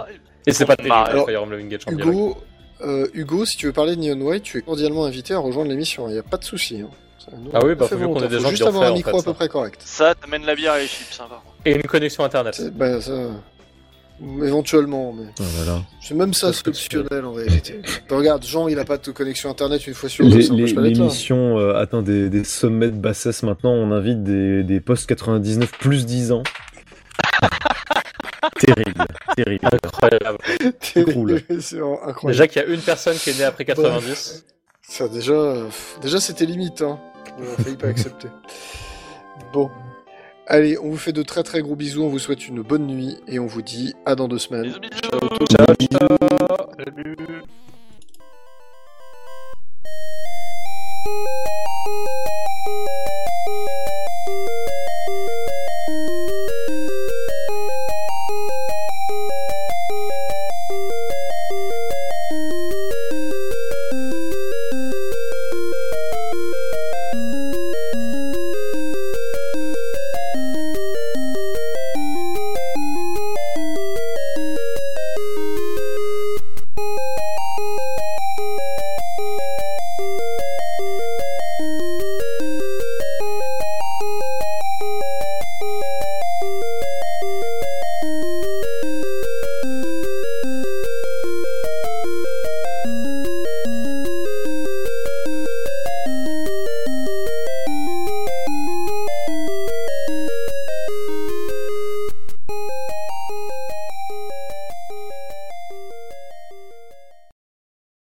Et 0.46 0.52
c'est 0.52 0.64
pas 0.66 0.76
terrible, 0.76 0.94
alors, 0.94 1.26
Fire 1.26 1.42
Emblem 1.42 1.66
Engage 1.66 1.80
en 1.86 1.92
dialogue. 1.92 2.14
Hugo, 2.14 2.36
euh, 2.82 3.06
Hugo, 3.14 3.44
si 3.44 3.56
tu 3.56 3.66
veux 3.66 3.72
parler 3.72 3.94
de 3.96 4.00
Neon 4.00 4.20
White, 4.20 4.42
tu 4.42 4.58
es 4.58 4.62
cordialement 4.62 5.04
invité 5.04 5.34
à 5.34 5.38
rejoindre 5.38 5.70
l'émission. 5.70 6.08
Il 6.08 6.12
n'y 6.14 6.18
a 6.18 6.22
pas 6.22 6.36
de 6.38 6.44
souci. 6.44 6.80
hein. 6.80 6.90
Nous, 7.32 7.50
Ah 7.52 7.60
oui, 7.64 7.74
bah, 7.74 7.86
faut 7.88 7.96
mieux 7.96 8.06
qu'on 8.06 8.20
ait 8.22 8.28
des 8.28 8.36
Faut 8.36 8.42
gens 8.44 8.50
juste 8.50 8.62
avoir 8.62 8.84
un 8.84 8.92
micro 8.94 9.10
fait, 9.12 9.18
à 9.18 9.22
peu 9.22 9.30
ça. 9.30 9.34
près 9.34 9.48
correct. 9.48 9.80
Ça 9.84 10.14
t'amène 10.14 10.44
la 10.46 10.54
bière 10.54 10.76
et 10.76 10.82
les 10.82 10.86
chips, 10.86 11.18
hein, 11.20 11.26
par 11.28 11.42
contre. 11.42 11.56
Et 11.64 11.72
une 11.74 11.82
connexion 11.82 12.22
internet. 12.24 12.60
Bah, 12.74 13.00
ça, 13.00 13.12
éventuellement, 14.43 15.12
mais 15.12 15.26
Oh 15.40 15.43
là 15.59 15.72
là. 15.72 15.82
c'est 16.01 16.14
même 16.14 16.32
ça, 16.34 16.51
optionnel 16.66 17.24
en 17.24 17.32
réalité. 17.32 17.80
Bah, 18.09 18.16
regarde, 18.16 18.44
Jean, 18.44 18.68
il 18.68 18.78
a 18.78 18.84
pas 18.84 18.98
de 18.98 19.10
connexion 19.10 19.51
internet 19.51 19.86
une 19.86 19.94
fois 19.94 20.09
sur 20.09 20.28
deux. 20.28 20.38
L'émission 20.80 21.59
euh, 21.59 21.74
atteint 21.74 22.02
des, 22.02 22.28
des 22.30 22.44
sommets 22.44 22.90
de 22.90 22.97
bassesse 22.97 23.43
maintenant. 23.43 23.72
On 23.72 23.93
invite 23.93 24.22
des, 24.22 24.62
des 24.64 24.80
post 24.80 25.06
99 25.06 25.70
plus 25.78 26.06
10 26.06 26.32
ans. 26.32 26.43
terrible, 28.59 29.05
terrible. 29.36 29.68
Incroyable. 29.72 30.38
vraiment 30.94 31.98
incroyable. 32.06 32.26
Déjà 32.26 32.48
qu'il 32.48 32.62
y 32.62 32.64
a 32.64 32.68
une 32.68 32.80
personne 32.80 33.16
qui 33.16 33.30
est 33.30 33.38
née 33.38 33.44
après 33.44 33.64
90. 33.64 34.44
Ça, 34.88 35.09
déjà, 35.09 35.32
euh, 35.32 35.68
déjà 36.01 36.20
c'était 36.20 36.47
limite, 36.47 36.80
hein. 36.82 36.98
On 37.38 37.43
a 37.43 37.62
failli 37.62 37.76
pas 37.76 37.88
accepter. 37.88 38.28
Bon. 39.52 39.70
Allez, 40.48 40.78
on 40.78 40.90
vous 40.90 40.97
fait 40.97 41.12
de 41.12 41.23
très 41.23 41.43
très 41.43 41.60
gros 41.60 41.74
bisous, 41.74 42.05
on 42.05 42.09
vous 42.09 42.20
souhaite 42.20 42.47
une 42.47 42.62
bonne 42.62 42.86
nuit 42.86 43.16
et 43.27 43.40
on 43.40 43.47
vous 43.47 43.62
dit 43.62 43.94
à 44.05 44.14
dans 44.14 44.28
deux 44.28 44.39
semaines. 44.39 44.74
Ciao, 45.51 45.77
ciao. 45.89 46.06
Salut. 46.78 47.16